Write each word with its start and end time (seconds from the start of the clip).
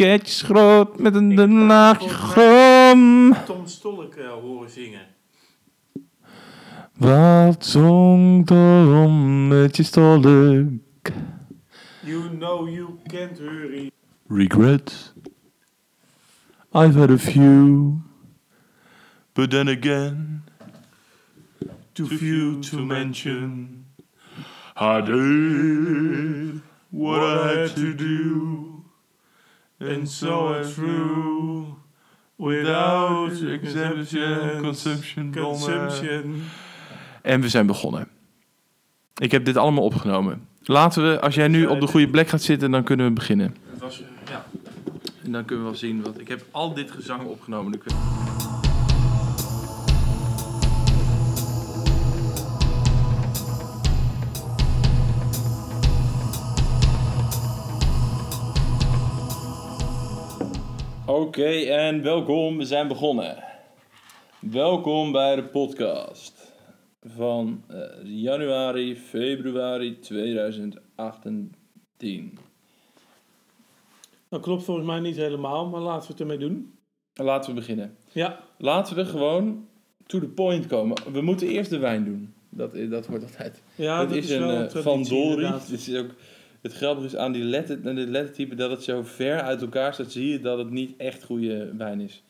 paketjes 0.00 0.42
groot 0.42 0.98
met 0.98 1.14
een 1.14 1.34
dun 1.34 1.66
laagje 1.66 2.08
grom. 2.08 3.34
Tom 3.46 3.66
Stolk 3.66 4.14
eh, 4.14 4.30
horen 4.30 4.70
zingen. 4.70 5.06
Wat 6.96 7.66
zongt 7.66 8.50
er 8.50 9.02
om 9.02 9.48
met 9.48 9.76
je 9.76 9.82
stolk? 9.82 10.22
You 12.00 12.36
know 12.38 12.68
you 12.68 12.98
can't 13.06 13.38
hurry. 13.38 13.90
Regret. 14.28 15.12
I've 16.72 16.98
had 16.98 17.10
a 17.10 17.18
few. 17.18 18.00
But 19.32 19.50
then 19.50 19.68
again, 19.68 20.42
too 21.92 22.06
few 22.06 22.58
to 22.60 22.78
mention. 22.78 23.84
I 24.76 25.00
did 25.00 26.60
what 26.90 27.20
I 27.20 27.58
had 27.58 27.74
to 27.74 27.94
do. 27.94 28.79
And 29.80 30.10
so 30.10 30.60
I 30.60 30.62
through. 30.62 31.78
Without 32.36 33.42
exemption, 33.42 34.60
consumption, 34.62 35.32
Consumption. 35.32 36.42
En 37.22 37.40
we 37.40 37.48
zijn 37.48 37.66
begonnen. 37.66 38.08
Ik 39.16 39.30
heb 39.30 39.44
dit 39.44 39.56
allemaal 39.56 39.84
opgenomen. 39.84 40.48
Laten 40.62 41.10
we, 41.10 41.20
als 41.20 41.34
jij 41.34 41.48
nu 41.48 41.66
op 41.66 41.80
de 41.80 41.86
goede 41.86 42.08
plek 42.08 42.28
gaat 42.28 42.42
zitten, 42.42 42.70
dan 42.70 42.84
kunnen 42.84 43.06
we 43.06 43.12
beginnen. 43.12 43.56
Het 43.70 43.80
was, 43.80 44.02
ja. 44.30 44.46
En 45.24 45.32
dan 45.32 45.44
kunnen 45.44 45.64
we 45.64 45.70
wel 45.70 45.78
zien 45.78 46.02
wat. 46.02 46.20
Ik 46.20 46.28
heb 46.28 46.44
al 46.50 46.74
dit 46.74 46.90
gezang 46.90 47.24
opgenomen. 47.24 47.80
Oké, 61.20 61.50
en 61.60 62.02
welkom. 62.02 62.56
We 62.56 62.64
zijn 62.64 62.88
begonnen. 62.88 63.44
Welkom 64.38 65.12
bij 65.12 65.36
de 65.36 65.44
podcast 65.44 66.52
van 67.02 67.64
eh, 67.68 67.78
januari, 68.04 68.96
februari 68.96 69.98
2018. 69.98 72.38
Dat 74.28 74.40
klopt 74.40 74.64
volgens 74.64 74.86
mij 74.86 75.00
niet 75.00 75.16
helemaal, 75.16 75.68
maar 75.68 75.80
laten 75.80 76.06
we 76.06 76.12
het 76.12 76.20
ermee 76.20 76.38
doen. 76.38 76.78
Laten 77.14 77.50
we 77.50 77.56
beginnen. 77.56 77.96
Ja, 78.12 78.40
Laten 78.58 78.96
we 78.96 79.04
gewoon 79.04 79.68
to 80.06 80.18
the 80.18 80.28
point 80.28 80.66
komen. 80.66 80.96
We 81.12 81.20
moeten 81.20 81.48
eerst 81.48 81.70
de 81.70 81.78
wijn 81.78 82.04
doen. 82.04 82.34
Dat, 82.48 82.90
dat 82.90 83.06
wordt 83.06 83.24
altijd. 83.24 83.62
ja 83.74 83.98
dat, 83.98 84.08
dat, 84.08 84.16
is, 84.16 84.30
een 84.30 84.46
wel 84.46 84.62
eh, 84.62 84.82
Van. 84.82 85.00
Het, 85.00 85.70
is 85.70 85.94
ook, 85.94 86.10
het 86.62 86.72
grappige 86.72 87.06
is 87.06 87.16
aan 87.16 87.32
die 87.32 87.44
letter, 87.44 87.78
aan 87.84 87.94
dit 87.94 88.08
lettertype 88.08 88.54
dat 88.54 88.70
het 88.70 88.82
zo 88.82 89.02
ver 89.02 89.40
uit 89.40 89.60
elkaar 89.60 89.94
staat. 89.94 90.12
Zie 90.12 90.28
je 90.28 90.40
dat 90.40 90.58
het 90.58 90.70
niet 90.70 90.96
echt 90.96 91.24
goede 91.24 91.76
wijn 91.76 92.00
is. 92.00 92.22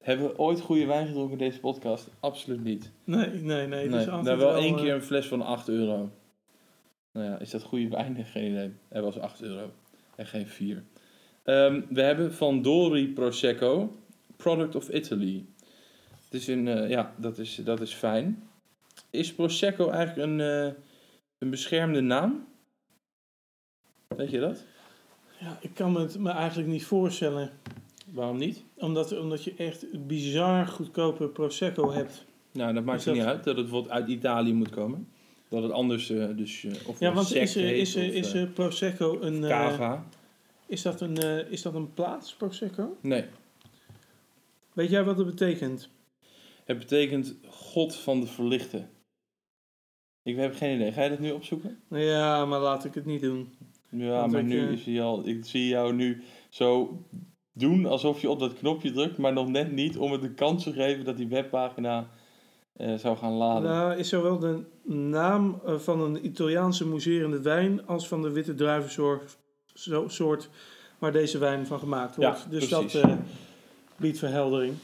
Hebben 0.00 0.26
we 0.26 0.38
ooit 0.38 0.60
goede 0.60 0.86
wijn 0.86 1.06
gedronken 1.06 1.32
in 1.32 1.44
deze 1.44 1.60
podcast? 1.60 2.08
Absoluut 2.20 2.64
niet. 2.64 2.90
Nee, 3.04 3.28
nee, 3.28 3.66
nee. 3.66 3.80
het 3.80 3.90
Nee, 3.90 3.98
is 3.98 4.04
daar 4.04 4.14
altijd 4.14 4.38
wel 4.38 4.56
één 4.56 4.74
eh, 4.74 4.80
keer 4.80 4.94
een 4.94 5.02
fles 5.02 5.26
van 5.26 5.42
8 5.42 5.68
euro. 5.68 6.10
Nou 7.12 7.26
ja, 7.26 7.38
is 7.38 7.50
dat 7.50 7.62
goede 7.62 7.88
wijn? 7.88 8.24
Geen 8.32 8.50
idee. 8.50 8.72
Hij 8.88 9.02
was 9.02 9.18
8 9.18 9.42
euro 9.42 9.70
en 10.18 10.26
geen 10.26 10.46
4. 10.46 10.84
Ehm, 11.42 11.80
we 11.88 12.02
hebben 12.02 12.34
Van 12.34 12.62
Dori 12.62 13.08
Prosecco, 13.08 13.96
Product 14.36 14.74
of 14.74 14.88
Italy. 14.88 15.44
Het 16.24 16.40
is 16.40 16.46
een, 16.46 16.68
eh, 16.68 16.90
ja, 16.90 17.14
dat 17.16 17.38
is, 17.38 17.54
dat 17.54 17.80
is 17.80 17.94
fijn. 17.94 18.48
Is 19.10 19.34
Prosecco 19.34 19.90
eigenlijk 19.90 20.28
een, 20.28 20.40
eh, 20.40 20.72
een 21.38 21.50
beschermde 21.50 22.00
naam? 22.00 22.47
Weet 24.16 24.30
je 24.30 24.40
dat? 24.40 24.64
Ja, 25.40 25.58
ik 25.60 25.74
kan 25.74 25.92
me 25.92 26.00
het 26.00 26.18
me 26.18 26.30
eigenlijk 26.30 26.68
niet 26.68 26.84
voorstellen. 26.84 27.50
Waarom 28.12 28.36
niet? 28.36 28.62
Omdat, 28.74 29.18
omdat 29.18 29.44
je 29.44 29.54
echt 29.56 30.06
bizar 30.06 30.66
goedkope 30.66 31.28
Prosecco 31.28 31.92
hebt. 31.92 32.24
Nou, 32.52 32.74
dat 32.74 32.84
maakt 32.84 33.04
er 33.04 33.12
niet 33.12 33.20
dat- 33.22 33.30
uit 33.30 33.44
dat 33.44 33.56
het 33.56 33.64
bijvoorbeeld 33.64 33.92
uit 33.94 34.08
Italië 34.08 34.52
moet 34.52 34.70
komen. 34.70 35.08
Dat 35.48 35.62
het 35.62 35.72
anders, 35.72 36.10
eh, 36.10 36.36
dus, 36.36 36.64
eh, 36.64 36.88
of 36.88 37.00
Ja, 37.00 37.12
want 37.12 37.34
is, 37.34 37.54
heet, 37.54 37.76
is, 37.76 37.96
of, 37.96 38.02
is 38.02 38.32
eh, 38.32 38.52
Prosecco 38.52 39.20
een... 39.20 39.44
eh, 39.44 39.48
cava. 39.50 40.04
is, 40.66 40.82
dat 40.82 41.00
een 41.00 41.16
eh, 41.16 41.50
is 41.52 41.62
dat 41.62 41.74
een 41.74 41.94
plaats, 41.94 42.34
Prosecco? 42.34 42.96
Nee. 43.00 43.24
Weet 44.72 44.90
jij 44.90 45.04
wat 45.04 45.16
dat 45.16 45.26
betekent? 45.26 45.88
Het 46.64 46.78
betekent 46.78 47.34
God 47.48 47.96
van 47.96 48.20
de 48.20 48.26
verlichte. 48.26 48.86
Ik 50.22 50.36
heb 50.36 50.54
geen 50.54 50.74
idee. 50.74 50.92
Ga 50.92 51.02
je 51.02 51.08
dat 51.10 51.18
nu 51.18 51.30
opzoeken? 51.30 51.80
Ja, 51.90 52.44
maar 52.44 52.60
laat 52.60 52.84
ik 52.84 52.94
het 52.94 53.04
niet 53.04 53.20
doen. 53.20 53.54
Ja, 53.90 54.20
Want 54.20 54.32
maar 54.32 54.40
ik, 54.40 54.46
nu 54.46 54.66
eh, 54.66 54.72
is 54.72 54.84
hij 54.84 55.02
al. 55.02 55.28
Ik 55.28 55.44
zie 55.44 55.68
jou 55.68 55.94
nu 55.94 56.22
zo 56.48 57.02
doen 57.52 57.86
alsof 57.86 58.20
je 58.20 58.30
op 58.30 58.38
dat 58.40 58.54
knopje 58.54 58.90
drukt, 58.90 59.18
maar 59.18 59.32
nog 59.32 59.48
net 59.48 59.72
niet 59.72 59.96
om 59.96 60.12
het 60.12 60.20
de 60.22 60.34
kans 60.34 60.62
te 60.62 60.72
geven 60.72 61.04
dat 61.04 61.16
die 61.16 61.28
webpagina 61.28 62.10
eh, 62.72 62.94
zou 62.94 63.16
gaan 63.16 63.32
laden. 63.32 63.70
Nou, 63.70 63.96
is 63.98 64.08
zowel 64.08 64.38
de 64.38 64.64
naam 64.94 65.60
eh, 65.66 65.74
van 65.78 66.00
een 66.00 66.26
Italiaanse 66.26 66.86
mousserende 66.86 67.40
wijn 67.42 67.86
als 67.86 68.08
van 68.08 68.22
de 68.22 68.30
witte 68.30 68.54
druivensoort 68.54 69.36
zo- 69.74 70.08
soort 70.08 70.48
waar 70.98 71.12
deze 71.12 71.38
wijn 71.38 71.66
van 71.66 71.78
gemaakt 71.78 72.16
wordt. 72.16 72.42
Ja, 72.42 72.50
dus 72.50 72.68
precies. 72.68 72.92
dat 72.92 73.02
eh, 73.10 73.16
biedt 73.96 74.18
verheldering. 74.18 74.74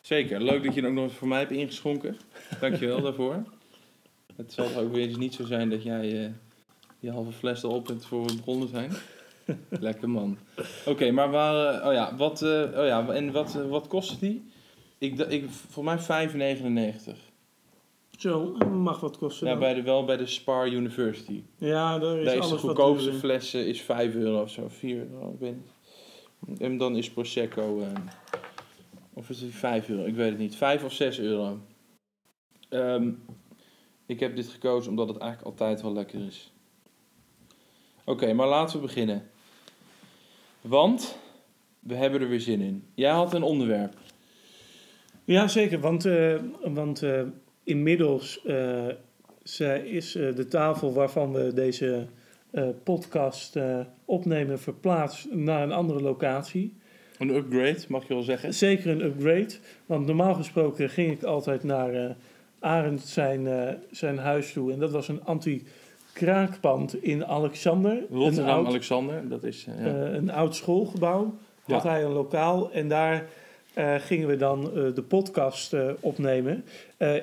Zeker. 0.00 0.42
Leuk 0.42 0.64
dat 0.64 0.74
je 0.74 0.80
het 0.80 0.88
ook 0.88 0.94
nog 0.96 1.04
eens 1.04 1.14
voor 1.14 1.28
mij 1.28 1.38
hebt 1.38 1.50
ingeschonken. 1.50 2.16
Dankjewel 2.60 3.00
daarvoor. 3.02 3.42
Het 4.36 4.52
zal 4.52 4.74
ook 4.76 4.92
weer 4.92 5.08
eens 5.08 5.16
niet 5.16 5.34
zo 5.34 5.44
zijn 5.44 5.70
dat 5.70 5.82
jij 5.82 6.24
eh, 6.24 6.30
die 7.00 7.10
halve 7.10 7.32
fles 7.32 7.62
erop 7.62 7.86
hebt 7.86 8.04
voor 8.04 8.26
we 8.26 8.36
begonnen 8.36 8.68
zijn. 8.68 8.92
Lekker 9.68 10.10
man. 10.10 10.38
Oké, 10.86 11.10
maar 11.10 11.30
waar, 11.30 11.74
eh, 11.74 11.86
oh 11.86 11.92
ja, 11.92 12.16
wat, 12.16 12.42
eh, 12.42 12.78
oh 12.78 12.86
ja, 12.86 13.08
en 13.08 13.32
wat, 13.32 13.54
eh, 13.54 13.68
wat 13.68 13.86
kostte 13.86 14.18
die? 14.18 14.44
Ik, 14.98 15.18
ik, 15.18 15.50
voor 15.50 15.84
mij 15.84 15.98
5,99. 15.98 17.28
Zo, 18.18 18.56
mag 18.70 19.00
wat 19.00 19.18
kosten. 19.18 19.46
Ja, 19.46 19.52
dan. 19.52 19.62
bij 19.62 19.74
de, 19.74 19.82
wel 19.82 20.04
bij 20.04 20.16
de 20.16 20.26
Spar 20.26 20.68
University. 20.68 21.42
ja, 21.56 21.98
daar 21.98 22.18
is 22.18 22.24
Deze 22.24 22.36
alles 22.36 22.50
wat 22.50 22.60
goedkoopste 22.60 23.10
duurder. 23.10 23.20
fles 23.20 23.54
eh, 23.54 23.66
is 23.66 23.80
5 23.80 24.14
euro 24.14 24.42
of 24.42 24.50
zo, 24.50 24.68
4 24.68 24.96
euro, 24.96 25.32
ik 25.32 25.38
weet 25.38 25.54
niet. 25.56 26.60
En 26.60 26.76
dan 26.76 26.96
is 26.96 27.10
Prosecco, 27.10 27.80
eh, 27.80 27.86
of 29.12 29.30
is 29.30 29.40
het 29.40 29.54
5 29.54 29.88
euro, 29.88 30.04
ik 30.04 30.14
weet 30.14 30.30
het 30.30 30.38
niet, 30.38 30.56
5 30.56 30.84
of 30.84 30.92
6 30.92 31.18
euro. 31.18 31.58
Ehm, 32.68 33.10
ik 34.06 34.20
heb 34.20 34.36
dit 34.36 34.48
gekozen 34.48 34.90
omdat 34.90 35.08
het 35.08 35.18
eigenlijk 35.18 35.50
altijd 35.50 35.82
wel 35.82 35.92
lekker 35.92 36.26
is. 36.26 36.52
Oké, 38.08 38.32
maar 38.32 38.46
laten 38.46 38.76
we 38.76 38.86
beginnen. 38.86 39.22
Want 40.60 41.18
we 41.80 41.94
hebben 41.94 42.20
er 42.20 42.28
weer 42.28 42.40
zin 42.40 42.60
in. 42.60 42.84
Jij 42.94 43.10
had 43.10 43.34
een 43.34 43.42
onderwerp. 43.42 43.94
Ja, 45.24 45.48
zeker. 45.48 45.80
Want, 45.80 46.04
eh, 46.04 46.34
want 46.62 47.02
eh, 47.02 47.22
inmiddels 47.64 48.42
eh, 48.44 48.86
zij 49.42 49.80
is 49.80 50.12
de 50.12 50.46
tafel 50.48 50.92
waarvan 50.92 51.32
we 51.32 51.52
deze 51.52 52.06
podcast 52.82 53.58
opnemen 54.04 54.60
verplaatst 54.60 55.30
naar 55.30 55.62
een 55.62 55.72
andere 55.72 56.00
locatie. 56.00 56.76
Een 57.18 57.34
upgrade, 57.34 57.84
mag 57.88 58.08
je 58.08 58.14
wel 58.14 58.22
zeggen. 58.22 58.54
Zeker 58.54 58.90
een 58.90 59.04
upgrade. 59.04 59.54
Want 59.86 60.06
normaal 60.06 60.34
gesproken 60.34 60.90
ging 60.90 61.12
ik 61.12 61.22
altijd 61.22 61.64
naar 61.64 62.16
Arend 62.58 63.00
zijn, 63.00 63.48
zijn 63.90 64.18
huis 64.18 64.52
toe. 64.52 64.72
En 64.72 64.78
dat 64.78 64.90
was 64.90 65.08
een 65.08 65.24
anti-kraakpand 66.22 67.02
in 67.02 67.26
Alexander. 67.26 67.92
een 67.92 68.06
Rotterdam 68.16 68.48
oud, 68.54 68.66
Alexander, 68.66 69.28
dat 69.28 69.44
is... 69.44 69.66
ja. 69.78 69.84
eh, 70.06 70.14
een 70.14 70.30
oud 70.30 70.56
schoolgebouw. 70.56 71.34
Had 71.64 71.82
Ja. 71.82 71.88
hij 71.90 72.04
een 72.04 72.12
lokaal. 72.12 72.72
En 72.72 72.88
daar 72.88 73.26
eh, 73.74 73.94
gingen 73.98 74.28
we 74.28 74.36
dan 74.36 74.64
eh, 74.64 74.94
de 74.94 75.02
podcast 75.08 75.76
opnemen. 76.00 76.64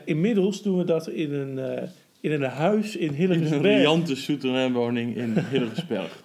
Inmiddels 0.06 0.62
doen 0.62 0.78
we 0.78 0.84
dat 0.84 1.08
in 1.08 1.34
een, 1.34 1.90
in 2.20 2.32
een 2.32 2.44
huis 2.44 2.96
in 2.96 3.02
In 3.02 3.10
een 3.10 3.16
Hillegersberg. 3.16 3.62
riante 3.78 4.16
souterrainwoning 4.16 5.16
in 5.16 5.38
Hillegersberg. 5.52 6.24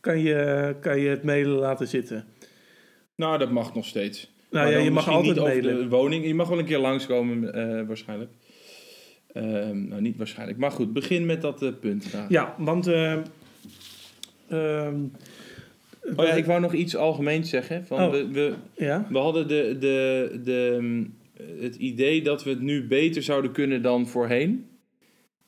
kan 0.06 0.19
je, 0.19 0.75
kan 0.81 0.99
je 1.00 1.08
het 1.08 1.23
mailen 1.23 1.58
laten 1.58 1.88
zitten. 1.88 2.25
Nou, 3.17 3.38
dat 3.38 3.50
mag 3.50 3.75
nog 3.75 3.85
steeds. 3.85 4.35
Nou 4.50 4.64
Maar 4.64 4.73
ja, 4.79 4.85
je 4.85 4.91
mag 4.91 5.08
altijd 5.08 5.26
niet 5.35 5.38
over 5.43 5.62
mailen. 5.62 5.79
de 5.82 5.88
woning. 5.88 6.26
Je 6.26 6.35
mag 6.35 6.49
wel 6.49 6.58
een 6.58 6.64
keer 6.64 6.79
langskomen, 6.79 7.53
eh 7.55 7.87
waarschijnlijk. 7.87 8.31
Ehm, 9.32 9.88
nou, 9.88 10.00
niet 10.00 10.17
waarschijnlijk. 10.17 10.58
Maar 10.58 10.70
goed, 10.70 10.93
begin 10.93 11.26
met 11.26 11.43
dat 11.43 11.62
eh, 11.62 11.69
punt 11.81 12.05
graag. 12.05 12.29
Ja, 12.29 12.55
want. 12.58 12.87
eh, 12.87 13.12
ehm, 14.49 15.00
Oh 16.17 16.25
ja, 16.25 16.32
ik 16.32 16.44
wou 16.44 16.61
nog 16.61 16.73
iets 16.73 16.97
algemeens 16.97 17.50
zeggen. 17.50 17.87
Van 17.87 18.00
Oh. 18.03 18.11
we, 18.11 18.29
we, 18.31 18.55
ja? 18.75 19.06
we 19.11 19.19
hadden 19.19 19.49
de, 19.49 19.76
de, 19.79 20.41
de, 20.44 20.76
mm, 20.81 21.14
het 21.61 21.75
idee 21.76 22.23
dat 22.23 22.44
we 22.44 22.50
het 22.50 22.61
nu 22.61 22.87
beter 22.87 23.23
zouden 23.23 23.53
kunnen 23.53 23.82
dan 23.82 24.06
voorheen. 24.06 24.69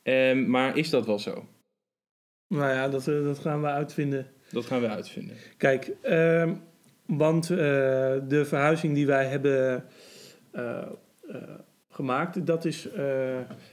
Ehm, 0.03 0.51
maar 0.51 0.77
is 0.77 0.91
dat 0.91 1.07
wel 1.07 1.19
zo? 1.19 1.47
Nou 2.49 2.71
ja, 2.73 2.89
dat, 2.89 3.05
dat 3.05 3.39
gaan 3.39 3.61
we 3.61 3.67
uitvinden. 3.67 4.27
Dat 4.51 4.65
gaan 4.65 4.81
we 4.81 4.89
uitvinden. 4.89 5.37
Kijk, 5.57 5.93
ehm, 6.03 6.53
want 7.09 7.51
eh, 7.51 7.57
de 8.29 8.45
verhuizing 8.45 8.95
die 8.95 9.07
wij 9.07 9.27
hebben 9.27 9.85
eh, 10.51 10.83
eh, 11.29 11.43
gemaakt, 11.91 12.47
dat, 12.47 12.65
is, 12.65 12.89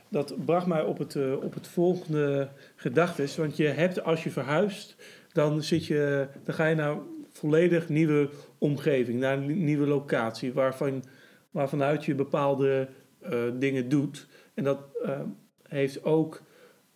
dat 0.09 0.45
bracht 0.45 0.65
mij 0.67 0.81
op 0.81 0.97
het, 0.97 1.17
op 1.41 1.53
het 1.53 1.67
volgende 1.67 2.49
gedachtes. 2.75 3.35
Want 3.35 3.57
je 3.57 3.67
hebt 3.67 4.03
als 4.03 4.23
je 4.23 4.29
verhuist, 4.29 4.95
dan, 5.31 5.63
zit 5.63 5.85
je, 5.85 6.27
dan 6.43 6.55
ga 6.55 6.65
je 6.65 6.75
naar 6.75 6.91
een 6.91 7.01
volledig 7.31 7.89
nieuwe 7.89 8.29
omgeving, 8.57 9.19
naar 9.19 9.37
een 9.37 9.63
nieuwe 9.63 9.87
locatie, 9.87 10.53
waarvan, 10.53 11.03
waarvanuit 11.51 12.05
je 12.05 12.15
bepaalde 12.15 12.87
dingen 13.53 13.89
doet. 13.89 14.27
En 14.53 14.63
dat 14.63 14.79
heeft 15.67 16.03
ook 16.03 16.41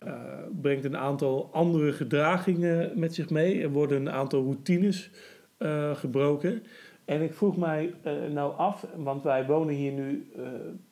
eh, 0.00 0.12
brengt 0.60 0.84
een 0.84 0.96
aantal 0.96 1.48
andere 1.52 1.92
gedragingen 1.92 2.92
met 2.98 3.14
zich 3.14 3.30
mee. 3.30 3.62
Er 3.62 3.70
worden 3.70 4.00
een 4.00 4.10
aantal 4.10 4.42
routines 4.42 5.10
eh, 5.56 5.96
gebroken. 5.96 6.62
En 7.04 7.22
ik 7.22 7.34
vroeg 7.34 7.56
mij 7.56 7.94
eh, 8.02 8.12
nou 8.32 8.56
af, 8.56 8.86
want 8.96 9.22
wij 9.22 9.46
wonen 9.46 9.74
hier 9.74 9.92
nu 9.92 10.26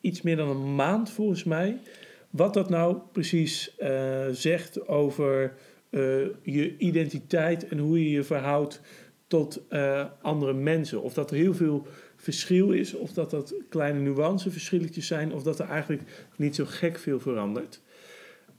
iets 0.00 0.22
meer 0.22 0.36
dan 0.36 0.48
een 0.48 0.74
maand 0.74 1.10
volgens 1.10 1.44
mij, 1.44 1.78
wat 2.30 2.54
dat 2.54 2.68
nou 2.68 2.98
precies 3.12 3.76
zegt 4.30 4.88
over 4.88 5.54
je 6.42 6.76
identiteit 6.78 7.68
en 7.68 7.78
hoe 7.78 8.02
je 8.02 8.10
je 8.10 8.22
verhoudt 8.22 8.80
tot 9.26 9.62
andere 10.22 10.52
mensen. 10.52 11.02
Of 11.02 11.14
dat 11.14 11.30
er 11.30 11.36
heel 11.36 11.54
veel 11.54 11.86
verschil 12.16 12.72
is, 12.72 12.94
of 12.94 13.12
dat 13.12 13.30
dat 13.30 13.54
kleine 13.68 14.00
nuanceverschilletjes 14.00 15.06
zijn, 15.06 15.32
of 15.32 15.42
dat 15.42 15.58
er 15.58 15.68
eigenlijk 15.68 16.02
niet 16.36 16.54
zo 16.54 16.64
gek 16.66 16.98
veel 16.98 17.20
verandert. 17.20 17.80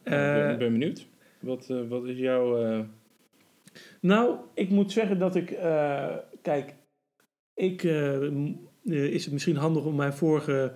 Ik, 0.09 0.33
ben, 0.33 0.45
Eh, 0.45 0.51
ik 0.51 0.57
ben 0.57 0.71
benieuwd. 0.71 1.07
Wat, 1.39 1.69
eh, 1.69 1.87
wat 1.89 2.05
is 2.05 2.17
jouw... 2.17 2.63
eh, 2.63 2.79
Nou, 4.01 4.35
ik 4.53 4.69
moet 4.69 4.91
zeggen 4.91 5.19
dat 5.19 5.35
ik. 5.35 5.45
kijk, 6.41 6.75
ik. 7.53 7.83
is 8.83 9.23
het 9.23 9.33
misschien 9.33 9.55
handig 9.55 9.83
om 9.85 9.95
mijn 9.95 10.13
vorige 10.13 10.71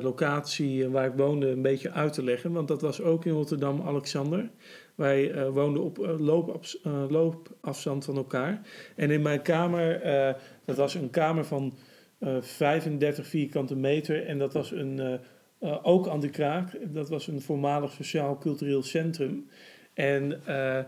locatie 0.00 0.88
waar 0.88 1.06
ik 1.06 1.12
woonde 1.16 1.48
een 1.48 1.62
beetje 1.62 1.90
uit 1.90 2.12
te 2.12 2.24
leggen? 2.24 2.52
Want 2.52 2.68
dat 2.68 2.80
was 2.80 3.00
ook 3.02 3.24
in 3.24 3.32
Rotterdam-Alexander. 3.32 4.50
Wij 4.94 5.30
eh, 5.32 5.48
woonden 5.48 5.82
op 5.82 5.96
loopafs- 6.18 6.80
loopafstand 7.08 8.04
van 8.04 8.16
elkaar. 8.16 8.60
En 8.96 9.10
in 9.10 9.22
mijn 9.22 9.42
kamer, 9.42 10.00
dat 10.64 10.76
was 10.76 10.94
een 10.94 11.10
kamer 11.10 11.44
van 11.44 11.72
eh 12.18 12.36
35 12.40 13.26
vierkante 13.26 13.76
meter. 13.76 14.26
En 14.26 14.38
dat 14.38 14.52
was 14.52 14.70
een. 14.70 15.20
Eh, 15.62 15.78
ook 15.82 16.08
aan 16.08 16.20
de 16.20 16.28
kraak. 16.30 16.78
Dat 16.92 17.08
was 17.08 17.26
een 17.26 17.40
voormalig 17.40 17.92
sociaal-cultureel 17.92 18.82
centrum. 18.82 19.46
En. 19.94 20.40
eh, 20.46 20.78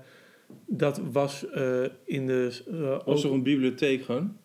dat 0.66 1.00
was 1.12 1.48
eh, 1.50 1.82
in 2.04 2.26
de. 2.26 2.60
was 3.04 3.24
er 3.24 3.32
een 3.32 3.42
bibliotheek 3.42 4.04
gewoon? 4.04 4.36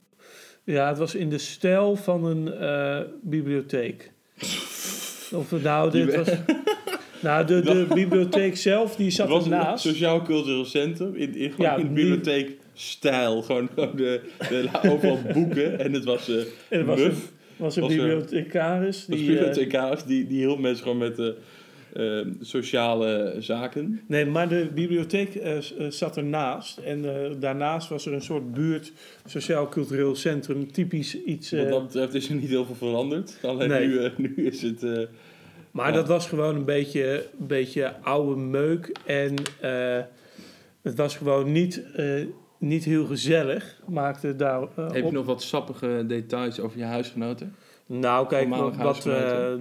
ja, 0.63 0.87
het 0.87 0.97
was 0.97 1.15
in 1.15 1.29
de 1.29 1.37
stijl 1.37 1.95
van 1.95 2.25
een 2.25 2.53
bibliotheek. 3.21 4.11
Of 5.33 5.49
het 5.49 5.63
nou, 5.63 5.91
dit 5.91 6.15
was. 6.15 6.27
Nou, 7.21 7.45
de, 7.45 7.61
de 7.61 7.85
bibliotheek 7.93 8.57
zelf, 8.57 8.95
die 8.95 9.09
zat 9.09 9.27
Het 9.27 9.35
was 9.35 9.45
een 9.45 9.51
ernaast. 9.53 9.83
sociaal 9.83 10.21
cultureel 10.21 10.65
centrum 10.65 11.15
in, 11.15 11.35
in, 11.35 11.53
Ja, 11.57 11.75
in 11.75 11.85
die- 11.85 11.93
bibliotheek 11.93 12.57
stijl. 12.73 13.41
Gewoon, 13.41 13.69
gewoon 13.73 13.95
de, 13.95 14.21
de, 14.49 14.69
overal 14.89 15.19
boeken. 15.33 15.79
En 15.79 15.93
het 15.93 16.03
was 16.03 16.29
En 16.29 16.45
er 16.69 16.85
was 16.85 16.99
een, 17.01 17.13
was 17.59 17.75
een 17.75 17.83
er- 17.83 17.89
bibliothecaris. 17.89 19.05
Die, 19.05 19.17
Die, 19.17 19.27
eh, 19.29 19.33
bibliothecaris, 19.35 20.03
die, 20.03 20.27
die 20.27 20.37
hielp 20.37 20.59
mensen 20.59 20.83
gewoon 20.83 20.97
met 20.97 21.15
de 21.15 21.35
eh, 21.93 22.19
sociale 22.41 23.35
zaken. 23.39 24.01
nee, 24.07 24.25
maar 24.25 24.49
de 24.49 24.67
bibliotheek 24.73 25.35
eh, 25.35 25.57
eh, 25.57 25.63
zat 25.89 26.17
ernaast. 26.17 26.77
En 26.77 27.05
eh, 27.15 27.31
daarnaast 27.39 27.89
was 27.89 28.05
er 28.05 28.13
een 28.13 28.21
soort 28.21 28.53
buurt, 28.53 28.91
sociaal-cultureel 29.25 30.15
centrum. 30.15 30.71
Typisch 30.71 31.23
iets. 31.23 31.51
Wat 31.51 31.59
eh, 31.65 31.69
dat 31.69 31.85
betreft 31.85 32.13
is 32.13 32.29
er 32.29 32.35
niet 32.35 32.49
heel 32.49 32.65
veel 32.65 32.75
veranderd. 32.75 33.37
Alleen 33.41 33.69
Nee. 33.69 33.87
nu, 33.87 33.99
eh, 33.99 34.11
nu 34.17 34.33
is 34.35 34.61
het... 34.61 34.83
eh, 34.83 34.99
Maar 35.71 35.87
Ja. 35.87 35.93
dat 35.95 36.07
was 36.07 36.27
gewoon 36.27 36.55
een 36.55 36.65
beetje, 36.65 37.25
een 37.39 37.47
beetje 37.47 37.93
oude 38.01 38.41
meuk. 38.41 38.91
En 39.05 39.33
eh, 39.61 39.97
het 40.81 40.95
was 40.97 41.17
gewoon 41.17 41.51
niet, 41.51 41.81
eh, 41.95 42.05
niet 42.59 42.83
heel 42.83 43.05
gezellig. 43.05 43.81
Maakte 43.87 44.35
daar 44.35 44.61
eh, 44.61 44.67
heb 44.75 44.95
je 44.95 45.03
op. 45.03 45.11
nog 45.11 45.25
wat 45.25 45.41
sappige 45.41 46.03
details 46.07 46.59
over 46.59 46.77
je 46.77 46.83
huisgenoten? 46.83 47.55
Nou, 47.85 48.27
kijk, 48.27 48.49
wat, 48.49 48.75
wat, 48.75 48.97
eh, 48.97 49.03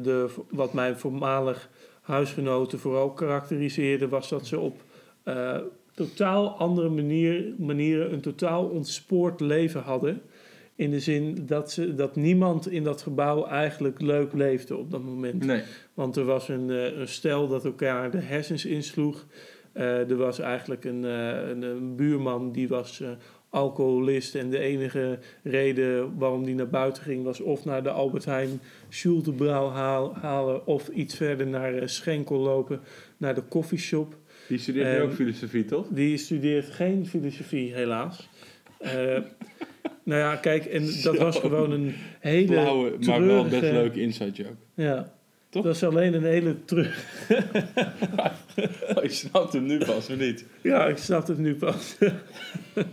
de, 0.02 0.28
wat 0.50 0.73
mijn 0.73 0.97
voormalig 0.97 1.69
huisgenoten 2.00 2.78
vooral 2.78 3.11
karakteriseerde... 3.11 4.09
was 4.09 4.28
dat 4.28 4.47
ze 4.47 4.59
op 4.59 4.83
eh, 5.23 5.57
totaal 5.95 6.49
andere 6.59 6.88
manier, 6.88 7.55
manieren 7.59 8.12
een 8.12 8.21
totaal 8.21 8.64
ontspoord 8.64 9.40
leven 9.40 9.83
hadden... 9.83 10.23
In 10.75 10.90
de 10.90 11.00
zin 11.00 11.47
dat, 11.47 11.73
ze, 11.73 11.95
dat 11.95 12.17
niemand 12.17 12.69
in 12.69 12.85
dat 12.85 13.02
gebouw 13.02 13.47
eigenlijk 13.47 14.00
leuk 14.00 14.33
leefde 14.33 14.76
op 14.76 14.90
dat 14.90 15.02
moment. 15.02 15.45
Nee. 15.45 15.62
Want 15.95 16.17
er 16.17 16.25
was 16.25 16.49
een, 16.49 16.69
een 17.00 17.09
stel 17.09 17.49
dat 17.49 17.64
elkaar 17.64 18.11
de 18.11 18.19
hersens 18.19 18.64
insloeg. 18.64 19.26
Eh, 19.78 20.11
er 20.11 20.16
was 20.16 20.38
eigenlijk 20.38 20.85
een, 20.85 21.04
eh, 21.04 21.49
een, 21.49 21.62
een 21.62 21.97
buurman 21.97 22.52
die 22.52 22.68
was 22.68 23.00
eh, 23.00 23.08
alcoholist. 23.50 24.35
En 24.35 24.50
de 24.50 24.58
enige 24.58 25.18
reden 25.42 26.18
waarom 26.18 26.44
die 26.44 26.54
naar 26.54 26.68
buiten 26.68 27.02
ging 27.02 27.25
was 27.25 27.40
of 27.40 27.64
naar 27.64 27.82
de 27.82 27.90
Albert 27.90 28.25
Heijn 28.25 28.61
Schultebrouw 28.88 29.70
halen... 30.12 30.66
of 30.66 30.88
iets 30.88 31.16
verder 31.16 31.47
naar 31.47 31.88
Schenkel 31.88 32.38
lopen, 32.38 32.80
naar 33.16 33.35
de 33.35 33.42
koffieshop. 33.42 34.16
Die 34.49 34.58
studeert 34.58 34.99
nu 34.99 35.02
ook 35.02 35.12
filosofie, 35.12 35.64
toch? 35.64 35.87
Die 35.90 36.16
studeert 36.16 36.70
geen 36.70 37.06
filosofie, 37.06 37.75
helaas. 37.75 38.28
Eh, 38.78 38.92
nou 40.02 40.20
ja, 40.20 40.37
kijk, 40.37 40.64
en 40.64 40.82
dat 40.82 40.92
Zo. 40.92 41.14
was 41.16 41.38
gewoon 41.38 41.70
een 41.70 41.94
hele 42.20 42.52
Flauwe, 42.52 42.97
maar 43.06 43.26
wel 43.26 43.44
best 43.44 43.62
leuke 43.62 44.00
inside 44.00 44.30
joke. 44.30 44.56
Ja, 44.75 45.17
Toch? 45.50 45.64
dat 45.64 45.75
is 45.75 45.85
alleen 45.85 46.14
een 46.14 46.25
hele 46.25 46.64
terug. 46.64 46.97
Oh, 48.95 49.02
je 49.02 49.11
snapt 49.11 49.52
hem 49.52 49.67
nu 49.67 49.78
pas, 49.78 50.09
of 50.09 50.17
niet? 50.17 50.45
Ja, 50.62 50.87
ik 50.87 50.97
snap 50.97 51.26
het 51.26 51.38
nu 51.38 51.55
pas. 51.55 51.97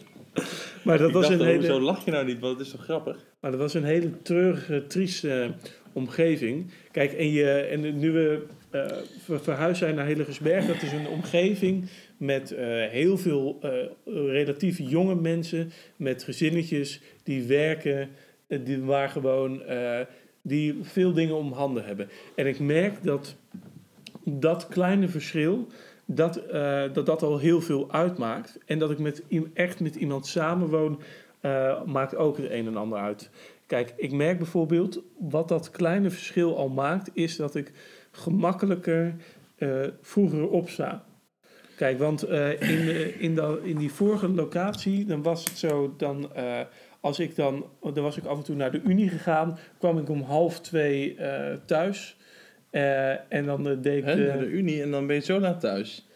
maar, 0.83 0.97
dat 0.97 1.07
ik 1.07 1.13
was 1.13 1.27
dacht, 1.27 1.39
een 1.39 1.45
hele, 1.45 1.79
lach 1.79 2.05
je 2.05 2.11
nou 2.11 2.25
niet? 2.25 2.39
Want 2.39 2.57
het 2.57 2.65
is 2.65 2.73
toch 2.73 2.83
grappig? 2.83 3.17
maar 3.39 3.51
dat 3.51 3.59
was 3.59 3.73
een 3.73 3.83
hele 3.83 4.21
treurige, 4.21 4.87
trieste 4.87 5.41
eh, 5.41 5.49
omgeving. 5.93 6.71
Kijk, 6.91 7.13
en, 7.13 7.31
je, 7.31 7.51
en 7.51 7.99
nu 7.99 8.11
we 8.11 8.45
ver- 9.17 9.39
verhuisd 9.39 9.79
zijn 9.79 9.95
naar 9.95 10.05
Hillegersberg, 10.05 10.65
dat 10.65 10.81
is 10.81 10.91
een 10.91 11.07
omgeving 11.07 11.89
met 12.17 12.51
eh, 12.51 12.65
heel 12.89 13.17
veel 13.17 13.59
relatief 14.05 14.79
jonge 14.79 15.15
mensen, 15.15 15.71
met 15.95 16.23
gezinnetjes 16.23 17.01
die 17.23 17.43
werken, 17.43 18.09
die, 18.47 18.81
waar 18.81 19.09
gewoon 19.09 19.61
die 20.47 20.77
veel 20.81 21.13
dingen 21.13 21.35
om 21.35 21.51
handen 21.51 21.85
hebben. 21.85 22.09
En 22.35 22.47
ik 22.47 22.59
merk 22.59 23.03
dat 23.03 23.35
dat 24.23 24.67
kleine 24.67 25.07
verschil, 25.07 25.67
dat, 26.05 26.35
eh, 26.37 26.83
dat 26.93 27.05
dat 27.05 27.21
al 27.23 27.37
heel 27.37 27.61
veel 27.61 27.91
uitmaakt. 27.91 28.57
En 28.65 28.79
dat 28.79 28.91
ik 28.91 28.99
met, 28.99 29.23
echt 29.53 29.79
met 29.79 29.95
iemand 29.95 30.27
samenwoon, 30.27 30.99
eh, 31.39 31.83
maakt 31.83 32.15
ook 32.15 32.37
het 32.37 32.51
een 32.51 32.67
en 32.67 32.77
ander 32.77 32.99
uit. 32.99 33.29
Kijk, 33.67 33.93
ik 33.97 34.11
merk 34.11 34.37
bijvoorbeeld, 34.37 35.01
wat 35.19 35.47
dat 35.47 35.71
kleine 35.71 36.09
verschil 36.09 36.57
al 36.57 36.69
maakt, 36.69 37.09
is 37.13 37.35
dat 37.35 37.55
ik 37.55 37.71
gemakkelijker 38.11 39.15
eh, 39.55 39.69
vroeger 40.01 40.49
opsta. 40.49 41.05
Kijk, 41.75 41.99
want 41.99 42.23
in, 42.23 42.85
de- 42.85 43.15
in, 43.19 43.35
dat- 43.35 43.59
in 43.63 43.77
die 43.77 43.91
vorige 43.91 44.27
locatie, 44.29 45.05
dan 45.05 45.21
was 45.23 45.45
het 45.45 45.57
zo, 45.57 45.93
dan, 45.97 46.29
als 47.05 47.19
ik 47.19 47.35
dan, 47.35 47.65
dan 47.81 48.03
was 48.03 48.17
ik 48.17 48.25
af 48.25 48.37
en 48.37 48.43
toe 48.43 48.55
naar 48.55 48.71
de 48.71 48.81
Unie 48.83 49.09
gegaan, 49.09 49.57
kwam 49.77 49.97
ik 49.97 50.09
om 50.09 50.21
half 50.21 50.61
twee 50.61 51.15
eh, 51.15 51.53
thuis. 51.65 52.17
Eh, 52.69 53.33
en 53.33 53.45
dan 53.45 53.69
eh, 53.69 53.75
deed 53.81 53.97
ik 53.97 54.03
Hè, 54.05 54.15
de- 54.15 54.25
naar 54.27 54.39
de 54.39 54.45
Unie 54.45 54.81
en 54.81 54.91
dan 54.91 55.07
ben 55.07 55.15
je 55.15 55.21
zo 55.21 55.39
laat 55.39 55.59
thuis. 55.59 56.07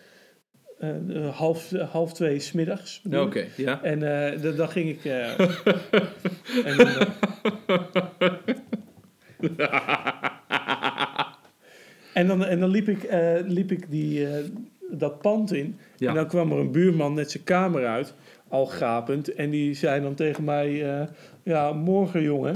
half, 1.32 1.70
half 1.72 2.14
twee 2.14 2.40
smiddags. 2.40 3.02
Oké, 3.14 3.46
ja. 3.58 3.84
En 3.84 4.00
dan, 4.42 4.56
dan 4.56 4.70
ging 4.70 4.90
ik. 4.90 5.06
en 6.64 6.78
dan, 6.78 7.08
en 12.14 12.28
dan, 12.28 12.46
en 12.46 12.60
dan 12.60 12.70
liep 12.70 12.88
ik, 12.90 13.08
liep 13.46 13.72
ik 13.72 13.92
die, 13.92 14.28
dat 14.92 15.22
pand 15.22 15.54
in. 15.54 15.78
Ja. 15.98 16.10
En 16.10 16.16
dan 16.16 16.28
kwam 16.28 16.52
er 16.52 16.58
een 16.58 16.72
buurman 16.72 17.14
net 17.14 17.32
zijn 17.32 17.44
kamer 17.44 17.86
uit, 17.86 18.14
al 18.50 18.66
gapend. 18.66 19.34
En 19.34 19.50
die 19.50 19.74
zei 19.74 20.02
dan 20.02 20.14
tegen 20.16 20.44
mij: 20.44 21.00
eh, 21.00 21.08
Ja, 21.44 21.72
morgen 21.74 22.22
jongen. 22.22 22.56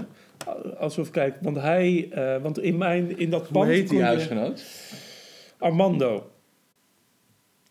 Alsof, 0.78 1.12
kijk, 1.12 1.36
want 1.42 1.58
hij, 1.58 2.08
eh, 2.12 2.42
want 2.42 2.60
in, 2.60 2.78
mijn, 2.78 3.18
in 3.18 3.30
dat 3.30 3.42
Hoe 3.42 3.52
pand. 3.52 3.68
heet 3.68 3.90
die 3.90 3.98
je- 3.98 4.04
huisgenoot? 4.04 4.64
Armando. 5.58 6.32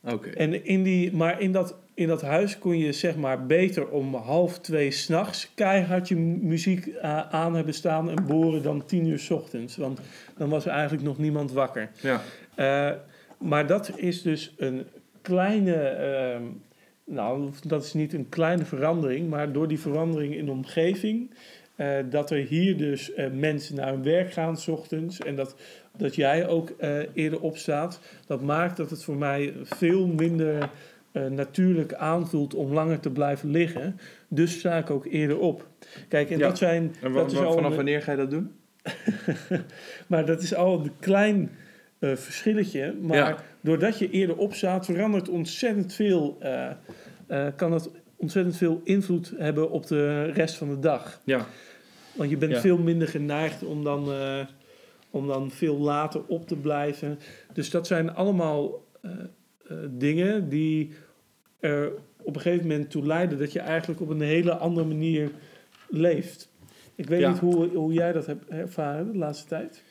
Oké. 0.04 0.28
En 0.28 0.64
in 0.64 0.82
die, 0.82 1.12
maar 1.16 1.40
in 1.40 1.52
dat, 1.52 1.76
in 1.94 2.08
dat 2.08 2.22
huis 2.22 2.58
kon 2.58 2.78
je 2.78 2.92
zeg 2.92 3.16
maar 3.16 3.46
beter 3.46 3.88
om 3.88 4.14
half 4.14 4.58
twee 4.58 4.90
s'nachts 4.90 5.50
keihard 5.54 6.08
je 6.08 6.16
mu- 6.16 6.38
muziek 6.46 6.86
eh, 6.86 7.20
aan 7.30 7.54
hebben 7.54 7.74
staan 7.74 8.10
en 8.10 8.26
boren 8.26 8.62
dan 8.62 8.84
tien 8.86 9.06
uur 9.06 9.18
's 9.18 9.30
ochtends. 9.30 9.76
Want 9.76 10.00
dan 10.36 10.48
was 10.48 10.64
er 10.64 10.70
eigenlijk 10.72 11.02
nog 11.02 11.18
niemand 11.18 11.52
wakker. 11.52 11.90
Ja. 12.00 12.20
Maar 13.38 13.66
dat 13.66 13.92
is 13.96 14.22
dus 14.22 14.54
een 14.56 14.86
kleine, 15.22 15.74
ehm, 15.74 16.42
nou 17.04 17.50
dat 17.66 17.84
is 17.84 17.92
niet 17.92 18.12
een 18.12 18.28
kleine 18.28 18.64
verandering, 18.64 19.28
maar 19.28 19.52
door 19.52 19.68
die 19.68 19.80
verandering 19.80 20.34
in 20.34 20.44
de 20.44 20.50
omgeving, 20.50 21.30
eh, 21.76 21.96
dat 22.10 22.30
er 22.30 22.38
hier 22.38 22.76
dus 22.76 23.12
eh, 23.14 23.30
mensen 23.30 23.76
naar 23.76 23.88
hun 23.92 24.02
werk 24.02 24.32
gaan 24.32 24.56
's 24.56 24.68
ochtends 24.68 25.18
en 25.18 25.36
dat, 25.36 25.56
dat 25.96 26.14
jij 26.14 26.48
ook 26.48 26.70
eh, 26.70 26.98
eerder 27.14 27.40
opstaat, 27.40 28.00
dat 28.26 28.42
maakt 28.42 28.76
dat 28.76 28.90
het 28.90 29.04
voor 29.04 29.16
mij 29.16 29.52
veel 29.62 30.06
minder 30.06 30.70
natuurlijk 31.30 31.94
aanvoelt 31.94 32.54
om 32.54 32.72
langer 32.72 33.00
te 33.00 33.10
blijven 33.10 33.50
liggen. 33.50 33.98
Dus 34.28 34.58
sta 34.58 34.78
ik 34.78 34.90
ook 34.90 35.04
eerder 35.06 35.38
op. 35.38 35.66
Kijk, 36.08 36.30
en 36.30 36.38
Ja. 36.38 36.48
dat 36.48 36.58
zijn. 36.58 36.94
En 37.02 37.12
dat 37.12 37.32
is 37.32 37.38
al 37.38 37.52
vanaf 37.52 37.74
wanneer 37.74 38.02
ga 38.02 38.10
je 38.10 38.16
dat 38.16 38.30
doen? 38.30 38.52
maar 40.08 40.26
dat 40.26 40.42
is 40.42 40.54
al 40.54 40.80
een 40.80 40.92
klein 41.00 41.50
verschilletje. 42.00 42.94
Maar 43.00 43.16
Ja. 43.16 43.36
doordat 43.60 43.98
je 43.98 44.10
eerder 44.10 44.36
opstaat, 44.36 44.84
verandert 44.84 45.28
ontzettend 45.28 45.92
veel. 45.94 46.38
Eh, 47.26 47.46
kan 47.56 47.72
het 47.72 47.90
ontzettend 48.16 48.56
veel 48.56 48.80
invloed 48.84 49.32
hebben 49.36 49.70
op 49.70 49.86
de 49.86 50.24
rest 50.24 50.54
van 50.54 50.68
de 50.68 50.78
dag. 50.78 51.20
Ja. 51.24 51.46
Want 52.16 52.30
je 52.30 52.36
bent 52.36 52.52
Ja. 52.52 52.60
veel 52.60 52.78
minder 52.78 53.08
geneigd 53.08 53.62
om 53.64 53.84
dan, 53.84 54.12
eh, 54.12 54.46
om 55.10 55.26
dan 55.26 55.50
veel 55.50 55.78
later 55.78 56.22
op 56.26 56.46
te 56.48 56.56
blijven. 56.56 57.18
Dus 57.52 57.70
dat 57.70 57.86
zijn 57.86 58.14
allemaal 58.14 58.84
eh, 59.02 59.10
dingen 59.90 60.48
die 60.48 60.92
er 61.60 61.92
op 62.22 62.36
een 62.36 62.40
gegeven 62.42 62.66
moment 62.66 62.90
toe 62.90 63.06
leiden 63.06 63.38
dat 63.38 63.52
je 63.52 63.60
eigenlijk 63.60 64.00
op 64.00 64.08
een 64.08 64.20
hele 64.20 64.52
andere 64.56 64.86
manier 64.86 65.30
leeft. 65.88 66.50
Ik 66.94 67.08
weet 67.08 67.20
Ja. 67.20 67.30
niet 67.30 67.38
hoe, 67.38 67.68
hoe 67.68 67.92
jij 67.92 68.12
dat 68.12 68.26
hebt 68.26 68.48
ervaren 68.48 69.12
de 69.12 69.18
laatste 69.18 69.48
tijd. 69.48 69.82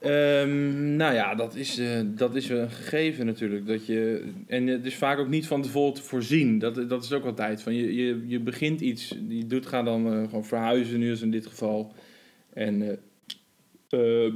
Ehm, 0.00 0.96
nou 0.96 1.14
ja, 1.14 1.34
dat 1.34 1.54
is, 1.54 1.78
eh, 1.78 2.00
dat 2.04 2.34
is 2.34 2.48
een 2.48 2.70
gegeven 2.70 3.26
natuurlijk. 3.26 3.66
Dat 3.66 3.86
je, 3.86 4.24
en 4.46 4.66
het 4.66 4.84
is 4.84 4.94
vaak 4.94 5.18
ook 5.18 5.28
niet 5.28 5.46
van 5.46 5.62
tevoren 5.62 5.94
te 5.94 6.02
voorzien. 6.02 6.58
Dat, 6.58 6.88
dat 6.88 7.04
is 7.04 7.12
ook 7.12 7.24
altijd. 7.24 7.62
Van 7.62 7.74
je, 7.74 7.94
je, 7.94 8.24
je 8.26 8.40
begint 8.40 8.80
iets, 8.80 9.14
je 9.28 9.46
doet, 9.46 9.66
ga 9.66 9.82
dan 9.82 10.12
eh, 10.12 10.24
gewoon 10.24 10.44
verhuizen, 10.44 10.98
nu 10.98 11.12
is 11.12 11.22
in 11.22 11.30
dit 11.30 11.46
geval. 11.46 11.92
En 12.52 12.98
eh, 13.88 14.32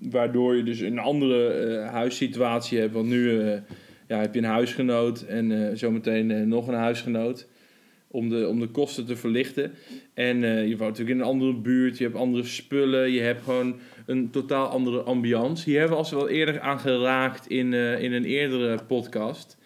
waardoor 0.00 0.56
je 0.56 0.62
dus 0.62 0.80
een 0.80 0.98
andere 0.98 1.78
huissituatie 1.90 2.78
hebt. 2.78 2.92
Want 2.92 3.08
nu 3.08 3.40
ja, 4.08 4.20
heb 4.20 4.34
je 4.34 4.40
een 4.40 4.46
huisgenoot 4.46 5.22
en 5.22 5.78
zometeen 5.78 6.48
nog 6.48 6.68
een 6.68 6.74
huisgenoot. 6.74 7.48
Om 8.10 8.28
de, 8.28 8.48
om 8.48 8.60
de 8.60 8.68
kosten 8.68 9.06
te 9.06 9.16
verlichten. 9.16 9.72
En 10.14 10.44
eh, 10.44 10.68
je 10.68 10.76
woont 10.76 10.90
natuurlijk 10.90 11.16
in 11.16 11.18
een 11.18 11.30
andere 11.30 11.54
buurt, 11.54 11.98
je 11.98 12.04
hebt 12.04 12.16
andere 12.16 12.44
spullen, 12.44 13.10
je 13.10 13.20
hebt 13.20 13.42
gewoon 13.42 13.78
een 14.06 14.30
totaal 14.30 14.66
andere 14.66 15.00
ambiance. 15.00 15.64
Hier 15.64 15.78
hebben 15.78 15.96
we 15.96 16.02
als 16.02 16.10
wel 16.10 16.28
eerder 16.28 16.60
aan 16.60 16.78
geraakt 16.78 17.46
in, 17.46 17.74
eh, 17.74 18.02
in 18.02 18.12
een 18.12 18.24
eerdere 18.24 18.78
podcast. 18.86 19.56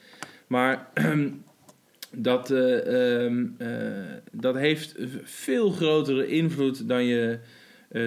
Maar 0.47 0.89
dat, 2.29 2.51
ehm, 2.51 3.47
eh, 3.59 3.69
dat 4.33 4.57
heeft 4.57 4.95
veel 5.23 5.71
grotere 5.71 6.27
invloed 6.27 6.89
dan 6.89 7.05
je, 7.05 7.39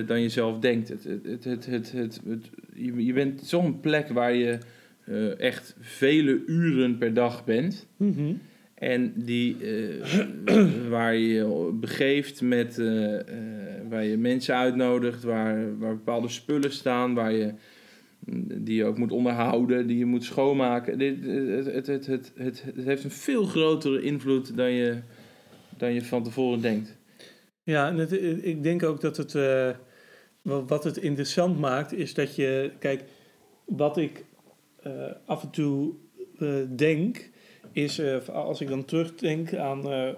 dan 0.05 0.21
je 0.21 0.29
zelf 0.29 0.59
denkt. 0.59 0.89
Het, 0.89 1.03
het, 1.03 1.43
het, 1.43 1.65
het, 1.65 1.91
het, 1.91 2.21
het, 2.27 2.49
je, 2.73 3.05
je 3.05 3.13
bent 3.13 3.41
zo'n 3.43 3.79
plek 3.79 4.09
waar 4.09 4.33
je 4.33 4.57
echt 5.37 5.75
vele 5.79 6.43
uren 6.45 6.97
per 6.97 7.13
dag 7.13 7.45
bent. 7.45 7.87
En 8.75 9.13
die, 9.15 9.57
eh, 9.59 10.89
waar 10.89 11.15
je 11.15 11.69
begeeft 11.73 12.41
met, 12.41 12.79
eh, 12.79 13.19
eh, 13.19 13.25
waar 13.89 14.03
je 14.03 14.17
mensen 14.17 14.55
uitnodigt, 14.55 15.23
waar, 15.23 15.77
waar 15.77 15.95
bepaalde 15.95 16.27
spullen 16.27 16.71
staan, 16.71 17.13
waar 17.13 17.31
je, 17.31 17.53
die 18.57 18.75
je 18.75 18.85
ook 18.85 18.97
moet 18.97 19.11
onderhouden, 19.11 19.87
die 19.87 19.97
je 19.97 20.05
moet 20.05 20.23
schoonmaken. 20.23 20.97
Dit, 20.97 21.25
het, 21.65 21.87
het, 21.87 22.05
het, 22.05 22.33
het, 22.35 22.63
heeft 22.75 23.03
een 23.03 23.11
veel 23.11 23.45
grotere 23.45 24.01
invloed 24.01 24.57
dan 24.57 24.71
je, 24.71 24.97
dan 25.77 25.93
je 25.93 26.01
van 26.01 26.23
tevoren 26.23 26.61
denkt. 26.61 26.97
Ja, 27.63 27.89
en 27.89 28.45
ik 28.45 28.63
denk 28.63 28.83
ook 28.83 29.01
dat 29.01 29.17
het, 29.17 29.37
wat 30.41 30.83
het 30.83 30.97
interessant 30.97 31.59
maakt, 31.59 31.93
is 31.93 32.13
dat 32.13 32.35
je, 32.35 32.71
kijk, 32.79 33.03
wat 33.65 33.97
ik 33.97 34.25
af 35.25 35.43
en 35.43 35.49
toe 35.49 35.93
denk, 36.75 37.29
is 37.75 37.99
eh, 37.99 38.27
als 38.29 38.61
ik 38.61 38.67
dan 38.67 38.85
terugdenk 38.85 39.55
aan, 39.55 39.91
eh, 39.91 40.07
eh, 40.07 40.15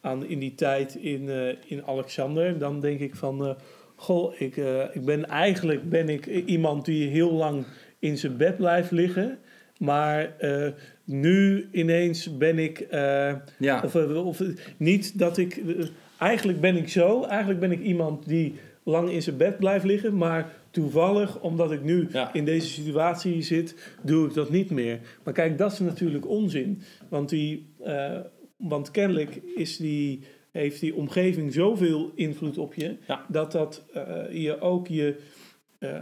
aan 0.00 0.26
in 0.26 0.38
die 0.38 0.54
tijd 0.54 0.94
in, 0.94 1.28
in 1.66 1.86
Alexander, 1.86 2.58
dan 2.58 2.80
denk 2.80 3.00
ik 3.00 3.14
van, 3.14 3.56
goh, 3.96 4.40
ik, 4.40 4.56
ik 4.92 5.04
ben 5.04 5.26
eigenlijk 5.26 5.90
ben 5.90 6.08
ik 6.08 6.26
iemand 6.26 6.84
die 6.84 7.08
heel 7.08 7.32
lang 7.32 7.64
in 7.98 8.18
zijn 8.18 8.36
bed 8.36 8.56
blijft 8.56 8.90
liggen. 8.90 9.38
Maar 9.78 10.32
nu 11.04 11.68
ineens 11.72 12.36
ben 12.36 12.58
ik 12.58 12.86
Ja, 13.58 13.82
of, 13.84 13.94
of 14.14 14.42
niet 14.76 15.18
dat 15.18 15.38
ik. 15.38 15.60
eigenlijk 16.18 16.60
ben 16.60 16.76
ik 16.76 16.88
zo. 16.88 17.24
Eigenlijk 17.24 17.60
ben 17.60 17.72
ik 17.72 17.80
iemand 17.80 18.28
die 18.28 18.54
lang 18.82 19.10
in 19.10 19.22
zijn 19.22 19.36
bed 19.36 19.58
blijft 19.58 19.84
liggen. 19.84 20.16
Maar 20.16 20.52
toevallig, 20.82 21.40
omdat 21.40 21.72
ik 21.72 21.82
nu 21.82 22.08
Ja. 22.12 22.32
in 22.34 22.44
deze 22.44 22.68
situatie 22.68 23.42
zit, 23.42 23.94
doe 24.02 24.26
ik 24.28 24.34
dat 24.34 24.50
niet 24.50 24.70
meer. 24.70 25.00
Maar 25.24 25.34
kijk, 25.34 25.58
dat 25.58 25.72
is 25.72 25.78
natuurlijk 25.78 26.28
onzin. 26.28 26.82
Want, 27.08 27.28
die, 27.28 27.74
eh, 27.84 28.18
want 28.56 28.90
kennelijk 28.90 29.40
is 29.56 29.76
die, 29.76 30.20
heeft 30.52 30.80
die 30.80 30.94
omgeving 30.94 31.52
zoveel 31.52 32.12
invloed 32.14 32.58
op 32.58 32.74
je. 32.74 32.96
Ja. 33.06 33.24
Dat 33.28 33.52
dat 33.52 33.84
eh, 33.92 34.24
je 34.30 34.60
ook 34.60 34.86
je. 34.88 35.16
eh, 35.78 36.00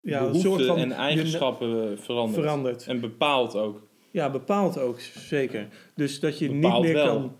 ja, 0.00 0.20
een 0.22 0.34
soort 0.34 0.64
van 0.64 0.78
en 0.78 0.92
eigenschappen 0.92 1.98
verandert. 1.98 2.40
verandert. 2.42 2.86
En 2.86 3.00
bepaalt 3.00 3.56
ook. 3.56 3.86
Ja, 4.10 4.30
bepaalt 4.30 4.78
ook 4.78 5.00
zeker. 5.00 5.68
Dus 5.94 6.20
dat 6.20 6.38
je 6.38 6.48
Bepaalt 6.52 6.84
niet 6.84 6.92
meer 6.92 7.04
wel. 7.04 7.32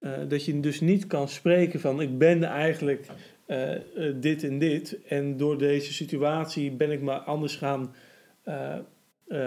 kan. 0.00 0.28
dat 0.28 0.44
je 0.44 0.60
dus 0.60 0.80
niet 0.80 1.06
kan 1.06 1.28
spreken 1.28 1.80
van 1.80 2.00
ik 2.00 2.18
ben 2.18 2.42
eigenlijk 2.42 3.06
eh, 3.46 3.74
eh, 3.74 3.80
dit 4.20 4.44
en 4.44 4.58
dit. 4.58 4.98
En 5.08 5.36
door 5.36 5.58
deze 5.58 5.92
situatie 5.92 6.70
ben 6.70 6.90
ik 6.90 7.00
me 7.00 7.12
anders 7.12 7.56
gaan 7.56 7.94
eh, 8.42 8.76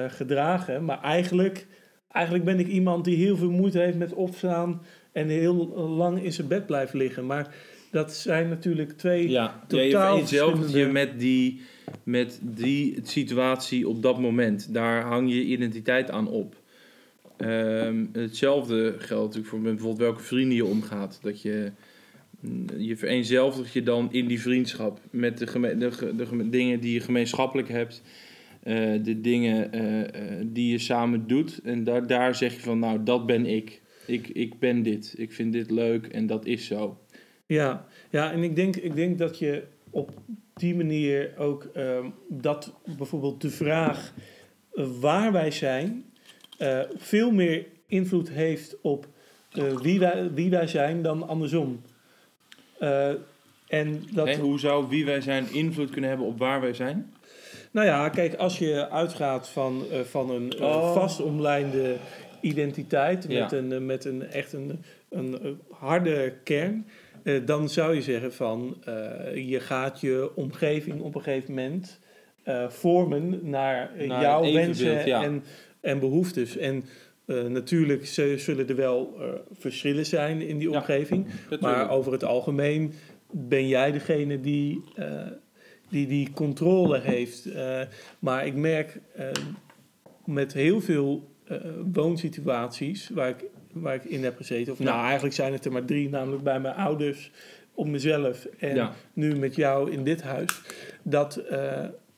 gedragen. 0.08 0.86
Maar 0.86 1.02
eigenlijk, 1.02 1.68
eigenlijk 2.12 2.46
ben 2.46 2.60
ik 2.60 2.68
iemand 2.68 3.06
die 3.06 3.16
heel 3.16 3.38
veel 3.38 3.52
moeite 3.52 3.80
heeft 3.80 3.98
met 3.98 4.14
opstaan 4.14 4.82
en 5.12 5.28
heel 5.28 5.68
lang 5.78 6.24
in 6.24 6.34
zijn 6.34 6.48
bed 6.48 6.66
blijft 6.66 6.94
liggen. 6.94 7.26
Maar 7.26 7.56
dat 7.92 8.14
zijn 8.14 8.50
natuurlijk 8.50 8.92
twee. 8.92 9.30
Ja, 9.30 9.64
Totaal 9.68 9.86
je 9.86 9.92
vereenzelvigt 9.92 10.58
je 10.58 10.62
verschillende- 10.62 11.00
met 11.00 11.20
die, 11.20 11.62
met 12.04 12.40
die 12.42 13.00
situatie 13.04 13.88
op 13.88 14.02
dat 14.02 14.20
moment. 14.20 14.74
Daar 14.74 15.04
hang 15.04 15.30
je 15.34 15.44
identiteit 15.44 16.12
aan 16.12 16.28
op. 16.28 16.56
Ehm, 17.38 18.06
hetzelfde 18.12 18.96
geldt 18.98 19.24
natuurlijk 19.24 19.48
voor 19.48 19.62
bijvoorbeeld 19.62 19.98
welke 19.98 20.24
vrienden 20.24 20.56
je 20.56 20.66
omgaat. 20.66 21.20
Dat 21.22 21.42
je, 21.42 21.72
je 22.78 22.98
vereenzelvigt 22.98 23.74
je 23.74 23.84
dan 23.84 24.12
in 24.12 24.28
die 24.28 24.42
vriendschap 24.42 25.00
met 25.10 25.38
de, 25.38 25.46
de, 25.78 26.16
de 26.16 26.50
dingen 26.50 26.80
die 26.80 26.94
je 26.94 27.00
gemeenschappelijk 27.00 27.70
hebt, 27.70 28.02
eh, 28.64 29.04
de 29.04 29.22
dingen 29.22 29.72
eh, 29.72 30.02
eh, 30.04 30.46
die 30.46 30.72
je 30.72 30.78
samen 30.78 31.28
doet. 31.28 31.60
En 31.64 31.84
daar, 31.84 32.08
daar 32.08 32.36
zeg 32.36 32.54
je 32.54 32.60
van, 32.60 32.80
nou, 32.80 33.04
dat 33.04 33.26
ben 33.26 33.46
ik. 33.46 33.82
ik. 34.06 34.28
Ik 34.28 34.60
ben 34.60 34.84
dit. 34.84 35.14
Ik 35.18 35.34
vind 35.34 35.54
dit 35.54 35.72
leuk 35.72 36.08
en 36.08 36.28
dat 36.28 36.46
is 36.46 36.66
zo. 36.66 36.98
Ja, 37.46 37.86
ja 38.10 38.32
en 38.32 38.44
ik 38.44 38.56
denk, 38.56 38.76
ik 38.76 38.96
denk 38.96 39.18
dat 39.18 39.40
je 39.40 39.64
op 39.90 40.12
die 40.54 40.76
manier 40.76 41.34
ook 41.38 41.64
ehm, 41.74 42.10
dat 42.30 42.74
bijvoorbeeld 42.98 43.42
de 43.42 43.50
vraag 43.50 44.14
waar 45.00 45.32
wij 45.32 45.52
zijn 45.52 46.06
veel 46.96 47.32
meer 47.32 47.66
invloed 47.88 48.30
heeft 48.30 48.82
op 48.82 49.08
wie, 49.82 50.00
wij, 50.00 50.34
wie 50.34 50.50
wij 50.50 50.68
zijn 50.68 51.02
dan 51.02 51.28
andersom. 51.28 51.82
Eh, 52.80 53.10
en 53.68 54.04
dat, 54.14 54.36
hoe 54.36 54.60
zou 54.60 54.88
wie 54.90 55.06
wij 55.06 55.22
zijn 55.22 55.54
invloed 55.54 55.90
kunnen 55.90 56.10
hebben 56.10 56.28
op 56.28 56.40
waar 56.40 56.62
wij 56.62 56.74
zijn? 56.74 57.14
Nou 57.72 57.88
ja, 57.88 58.10
kijk, 58.10 58.36
als 58.36 58.60
je 58.60 58.90
uitgaat 58.90 59.50
van, 59.50 59.84
eh, 59.92 60.00
van 60.00 60.30
een 60.30 60.52
eh, 60.52 60.62
Oh. 60.62 60.94
vast 60.94 61.22
omlijnde 61.22 61.96
identiteit, 62.42 63.26
Ja. 63.28 63.42
met, 63.44 63.52
een, 63.52 63.86
met 63.86 64.06
een 64.06 64.28
echt 64.28 64.54
een, 64.54 64.84
een, 65.10 65.60
harde 65.70 66.34
kern, 66.44 66.88
dan 67.46 67.70
zou 67.70 67.96
je 67.96 68.02
zeggen 68.02 68.34
van 68.34 68.78
je 69.36 69.60
gaat 69.60 70.02
je 70.02 70.32
omgeving 70.36 71.02
op 71.02 71.16
een 71.16 71.22
gegeven 71.22 71.54
moment 71.54 72.00
vormen 72.68 73.40
naar, 73.44 73.92
Naar 74.08 74.22
jouw 74.22 74.54
wensen 74.54 75.08
ja. 75.08 75.24
en, 75.24 75.44
en 75.82 76.00
behoeftes. 76.00 76.58
En 76.58 76.84
eh, 77.28 77.44
natuurlijk 77.44 78.06
zullen 78.38 78.68
er 78.70 78.76
wel 78.76 79.16
eh, 79.20 79.28
verschillen 79.52 80.06
zijn 80.06 80.42
in 80.42 80.58
die 80.58 80.70
Ja, 80.70 80.78
omgeving. 80.78 81.28
Maar 81.60 81.90
over 81.90 82.12
het 82.12 82.24
algemeen 82.24 82.94
ben 83.32 83.68
jij 83.68 83.92
degene 83.92 84.42
die 84.42 84.84
eh, 84.96 85.22
die, 85.90 86.08
die 86.08 86.32
controle 86.34 87.00
heeft. 87.00 87.48
Maar 88.20 88.46
ik 88.46 88.56
merk 88.56 89.00
met 90.26 90.54
heel 90.54 90.82
veel 90.82 91.30
woonsituaties 91.94 93.10
waar 93.10 93.30
ik, 93.30 93.44
waar 93.74 93.96
ik 93.96 94.04
in 94.04 94.24
heb 94.24 94.38
gezeten. 94.38 94.74
Of 94.74 94.80
Ja. 94.80 94.86
nou, 94.86 95.04
eigenlijk 95.06 95.36
zijn 95.36 95.54
het 95.54 95.66
er 95.66 95.72
maar 95.72 95.86
drie, 95.86 96.10
namelijk 96.10 96.44
bij 96.44 96.60
mijn 96.60 96.76
ouders, 96.76 97.32
op 97.74 97.88
mezelf 97.88 98.48
en 98.60 98.76
Ja. 98.76 98.94
nu 99.14 99.36
met 99.36 99.56
jou 99.56 99.92
in 99.92 100.04
dit 100.04 100.22
huis. 100.22 100.62
Dat, 101.04 101.42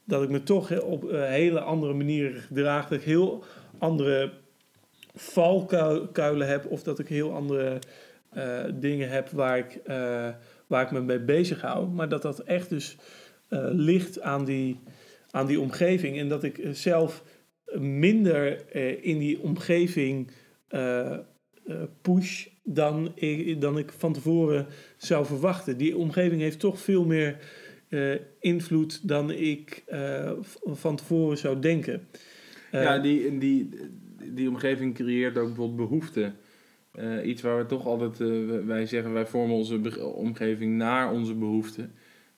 dat 0.06 0.24
ik 0.24 0.30
me 0.30 0.44
toch 0.44 0.82
op 0.82 1.10
hele 1.12 1.60
andere 1.60 1.94
manier 1.94 2.32
gedraag. 2.48 2.88
Dat 2.88 2.98
ik 2.98 3.04
heel 3.06 3.44
andere 3.78 4.32
valkuilen 5.20 6.48
heb. 6.48 6.66
Of 6.66 6.84
dat 6.84 7.00
ik 7.00 7.08
heel 7.08 7.34
andere 7.34 7.80
eh, 8.30 8.64
dingen 8.74 9.10
heb 9.10 9.30
waar 9.30 9.58
ik, 9.58 9.80
eh, 9.86 10.30
waar 10.68 10.84
ik 10.84 10.92
me 10.92 11.02
mee 11.02 11.20
bezig 11.20 11.62
hou. 11.62 11.88
Maar 11.88 12.10
dat 12.10 12.22
dat 12.22 12.40
echt 12.40 12.70
dus 12.70 12.98
eh, 13.48 13.68
ligt 13.72 14.22
aan 14.22 14.46
die, 14.46 14.80
aan 15.32 15.48
die 15.48 15.60
omgeving. 15.60 16.18
En 16.18 16.30
dat 16.30 16.44
ik 16.44 16.62
zelf 16.72 17.24
minder 17.74 18.76
in 19.04 19.18
die 19.18 19.40
omgeving 19.42 20.32
push 22.02 22.48
dan 22.64 23.12
ik, 23.16 23.62
dan 23.62 23.78
ik 23.78 23.92
van 23.92 24.14
tevoren 24.14 24.68
zou 24.98 25.26
verwachten. 25.26 25.78
Die 25.78 25.98
omgeving 25.98 26.42
heeft 26.42 26.60
toch 26.60 26.80
veel 26.80 27.06
meer 27.06 27.38
invloed 28.40 29.08
dan 29.08 29.32
ik 29.32 29.84
van 30.64 30.96
tevoren 30.96 31.38
zou 31.38 31.60
denken. 31.60 32.08
Ja, 32.72 33.00
die, 33.00 33.38
die, 33.38 33.70
die 34.36 34.50
omgeving 34.50 34.94
creëert 34.94 35.38
ook 35.38 35.48
bijvoorbeeld 35.48 35.90
behoeften. 35.90 36.36
Eh, 36.92 37.26
iets 37.26 37.42
waar 37.42 37.58
we 37.58 37.66
toch 37.66 37.86
altijd, 37.86 38.20
eh, 38.20 38.66
wij 38.66 38.86
zeggen, 38.86 39.14
wij 39.14 39.26
vormen 39.26 39.56
onze 39.56 40.06
omgeving 40.14 40.78
naar 40.78 41.12
onze 41.12 41.36
behoeften. 41.36 41.92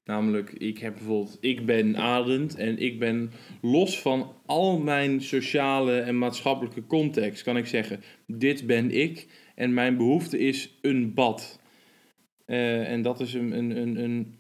Namelijk, 0.06 0.52
ik 0.52 0.78
heb 0.78 0.94
bijvoorbeeld, 0.94 1.38
ik 1.42 1.66
ben 1.66 1.98
Arend 1.98 2.56
en 2.56 2.78
ik 2.78 3.00
ben 3.00 3.32
los 3.62 4.02
van 4.02 4.34
al 4.46 4.80
mijn 4.80 5.22
sociale 5.22 6.00
en 6.00 6.18
maatschappelijke 6.18 6.86
context, 6.86 7.44
kan 7.44 7.58
ik 7.58 7.66
zeggen, 7.66 8.00
dit 8.28 8.66
ben 8.66 8.92
ik 8.92 9.28
en 9.56 9.74
mijn 9.74 9.98
behoefte 9.98 10.38
is 10.40 10.78
een 10.82 11.14
bad. 11.14 11.60
Eh, 12.46 12.92
en 12.92 13.02
dat 13.02 13.20
is 13.20 13.34
een, 13.34 13.58
een, 13.58 13.78
een, 13.78 14.04
een 14.04 14.36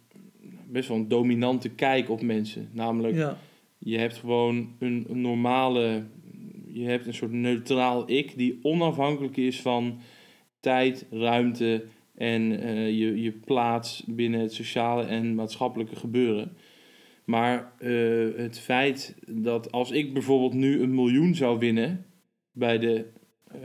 best 0.71 0.87
wel 0.87 0.97
een 0.97 1.07
dominante 1.07 1.69
kijk 1.69 2.09
op 2.09 2.21
mensen. 2.21 2.69
Namelijk, 2.71 3.15
ja. 3.15 3.37
je 3.77 3.97
hebt 3.97 4.17
gewoon 4.17 4.75
een, 4.79 5.05
een 5.09 5.21
normale, 5.21 6.03
je 6.73 6.85
hebt 6.85 7.05
een 7.05 7.13
soort 7.13 7.31
neutraal 7.31 8.11
ik 8.11 8.37
die 8.37 8.59
onafhankelijk 8.61 9.37
is 9.37 9.61
van 9.61 9.99
tijd, 10.59 11.05
ruimte 11.09 11.83
en 12.15 12.59
eh, 12.61 12.99
je, 12.99 13.21
je 13.21 13.31
plaats 13.31 14.03
binnen 14.07 14.39
het 14.39 14.53
sociale 14.53 15.03
en 15.03 15.35
maatschappelijke 15.35 15.95
gebeuren. 15.95 16.57
Maar 17.25 17.71
eh, 17.79 18.27
het 18.35 18.59
feit 18.59 19.15
dat 19.27 19.71
als 19.71 19.91
ik 19.91 20.13
bijvoorbeeld 20.13 20.53
nu 20.53 20.81
een 20.81 20.95
miljoen 20.95 21.35
zou 21.35 21.59
winnen 21.59 22.05
bij 22.51 22.77
de 22.77 23.05
eh, 23.47 23.59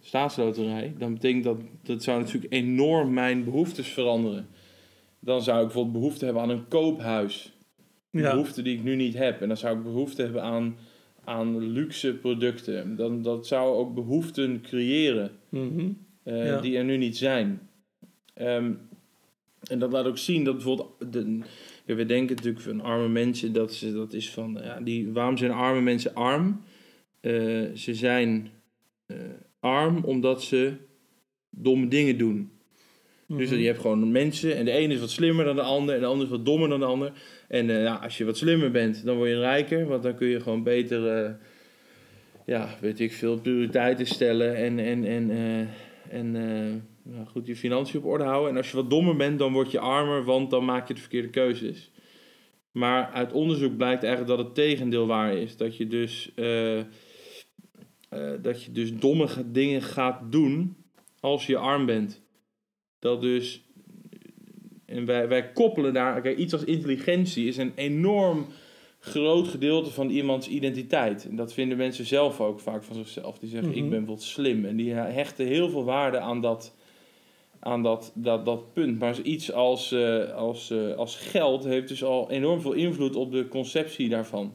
staatsloterij, 0.00 0.94
dan 0.98 1.12
betekent 1.12 1.44
dat, 1.44 1.60
dat 1.82 2.02
zou 2.02 2.20
natuurlijk 2.20 2.52
enorm 2.52 3.12
mijn 3.12 3.44
behoeftes 3.44 3.88
veranderen. 3.88 4.46
Dan 5.20 5.42
zou 5.42 5.58
ik 5.58 5.64
bijvoorbeeld 5.64 5.94
behoefte 5.94 6.24
hebben 6.24 6.42
aan 6.42 6.50
een 6.50 6.68
koophuis 6.68 7.52
Ja. 8.10 8.30
behoefte 8.30 8.62
die 8.62 8.76
ik 8.76 8.82
nu 8.82 8.96
niet 8.96 9.14
heb. 9.14 9.40
En 9.40 9.48
dan 9.48 9.56
zou 9.56 9.76
ik 9.76 9.82
behoefte 9.82 10.22
hebben 10.22 10.42
aan, 10.42 10.76
aan 11.28 11.58
luxe 11.72 12.14
producten. 12.14 12.96
Dan, 12.96 13.22
dat 13.22 13.46
zou 13.46 13.76
ook 13.76 13.94
behoeften 13.94 14.60
creëren 14.60 15.30
Mhm. 15.48 15.88
eh, 16.22 16.46
Ja. 16.46 16.60
die 16.60 16.76
er 16.76 16.84
nu 16.84 16.96
niet 16.96 17.16
zijn. 17.16 17.60
Ehm, 18.34 18.72
en 19.70 19.78
dat 19.78 19.92
laat 19.92 20.06
ook 20.06 20.18
zien 20.18 20.44
dat 20.44 20.54
bijvoorbeeld... 20.54 21.12
De, 21.12 21.38
ja, 21.86 21.94
we 21.94 22.04
denken 22.06 22.36
natuurlijk 22.36 22.64
van 22.64 22.80
arme 22.80 23.08
mensen, 23.08 23.52
dat, 23.52 23.74
ze, 23.74 23.92
dat 23.92 24.12
is 24.12 24.30
van... 24.30 24.58
Ja, 24.62 24.80
die, 24.80 25.12
waarom 25.12 25.36
zijn 25.36 25.50
arme 25.50 25.80
mensen 25.80 26.14
arm? 26.14 26.60
Eh, 27.20 27.64
ze 27.74 27.94
zijn 27.94 28.48
eh, 29.06 29.16
arm 29.60 30.04
omdat 30.04 30.42
ze 30.42 30.72
domme 31.50 31.88
dingen 31.88 32.18
doen. 32.18 32.50
Dus 33.28 33.50
Mhm. 33.50 33.58
je 33.58 33.66
hebt 33.66 33.80
gewoon 33.80 34.12
mensen 34.12 34.56
en 34.56 34.64
de 34.64 34.70
ene 34.70 34.94
is 34.94 35.00
wat 35.00 35.10
slimmer 35.10 35.44
dan 35.44 35.56
de 35.56 35.62
ander 35.62 35.94
en 35.94 36.00
de 36.00 36.06
ander 36.06 36.24
is 36.24 36.30
wat 36.30 36.44
dommer 36.44 36.68
dan 36.68 36.80
de 36.80 36.86
ander. 36.86 37.12
En 37.48 37.66
ja, 37.66 37.94
als 37.94 38.18
je 38.18 38.24
wat 38.24 38.36
slimmer 38.36 38.70
bent, 38.70 39.04
dan 39.04 39.16
word 39.16 39.28
je 39.28 39.38
rijker, 39.38 39.86
want 39.86 40.02
dan 40.02 40.14
kun 40.14 40.28
je 40.28 40.40
gewoon 40.40 40.62
beter, 40.62 41.24
eh, 41.24 41.30
ja, 42.46 42.68
weet 42.80 43.00
ik 43.00 43.12
veel, 43.12 43.40
prioriteiten 43.40 44.06
stellen 44.06 44.56
en, 44.56 44.78
en, 44.78 45.04
en, 45.04 45.30
eh, 45.30 46.18
en 46.18 46.30
nou 47.02 47.26
goed, 47.26 47.46
je 47.46 47.56
financiën 47.56 48.00
op 48.00 48.06
orde 48.06 48.24
houden. 48.24 48.50
En 48.50 48.56
als 48.56 48.70
je 48.70 48.76
wat 48.76 48.90
dommer 48.90 49.16
bent, 49.16 49.38
dan 49.38 49.52
word 49.52 49.70
je 49.70 49.78
armer, 49.78 50.24
want 50.24 50.50
dan 50.50 50.64
maak 50.64 50.88
je 50.88 50.94
de 50.94 51.00
verkeerde 51.00 51.30
keuzes. 51.30 51.90
Maar 52.72 53.10
uit 53.10 53.32
onderzoek 53.32 53.76
blijkt 53.76 54.02
eigenlijk 54.02 54.36
dat 54.36 54.46
het 54.46 54.54
tegendeel 54.54 55.06
waar 55.06 55.36
is. 55.36 55.56
Dat 55.56 55.76
je 55.76 55.86
dus, 55.86 56.32
dat 58.42 58.64
je 58.64 58.72
dus 58.72 58.96
domme 58.96 59.28
dingen 59.46 59.82
gaat 59.82 60.32
doen 60.32 60.76
als 61.20 61.46
je 61.46 61.56
arm 61.56 61.86
bent. 61.86 62.26
Dat 62.98 63.20
dus. 63.20 63.62
En 64.86 65.04
wij, 65.04 65.28
wij 65.28 65.52
koppelen 65.52 65.92
daar. 65.94 66.20
Kijk, 66.20 66.38
iets 66.38 66.52
als 66.52 66.64
intelligentie 66.64 67.46
is 67.46 67.56
een 67.56 67.72
enorm 67.74 68.46
groot 69.00 69.48
gedeelte 69.48 69.90
van 69.90 70.10
iemands 70.10 70.48
identiteit. 70.48 71.26
En 71.28 71.36
dat 71.36 71.52
vinden 71.52 71.76
mensen 71.76 72.06
zelf 72.06 72.40
ook 72.40 72.60
vaak 72.60 72.82
van 72.84 72.94
zichzelf. 72.96 73.38
Die 73.38 73.48
zeggen: 73.48 73.68
Mhm. 73.68 73.76
Ik 73.78 73.82
ben 73.82 73.90
bijvoorbeeld 73.98 74.26
slim. 74.26 74.64
En 74.64 74.76
die 74.76 74.92
hechten 74.92 75.46
heel 75.46 75.68
veel 75.68 75.84
waarde 75.84 76.18
aan 76.18 76.40
dat, 76.40 76.74
aan 77.60 77.82
dat, 77.82 78.12
dat, 78.14 78.44
dat 78.44 78.72
punt. 78.72 78.98
Maar 78.98 79.20
iets 79.20 79.52
als, 79.52 79.92
eh, 79.92 80.34
als, 80.34 80.70
eh, 80.70 80.94
als 80.96 81.16
geld 81.16 81.64
heeft 81.64 81.88
dus 81.88 82.04
al 82.04 82.30
enorm 82.30 82.60
veel 82.60 82.72
invloed 82.72 83.16
op 83.16 83.32
de 83.32 83.48
conceptie 83.48 84.08
daarvan. 84.08 84.52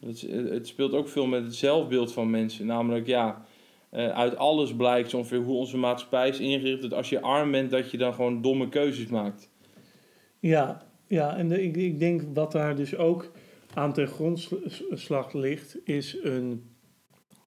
Het, 0.00 0.14
is- 0.22 0.50
het 0.50 0.66
speelt 0.66 0.92
ook 0.92 1.08
veel 1.08 1.26
met 1.26 1.44
het 1.44 1.54
zelfbeeld 1.54 2.12
van 2.12 2.30
mensen. 2.30 2.66
Namelijk, 2.66 3.06
ja. 3.06 3.46
Eh, 3.90 4.08
uit 4.08 4.36
alles 4.36 4.74
blijkt 4.76 5.10
zo 5.10 5.16
ongeveer 5.16 5.38
hoe 5.38 5.56
onze 5.56 5.76
maatschappij 5.76 6.28
is 6.28 6.38
ingericht. 6.40 6.82
Dat 6.82 6.92
als 6.92 7.08
je 7.08 7.20
arm 7.20 7.50
bent, 7.50 7.70
dat 7.70 7.90
je 7.90 7.98
dan 7.98 8.14
gewoon 8.14 8.42
domme 8.42 8.68
keuzes 8.68 9.06
maakt. 9.06 9.50
Ja, 10.40 10.86
ja 11.06 11.36
en 11.36 11.48
de- 11.48 11.62
ik, 11.62 11.76
ik 11.76 11.98
denk 11.98 12.22
wat 12.34 12.52
daar 12.52 12.76
dus 12.76 12.96
ook 12.96 13.30
aan 13.74 13.92
ten 13.92 14.06
grondslag 14.08 15.32
ligt, 15.32 15.76
is 15.84 16.16
een 16.22 16.70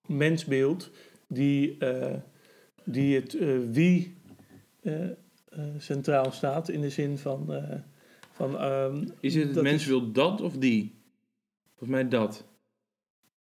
mensbeeld 0.05 0.89
die, 1.27 1.77
eh, 1.77 2.13
die 2.83 3.15
het 3.15 3.35
eh, 3.37 3.47
wie 3.71 4.15
centraal 5.77 6.31
staat 6.31 6.69
in 6.69 6.81
de 6.81 6.89
zin 6.89 7.17
van. 7.17 7.49
van 8.31 8.57
ehm, 8.57 9.07
Is 9.19 9.35
het 9.35 9.43
het 9.43 9.53
dat 9.53 9.63
mens 9.63 9.81
is- 9.81 9.87
wil 9.87 10.11
dat 10.11 10.41
of 10.41 10.57
die? 10.57 10.95
Volgens 11.69 11.89
mij 11.89 12.07
dat. 12.07 12.45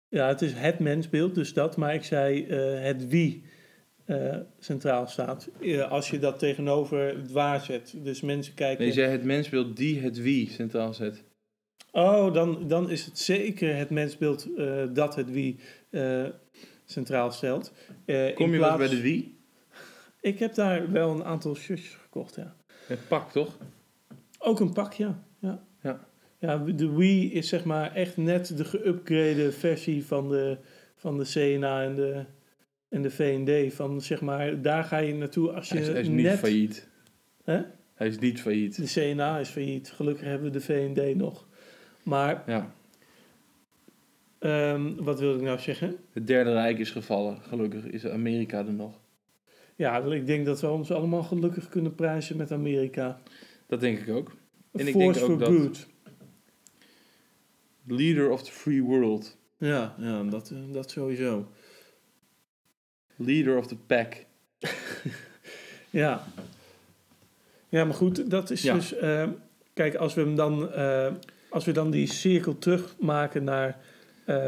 Ja, 0.09 0.27
het 0.27 0.41
is 0.41 0.53
het 0.53 0.79
mensbeeld, 0.79 1.35
dus 1.35 1.53
dat. 1.53 1.77
Maar 1.77 1.93
ik 1.93 2.03
zei 2.03 2.45
eh, 2.45 2.83
het 2.83 3.07
wie 3.07 3.43
eh, 4.05 4.35
centraal 4.59 5.07
staat. 5.07 5.49
Als 5.89 6.09
je 6.09 6.19
dat 6.19 6.39
tegenover 6.39 7.15
het 7.17 7.31
waar 7.31 7.61
zet. 7.61 7.93
Dus 8.03 8.21
mensen 8.21 8.53
kijken... 8.53 8.77
Nee, 8.77 8.87
je 8.87 8.93
zei 8.93 9.11
het 9.11 9.23
mens 9.23 9.49
wil 9.49 9.73
die 9.73 9.99
het 9.99 10.21
wie 10.21 10.49
centraal 10.49 10.93
zet. 10.93 11.23
Oh, 11.91 12.33
dan, 12.33 12.67
dan 12.67 12.89
is 12.89 13.05
het 13.05 13.19
zeker 13.19 13.75
het 13.75 13.89
mensbeeld 13.89 14.55
eh, 14.57 14.83
dat 14.93 15.15
het 15.15 15.31
wie 15.31 15.59
centraal 16.85 17.31
stelt. 17.31 17.71
Kom 18.05 18.13
je 18.53 18.59
wel 18.59 18.59
plaats- 18.59 18.77
bij 18.77 18.89
de 18.89 19.01
wie? 19.01 19.35
Ik 20.21 20.39
heb 20.39 20.53
daar 20.53 20.91
wel 20.91 21.09
een 21.09 21.23
aantal 21.23 21.55
shirtjes 21.55 21.97
gekocht, 22.01 22.35
ja. 22.35 22.55
Het 22.87 23.07
pak 23.07 23.31
toch? 23.31 23.57
Ook 24.39 24.59
een 24.59 24.73
pak, 24.73 24.93
ja. 24.93 25.23
Ja, 26.39 26.58
de 26.58 26.89
Wii 26.95 27.32
is 27.34 27.47
zeg 27.50 27.63
maar 27.65 27.95
echt 27.95 28.17
net 28.17 28.58
de 28.58 28.65
geüpgrade 28.65 29.52
versie 29.58 30.06
van 30.06 30.30
de, 30.30 30.58
van 30.95 31.17
de 31.17 31.23
CNA 31.26 31.84
en 31.84 31.95
de, 31.95 32.23
en 32.89 33.02
de 33.02 33.10
V&D. 33.12 33.73
Van 33.73 34.02
zeg 34.02 34.21
maar, 34.21 34.62
daar 34.62 34.84
ga 34.84 34.97
je 34.97 35.13
naartoe 35.13 35.52
als 35.52 35.67
je 35.69 35.73
Hij 35.73 35.84
is, 35.84 35.89
hij 35.89 36.02
is 36.02 36.08
niet 36.08 36.26
net... 36.26 36.38
failliet. 36.39 36.88
Hè? 37.43 37.62
Hij 37.93 38.08
is 38.08 38.19
niet 38.19 38.41
failliet. 38.41 38.76
De 38.95 39.12
CNA 39.13 39.39
is 39.39 39.50
failliet. 39.50 39.91
Gelukkig 39.91 40.26
hebben 40.26 40.52
we 40.52 40.58
de 40.60 40.62
V&D 40.62 41.15
nog. 41.15 41.47
Maar, 42.04 42.43
Ja. 42.45 42.71
ehm, 44.39 44.95
wat 44.95 45.19
wil 45.19 45.36
ik 45.36 45.41
nou 45.41 45.60
zeggen? 45.60 45.95
Het 46.13 46.28
Derde 46.28 46.52
Rijk 46.52 46.80
is 46.80 46.91
gevallen. 46.91 47.38
Gelukkig 47.41 47.86
is 47.86 48.06
Amerika 48.08 48.58
er 48.65 48.73
nog. 48.73 49.00
Ja, 49.76 49.97
ik 50.04 50.26
denk 50.26 50.45
dat 50.45 50.62
we 50.62 50.69
ons 50.69 50.91
allemaal 50.91 51.23
gelukkig 51.23 51.69
kunnen 51.69 51.95
prijzen 51.95 52.38
met 52.38 52.52
Amerika. 52.52 53.19
Dat 53.67 53.80
denk 53.80 54.00
ik 54.00 54.10
ook. 54.15 54.36
En 54.71 54.88
ik 54.88 54.97
denk 54.97 55.17
ook 55.17 55.39
dat- 55.39 55.47
good. 55.50 55.88
Leader 57.88 58.30
of 58.30 58.43
the 58.43 58.52
free 58.52 58.84
world. 58.84 59.38
Ja, 59.58 59.95
ja 59.97 60.23
dat, 60.23 60.50
eh, 60.52 60.58
dat 60.73 60.91
sowieso. 60.91 61.47
Leader 63.15 63.58
of 63.58 63.67
the 63.67 63.76
pack. 63.76 64.15
Ja. 65.89 66.23
Ja, 67.69 67.86
maar 67.86 67.93
goed, 67.95 68.30
dat 68.30 68.50
is 68.50 68.62
Ja. 68.62 68.73
dus... 68.73 68.93
eh, 68.93 69.28
kijk, 69.73 69.95
als 69.95 70.13
we 70.13 70.21
hem 70.21 70.36
dan... 70.36 70.73
eh, 70.73 71.12
als 71.50 71.65
we 71.65 71.71
dan 71.71 71.91
die 71.91 72.08
cirkel 72.08 72.58
terugmaken 72.58 73.43
naar 73.43 73.78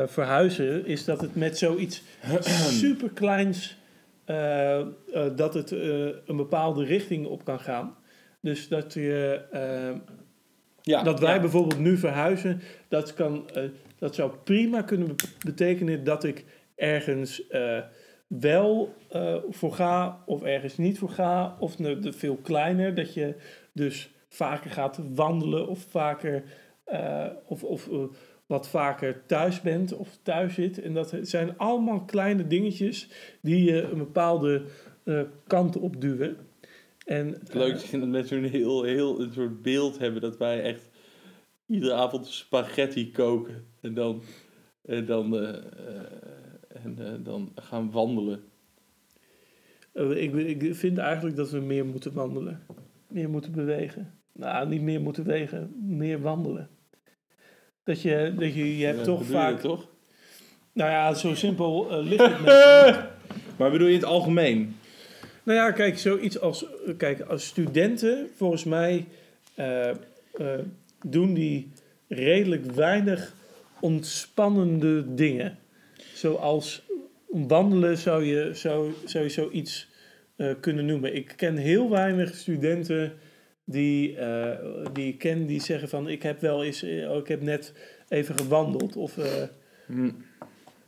verhuizen... 0.08 0.86
is 0.86 1.06
dat 1.06 1.22
het 1.22 1.36
met 1.36 1.58
zoiets 1.58 2.04
super 2.82 3.10
kleins... 3.10 3.78
dat 5.36 5.54
het 5.54 5.72
een 5.72 6.36
bepaalde 6.36 6.84
richting 6.84 7.26
op 7.26 7.46
kan 7.46 7.60
gaan. 7.60 7.96
Dus 8.42 8.68
dat 8.68 8.94
je... 8.94 9.42
Ja, 10.82 11.04
dat 11.04 11.20
wij 11.20 11.34
ja. 11.34 11.40
bijvoorbeeld 11.40 11.80
nu 11.80 11.98
verhuizen, 11.98 12.62
dat, 12.88 13.14
kan, 13.14 13.50
eh, 13.50 13.64
dat 13.98 14.16
zou 14.16 14.32
prima 14.44 14.82
kunnen 14.82 15.08
be- 15.08 15.14
betekenen 15.46 16.04
dat 16.04 16.24
ik 16.24 16.46
ergens 16.76 17.48
eh, 17.48 17.80
wel 18.28 18.94
eh, 19.10 19.36
voor 19.50 19.74
ga 19.74 20.24
of 20.26 20.44
ergens 20.44 20.78
niet 20.78 21.00
voor 21.00 21.10
ga, 21.10 21.56
of 21.60 21.80
ne- 21.80 22.00
de- 22.00 22.14
veel 22.14 22.36
kleiner. 22.36 22.96
Dat 22.96 23.14
je 23.14 23.36
dus 23.74 24.10
vaker 24.28 24.72
gaat 24.72 25.00
wandelen 25.16 25.68
of 25.68 25.80
vaker 25.90 26.44
of, 27.46 27.64
of 27.64 27.90
wat 28.46 28.70
vaker 28.70 29.22
thuis 29.26 29.62
bent 29.62 29.94
of 29.94 30.18
thuis 30.24 30.54
zit. 30.54 30.82
En 30.82 30.94
dat 30.94 31.14
zijn 31.22 31.58
allemaal 31.58 32.02
kleine 32.06 32.48
dingetjes 32.48 33.10
die 33.42 33.64
je 33.64 33.82
een 33.82 33.98
bepaalde 33.98 34.64
kant 35.48 35.78
op 35.78 36.02
duwen. 36.02 36.38
En, 37.10 37.28
Het 37.28 37.54
leuk 37.54 37.74
is 37.74 37.92
dat 37.92 38.08
mensen 38.08 38.38
een 38.38 38.50
heel, 38.50 38.84
heel 38.84 39.22
een 39.22 39.34
soort 39.34 39.62
beeld 39.62 40.00
hebben 40.00 40.22
dat 40.22 40.38
wij 40.38 40.62
echt 40.62 40.90
iedere 41.66 41.94
avond 41.94 42.28
spaghetti 42.28 43.12
koken. 43.12 43.66
En 43.82 43.94
dan, 43.94 44.22
en 44.82 45.06
dan, 45.06 45.38
eh, 45.38 45.50
eh, 45.50 45.64
en, 46.84 46.96
eh, 47.00 47.14
dan 47.20 47.52
gaan 47.56 47.92
wandelen. 47.92 48.44
Eh, 49.94 50.24
ik, 50.24 50.34
ik 50.34 50.76
vind 50.76 50.98
eigenlijk 50.98 51.36
dat 51.36 51.50
we 51.50 51.60
meer 51.60 51.86
moeten 51.86 52.14
wandelen. 52.14 52.66
Meer 53.08 53.30
moeten 53.30 53.52
bewegen. 53.52 54.14
Nou, 54.34 54.68
niet 54.68 54.82
meer 54.82 55.02
moeten 55.02 55.24
bewegen, 55.24 55.76
meer 55.80 56.22
wandelen. 56.22 56.70
Dat 57.84 58.02
je, 58.02 58.34
dat 58.40 58.54
je, 58.54 58.78
je 58.78 58.86
hebt 58.86 58.98
Ja, 58.98 59.04
toch 59.04 59.20
je 59.20 59.26
vaak... 59.26 59.60
toch? 59.60 59.88
Nou 60.74 60.92
ja, 60.92 61.14
zo 61.14 61.36
simpel 61.36 61.92
eh, 61.92 62.04
ligt 62.04 62.26
het 62.26 62.42
met... 62.42 63.00
Maar 63.58 63.72
bedoel 63.72 63.88
je 63.88 63.94
in 63.94 64.00
het 64.00 64.10
algemeen? 64.10 64.76
Nou 65.50 65.62
ja, 65.62 65.72
kijk, 65.72 65.98
zoiets 65.98 66.40
als... 66.40 66.66
Kijk, 66.98 67.22
als 67.22 67.46
studenten, 67.46 68.30
volgens 68.36 68.64
mij... 68.64 69.06
eh, 69.56 69.90
eh, 69.90 69.96
doen 71.06 71.34
die 71.34 71.72
redelijk 72.08 72.66
weinig 72.72 73.34
ontspannende 73.80 75.14
dingen. 75.14 75.58
Zoals 76.14 76.82
wandelen 77.28 77.98
zou 77.98 78.24
je, 78.24 78.50
zou, 78.54 78.94
zou 79.06 79.24
je 79.24 79.30
zoiets 79.30 79.88
eh, 80.36 80.54
kunnen 80.60 80.86
noemen. 80.86 81.16
Ik 81.16 81.34
ken 81.36 81.58
heel 81.58 81.90
weinig 81.90 82.36
studenten 82.36 83.14
die, 83.66 84.18
eh, 84.18 84.86
die 84.94 85.08
ik 85.08 85.18
ken 85.18 85.46
die 85.46 85.62
zeggen 85.62 85.90
van... 85.90 86.10
ik 86.10 86.24
heb 86.24 86.42
wel 86.42 86.64
eens... 86.64 86.84
eh, 86.84 87.12
oh, 87.12 87.18
ik 87.18 87.28
heb 87.28 87.42
net 87.42 87.74
even 88.10 88.36
gewandeld. 88.38 88.96
Of, 88.96 89.18
eh, 89.18 89.44
Hm. 89.86 90.12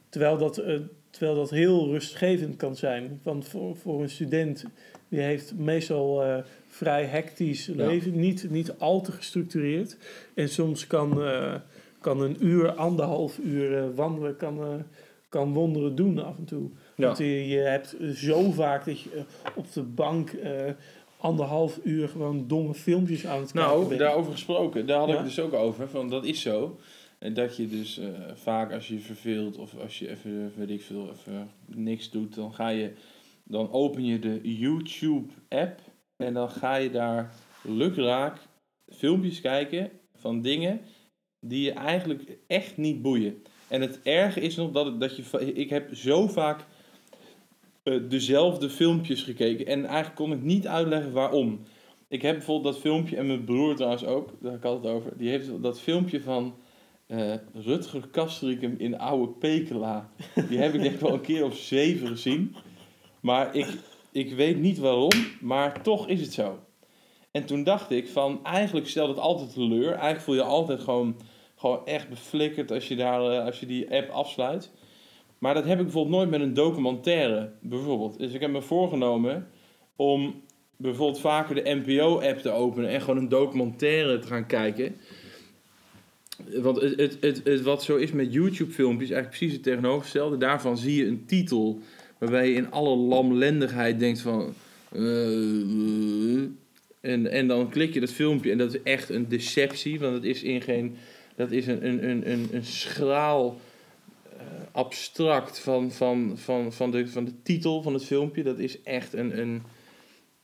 Terwijl 0.09 0.37
dat, 0.37 0.57
eh, 0.57 0.79
terwijl 1.11 1.35
dat 1.35 1.49
heel 1.49 1.87
rustgevend 1.87 2.55
kan 2.55 2.75
zijn. 2.75 3.19
Want 3.23 3.47
voor, 3.47 3.75
voor 3.75 4.01
een 4.01 4.09
student, 4.09 4.65
die 5.09 5.19
heeft 5.19 5.53
meestal 5.57 6.23
eh, 6.23 6.37
vrij 6.67 7.05
hectisch 7.05 7.67
leven. 7.67 8.19
Niet, 8.19 8.49
niet 8.49 8.73
al 8.77 9.01
te 9.01 9.11
gestructureerd. 9.11 9.97
En 10.33 10.49
soms 10.49 10.87
kan, 10.87 11.23
eh, 11.23 11.53
kan 11.99 12.21
een 12.21 12.37
uur, 12.39 12.71
anderhalf 12.71 13.37
uur 13.37 13.77
eh, 13.77 13.83
wandelen, 13.95 14.37
kan, 14.37 14.83
kan 15.29 15.53
wonderen 15.53 15.95
doen 15.95 16.25
af 16.25 16.37
en 16.37 16.45
toe. 16.45 16.69
Ja. 16.95 17.05
Want 17.05 17.17
je, 17.17 17.47
je 17.47 17.57
hebt 17.57 17.95
zo 18.15 18.51
vaak 18.51 18.85
dat 18.85 18.99
je 18.99 19.23
op 19.55 19.73
de 19.73 19.83
bank 19.83 20.31
anderhalf 21.17 21.79
uur 21.83 22.09
gewoon 22.09 22.47
domme 22.47 22.73
filmpjes 22.73 23.27
aan 23.27 23.39
het 23.39 23.51
kijken 23.51 23.71
Nou, 23.71 23.95
daarover 23.97 24.31
gesproken, 24.31 24.87
daar 24.87 24.99
had 24.99 25.09
ik 25.09 25.15
Ja. 25.15 25.23
dus 25.23 25.39
ook 25.39 25.53
over. 25.53 25.89
Van, 25.89 26.09
dat 26.09 26.25
is 26.25 26.41
zo. 26.41 26.77
En 27.23 27.33
dat 27.33 27.57
je 27.57 27.67
dus 27.67 27.97
eh, 27.97 28.07
vaak 28.33 28.71
als 28.73 28.87
je 28.87 28.99
verveelt 28.99 29.57
of 29.57 29.77
als 29.79 29.99
je 29.99 30.09
even, 30.09 30.53
weet 30.55 30.69
ik 30.69 30.81
veel, 30.81 31.09
even 31.11 31.49
niks 31.65 32.09
doet, 32.09 32.35
dan 32.35 32.53
ga 32.53 32.69
je, 32.69 32.91
dan 33.43 33.71
open 33.71 34.05
je 34.05 34.19
de 34.19 34.39
YouTube 34.57 35.33
app 35.49 35.79
en 36.17 36.33
dan 36.33 36.49
ga 36.49 36.75
je 36.75 36.89
daar 36.91 37.33
lukraak 37.63 38.37
filmpjes 38.87 39.41
kijken 39.41 39.91
van 40.15 40.41
dingen 40.41 40.81
die 41.39 41.61
je 41.63 41.71
eigenlijk 41.71 42.37
echt 42.47 42.77
niet 42.77 43.01
boeien. 43.01 43.43
En 43.67 43.81
het 43.81 43.99
erge 44.03 44.39
is 44.39 44.55
nog 44.55 44.71
dat, 44.71 44.85
het- 44.85 44.99
dat 44.99 45.15
je, 45.15 45.53
ik 45.53 45.69
heb 45.69 45.95
zo 45.95 46.27
vaak 46.27 46.65
eh, 47.83 47.99
dezelfde 48.09 48.69
filmpjes 48.69 49.23
gekeken 49.23 49.65
en 49.65 49.85
eigenlijk 49.85 50.15
kon 50.15 50.31
ik 50.31 50.41
niet 50.41 50.67
uitleggen 50.67 51.11
waarom. 51.11 51.59
Ik 52.07 52.21
heb 52.21 52.35
bijvoorbeeld 52.35 52.73
dat 52.73 52.83
filmpje, 52.83 53.15
en 53.17 53.27
mijn 53.27 53.43
broer 53.43 53.75
trouwens 53.75 54.05
ook, 54.05 54.31
daar 54.39 54.51
had 54.51 54.59
ik 54.59 54.65
altijd 54.65 54.93
over, 54.93 55.17
die 55.17 55.29
heeft 55.29 55.61
dat 55.61 55.79
filmpje 55.81 56.21
van 56.21 56.53
eh, 57.11 57.33
Rutger 57.53 58.07
Kastrikum 58.07 58.75
in 58.77 58.99
Oude 58.99 59.31
Pekela. 59.31 60.09
Die 60.49 60.57
heb 60.57 60.73
ik 60.73 60.83
ik 60.83 60.99
wel 60.99 61.13
een 61.13 61.21
keer 61.21 61.45
of 61.45 61.57
zeven 61.57 62.07
gezien. 62.07 62.55
Maar 63.19 63.55
ik, 63.55 63.67
ik 64.11 64.33
weet 64.33 64.59
niet 64.59 64.77
waarom, 64.77 65.11
maar 65.41 65.81
toch 65.81 66.07
is 66.07 66.21
het 66.21 66.33
zo. 66.33 66.59
En 67.31 67.45
toen 67.45 67.63
dacht 67.63 67.91
ik 67.91 68.07
van, 68.07 68.39
eigenlijk 68.43 68.87
stelt 68.87 69.09
het 69.09 69.17
altijd 69.17 69.53
teleur. 69.53 69.89
Eigenlijk 69.89 70.21
voel 70.21 70.35
je 70.35 70.43
altijd 70.43 70.79
gewoon, 70.79 71.15
gewoon 71.55 71.85
echt 71.85 72.09
beflikkerd 72.09 72.71
als 72.71 72.87
je, 72.87 72.95
daar, 72.95 73.31
eh, 73.31 73.45
als 73.45 73.59
je 73.59 73.65
die 73.65 73.95
app 73.95 74.09
afsluit. 74.09 74.71
Maar 75.37 75.53
dat 75.53 75.65
heb 75.65 75.77
ik 75.77 75.83
bijvoorbeeld 75.83 76.15
nooit 76.15 76.29
met 76.29 76.41
een 76.41 76.53
documentaire, 76.53 77.51
bijvoorbeeld. 77.61 78.17
Dus 78.17 78.33
ik 78.33 78.41
heb 78.41 78.51
me 78.51 78.61
voorgenomen 78.61 79.47
om 79.95 80.41
bijvoorbeeld 80.77 81.19
vaker 81.19 81.55
de 81.55 81.81
NPO-app 81.85 82.39
te 82.39 82.49
openen 82.49 82.89
en 82.89 83.01
gewoon 83.01 83.17
een 83.17 83.29
documentaire 83.29 84.19
te 84.19 84.27
gaan 84.27 84.45
kijken. 84.45 84.95
Want 86.61 86.81
het, 86.81 87.17
het, 87.19 87.41
het, 87.43 87.61
wat 87.61 87.83
zo 87.83 87.95
is 87.95 88.11
met 88.11 88.33
YouTube-filmpjes, 88.33 89.09
eigenlijk 89.09 89.37
precies 89.37 89.53
het 89.53 89.63
tegenovergestelde. 89.63 90.37
Daarvan 90.37 90.77
zie 90.77 90.95
je 90.95 91.05
een 91.05 91.25
titel 91.25 91.79
waarbij 92.17 92.49
je 92.49 92.55
in 92.55 92.71
alle 92.71 92.95
lamlendigheid 92.95 93.99
denkt 93.99 94.19
van... 94.19 94.53
eh, 94.91 96.41
en, 97.01 97.31
en 97.31 97.47
dan 97.47 97.69
klik 97.69 97.93
je 97.93 97.99
dat 97.99 98.11
filmpje 98.11 98.51
en 98.51 98.57
dat 98.57 98.73
is 98.73 98.81
echt 98.83 99.09
een 99.09 99.27
deceptie, 99.27 99.99
want 99.99 100.13
het 100.13 100.23
is 100.23 100.43
in 100.43 100.61
geen... 100.61 100.95
Dat 101.35 101.51
is 101.51 101.67
een, 101.67 101.85
een, 101.87 102.09
een, 102.09 102.31
een, 102.31 102.49
een 102.51 102.65
schraal 102.65 103.59
eh, 104.37 104.45
abstract 104.71 105.59
van, 105.59 105.91
van, 105.91 106.37
van, 106.37 106.73
van, 106.73 106.91
de, 106.91 107.07
van 107.07 107.25
de 107.25 107.33
titel 107.43 107.81
van 107.81 107.93
het 107.93 108.05
filmpje. 108.05 108.43
Dat 108.43 108.59
is 108.59 108.81
echt 108.81 109.13
een, 109.13 109.39
een, 109.39 109.61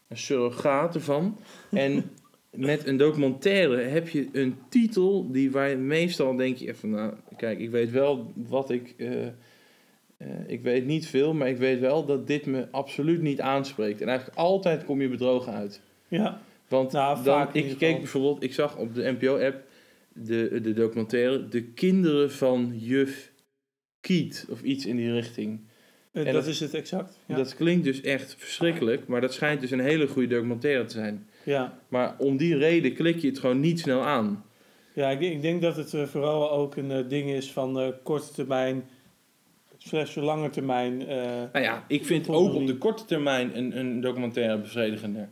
een 0.07 0.17
surrogaat 0.17 0.95
ervan. 0.95 1.37
En 1.71 2.11
met 2.57 2.87
een 2.87 2.97
documentaire 2.97 3.77
heb 3.77 4.09
je 4.09 4.27
een 4.31 4.55
titel 4.69 5.31
die 5.31 5.51
waar 5.51 5.69
je 5.69 5.75
meestal 5.75 6.35
denk 6.35 6.57
je 6.57 6.75
van, 6.75 6.89
nou, 6.89 7.13
kijk, 7.37 7.59
ik 7.59 7.69
weet 7.69 7.91
wel 7.91 8.31
wat 8.35 8.69
ik, 8.69 8.93
eh, 8.97 9.25
eh, 9.25 9.29
ik 10.47 10.61
weet 10.61 10.85
niet 10.85 11.07
veel, 11.07 11.33
maar 11.33 11.49
ik 11.49 11.57
weet 11.57 11.79
wel 11.79 12.05
dat 12.05 12.27
dit 12.27 12.45
me 12.45 12.67
absoluut 12.71 13.21
niet 13.21 13.41
aanspreekt. 13.41 14.01
En 14.01 14.07
eigenlijk 14.07 14.37
altijd 14.37 14.85
kom 14.85 15.01
je 15.01 15.09
bedrogen 15.09 15.53
uit. 15.53 15.81
Ja, 16.07 16.41
Want 16.67 16.91
Nou, 16.91 17.23
dan, 17.23 17.47
ik 17.53 17.77
keek 17.77 17.97
bijvoorbeeld, 17.97 18.43
ik 18.43 18.53
zag 18.53 18.77
op 18.77 18.95
de 18.95 19.11
NPO-app 19.19 19.63
de, 20.13 20.59
de 20.61 20.73
documentaire 20.73 21.47
De 21.47 21.63
Kinderen 21.63 22.31
van 22.31 22.73
Juf 22.75 23.31
Kiet 23.99 24.45
of 24.49 24.61
iets 24.61 24.85
in 24.85 24.95
die 24.95 25.11
richting. 25.11 25.59
eh, 26.11 26.27
En 26.27 26.33
dat, 26.33 26.43
dat- 26.43 26.51
is 26.53 26.59
het 26.59 26.73
exact. 26.73 27.19
Ja. 27.25 27.35
Dat 27.35 27.55
klinkt 27.55 27.83
dus 27.83 28.01
echt 28.01 28.35
verschrikkelijk, 28.37 29.07
maar 29.07 29.21
dat 29.21 29.33
schijnt 29.33 29.61
dus 29.61 29.71
een 29.71 29.79
hele 29.79 30.07
goede 30.07 30.27
documentaire 30.27 30.85
te 30.85 30.93
zijn. 30.93 31.27
Ja. 31.47 31.79
Maar 31.87 32.15
om 32.17 32.37
die 32.37 32.57
reden 32.57 32.93
klik 32.93 33.17
je 33.19 33.27
het 33.27 33.39
gewoon 33.39 33.59
niet 33.59 33.79
snel 33.79 34.01
aan. 34.05 34.43
Ja, 34.93 35.09
ik, 35.09 35.19
ik 35.21 35.41
denk 35.41 35.61
dat 35.61 35.75
het 35.75 35.93
eh, 35.93 36.03
vooral 36.03 36.51
ook 36.51 36.75
een 36.75 36.91
eh, 36.91 37.03
ding 37.09 37.29
is 37.29 37.51
van 37.51 37.79
eh, 37.79 37.87
korte 38.03 38.33
termijn 38.33 38.83
slash 39.77 40.15
lange 40.15 40.49
termijn. 40.49 41.07
eh, 41.07 41.17
Nou 41.53 41.65
ja, 41.65 41.85
ik 41.87 42.05
vind 42.05 42.29
ook 42.29 42.53
op 42.53 42.67
de 42.67 42.77
korte 42.77 43.05
termijn 43.05 43.57
een, 43.57 43.77
een 43.79 44.01
documentaire 44.01 44.57
bevredigender. 44.59 45.29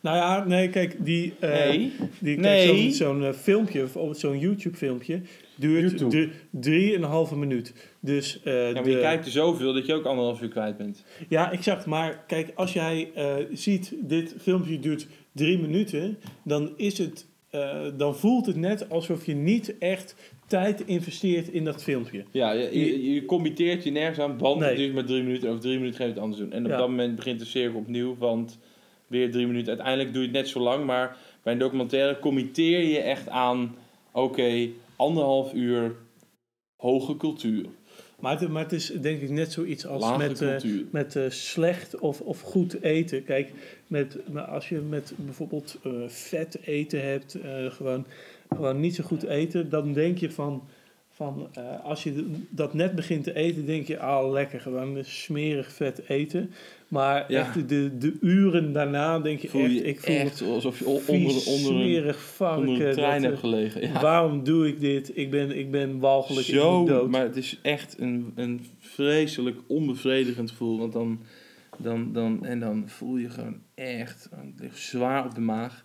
nou 0.00 0.16
ja, 0.16 0.44
nee, 0.44 0.68
kijk, 0.68 1.04
die, 1.04 1.34
eh, 1.40 1.50
Nee. 1.50 1.92
die 2.18 2.34
kijk, 2.40 2.70
Nee. 2.72 2.90
zo'n 2.90 3.32
filmpje, 3.34 3.78
bijvoorbeeld 3.78 4.18
zo'n 4.18 4.38
YouTube-filmpje, 4.38 5.20
duurt 5.60 6.10
drie- 6.10 6.30
drieënhalve 6.50 7.36
minuut. 7.36 7.74
Dus, 8.00 8.40
eh, 8.42 8.66
Ja, 8.68 8.72
maar 8.72 8.82
de- 8.82 8.90
je 8.90 9.00
kijkt 9.00 9.24
er 9.24 9.30
zoveel 9.30 9.72
dat 9.72 9.86
je 9.86 9.94
ook 9.94 10.04
anderhalf 10.04 10.42
uur 10.42 10.48
kwijt 10.48 10.76
bent. 10.76 11.04
Ja, 11.28 11.52
exact. 11.52 11.86
Maar 11.86 12.24
kijk, 12.26 12.52
als 12.54 12.72
jij 12.72 13.10
eh, 13.14 13.34
ziet, 13.52 13.94
dit 14.00 14.34
filmpje 14.40 14.78
duurt 14.78 15.06
drie 15.32 15.58
minuten, 15.58 16.18
dan 16.44 16.72
is 16.76 16.98
het, 16.98 17.26
eh, 17.50 17.80
dan 17.96 18.16
voelt 18.16 18.46
het 18.46 18.56
net 18.56 18.90
alsof 18.90 19.26
je 19.26 19.34
niet 19.34 19.78
echt 19.78 20.14
tijd 20.46 20.82
investeert 20.86 21.48
in 21.48 21.64
dat 21.64 21.82
filmpje. 21.82 22.24
Ja, 22.30 22.52
je, 22.52 22.78
je, 22.78 23.12
je 23.14 23.24
committeert 23.24 23.84
je 23.84 23.90
nergens 23.90 24.18
aan, 24.18 24.38
want 24.38 24.60
Nee. 24.60 24.68
het 24.68 24.78
duurt 24.78 24.94
maar 24.94 25.04
drie 25.04 25.22
minuten. 25.22 25.48
Over 25.48 25.60
drie 25.60 25.76
minuten 25.78 25.96
ga 25.96 26.04
je 26.04 26.10
het 26.10 26.18
anders 26.18 26.40
doen. 26.40 26.52
En 26.52 26.64
op 26.64 26.70
Ja. 26.70 26.76
dat 26.76 26.88
moment 26.88 27.16
begint 27.16 27.38
de 27.38 27.44
cirkel 27.44 27.78
opnieuw, 27.78 28.16
want 28.18 28.58
weer 29.06 29.30
drie 29.30 29.46
minuten. 29.46 29.68
Uiteindelijk 29.68 30.12
doe 30.12 30.22
je 30.22 30.28
het 30.28 30.36
net 30.36 30.48
zo 30.48 30.60
lang, 30.60 30.84
maar 30.84 31.16
bij 31.42 31.52
een 31.52 31.58
documentaire 31.58 32.18
committeer 32.18 32.82
je 32.84 32.98
echt 32.98 33.28
aan... 33.28 33.74
Oké, 34.12 34.68
anderhalf 35.00 35.52
uur 35.52 35.96
hoge 36.76 37.16
cultuur, 37.16 37.66
Maar 38.18 38.40
het, 38.40 38.48
maar 38.48 38.62
het 38.62 38.72
is 38.72 38.86
denk 38.86 39.20
ik 39.20 39.30
net 39.30 39.52
zoiets 39.52 39.86
als 39.86 40.02
lage 40.02 40.18
met, 40.18 40.40
eh, 40.40 40.70
met 40.90 41.16
eh, 41.16 41.30
slecht 41.30 41.98
of, 41.98 42.20
of 42.20 42.40
goed 42.40 42.82
eten. 42.82 43.24
Kijk, 43.24 43.52
met, 43.86 44.18
maar 44.32 44.44
als 44.44 44.68
je 44.68 44.78
met 44.78 45.12
bijvoorbeeld 45.16 45.78
eh, 45.82 45.92
vet 46.06 46.58
eten 46.64 47.02
hebt, 47.02 47.38
gewoon, 47.68 48.06
gewoon 48.48 48.80
niet 48.80 48.94
zo 48.94 49.04
goed 49.04 49.22
eten, 49.22 49.70
dan 49.70 49.92
denk 49.92 50.18
je 50.18 50.30
van, 50.30 50.62
van 51.20 51.48
eh, 51.52 51.84
als 51.84 52.02
je 52.02 52.30
dat 52.50 52.74
net 52.74 52.94
begint 52.94 53.24
te 53.24 53.34
eten, 53.34 53.66
denk 53.66 53.86
je, 53.86 53.98
ah 53.98 54.30
lekker, 54.30 54.60
gewoon 54.60 54.98
smerig 55.04 55.72
vet 55.72 56.08
eten. 56.08 56.50
Maar 56.88 57.32
Ja. 57.32 57.40
echt 57.40 57.68
de, 57.68 57.98
de 57.98 58.16
uren 58.20 58.72
daarna 58.72 59.18
denk 59.18 59.40
je 59.40 59.48
voel 59.48 59.64
echt, 59.64 59.72
je 59.72 59.82
ik 59.82 60.00
voel 60.00 60.14
echt 60.16 60.42
alsof 60.42 60.78
je 60.78 60.86
onder, 60.86 61.06
onder, 61.14 61.46
een, 61.46 61.58
smerig 61.58 62.22
varken. 62.22 62.68
onder 62.68 62.86
een 62.88 62.92
trein 62.94 63.22
hebt 63.22 63.38
gelegen. 63.38 63.80
Ja. 63.80 64.00
Waarom 64.00 64.44
doe 64.44 64.68
ik 64.68 64.80
dit? 64.80 65.16
Ik 65.16 65.30
ben, 65.30 65.58
ik 65.58 65.70
ben 65.70 65.98
walgelijk, 65.98 66.46
Zo, 66.46 66.84
dood. 66.84 67.10
maar 67.10 67.22
het 67.22 67.36
is 67.36 67.58
echt 67.62 67.96
een, 67.98 68.32
een 68.34 68.66
vreselijk 68.78 69.58
onbevredigend 69.66 70.50
gevoel. 70.50 70.78
Want 70.78 70.92
dan, 70.92 71.20
dan, 71.76 72.12
dan, 72.12 72.44
en 72.46 72.60
dan 72.60 72.84
voel 72.86 73.16
je 73.16 73.30
gewoon 73.30 73.58
echt 73.74 74.28
het 74.30 74.60
ligt 74.60 74.78
zwaar 74.78 75.24
op 75.24 75.34
de 75.34 75.40
maag. 75.40 75.84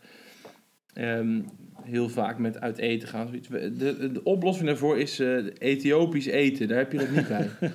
Ehm, 0.94 1.40
heel 1.86 2.10
vaak 2.10 2.38
met 2.38 2.62
uit 2.62 2.78
eten 2.78 3.08
gaan. 3.08 3.28
zoiets. 3.28 3.48
De, 3.48 3.76
de, 3.76 4.12
de 4.12 4.24
oplossing 4.24 4.68
daarvoor 4.68 5.00
is 5.00 5.20
eh, 5.20 5.46
Ethiopisch 5.58 6.26
eten. 6.26 6.68
Daar 6.68 6.78
heb 6.78 6.92
je 6.92 6.98
dat 6.98 7.10
niet 7.10 7.28
bij. 7.28 7.50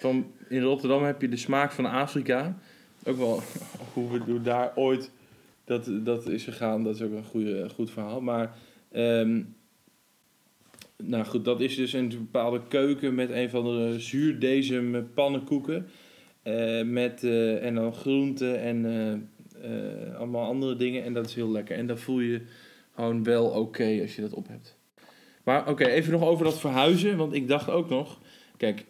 Van, 0.00 0.26
in 0.48 0.62
Rotterdam 0.62 1.04
heb 1.04 1.20
je 1.20 1.28
de 1.28 1.36
smaak 1.36 1.72
van 1.72 1.86
Afrika. 1.86 2.58
Ook 3.04 3.16
wel 3.16 3.42
hoe 3.92 4.10
we 4.10 4.42
daar 4.42 4.72
ooit 4.74 5.10
dat, 5.64 5.90
dat 6.04 6.28
is 6.28 6.44
gegaan. 6.44 6.84
Dat 6.84 6.94
is 6.94 7.02
ook 7.02 7.12
een 7.12 7.24
goede, 7.24 7.68
goed 7.68 7.90
verhaal. 7.90 8.20
Maar 8.20 8.54
ehm, 8.92 9.42
nou 10.96 11.24
goed, 11.24 11.44
dat 11.44 11.60
is 11.60 11.76
dus 11.76 11.92
een 11.92 12.08
bepaalde 12.08 12.60
keuken 12.68 13.14
met 13.14 13.30
een 13.30 13.50
van 13.50 13.64
de 13.64 14.00
zuurdezem 14.00 15.10
pannenkoeken. 15.14 15.86
Eh, 16.42 16.82
met, 16.82 17.24
eh, 17.24 17.64
en 17.64 17.74
dan 17.74 17.94
groenten 17.94 18.60
en 18.60 19.30
allemaal 20.16 20.46
andere 20.46 20.76
dingen. 20.76 21.04
En 21.04 21.12
dat 21.12 21.26
is 21.26 21.34
heel 21.34 21.50
lekker. 21.50 21.76
En 21.76 21.86
dan 21.86 21.98
voel 21.98 22.20
je 22.20 22.40
gewoon 22.94 23.22
wel 23.22 23.46
oké 23.46 23.98
als 24.02 24.14
je 24.14 24.20
dat 24.22 24.32
op 24.34 24.48
hebt. 24.48 24.76
Maar 25.44 25.68
oké, 25.68 25.84
even 25.84 26.12
nog 26.12 26.22
over 26.22 26.44
dat 26.44 26.60
verhuizen. 26.60 27.16
Want 27.16 27.32
ik 27.32 27.48
dacht 27.48 27.68
ook 27.68 27.88
nog... 27.88 28.18
Kijk, 28.56 28.84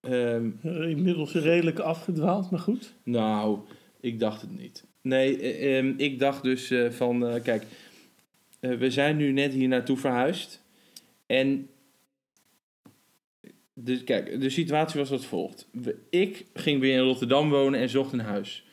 Eh, 0.00 0.34
Inmiddels 0.62 1.32
redelijk 1.32 1.78
afgedwaald, 1.78 2.50
maar 2.50 2.60
goed. 2.60 2.94
nou, 3.04 3.58
ik 4.00 4.18
dacht 4.18 4.40
het 4.40 4.58
niet. 4.58 4.84
Nee, 5.02 5.38
eh, 5.38 5.78
ehm, 5.78 5.94
ik 5.96 6.18
dacht 6.18 6.42
dus 6.42 6.70
eh, 6.70 6.90
van, 6.90 7.26
eh, 7.26 7.42
kijk, 7.42 7.64
we 8.60 8.90
zijn 8.90 9.16
nu 9.16 9.32
net 9.32 9.52
hier 9.52 9.68
naartoe 9.68 9.96
verhuisd. 9.96 10.62
En, 11.26 11.68
dus 13.74 14.04
kijk, 14.04 14.40
de 14.40 14.50
situatie 14.50 15.00
was 15.00 15.10
als 15.10 15.26
volgt. 15.26 15.68
Ik 16.10 16.44
ging 16.54 16.80
weer 16.80 16.94
in 16.94 17.02
Rotterdam 17.04 17.50
wonen 17.50 17.80
en 17.80 17.88
zocht 17.88 18.12
een 18.12 18.20
huis. 18.20 18.64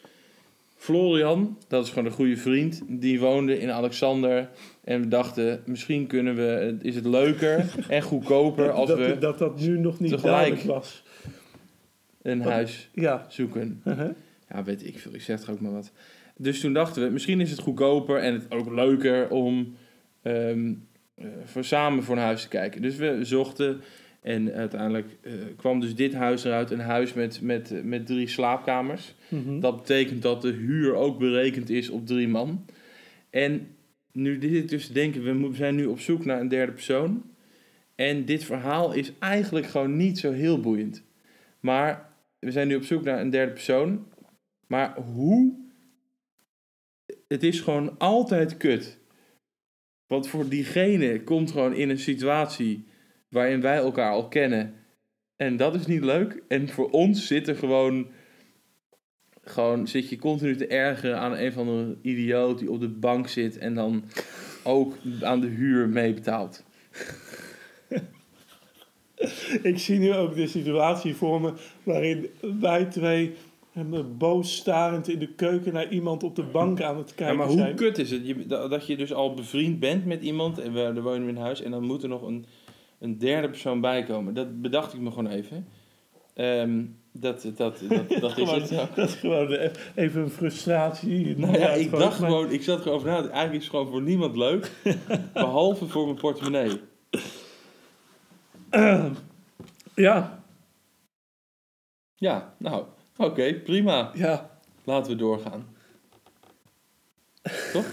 Florian, 0.84 1.58
dat 1.68 1.84
is 1.86 1.90
gewoon 1.92 2.06
een 2.06 2.12
goede 2.12 2.38
vriend, 2.38 2.82
die 2.88 3.20
woonde 3.20 3.60
in 3.60 3.72
Alexander. 3.72 4.50
En 4.84 5.02
we 5.02 5.08
dachten, 5.08 5.62
misschien 5.66 6.08
kunnen 6.08 6.36
we, 6.36 6.78
is 6.82 6.96
het 6.96 7.06
leuker 7.06 7.66
en 7.90 8.02
goedkoper 8.02 8.72
als 8.72 8.88
dat, 8.90 8.98
we 8.98 9.18
dat 9.18 9.38
dat 9.40 9.60
nu 9.60 9.80
nog 9.80 10.00
niet 10.00 10.12
tegelijk- 10.12 10.36
duidelijk 10.36 10.68
was. 10.68 11.04
een 12.22 12.42
huis 12.42 12.90
Ja. 12.94 13.26
zoeken. 13.30 13.82
Uh-huh. 13.86 14.10
Ja, 14.50 14.64
weet 14.64 14.86
ik 14.88 15.00
veel. 15.00 15.14
Ik 15.14 15.22
zeg 15.22 15.40
toch 15.40 15.50
ook 15.50 15.60
maar 15.60 15.72
wat. 15.72 15.92
Dus 16.38 16.60
toen 16.60 16.74
dachten 16.74 17.04
we, 17.04 17.10
misschien 17.10 17.42
is 17.42 17.52
het 17.52 17.60
goedkoper 17.60 18.18
en 18.20 18.34
het 18.34 18.46
ook 18.52 18.72
leuker 18.72 19.30
om 19.30 19.76
ehm, 20.22 20.74
eh, 21.16 21.26
voor 21.46 21.64
samen 21.64 22.04
voor 22.04 22.16
een 22.16 22.22
huis 22.22 22.42
te 22.42 22.48
kijken. 22.48 22.82
Dus 22.82 22.96
we 22.96 23.20
zochten 23.22 23.82
en 24.22 24.54
uiteindelijk 24.54 25.18
eh, 25.22 25.34
kwam 25.58 25.80
dus 25.80 25.96
dit 25.96 26.14
huis 26.14 26.44
eruit. 26.44 26.72
Een 26.72 26.80
huis 26.80 27.14
met, 27.14 27.42
met, 27.42 27.84
met 27.84 28.06
drie 28.06 28.28
slaapkamers. 28.28 29.16
Mhm. 29.28 29.60
Dat 29.60 29.76
betekent 29.76 30.22
dat 30.22 30.42
de 30.42 30.52
huur 30.52 30.94
ook 30.94 31.20
berekend 31.20 31.70
is 31.70 31.90
op 31.90 32.08
drie 32.08 32.28
man. 32.28 32.66
En 33.30 33.68
nu 34.12 34.40
ik 34.40 34.70
dus 34.70 34.92
denken, 34.92 35.50
we 35.50 35.56
zijn 35.56 35.76
nu 35.76 35.86
op 35.86 36.00
zoek 36.00 36.26
naar 36.26 36.40
een 36.40 36.48
derde 36.48 36.72
persoon. 36.72 37.24
En 37.96 38.26
dit 38.26 38.44
verhaal 38.44 38.94
is 38.94 39.12
eigenlijk 39.20 39.66
gewoon 39.66 39.98
niet 39.98 40.20
zo 40.20 40.32
heel 40.32 40.60
boeiend. 40.60 41.04
Maar 41.60 42.14
we 42.40 42.52
zijn 42.52 42.68
nu 42.68 42.76
op 42.76 42.84
zoek 42.84 43.04
naar 43.04 43.22
een 43.22 43.30
derde 43.30 43.52
persoon. 43.52 44.08
Maar 44.68 44.96
hoe? 44.96 45.58
Het 47.28 47.44
is 47.44 47.60
gewoon 47.60 47.98
altijd 47.98 48.58
kut. 48.58 48.98
Want 50.08 50.28
voor 50.28 50.50
diegene 50.50 51.24
komt 51.24 51.52
gewoon 51.52 51.74
in 51.74 51.90
een 51.90 52.00
situatie 52.00 52.86
waarin 53.30 53.62
wij 53.62 53.78
elkaar 53.78 54.12
al 54.12 54.28
kennen. 54.28 54.74
En 55.36 55.58
dat 55.58 55.76
is 55.76 55.86
niet 55.86 56.04
leuk. 56.04 56.44
En 56.48 56.70
voor 56.70 56.90
ons 56.90 57.28
zit 57.28 57.48
er 57.48 57.56
gewoon. 57.56 58.08
Gewoon 59.42 59.88
zit 59.88 60.10
je 60.10 60.18
continu 60.18 60.56
te 60.56 60.68
ergeren 60.68 61.20
aan 61.20 61.38
een 61.38 61.52
van 61.52 61.66
de 61.66 61.98
idioot 62.02 62.60
die 62.60 62.72
op 62.72 62.80
de 62.80 62.90
bank 62.90 63.28
zit 63.28 63.58
en 63.58 63.76
dan 63.76 64.04
ook 64.64 64.98
aan 65.22 65.40
de 65.40 65.48
huur 65.48 65.90
meebetaalt. 65.90 66.64
Ik 69.62 69.80
zie 69.80 70.00
nu 70.00 70.14
ook 70.14 70.36
de 70.36 70.48
situatie 70.48 71.16
voor 71.16 71.42
me 71.42 71.54
waarin 71.84 72.30
wij 72.60 72.86
twee 72.86 73.34
boos 74.18 74.56
starend 74.56 75.08
in 75.10 75.20
de 75.20 75.34
keuken 75.34 75.74
naar 75.74 75.90
iemand 75.90 76.24
op 76.24 76.36
de 76.36 76.44
bank 76.44 76.82
aan 76.82 76.98
het 76.98 77.10
Ja, 77.10 77.16
kijken 77.16 77.38
maar 77.38 77.48
hoe 77.48 77.58
zijn. 77.58 77.76
kut 77.76 77.98
is 77.98 78.12
het 78.12 78.50
dat 78.50 78.88
je 78.88 78.98
dus 78.98 79.14
al 79.14 79.34
bevriend 79.34 79.80
bent 79.80 80.06
met 80.06 80.22
iemand 80.22 80.60
en 80.60 80.74
we 80.74 81.02
wonen 81.02 81.26
we 81.26 81.32
in 81.32 81.38
huis 81.38 81.62
en 81.62 81.72
dan 81.72 81.84
moet 81.84 82.04
er 82.04 82.10
nog 82.10 82.22
een, 82.22 82.46
een 83.00 83.18
derde 83.18 83.50
persoon 83.50 83.82
bij 83.82 84.04
komen. 84.04 84.34
Dat 84.34 84.62
bedacht 84.62 84.94
ik 84.94 85.00
me 85.00 85.10
gewoon 85.12 85.28
even. 85.32 85.68
Ehm, 86.34 86.86
dat, 87.12 87.42
dat, 87.42 87.56
dat, 87.58 87.80
dat 88.10 88.10
is 88.38 88.50
Gewoon- 88.50 88.62
het. 88.62 88.96
Dat 88.96 89.08
is 89.10 89.16
gewoon 89.16 89.52
even 89.96 90.22
een 90.22 90.30
frustratie. 90.30 91.38
Nou 91.38 91.58
ja, 91.60 91.70
ik 91.70 91.92
dacht 91.92 92.20
maar- 92.20 92.30
gewoon, 92.30 92.52
ik 92.52 92.64
zat 92.64 92.86
erover 92.86 93.08
na. 93.08 93.16
Eigenlijk 93.18 93.54
is 93.54 93.62
het 93.62 93.70
gewoon 93.70 93.88
voor 93.88 94.02
niemand 94.02 94.36
leuk, 94.36 94.72
behalve 95.34 95.88
voor 95.88 96.06
mijn 96.06 96.18
portemonnee. 96.18 96.80
Ja, 99.96 100.44
Ja, 102.16 102.54
nou, 102.58 102.86
oké, 103.18 103.54
prima. 103.54 104.12
ja. 104.14 104.60
Laten 104.84 105.12
we 105.12 105.18
doorgaan. 105.18 105.68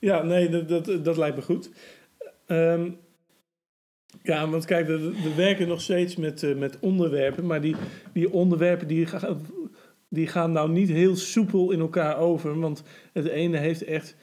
Ja, 0.00 0.22
nee, 0.22 0.48
dat, 0.48 0.68
dat, 0.68 1.04
dat 1.04 1.16
lijkt 1.16 1.36
me 1.36 1.42
goed. 1.42 1.70
Ehm, 2.46 2.90
ja, 4.28 4.48
want 4.48 4.64
kijk, 4.64 4.86
we, 4.86 4.98
we 4.98 5.34
werken 5.36 5.68
nog 5.68 5.80
steeds 5.80 6.16
met, 6.16 6.42
eh, 6.42 6.54
met 6.54 6.78
onderwerpen, 6.80 7.46
maar 7.46 7.60
die, 7.60 7.76
die 8.12 8.32
onderwerpen 8.32 8.86
die, 8.88 9.06
die 10.08 10.26
gaan 10.26 10.52
nou 10.52 10.70
niet 10.70 10.88
heel 10.88 11.16
soepel 11.16 11.70
in 11.70 11.80
elkaar 11.80 12.18
over, 12.18 12.60
want 12.60 12.82
het 13.12 13.26
ene 13.26 13.56
heeft 13.56 13.84
echt 13.84 14.16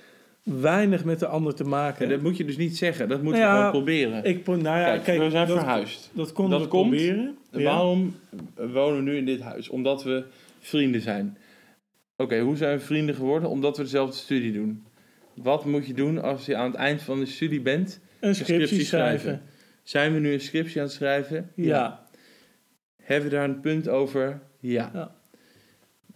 weinig 0.44 1.04
met 1.06 1.20
de 1.20 1.28
ander 1.28 1.56
te 1.56 1.64
maken. 1.64 2.06
Ja, 2.06 2.12
dat 2.12 2.22
moet 2.22 2.38
je 2.38 2.46
dus 2.46 2.58
niet 2.58 2.78
zeggen, 2.78 3.10
dat 3.10 3.22
moeten 3.22 3.42
Nou 3.42 3.54
we 3.54 3.60
ja, 3.60 3.66
gewoon 3.66 3.84
proberen. 3.84 4.24
Ik, 4.24 4.48
nou 4.48 4.62
ja, 4.64 4.84
kijk, 4.84 5.04
kijk, 5.04 5.20
we 5.20 5.30
zijn 5.30 5.48
dat, 5.48 5.58
verhuisd. 5.58 6.10
dat 6.14 6.32
konden 6.32 6.52
Dat 6.60 6.62
we 6.62 6.68
komt. 6.68 6.90
proberen. 6.90 7.38
Waarom 7.52 8.16
wonen 8.56 8.96
we 9.04 9.12
nu 9.12 9.18
in 9.18 9.26
dit 9.26 9.42
huis? 9.42 9.70
Omdat 9.70 10.04
we 10.04 10.24
vrienden 10.60 11.02
zijn. 11.02 11.38
Oké, 12.18 12.40
hoe 12.40 12.56
zijn 12.56 12.78
we 12.78 12.84
vrienden 12.84 13.16
geworden? 13.16 13.50
Omdat 13.50 13.78
we 13.78 13.84
dezelfde 13.84 14.16
studie 14.16 14.54
doen. 14.54 14.84
Wat 15.34 15.66
moet 15.66 15.88
je 15.88 15.94
doen 15.94 16.22
als 16.22 16.46
je 16.46 16.56
aan 16.56 16.72
het 16.72 16.76
eind 16.76 17.02
van 17.02 17.20
de 17.20 17.26
studie 17.26 17.62
bent? 17.62 18.00
Een 18.20 18.36
scriptie, 18.36 18.56
scriptie 18.56 18.86
schrijven. 18.86 19.20
schrijven. 19.20 19.54
Zijn 19.86 20.14
we 20.14 20.20
nu 20.20 20.34
een 20.34 20.42
scriptie 20.42 20.78
aan 20.82 20.86
het 20.88 20.96
schrijven? 20.96 21.52
Ja. 21.56 22.08
Hebben 23.02 23.30
we 23.30 23.36
daar 23.36 23.50
een 23.50 23.60
punt 23.60 23.88
over? 23.88 24.42
Ja. 24.60 24.90
Ja. 24.94 25.16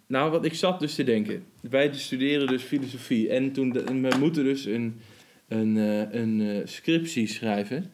Nou, 0.07 0.31
wat 0.31 0.45
ik 0.45 0.53
zat 0.53 0.79
dus 0.79 0.95
te 0.95 1.03
denken. 1.03 1.43
Wij 1.69 1.93
studeren 1.93 2.47
dus 2.47 2.63
filosofie. 2.63 3.29
En 3.29 3.51
toen 3.51 3.69
de- 3.71 3.81
en 3.83 4.01
we 4.01 4.15
moeten 4.19 4.43
dus 4.43 4.65
een, 4.65 4.99
een, 5.47 5.77
eh, 5.77 6.21
een 6.21 6.41
eh, 6.41 6.57
scriptie 6.63 7.27
schrijven. 7.27 7.91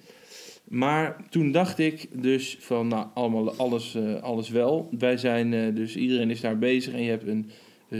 Maar 0.63 1.25
toen 1.29 1.51
dacht 1.51 1.79
ik 1.79 2.07
dus 2.21 2.57
van, 2.59 2.87
nou, 2.87 3.07
allemaal, 3.13 3.53
alles, 3.55 3.95
eh, 3.95 4.21
alles 4.21 4.49
wel. 4.49 4.89
Wij 4.99 5.17
zijn, 5.17 5.75
dus 5.75 5.95
iedereen 5.95 6.29
is 6.29 6.41
daar 6.41 6.57
bezig 6.57 6.93
en 6.93 7.01
je 7.03 7.09
hebt 7.09 7.27
een 7.27 7.51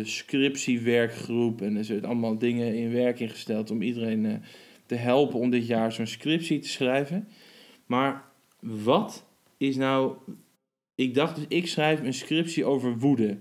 scriptiewerkgroep 0.04 1.62
en 1.62 1.76
er 1.76 1.86
zitten 1.86 2.10
allemaal 2.10 2.38
dingen 2.38 2.76
in 2.76 2.92
werking 2.92 3.32
gesteld 3.32 3.72
om 3.72 3.82
iedereen 3.82 4.44
te 4.86 4.96
helpen 4.96 5.40
om 5.40 5.50
dit 5.50 5.68
jaar 5.68 5.92
zo'n 5.92 6.08
scriptie 6.08 6.60
te 6.60 6.68
schrijven. 6.70 7.28
Maar 7.86 8.24
wat 8.60 9.26
is 9.58 9.76
nou, 9.76 10.16
ik 10.96 11.14
dacht 11.14 11.36
dus, 11.36 11.46
ik 11.48 11.68
schrijf 11.68 12.02
een 12.02 12.14
scriptie 12.14 12.66
over 12.66 12.98
woede. 12.98 13.38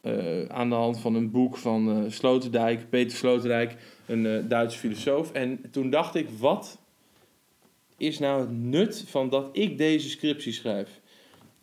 Eh, 0.00 0.44
aan 0.44 0.68
de 0.68 0.74
hand 0.74 1.00
van 1.00 1.14
een 1.14 1.30
boek 1.30 1.56
van 1.56 1.90
eh, 1.90 2.10
Sloterdijk, 2.10 2.90
Peter 2.90 3.16
Sloterdijk, 3.16 3.76
een 4.06 4.26
eh 4.26 4.48
Duitse 4.48 4.78
filosoof. 4.78 5.32
En 5.32 5.70
toen 5.70 5.90
dacht 5.90 6.14
ik, 6.14 6.28
wat 6.38 6.78
is 7.96 8.18
nou 8.18 8.40
het 8.40 8.52
nut 8.52 9.04
van 9.06 9.28
dat 9.28 9.48
ik 9.52 9.78
deze 9.78 10.08
scriptie 10.08 10.52
schrijf? 10.52 11.00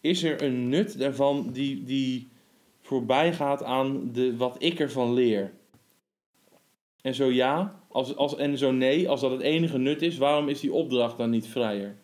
Is 0.02 0.24
er 0.24 0.44
een 0.44 0.70
nut 0.70 1.00
daarvan 1.00 1.50
die, 1.52 1.84
die 1.84 2.28
voorbij 2.82 3.34
gaat 3.34 3.64
aan 3.64 4.12
de, 4.12 4.38
wat 4.38 4.56
ik 4.60 4.80
ervan 4.80 5.14
leer? 5.14 5.52
En 7.02 7.16
zo 7.16 7.26
ja, 7.32 7.84
als, 7.88 8.16
als, 8.16 8.36
en 8.36 8.58
zo 8.58 8.72
nee, 8.72 9.10
als 9.10 9.22
dat 9.22 9.32
het 9.32 9.42
enige 9.42 9.78
nut 9.78 10.02
is, 10.02 10.18
waarom 10.18 10.50
is 10.50 10.60
die 10.60 10.74
opdracht 10.74 11.18
dan 11.18 11.30
niet 11.30 11.48
vrijer? 11.48 11.96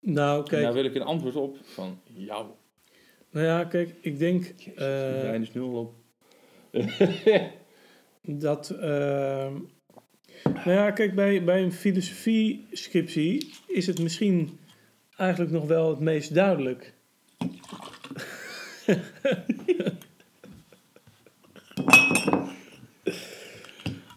Nou, 0.00 0.38
En 0.38 0.48
kijk, 0.48 0.62
daar 0.62 0.72
wil 0.72 0.84
ik 0.84 0.94
een 0.94 1.02
antwoord 1.02 1.36
op 1.36 1.56
van 1.62 2.00
jou. 2.04 2.46
nou 3.30 3.46
ja, 3.46 3.64
kijk, 3.64 3.94
ik 4.00 4.18
denk 4.18 4.44
Jezus, 4.44 4.66
eh, 4.66 5.20
brein 5.20 5.42
is 5.42 5.52
nul 5.52 5.72
op. 5.72 5.94
dat. 8.42 8.70
ehm, 8.70 9.58
nou 10.44 10.70
ja, 10.70 10.90
kijk, 10.90 11.14
bij, 11.14 11.44
bij 11.44 11.62
een 11.62 11.72
filosofie-scriptie 11.72 13.52
is 13.66 13.86
het 13.86 14.00
misschien 14.00 14.58
eigenlijk 15.16 15.50
nog 15.50 15.66
wel 15.66 15.90
het 15.90 16.00
meest 16.00 16.34
duidelijk. 16.34 16.94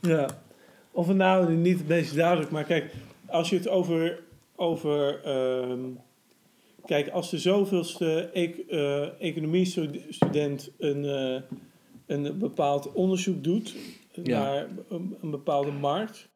ja, 0.07 0.27
of 0.91 1.07
het 1.07 1.17
nou 1.17 1.53
niet 1.53 1.77
het 1.77 1.87
meest 1.87 2.15
duidelijk, 2.15 2.51
maar 2.51 2.63
kijk, 2.63 2.93
als 3.25 3.49
je 3.49 3.55
het 3.55 3.67
over. 3.67 4.23
over 4.57 5.23
ehm, 5.23 5.79
kijk, 6.85 7.09
als 7.09 7.29
de 7.29 7.37
zoveelste 7.37 8.29
ec- 8.33 8.57
economie-student 9.19 10.71
een, 10.77 11.05
eh, 11.05 11.41
een 12.05 12.37
bepaald 12.39 12.91
onderzoek 12.91 13.43
doet 13.43 13.75
Ja. 14.23 14.39
naar 14.43 14.67
een, 14.89 15.17
een 15.21 15.29
bepaalde 15.31 15.71
markt. 15.71 16.27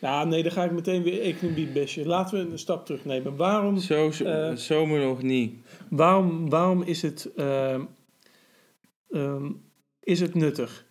Nou, 0.00 0.28
nee, 0.28 0.42
dan 0.42 0.52
ga 0.52 0.64
ik 0.64 0.72
meteen 0.72 1.02
weer 1.02 1.20
economie 1.20 1.66
bestje. 1.66 2.06
Laten 2.06 2.46
we 2.46 2.52
een 2.52 2.58
stap 2.58 2.86
terugnemen. 2.86 3.36
Waarom, 3.36 3.78
Zo, 3.78 4.10
zo, 4.10 4.24
Eh. 4.24 4.56
zomer 4.56 5.00
nog 5.00 5.22
niet. 5.22 5.54
waarom, 5.90 6.48
waarom 6.50 6.82
is, 6.82 7.02
het, 7.02 7.30
ehm, 7.36 7.80
ehm, 9.10 9.50
is 10.00 10.20
het 10.20 10.34
nuttig? 10.34 10.86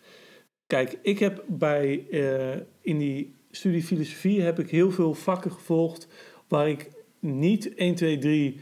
Kijk, 0.66 0.98
ik 1.02 1.18
heb 1.18 1.42
bij 1.46 2.04
eh, 2.10 2.60
in 2.80 2.98
die 2.98 3.34
studie 3.50 3.82
filosofie 3.82 4.40
heb 4.42 4.58
ik 4.58 4.70
heel 4.70 4.90
veel 4.90 5.14
vakken 5.14 5.52
gevolgd 5.52 6.08
waar 6.48 6.68
ik 6.68 6.90
niet 7.18 7.74
1, 7.74 7.94
2, 7.94 8.18
3 8.18 8.60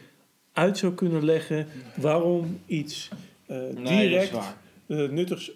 uit 0.52 0.78
zou 0.78 0.94
kunnen 0.94 1.24
leggen 1.24 1.66
waarom 1.96 2.58
iets 2.66 3.08
Nee, 3.46 3.68
is 3.72 3.88
direct 3.88 4.30
waar. 4.30 4.56
eh, 4.86 5.08
nuttig 5.08 5.50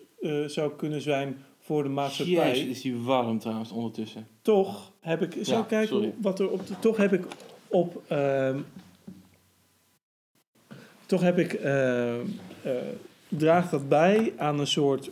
zou 0.47 0.73
kunnen 0.77 1.01
zijn 1.01 1.37
voor 1.61 1.83
de 1.83 1.89
maatschappij. 1.89 2.35
Jezus, 2.51 2.65
is 2.67 2.81
die 2.83 2.97
warm 2.97 3.39
trouwens 3.39 3.71
ondertussen. 3.71 4.27
toch 4.43 4.93
heb 5.01 5.23
ik. 5.23 5.35
Ja, 5.47 5.59
ik 5.61 5.67
kijken 5.67 5.89
sorry. 5.89 6.15
wat 6.21 6.39
er 6.41 6.51
op 6.51 6.67
de. 6.67 6.79
Toch 6.79 6.97
heb 6.97 7.13
ik 7.13 7.25
op. 7.69 8.03
ehm, 8.09 8.59
toch 11.07 11.21
heb 11.21 11.39
ik. 11.39 11.53
ehm, 11.53 12.21
eh, 12.63 12.73
draagt 13.29 13.71
dat 13.71 13.89
bij 13.89 14.33
aan 14.37 14.59
een 14.61 14.67
soort 14.67 15.11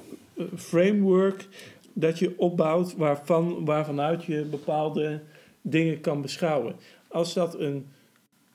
framework 0.57 1.47
dat 1.93 2.19
je 2.19 2.39
opbouwt 2.39 2.97
waarvan, 2.97 3.65
waarvanuit 3.65 4.25
je 4.25 4.43
bepaalde 4.45 5.21
dingen 5.63 6.01
kan 6.01 6.23
beschouwen. 6.23 6.75
Als 7.09 7.35
dat 7.35 7.59
een 7.61 7.87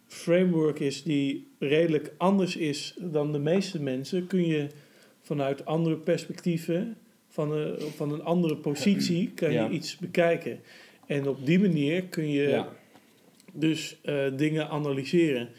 framework 0.07 0.79
is 0.79 1.03
die 1.03 1.47
redelijk 1.59 2.13
anders 2.17 2.55
is 2.55 2.95
dan 2.97 3.31
de 3.31 3.39
meeste 3.39 3.81
mensen, 3.81 4.27
kun 4.27 4.45
je 4.47 4.67
vanuit 5.21 5.65
andere 5.65 5.95
perspectieven, 5.97 6.97
van 7.27 7.51
een, 7.51 7.79
van 7.95 8.13
een 8.13 8.23
andere 8.23 8.55
positie, 8.55 9.29
kan 9.35 9.51
Ja. 9.51 9.63
je 9.65 9.69
iets 9.71 9.97
bekijken. 9.97 10.59
En 11.05 11.27
op 11.27 11.45
die 11.45 11.59
manier 11.59 12.03
kun 12.03 12.29
je 12.29 12.47
Ja. 12.47 12.69
dus 13.53 13.97
eh, 14.01 14.25
dingen 14.35 14.69
analyseren. 14.69 15.49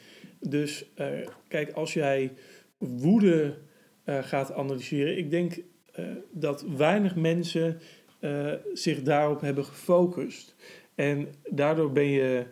Dus 0.41 0.85
eh, 0.95 1.07
kijk, 1.49 1.71
als 1.73 1.93
jij 1.95 2.33
woede 2.79 3.55
eh, 4.05 4.19
gaat 4.23 4.53
analyseren, 4.53 5.19
ik 5.19 5.31
denk 5.31 5.59
dat 6.31 6.65
weinig 6.77 7.17
mensen 7.17 7.81
eh, 8.21 8.53
zich 8.73 9.03
daarop 9.03 9.41
hebben 9.41 9.65
gefocust. 9.65 10.55
En 10.95 11.29
daardoor 11.51 11.93
ben 11.93 12.09
je 12.09 12.45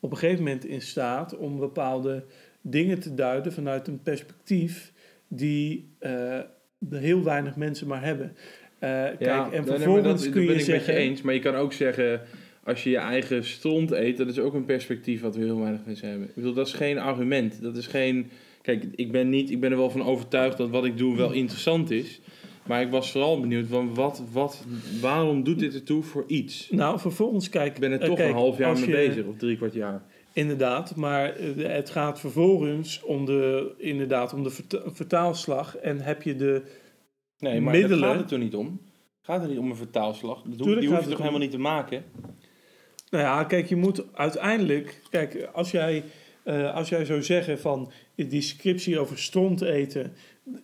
op 0.00 0.10
een 0.10 0.16
gegeven 0.16 0.44
moment 0.44 0.64
in 0.64 0.82
staat 0.82 1.36
om 1.36 1.58
bepaalde 1.58 2.24
dingen 2.60 3.00
te 3.00 3.14
duiden 3.14 3.52
vanuit 3.52 3.88
een 3.88 4.02
perspectief 4.02 4.92
die 5.28 5.88
eh, 5.98 6.40
heel 6.90 7.22
weinig 7.22 7.56
mensen 7.56 7.86
maar 7.86 8.02
hebben. 8.02 8.36
Eh, 8.78 8.90
kijk, 8.90 9.20
en 9.20 9.50
nee, 9.50 9.60
nee, 9.60 9.62
vervolgens 9.62 10.22
dat, 10.22 10.32
kun 10.32 10.32
dat 10.32 10.32
ben 10.32 10.42
je 10.44 10.50
ik 10.50 10.56
met 10.56 10.64
zeggen. 10.64 10.94
je 10.94 11.00
eens. 11.00 11.22
Maar 11.22 11.34
je 11.34 11.40
kan 11.40 11.54
ook 11.54 11.72
zeggen, 11.72 12.20
als 12.64 12.84
je 12.84 12.90
je 12.90 12.96
eigen 12.96 13.44
stront 13.44 13.90
eet, 13.90 14.16
dat 14.16 14.28
is 14.28 14.38
ook 14.38 14.54
een 14.54 14.64
perspectief 14.64 15.20
wat 15.20 15.36
heel 15.36 15.60
weinig 15.60 15.80
mensen 15.86 16.08
hebben. 16.08 16.28
Ik 16.28 16.34
bedoel, 16.34 16.54
dat 16.54 16.66
is 16.66 16.72
geen 16.72 16.98
argument. 16.98 17.62
Dat 17.62 17.76
is 17.76 17.86
geen... 17.86 18.30
Kijk, 18.62 18.84
ik 18.94 19.12
ben, 19.12 19.28
niet, 19.28 19.50
ik 19.50 19.60
ben 19.60 19.70
er 19.70 19.76
wel 19.76 19.90
van 19.90 20.04
overtuigd 20.04 20.56
dat 20.56 20.70
wat 20.70 20.84
ik 20.84 20.98
doe 20.98 21.16
wel 21.16 21.32
interessant 21.32 21.90
is. 21.90 22.20
Maar 22.66 22.82
ik 22.82 22.90
was 22.90 23.10
vooral 23.12 23.40
benieuwd, 23.40 23.66
van 23.68 23.94
wat, 23.94 24.22
wat, 24.32 24.64
waarom 25.00 25.42
doet 25.42 25.58
dit 25.58 25.74
ertoe 25.74 26.02
voor 26.02 26.24
iets? 26.26 26.68
Nou, 26.70 26.98
vervolgens 26.98 27.48
kijk. 27.48 27.74
Ik 27.74 27.80
ben 27.80 27.92
er 27.92 28.00
eh, 28.00 28.06
toch 28.06 28.16
kijk, 28.16 28.28
een 28.28 28.34
half 28.34 28.58
jaar 28.58 28.74
mee 28.74 28.86
je- 28.86 28.92
bezig, 28.92 29.24
of 29.26 29.36
drie 29.36 29.56
kwart 29.56 29.74
jaar. 29.74 30.02
Inderdaad, 30.32 30.96
maar 30.96 31.36
eh, 31.36 31.48
het 31.56 31.90
gaat 31.90 32.20
vervolgens 32.20 33.02
om 33.02 33.24
de, 33.24 33.72
inderdaad, 33.78 34.32
om 34.34 34.42
de 34.42 34.50
verta- 34.50 34.82
vertaalslag. 34.86 35.76
En 35.76 36.00
heb 36.00 36.22
je 36.22 36.36
de. 36.36 36.62
Nee, 37.38 37.60
maar 37.60 37.72
Middelen. 37.72 38.00
daar 38.00 38.10
gaat 38.10 38.20
het 38.20 38.30
er 38.30 38.38
niet 38.38 38.54
om. 38.54 38.80
Gaat 39.22 39.42
er 39.42 39.48
niet 39.48 39.58
om 39.58 39.70
een 39.70 39.76
vertaalslag? 39.76 40.42
Dat 40.42 40.58
Tuurlijk 40.58 40.80
die 40.80 40.88
hoef 40.88 40.98
je 40.98 41.04
toch 41.04 41.14
om- 41.14 41.18
helemaal 41.20 41.40
niet 41.40 41.50
te 41.50 41.58
maken? 41.58 42.04
Nou 43.10 43.24
ja, 43.24 43.44
kijk, 43.44 43.68
je 43.68 43.76
moet 43.76 44.04
uiteindelijk. 44.14 45.00
Kijk, 45.10 45.48
als 45.52 45.70
jij, 45.70 46.04
eh, 46.42 46.74
als 46.74 46.88
jij 46.88 47.04
zou 47.04 47.22
zeggen 47.22 47.58
van. 47.58 47.90
Die 48.16 48.40
scriptie 48.40 48.98
over 48.98 49.18
stront 49.18 49.60
eten. 49.62 50.12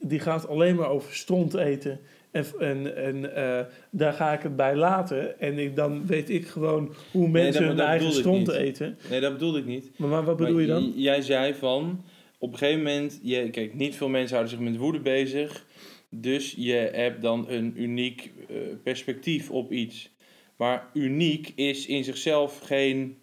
Die 0.01 0.19
gaat 0.21 0.49
alleen 0.49 0.77
maar 0.77 0.89
over 0.89 1.15
stront 1.15 1.55
eten. 1.55 2.01
En, 2.31 2.45
en, 2.59 2.97
en 2.97 3.35
eh, 3.37 3.65
daar 3.91 4.13
ga 4.13 4.33
ik 4.33 4.43
het 4.43 4.57
bij 4.57 4.77
laten. 4.77 5.41
En 5.41 5.59
ik, 5.59 5.77
dan 5.77 6.07
weet 6.07 6.31
ik 6.31 6.47
gewoon 6.47 6.95
hoe 7.13 7.29
mensen 7.29 7.63
dat- 7.63 7.71
hun 7.71 7.81
eigen 7.81 8.07
bedoelde 8.09 8.19
stront 8.43 8.49
eten. 8.49 8.99
Nee, 9.11 9.21
dat 9.21 9.33
bedoel 9.33 9.57
ik 9.57 9.67
niet. 9.67 9.91
Maar, 9.97 10.09
maar 10.09 10.25
wat 10.25 10.37
bedoel 10.37 10.53
Maar 10.53 10.63
je 10.63 10.69
dan? 10.69 10.93
Jij 10.97 11.23
zei 11.23 11.55
van, 11.55 12.05
op 12.39 12.53
een 12.53 12.59
gegeven 12.59 12.83
moment, 12.83 13.21
je, 13.23 13.51
kijk, 13.51 13.75
niet 13.75 13.97
veel 13.97 14.09
mensen 14.09 14.37
houden 14.37 14.57
zich 14.59 14.67
met 14.69 14.77
woede 14.77 15.01
bezig. 15.01 15.67
Dus 16.11 16.55
je 16.57 16.73
hebt 16.93 17.23
dan 17.23 17.49
een 17.49 17.73
uniek 17.83 18.33
eh, 18.49 18.57
perspectief 18.83 19.51
op 19.51 19.73
iets. 19.73 20.11
Maar 20.57 20.91
uniek 20.95 21.53
is 21.55 21.87
in 21.87 22.05
zichzelf 22.05 22.59
geen 22.59 23.17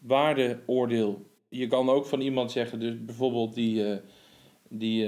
waardeoordeel. 0.00 1.26
Je 1.48 1.66
kan 1.66 1.88
ook 1.88 2.06
van 2.06 2.20
iemand 2.20 2.52
zeggen, 2.52 2.80
dus 2.80 3.04
bijvoorbeeld 3.04 3.54
die, 3.54 3.84
eh, 3.90 3.96
die 4.68 5.06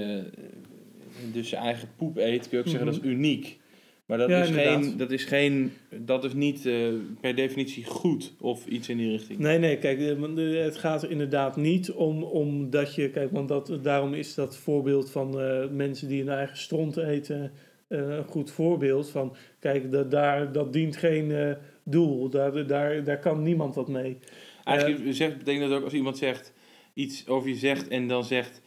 dus 1.33 1.49
zijn 1.49 1.63
eigen 1.63 1.89
poep 1.97 2.17
eet, 2.17 2.49
kun 2.49 2.59
je 2.59 2.65
ook 2.65 2.71
zeggen 2.71 2.87
dat 2.87 2.97
is 3.05 3.11
uniek. 3.11 3.59
Maar 4.07 4.19
dat, 4.19 4.29
Ja, 4.29 4.43
is, 4.43 4.49
inderdaad. 4.49 4.85
geen, 4.85 4.97
dat 4.97 5.11
is 5.11 5.25
geen, 5.25 5.73
dat 5.91 6.25
is 6.25 6.33
niet 6.33 6.67
eh, 6.67 6.89
per 7.21 7.35
definitie 7.35 7.85
goed 7.85 8.35
of 8.41 8.67
iets 8.67 8.89
in 8.89 8.97
die 8.97 9.11
richting. 9.11 9.39
Nee, 9.39 9.59
nee, 9.59 9.79
kijk, 9.79 9.99
eh, 9.99 10.11
eh, 10.11 10.65
het 10.65 10.77
gaat 10.77 11.03
er 11.03 11.11
inderdaad 11.11 11.57
niet 11.57 11.93
om, 11.93 12.23
om 12.23 12.71
dat 12.71 12.95
je, 12.95 13.11
kijk, 13.11 13.31
want 13.31 13.49
dat, 13.49 13.79
daarom 13.83 14.15
is 14.15 14.35
dat 14.35 14.57
voorbeeld 14.57 15.11
van 15.11 15.31
mensen 15.77 16.09
die 16.09 16.19
hun 16.23 16.35
eigen 16.35 16.57
stront 16.57 16.97
eten 16.97 17.53
een 17.89 18.25
goed 18.25 18.51
voorbeeld 18.51 19.11
van, 19.11 19.37
kijk, 19.59 19.93
dat, 19.93 20.11
daar, 20.11 20.53
dat 20.53 20.73
dient 20.73 20.97
geen 20.97 21.57
doel, 21.85 22.29
daar, 22.29 22.67
daar, 22.67 23.05
daar 23.05 23.19
kan 23.19 23.43
niemand 23.43 23.75
wat 23.75 23.89
mee. 23.89 24.19
Eigenlijk 24.65 25.15
zegt, 25.15 25.39
betekent 25.39 25.69
dat 25.69 25.79
ook 25.79 25.85
als 25.85 25.93
iemand 25.93 26.19
zegt 26.19 26.53
iets 26.95 27.27
over 27.27 27.49
je 27.49 27.55
zegt 27.55 27.89
en 27.89 28.09
dan 28.09 28.25
zegt 28.25 28.63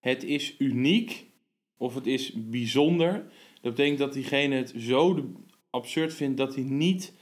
het 0.00 0.24
is 0.24 0.54
uniek 0.58 1.26
of 1.82 1.94
het 1.94 2.06
is 2.06 2.32
bijzonder. 2.36 3.12
Dat 3.60 3.74
betekent 3.74 3.98
dat 3.98 4.12
diegene 4.12 4.54
het 4.54 4.74
zo 4.78 5.24
absurd 5.70 6.14
vindt 6.14 6.36
dat 6.36 6.54
hij 6.54 6.64
niet 6.64 7.12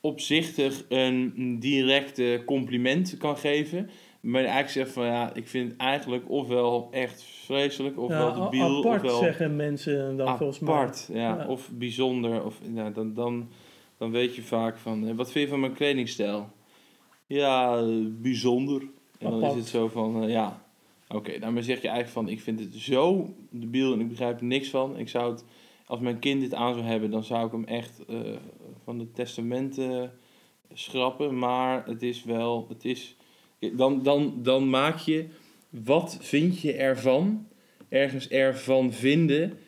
opzichtig 0.00 0.84
een 0.88 1.56
directe 1.60 2.42
compliment 2.46 3.16
kan 3.18 3.36
geven. 3.36 3.90
Maar 4.20 4.40
eigenlijk 4.44 4.70
zegt 4.70 4.90
van 4.90 5.04
ja, 5.06 5.34
ik 5.34 5.48
vind 5.48 5.70
het 5.70 5.80
eigenlijk 5.80 6.30
ofwel 6.30 6.88
echt 6.90 7.22
vreselijk, 7.22 7.98
ofwel 7.98 8.36
Ja, 8.36 8.44
debiel, 8.44 8.78
apart 8.78 9.02
ofwel 9.02 9.18
zeggen 9.18 9.56
mensen 9.56 10.16
dan 10.16 10.36
volgens 10.36 10.58
mij. 10.58 10.74
apart. 10.74 11.08
Ja, 11.12 11.36
Ja. 11.38 11.46
Of 11.48 11.70
bijzonder. 11.72 12.44
Of, 12.44 12.60
ja, 12.74 12.90
dan, 12.90 13.14
dan, 13.14 13.48
dan 13.98 14.10
weet 14.10 14.34
je 14.34 14.42
vaak 14.42 14.78
van, 14.78 15.08
eh, 15.08 15.14
wat 15.14 15.30
vind 15.32 15.44
je 15.44 15.50
van 15.50 15.60
mijn 15.60 15.72
kledingstijl? 15.72 16.50
Ja, 17.26 17.76
eh, 17.78 17.84
bijzonder. 18.08 18.80
En 19.18 19.30
dan 19.30 19.38
is 19.38 19.42
Apart. 19.44 19.54
het 19.54 19.68
zo 19.68 19.88
van, 19.88 20.22
eh, 20.22 20.30
ja, 20.30 20.65
oké, 21.08 21.38
daarmee 21.38 21.62
zeg 21.62 21.82
je 21.82 21.88
eigenlijk 21.88 22.26
van, 22.26 22.28
ik 22.28 22.40
vind 22.40 22.60
het 22.60 22.74
zo 22.74 23.34
debiel 23.50 23.92
en 23.92 24.00
ik 24.00 24.08
begrijp 24.08 24.38
er 24.40 24.46
niks 24.46 24.68
van. 24.68 24.98
Ik 24.98 25.08
zou 25.08 25.32
het, 25.32 25.44
als 25.86 26.00
mijn 26.00 26.18
kind 26.18 26.40
dit 26.40 26.54
aan 26.54 26.74
zou 26.74 26.86
hebben, 26.86 27.10
dan 27.10 27.24
zou 27.24 27.46
ik 27.46 27.52
hem 27.52 27.64
echt 27.64 28.04
eh, 28.04 28.20
van 28.84 28.98
de 28.98 29.10
testamenten 29.10 30.12
schrappen. 30.72 31.38
Maar 31.38 31.86
het 31.86 32.02
is 32.02 32.24
wel, 32.24 32.66
het 32.68 32.84
is, 32.84 33.16
dan, 33.72 34.02
dan, 34.02 34.42
dan 34.42 34.70
maak 34.70 34.98
je, 34.98 35.26
wat 35.68 36.18
vind 36.20 36.60
je 36.60 36.72
ervan? 36.72 37.46
Ergens 37.88 38.28
ervan 38.28 38.92
vinden, 38.92 39.58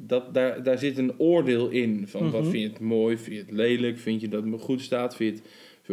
dat, 0.00 0.34
daar, 0.34 0.62
daar 0.62 0.78
zit 0.78 0.98
een 0.98 1.18
oordeel 1.18 1.68
in. 1.68 2.08
Van 2.08 2.30
wat 2.30 2.42
Mhm. 2.42 2.50
vind 2.50 2.62
je 2.62 2.68
het 2.68 2.80
mooi, 2.80 3.16
vind 3.18 3.36
je 3.36 3.42
het 3.42 3.50
lelijk, 3.50 3.98
vind 3.98 4.20
je 4.20 4.28
dat 4.28 4.40
het 4.42 4.50
me 4.50 4.58
goed 4.58 4.80
staat, 4.80 5.16
vind 5.16 5.36
je 5.36 5.42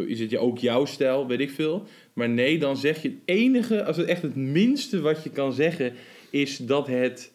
het, 0.02 0.08
is 0.10 0.20
het 0.20 0.30
je 0.30 0.38
ook 0.38 0.58
jouw 0.58 0.84
stijl, 0.84 1.26
weet 1.26 1.40
ik 1.40 1.50
veel. 1.50 1.86
Maar 2.12 2.28
nee, 2.28 2.58
dan 2.58 2.76
zeg 2.76 3.02
je 3.02 3.08
het 3.08 3.18
enige, 3.24 3.84
als 3.84 3.96
het 3.96 4.06
echt 4.06 4.22
het 4.22 4.36
minste 4.36 5.00
wat 5.00 5.22
je 5.24 5.30
kan 5.30 5.52
zeggen, 5.52 5.92
is 6.30 6.56
dat 6.56 6.86
het 6.86 7.32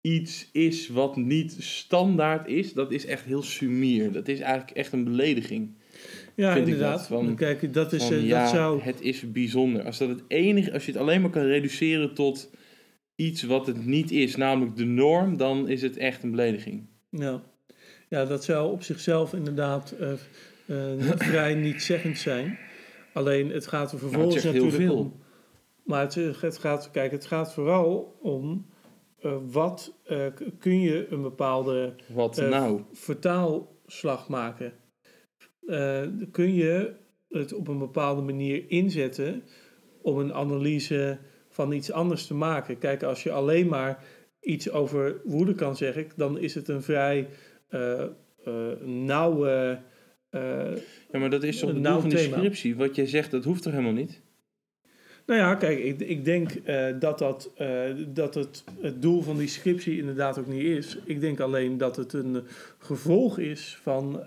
iets 0.00 0.48
is 0.52 0.88
wat 0.88 1.16
niet 1.16 1.56
standaard 1.58 2.48
is. 2.48 2.72
Dat 2.72 2.92
is 2.92 3.06
echt 3.06 3.24
heel 3.24 3.42
sumier. 3.42 4.12
Dat 4.12 4.28
is 4.28 4.40
eigenlijk 4.40 4.76
echt 4.76 4.92
een 4.92 5.04
belediging. 5.04 5.70
Ja, 6.34 6.54
inderdaad. 6.56 7.06
van- 7.06 7.36
Kijk, 7.36 7.72
dat 7.74 7.92
is, 7.92 8.04
Van, 8.04 8.12
eh, 8.16 8.26
ja, 8.26 8.40
dat 8.42 8.50
zou... 8.50 8.80
het 8.82 9.00
is 9.00 9.32
bijzonder. 9.32 9.82
Als 9.84 9.98
dat 9.98 10.08
het 10.08 10.22
enige, 10.28 10.72
als 10.72 10.86
je 10.86 10.92
het 10.92 11.00
alleen 11.00 11.20
maar 11.20 11.30
kan 11.30 11.42
reduceren 11.42 12.14
tot 12.14 12.50
iets 13.16 13.42
wat 13.42 13.66
het 13.66 13.86
niet 13.86 14.10
is, 14.10 14.36
namelijk 14.36 14.76
de 14.76 14.84
norm, 14.84 15.36
dan 15.36 15.68
is 15.68 15.82
het 15.82 15.96
echt 15.96 16.22
een 16.22 16.30
belediging. 16.30 16.86
Ja. 17.10 17.42
ja, 18.08 18.24
dat 18.24 18.44
zou 18.44 18.72
op 18.72 18.82
zichzelf 18.82 19.32
inderdaad 19.34 19.90
eh, 19.90 20.12
eh, 20.66 20.98
niet 20.98 21.22
vrij 21.30 21.54
niet 21.54 21.82
zeggend 21.82 22.18
zijn. 22.18 22.58
Alleen 23.12 23.50
het 23.50 23.66
gaat 23.66 23.92
er 23.92 23.98
vervolgens 23.98 24.42
zegt 24.42 24.54
heel 24.54 24.64
natuurlijk 24.64 24.90
veel. 24.90 24.98
om. 24.98 25.20
Maar 25.84 26.00
het, 26.00 26.16
eh, 26.16 26.40
het 26.40 26.58
gaat, 26.58 26.90
kijk, 26.90 27.10
het 27.10 27.26
gaat 27.26 27.52
vooral 27.52 28.18
om 28.22 28.70
wat 29.50 29.94
kun 30.58 30.80
je 30.80 31.06
een 31.10 31.22
bepaalde 31.22 31.94
Wat 32.06 32.36
nou? 32.36 32.82
vertaalslag 32.92 34.28
maken. 34.28 34.72
Kun 36.30 36.54
je 36.54 36.94
het 37.28 37.52
op 37.52 37.68
een 37.68 37.78
bepaalde 37.78 38.22
manier 38.22 38.70
inzetten 38.70 39.42
om 40.00 40.18
een 40.18 40.34
analyse 40.34 41.18
van 41.52 41.72
iets 41.72 41.92
anders 41.92 42.26
te 42.26 42.34
maken. 42.34 42.78
Kijk, 42.78 43.02
als 43.02 43.22
je 43.22 43.32
alleen 43.32 43.68
maar 43.68 44.04
iets 44.40 44.70
over 44.70 45.20
woede 45.24 45.54
kan 45.54 45.76
zeggen, 45.76 46.06
dan 46.16 46.38
is 46.38 46.54
het 46.54 46.68
een 46.68 46.82
vrij 46.82 47.28
eh, 47.68 48.02
eh, 48.02 48.08
nauwe. 48.84 49.78
eh, 50.30 50.40
Ja, 51.12 51.18
maar 51.18 51.30
dat 51.30 51.42
is 51.42 51.58
toch 51.58 51.70
een 51.70 51.80
nauw 51.80 52.00
van 52.00 52.08
die 52.08 52.18
thema. 52.18 52.36
scriptie? 52.36 52.76
Wat 52.76 52.96
jij 52.96 53.06
zegt, 53.06 53.30
dat 53.30 53.44
hoeft 53.44 53.62
toch 53.62 53.72
helemaal 53.72 53.92
niet? 53.92 54.20
nou 55.26 55.40
ja, 55.40 55.54
kijk, 55.54 55.78
ik, 55.78 56.00
ik 56.00 56.24
denk 56.24 56.50
dat, 57.00 57.18
dat, 57.18 57.50
dat 58.08 58.34
het, 58.34 58.64
het 58.80 59.02
doel 59.02 59.22
van 59.22 59.36
die 59.36 59.48
scriptie 59.48 59.98
inderdaad 59.98 60.38
ook 60.38 60.46
niet 60.46 60.64
is. 60.64 60.98
Ik 61.04 61.20
denk 61.20 61.40
alleen 61.40 61.78
dat 61.78 61.96
het 61.96 62.12
een 62.12 62.42
gevolg 62.78 63.38
is 63.38 63.78
van 63.82 64.22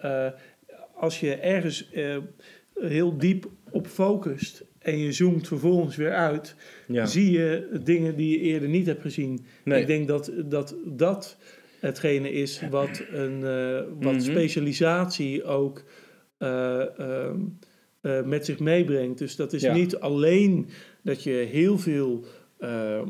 als 0.93 1.19
je 1.19 1.35
ergens 1.35 1.89
heel 2.73 3.17
diep 3.17 3.49
op 3.71 3.87
focust 3.87 4.63
en 4.85 4.97
je 4.97 5.11
zoomt 5.11 5.47
vervolgens 5.47 5.95
weer 5.95 6.13
uit, 6.13 6.55
Ja. 6.87 7.05
zie 7.05 7.31
je 7.31 7.67
dingen 7.83 8.15
die 8.15 8.29
je 8.31 8.39
eerder 8.39 8.69
niet 8.69 8.85
hebt 8.85 9.01
gezien. 9.01 9.45
Nee. 9.63 9.81
Ik 9.81 9.87
denk 9.87 10.07
dat 10.07 10.31
dat, 10.45 10.75
dat 10.85 11.37
hetgene 11.79 12.31
is 12.31 12.61
wat, 12.69 13.03
een, 13.11 13.43
eh, 13.43 13.75
wat 13.99 14.13
Mhm. 14.13 14.19
specialisatie 14.21 15.43
ook 15.43 15.83
eh, 16.37 16.99
ehm, 16.99 17.39
eh, 18.01 18.21
met 18.23 18.45
zich 18.45 18.59
meebrengt. 18.59 19.17
Dus 19.17 19.35
dat 19.35 19.53
is 19.53 19.61
Ja. 19.61 19.73
niet 19.73 19.95
alleen 19.99 20.67
dat 21.01 21.23
je 21.23 21.31
heel 21.31 21.77
veel 21.77 22.25
eh, 22.59 22.97
eh, 22.97 23.05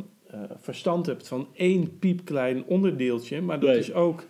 verstand 0.60 1.06
hebt 1.06 1.28
van 1.28 1.48
één 1.54 2.00
piepklein 2.00 2.64
onderdeeltje, 2.66 3.42
maar 3.42 3.60
dat 3.60 3.70
Nee. 3.70 3.80
is 3.80 3.94
ook 3.94 4.24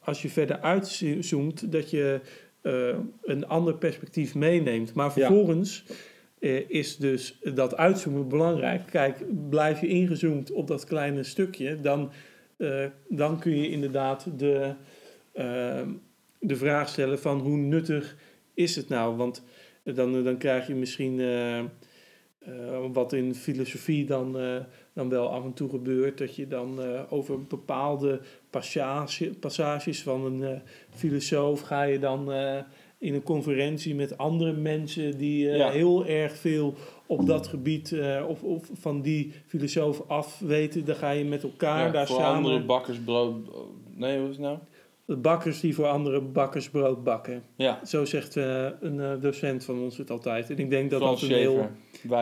als 0.00 0.22
je 0.22 0.28
verder 0.28 0.60
uitzoomt, 0.60 1.72
dat 1.72 1.90
je 1.90 2.20
een 3.22 3.46
ander 3.46 3.74
perspectief 3.74 4.34
meeneemt. 4.34 4.94
Maar 4.94 5.12
vervolgens 5.12 5.84
eh, 6.40 6.70
is 6.70 6.96
dus 6.96 7.38
dat 7.54 7.76
uitzoomen 7.76 8.28
belangrijk. 8.28 8.82
Kijk, 8.90 9.24
blijf 9.48 9.80
je 9.80 9.88
ingezoomd 9.88 10.52
op 10.52 10.66
dat 10.66 10.84
kleine 10.84 11.22
stukje, 11.22 11.80
dan, 11.80 12.10
eh, 12.56 12.84
dan 13.08 13.38
kun 13.40 13.56
je 13.56 13.70
inderdaad 13.70 14.38
de, 14.38 14.74
eh, 15.32 15.86
de 16.40 16.56
vraag 16.56 16.88
stellen 16.88 17.18
van 17.18 17.38
hoe 17.38 17.56
nuttig 17.56 18.16
is 18.54 18.76
het 18.76 18.88
nou? 18.88 19.16
Want 19.16 19.42
dan, 19.82 20.24
dan 20.24 20.38
krijg 20.38 20.66
je 20.66 20.74
misschien 20.74 21.20
eh, 21.20 21.58
eh, 22.48 22.84
wat 22.92 23.12
in 23.12 23.34
filosofie 23.34 24.06
dan, 24.06 24.38
eh, 24.38 24.56
dan 24.92 25.08
wel 25.08 25.28
af 25.30 25.44
en 25.44 25.52
toe 25.52 25.68
gebeurt, 25.68 26.18
dat 26.18 26.36
je 26.36 26.48
dan 26.48 26.82
eh, 26.82 27.12
over 27.12 27.42
bepaalde 27.42 28.20
passage, 28.50 29.30
passages 29.40 30.02
van 30.02 30.24
een 30.24 30.42
eh, 30.42 30.60
filosoof 30.90 31.60
ga 31.60 31.82
je 31.82 31.98
dan 31.98 32.32
eh, 32.32 32.62
in 32.98 33.14
een 33.14 33.22
conferentie 33.22 33.94
met 33.94 34.18
andere 34.18 34.52
mensen 34.52 35.18
die 35.18 35.50
eh, 35.50 35.56
Ja. 35.56 35.70
heel 35.70 36.06
erg 36.06 36.36
veel 36.36 36.74
op 37.06 37.26
dat 37.26 37.46
gebied 37.46 37.92
eh, 37.92 38.24
of, 38.28 38.42
of 38.42 38.70
van 38.72 39.02
die 39.02 39.32
filosoof 39.46 40.02
af 40.08 40.38
weten. 40.38 40.84
Dan 40.84 40.94
ga 40.96 41.10
je 41.10 41.24
met 41.24 41.42
elkaar 41.42 41.86
Ja, 41.86 41.92
daar 41.92 42.06
voor 42.06 42.16
samen. 42.16 42.36
andere 42.36 42.64
bakkers 42.64 42.98
brood... 42.98 43.34
Nee, 43.94 44.18
wat 44.18 44.28
is 44.28 44.34
het 44.36 44.44
nou? 44.44 44.58
De 45.04 45.16
bakkers 45.16 45.60
die 45.60 45.74
voor 45.74 45.86
andere 45.86 46.20
bakkers 46.20 46.70
brood 46.70 47.04
bakken. 47.04 47.42
Ja, 47.56 47.80
Zo 47.84 48.04
zegt 48.04 48.36
eh, 48.36 48.66
een 48.80 49.20
docent 49.20 49.64
van 49.64 49.80
ons 49.80 49.96
het 49.96 50.10
altijd. 50.10 50.50
En 50.50 50.58
ik 50.58 50.70
denk 50.70 50.90
dat 50.90 51.00
Frans 51.00 51.20
dat 51.20 51.30
een 51.30 51.36
heel... 51.36 51.68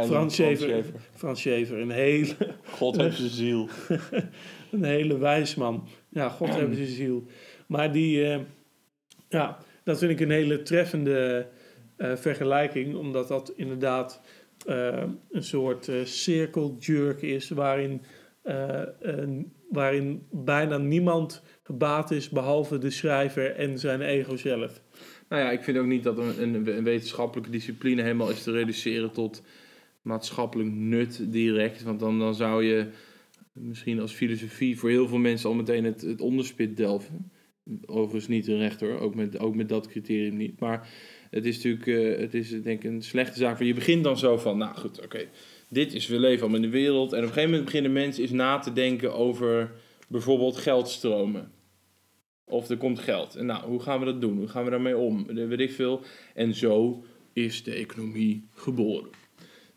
Frans. 0.07 0.35
Schaefer. 0.35 0.85
Frans 1.15 1.41
Schaefer, 1.41 1.79
een 1.81 1.91
hele, 1.91 2.35
God 2.71 2.97
heeft 2.97 3.17
zijn 3.17 3.31
ziel. 3.31 3.69
een 4.73 4.85
hele 4.85 5.19
wijsman. 5.19 5.85
Ja, 6.09 6.29
God 6.29 6.49
hebben 6.59 6.77
zijn 6.77 6.89
ziel. 6.89 7.25
Maar 7.67 7.93
die, 7.93 8.39
ja, 9.29 9.59
dat 9.87 9.99
vind 9.99 10.11
ik 10.11 10.21
een 10.21 10.31
hele 10.31 10.63
treffende 10.63 11.47
eh, 11.97 12.17
vergelijking, 12.17 12.95
omdat 12.95 13.29
dat 13.29 13.53
inderdaad 13.57 14.21
eh, 14.67 15.03
een 15.31 15.45
soort 15.45 15.89
eh 15.89 16.05
cirkeljurk 16.05 17.23
is 17.23 17.49
waarin, 17.49 18.03
een- 19.01 19.53
waarin 19.71 20.27
bijna 20.31 20.77
niemand 20.79 21.43
gebaat 21.63 22.11
is 22.11 22.29
behalve 22.29 22.79
de 22.79 22.91
schrijver 22.91 23.55
en 23.55 23.79
zijn 23.79 24.01
ego 24.01 24.37
zelf. 24.37 24.83
Nou 25.29 25.43
ja, 25.43 25.51
ik 25.51 25.63
vind 25.63 25.79
ook 25.79 25.87
niet 25.87 26.03
dat 26.03 26.19
een, 26.19 26.43
een, 26.43 26.77
een 26.77 26.85
wetenschappelijke 26.85 27.51
discipline 27.51 28.03
helemaal 28.03 28.31
is 28.31 28.43
te 28.43 28.51
reduceren 28.53 29.11
tot 29.13 29.43
maatschappelijk 30.03 30.71
nut 30.71 31.33
direct. 31.33 31.83
Want 31.83 32.01
dan, 32.01 32.19
dan 32.19 32.35
zou 32.35 32.65
je 32.65 32.87
misschien 33.53 34.01
als 34.01 34.13
filosofie 34.13 34.79
voor 34.79 34.91
heel 34.91 35.09
veel 35.09 35.19
mensen 35.19 35.49
al 35.49 35.55
meteen 35.55 35.85
het, 35.85 36.01
het 36.01 36.21
onderspit 36.21 36.77
delven. 36.77 37.31
Overigens 37.87 38.29
niet 38.29 38.45
terecht 38.45 38.81
hoor, 38.81 38.99
ook 38.99 39.15
met, 39.15 39.39
ook 39.39 39.55
met 39.55 39.69
dat 39.69 39.89
criterium 39.89 40.37
niet. 40.37 40.61
Maar 40.61 40.89
het 41.31 41.47
is 41.47 41.57
natuurlijk, 41.57 41.87
eh, 41.87 42.21
het 42.21 42.35
is 42.35 42.49
denk 42.63 42.85
ik 42.85 42.91
een 42.91 43.03
slechte 43.03 43.39
zaak. 43.39 43.63
Je 43.63 43.75
begint 43.75 44.05
dan 44.05 44.19
zo 44.19 44.37
van, 44.37 44.59
nou 44.59 44.77
goed, 44.77 45.05
oké, 45.05 45.29
dit 45.69 45.95
is, 45.95 46.07
we 46.07 46.19
leven 46.19 46.41
allemaal 46.41 46.63
in 46.63 46.71
de 46.71 46.77
wereld. 46.77 47.13
En 47.13 47.19
op 47.19 47.25
een 47.25 47.29
gegeven 47.29 47.51
moment 47.51 47.65
beginnen 47.65 47.93
mensen 47.93 48.23
eens 48.23 48.33
na 48.33 48.59
te 48.59 48.73
denken 48.73 49.15
over 49.15 49.73
bijvoorbeeld 50.09 50.57
geldstromen. 50.57 51.51
Of 52.45 52.69
er 52.69 52.77
komt 52.77 52.99
geld. 52.99 53.35
En 53.35 53.47
nou, 53.47 53.65
hoe 53.65 53.81
gaan 53.81 53.99
we 53.99 54.05
dat 54.05 54.21
doen? 54.21 54.39
Hoe 54.39 54.49
gaan 54.49 54.65
we 54.65 54.71
daarmee 54.71 54.97
om? 54.97 55.27
Weet 55.27 55.61
ik 55.61 55.73
veel. 55.73 56.03
En 56.35 56.55
zo 56.55 57.05
is 57.33 57.63
de 57.63 57.73
economie 57.73 58.47
geboren. 58.55 59.11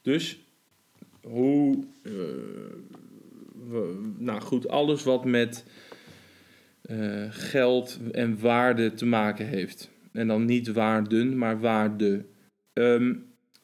Dus 0.01 0.39
hoe. 1.21 1.83
eh, 2.03 2.11
nou 4.17 4.41
goed, 4.41 4.67
alles 4.67 5.03
wat 5.03 5.25
met 5.25 5.65
eh, 6.89 7.25
geld 7.29 7.99
en 8.11 8.39
waarde 8.39 8.93
te 8.93 9.05
maken 9.05 9.47
heeft. 9.47 9.91
En 10.11 10.27
dan 10.27 10.45
niet 10.45 10.71
waarden, 10.71 11.37
maar 11.37 11.59
waarde. 11.59 12.25
Ehm, 12.73 13.13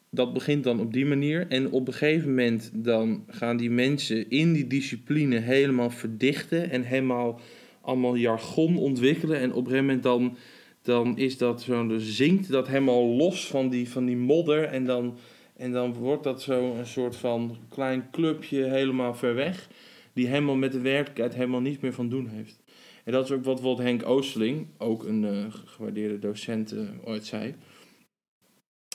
dat 0.09 0.33
begint 0.33 0.63
dan 0.63 0.79
op 0.79 0.93
die 0.93 1.05
manier. 1.05 1.45
En 1.49 1.71
op 1.71 1.87
een 1.87 1.93
gegeven 1.93 2.29
moment 2.29 2.71
dan 2.73 3.23
gaan 3.27 3.57
die 3.57 3.69
mensen 3.69 4.29
in 4.29 4.53
die 4.53 4.67
discipline 4.67 5.39
helemaal 5.39 5.89
verdichten. 5.89 6.69
En 6.69 6.83
helemaal 6.83 7.39
allemaal 7.81 8.15
jargon 8.15 8.77
ontwikkelen. 8.77 9.39
En 9.39 9.49
op 9.49 9.57
een 9.57 9.71
gegeven 9.71 9.85
moment 9.85 10.03
dan, 10.03 10.37
dan 10.81 11.17
is 11.17 11.37
dat 11.37 11.61
zo, 11.61 11.87
dan 11.87 11.99
zinkt 11.99 12.49
dat 12.49 12.67
helemaal 12.67 13.05
los 13.05 13.47
van 13.47 13.69
die, 13.69 13.89
van 13.89 14.05
die 14.05 14.17
modder. 14.17 14.63
En 14.63 14.85
dan, 14.85 15.17
en 15.57 15.71
dan 15.71 15.93
wordt 15.93 16.23
dat 16.23 16.41
zo 16.41 16.75
een 16.75 16.87
soort 16.87 17.15
van 17.15 17.57
klein 17.69 18.07
clubje 18.11 18.63
helemaal 18.63 19.15
ver 19.15 19.35
weg. 19.35 19.69
Die 20.13 20.27
helemaal 20.27 20.55
met 20.55 20.71
de 20.71 20.81
werkelijkheid 20.81 21.33
helemaal 21.33 21.61
niets 21.61 21.79
meer 21.79 21.93
van 21.93 22.09
doen 22.09 22.27
heeft. 22.27 22.63
En 23.05 23.11
dat 23.11 23.25
is 23.25 23.31
ook 23.31 23.43
wat 23.43 23.53
bijvoorbeeld 23.53 23.87
Henk 23.87 24.05
Oosteling, 24.05 24.67
ook 24.77 25.03
een 25.03 25.25
eh, 25.25 25.45
gewaardeerde 25.65 26.19
docent, 26.19 26.71
eh, 26.71 26.79
ooit 27.03 27.25
zei. 27.25 27.55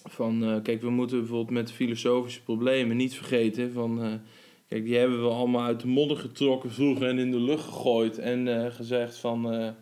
Van, 0.08 0.44
eh, 0.44 0.62
kijk, 0.62 0.82
we 0.82 0.90
moeten 0.90 1.18
bijvoorbeeld 1.18 1.50
met 1.50 1.72
filosofische 1.72 2.42
problemen 2.42 2.96
niet 2.96 3.14
vergeten 3.14 3.72
van... 3.72 4.20
Kijk, 4.66 4.84
die 4.84 4.96
hebben 4.96 5.22
we 5.22 5.28
allemaal 5.28 5.64
uit 5.64 5.80
de 5.80 5.86
modder 5.86 6.16
getrokken 6.16 6.70
vroeger 6.70 7.08
en 7.08 7.18
in 7.18 7.30
de 7.30 7.40
lucht 7.40 7.64
gegooid. 7.64 8.18
En 8.18 8.72
gezegd 8.72 9.16
van, 9.16 9.74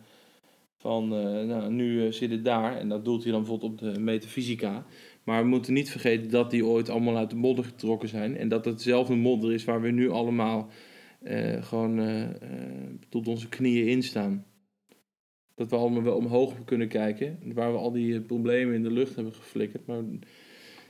Van, 0.77 1.07
nou, 1.47 1.71
nu 1.71 2.13
zit 2.13 2.31
het 2.31 2.45
daar. 2.45 2.77
En 2.77 2.89
dat 2.89 3.05
doelt 3.05 3.23
hij 3.23 3.31
dan 3.31 3.41
bijvoorbeeld 3.41 3.71
op 3.71 3.77
de 3.77 3.99
metafysica. 3.99 4.85
Maar 5.23 5.41
we 5.41 5.49
moeten 5.49 5.73
niet 5.73 5.91
vergeten 5.91 6.29
dat 6.29 6.51
die 6.51 6.65
ooit 6.65 6.89
allemaal 6.89 7.17
uit 7.17 7.29
de 7.29 7.35
modder 7.35 7.65
getrokken 7.65 8.09
zijn. 8.09 8.37
En 8.37 8.47
dat 8.47 8.65
hetzelfde 8.65 9.15
modder 9.15 9.53
is 9.53 9.63
waar 9.63 9.81
we 9.81 9.91
nu 9.91 10.09
allemaal 10.09 10.69
eh, 11.19 11.63
gewoon 11.63 11.99
eh, 11.99 12.23
eh, 12.23 12.31
tot 13.09 13.27
onze 13.27 13.49
knieën 13.49 13.87
in 13.87 14.03
staan. 14.03 14.45
Dat 15.55 15.69
we 15.69 15.75
allemaal 15.75 16.03
wel 16.03 16.15
omhoog 16.15 16.63
kunnen 16.65 16.87
kijken. 16.87 17.39
Waar 17.53 17.71
we 17.71 17.77
al 17.77 17.91
die 17.91 18.21
problemen 18.21 18.75
in 18.75 18.83
de 18.83 18.91
lucht 18.91 19.15
hebben 19.15 19.33
geflikkerd. 19.33 19.85
Maar 19.85 20.03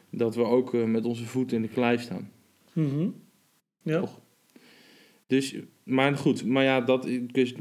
dat 0.09 0.36
we 0.36 0.43
ook 0.43 0.73
met 0.73 1.05
onze 1.05 1.25
voeten 1.25 1.55
in 1.55 1.61
de 1.61 1.67
klei 1.67 1.97
staan. 1.97 2.32
Mhm. 2.73 3.09
Ja. 3.82 3.99
Toch? 3.99 4.21
Dus, 5.27 5.55
maar 5.84 6.17
goed, 6.17 6.45
maar 6.45 6.63
ja, 6.63 6.82
dat 6.82 7.05
is, 7.32 7.55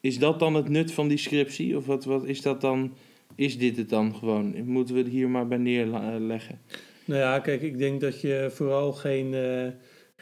is 0.00 0.18
dat 0.18 0.38
dan 0.38 0.54
het 0.54 0.68
nut 0.68 0.92
van 0.92 1.08
die 1.08 1.16
scriptie? 1.16 1.76
Of 1.76 1.86
wat, 1.86 2.04
wat 2.04 2.24
is 2.24 2.42
dat 2.42 2.60
dan? 2.60 2.94
Is 3.34 3.58
dit 3.58 3.76
het 3.76 3.88
dan 3.88 4.14
gewoon? 4.14 4.64
Moeten 4.64 4.94
we 4.94 5.00
het 5.00 5.10
hier 5.10 5.28
maar 5.28 5.48
bij 5.48 5.58
neerleggen? 5.58 6.60
Nou 7.04 7.20
ja, 7.20 7.38
kijk, 7.38 7.62
ik 7.62 7.78
denk 7.78 8.00
dat 8.00 8.20
je 8.20 8.48
vooral 8.50 8.92
geen, 8.92 9.34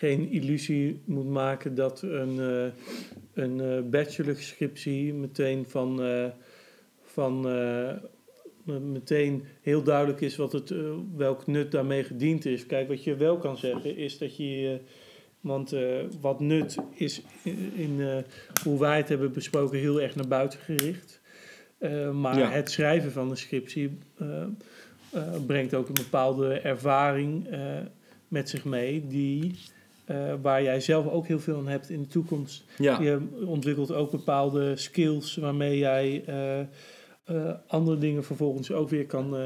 geen 0.01 0.31
illusie 0.31 1.01
moet 1.05 1.29
maken 1.31 1.75
dat 1.75 2.03
een, 2.03 2.41
eh 2.41 2.73
een 3.45 3.61
eh, 3.61 3.83
bachelorscriptie 3.91 5.15
meteen 5.15 5.65
van, 5.69 6.03
eh, 6.03 6.27
van 7.03 7.41
me- 7.41 8.81
meteen 8.81 9.45
heel 9.63 9.83
duidelijk 9.83 10.21
is 10.21 10.37
wat 10.37 10.53
het, 10.53 10.75
welk 11.17 11.47
nut 11.47 11.71
daarmee 11.71 12.05
gediend 12.05 12.45
is. 12.45 12.67
Kijk, 12.67 12.89
wat 12.89 13.05
je 13.05 13.17
wel 13.17 13.39
kan 13.39 13.57
zeggen 13.57 13.97
is 13.97 14.19
dat 14.19 14.37
je, 14.37 14.81
want 15.41 15.75
wat 16.21 16.41
nut 16.41 16.77
is 16.95 17.23
in, 17.43 17.73
in, 17.75 18.25
hoe 18.65 18.79
wij 18.79 18.97
het 18.97 19.09
hebben 19.09 19.33
besproken 19.33 19.79
heel 19.79 20.01
erg 20.01 20.15
naar 20.15 20.29
buiten 20.29 20.59
gericht. 20.59 21.21
Maar 22.13 22.39
Ja. 22.39 22.51
het 22.51 22.71
schrijven 22.71 23.13
van 23.13 23.31
een 23.31 23.37
scriptie 23.37 23.99
brengt 25.47 25.75
ook 25.75 25.89
een 25.89 25.95
bepaalde 25.95 26.55
ervaring 26.55 27.49
met 28.29 28.49
zich 28.49 28.65
mee, 28.65 29.07
die, 29.07 29.55
eh, 30.11 30.35
waar 30.43 30.63
jij 30.63 30.81
zelf 30.81 31.09
ook 31.09 31.27
heel 31.27 31.39
veel 31.39 31.57
aan 31.57 31.69
hebt 31.69 31.91
in 31.91 32.03
de 32.03 32.07
toekomst. 32.09 32.65
Ja, 32.79 33.01
Je 33.01 33.21
ontwikkelt 33.47 33.93
ook 33.93 34.11
bepaalde 34.11 34.77
skills 34.77 35.37
waarmee 35.37 35.79
jij 35.79 36.23
eh, 36.27 36.61
eh, 36.61 36.67
andere 37.67 37.99
dingen 37.99 38.25
vervolgens 38.25 38.73
ook 38.73 38.89
weer 38.89 39.07
kan, 39.07 39.37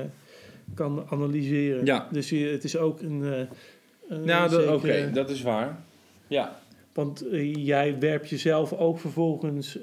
kan 0.74 1.06
analyseren. 1.10 1.84
Ja. 1.84 2.08
Dus 2.12 2.28
je, 2.30 2.46
het 2.46 2.64
is 2.64 2.76
ook 2.76 3.00
een. 3.00 3.22
een 4.08 4.24
nou, 4.24 4.50
dat- 4.50 4.68
oké, 4.68 5.10
dat 5.12 5.30
is 5.30 5.42
waar. 5.42 5.84
Ja, 6.26 6.60
Want 6.92 7.24
jij 7.54 7.98
werpt 7.98 8.28
jezelf 8.28 8.72
ook 8.72 8.98
vervolgens 8.98 9.78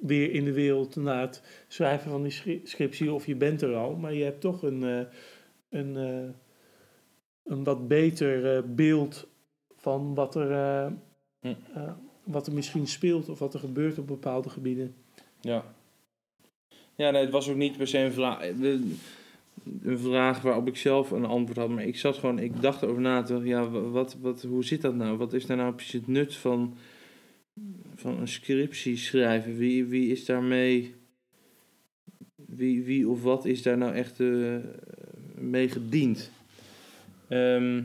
weer 0.00 0.32
in 0.32 0.44
de 0.44 0.52
wereld 0.52 0.96
naar 0.96 1.20
het 1.20 1.42
schrijven 1.68 2.10
van 2.10 2.22
die 2.22 2.60
scriptie, 2.64 3.12
of 3.12 3.26
je 3.26 3.36
bent 3.36 3.62
er 3.62 3.74
al, 3.74 3.96
maar 3.96 4.14
je 4.14 4.24
hebt 4.24 4.40
toch 4.40 4.62
een, 4.62 5.06
een, 5.70 5.96
een 7.44 7.64
wat 7.64 7.88
beter 7.88 8.64
beeld 8.74 9.26
van 9.78 10.14
wat 10.14 10.34
er, 10.34 10.50
eh, 10.50 10.92
Hm. 11.40 11.54
eh, 11.74 11.92
wat 12.24 12.46
er 12.46 12.52
misschien 12.52 12.86
speelt 12.86 13.28
of 13.28 13.38
wat 13.38 13.54
er 13.54 13.60
gebeurt 13.60 13.98
op 13.98 14.06
bepaalde 14.06 14.48
gebieden. 14.48 14.94
ja. 15.40 15.64
Ja, 16.94 17.10
nee, 17.10 17.20
het 17.22 17.30
was 17.30 17.48
ook 17.48 17.56
niet 17.56 17.76
per 17.76 17.86
se 17.88 17.98
een 17.98 18.12
vraag, 18.12 18.48
een 19.82 19.98
vraag 19.98 20.40
waarop 20.42 20.66
ik 20.68 20.76
zelf 20.76 21.10
een 21.10 21.24
antwoord 21.24 21.58
had. 21.58 21.68
Maar 21.68 21.84
ik 21.84 21.96
zat 21.98 22.16
gewoon, 22.16 22.38
ik 22.38 22.62
dacht 22.62 22.82
erover 22.82 23.02
na 23.02 23.24
ja, 23.42 23.70
wat, 23.70 24.16
wat, 24.20 24.42
hoe 24.42 24.64
zit 24.64 24.80
dat 24.80 24.94
nou? 24.94 25.16
Wat 25.16 25.32
is 25.32 25.46
daar 25.46 25.56
nou 25.56 25.74
precies 25.74 25.92
het 25.92 26.06
nut 26.06 26.34
van, 26.34 26.76
van 27.94 28.18
een 28.18 28.28
scriptie 28.28 28.96
schrijven? 28.96 29.56
Wie, 29.56 29.84
wie 29.84 30.10
is 30.10 30.24
daarmee, 30.24 30.94
wie, 32.34 32.82
wie 32.82 33.08
of 33.08 33.22
wat 33.22 33.44
is 33.44 33.62
daar 33.62 33.78
nou 33.78 33.94
echt 33.94 34.20
eh, 34.20 34.56
mee 35.34 35.68
gediend? 35.68 36.30
Ehm, 37.28 37.82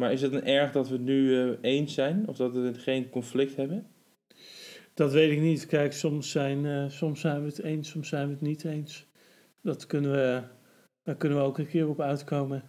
maar 0.00 0.12
is 0.12 0.22
het 0.22 0.32
een 0.32 0.46
erg 0.46 0.72
dat 0.72 0.88
we 0.88 0.94
het 0.94 1.02
nu 1.02 1.40
eh, 1.40 1.56
eens 1.60 1.94
zijn? 1.94 2.28
Of 2.28 2.36
dat 2.36 2.52
we 2.52 2.74
geen 2.74 3.10
conflict 3.10 3.56
hebben? 3.56 3.86
Dat 4.94 5.12
weet 5.12 5.30
ik 5.30 5.40
niet. 5.40 5.66
Kijk, 5.66 5.92
soms 5.92 6.30
zijn, 6.30 6.66
eh, 6.66 6.88
soms 6.88 7.20
zijn 7.20 7.40
we 7.40 7.46
het 7.46 7.62
eens, 7.62 7.88
soms 7.88 8.08
zijn 8.08 8.26
we 8.26 8.32
het 8.32 8.42
niet 8.42 8.64
eens. 8.64 9.06
Dat 9.62 9.86
kunnen 9.86 10.10
we, 10.10 10.42
daar 11.02 11.16
kunnen 11.16 11.38
we 11.38 11.44
ook 11.44 11.58
een 11.58 11.68
keer 11.68 11.88
op 11.88 12.00
uitkomen. 12.00 12.62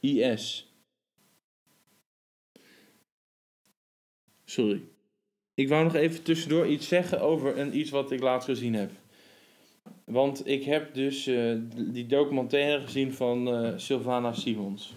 IS. 0.00 0.74
Sorry. 4.44 4.82
Ik 5.54 5.68
wou 5.68 5.84
nog 5.84 5.94
even 5.94 6.22
tussendoor 6.22 6.66
iets 6.66 6.88
zeggen 6.88 7.20
over 7.20 7.58
een, 7.58 7.76
iets 7.76 7.90
wat 7.90 8.10
ik 8.10 8.20
laatst 8.20 8.48
gezien 8.48 8.74
heb. 8.74 8.90
Want 10.04 10.46
ik 10.46 10.64
heb 10.64 10.94
dus 10.94 11.26
eh, 11.26 11.56
die 11.76 12.06
documentaire 12.06 12.80
gezien 12.80 13.12
van 13.12 13.54
eh 13.54 13.72
Sylvana 13.76 14.32
Simons. 14.32 14.94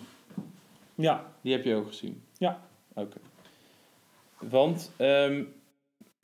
Ja, 0.95 1.34
Die 1.45 1.53
heb 1.53 1.63
je 1.63 1.75
ook 1.75 1.87
gezien? 1.87 2.21
Ja. 2.37 2.61
Oké. 2.93 3.17
Want 4.39 4.91
ehm, 4.97 5.43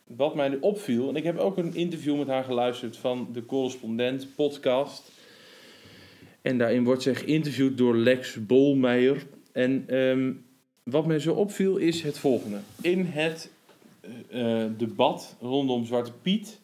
wat 0.04 0.36
mij 0.36 0.50
nu 0.50 0.58
opviel, 0.60 1.10
en 1.10 1.16
ik 1.16 1.24
heb 1.24 1.38
ook 1.38 1.58
een 1.58 1.76
interview 1.76 2.18
met 2.18 2.28
haar 2.28 2.44
geluisterd 2.44 2.98
van 2.98 3.28
de 3.34 3.46
Correspondent 3.46 4.28
podcast. 4.36 5.12
En 6.42 6.58
daarin 6.58 6.84
wordt 6.84 7.02
zij 7.02 7.16
geïnterviewd 7.16 7.78
door 7.78 7.96
Lex 7.96 8.46
Bolmeijer. 8.46 9.28
En 9.52 9.84
ehm, 9.88 10.34
wat 10.84 11.06
mij 11.06 11.20
zo 11.20 11.34
opviel 11.34 11.78
is 11.78 12.02
het 12.02 12.18
volgende. 12.18 12.58
In 12.82 13.06
het 13.06 13.52
eh, 14.02 14.64
eh, 14.64 14.72
debat 14.78 15.36
rondom 15.40 15.86
Zwarte 15.86 16.12
Piet 16.22 16.60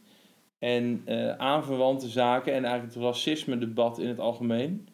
en 0.60 1.02
eh, 1.06 1.32
aanverwante 1.32 2.08
zaken 2.08 2.54
en 2.54 2.64
eigenlijk 2.64 2.94
het 2.94 3.04
racisme-debat 3.04 4.00
in 4.00 4.08
het 4.08 4.20
algemeen, 4.20 4.88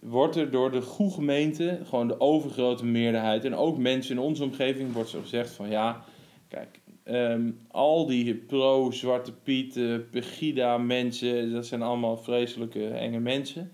wordt 0.00 0.36
er 0.36 0.50
door 0.50 0.70
de 0.70 0.82
goede 0.82 1.14
gemeente, 1.14 1.80
gewoon 1.84 2.08
de 2.08 2.20
overgrote 2.20 2.84
meerderheid 2.84 3.44
en 3.44 3.54
ook 3.54 3.78
mensen 3.78 4.16
in 4.16 4.22
onze 4.22 4.42
omgeving, 4.42 4.92
wordt 4.92 5.08
zo 5.08 5.20
gezegd 5.20 5.50
van 5.50 5.70
ja, 5.70 6.04
kijk, 6.48 6.80
ehm, 7.04 7.50
al 7.68 8.06
die 8.06 8.34
pro-Zwarte 8.34 9.32
Piet, 9.32 9.72
Pegida 10.10 10.78
mensen, 10.78 11.52
dat 11.52 11.66
zijn 11.66 11.82
allemaal 11.82 12.16
vreselijke 12.16 12.88
enge 12.88 13.20
mensen. 13.20 13.72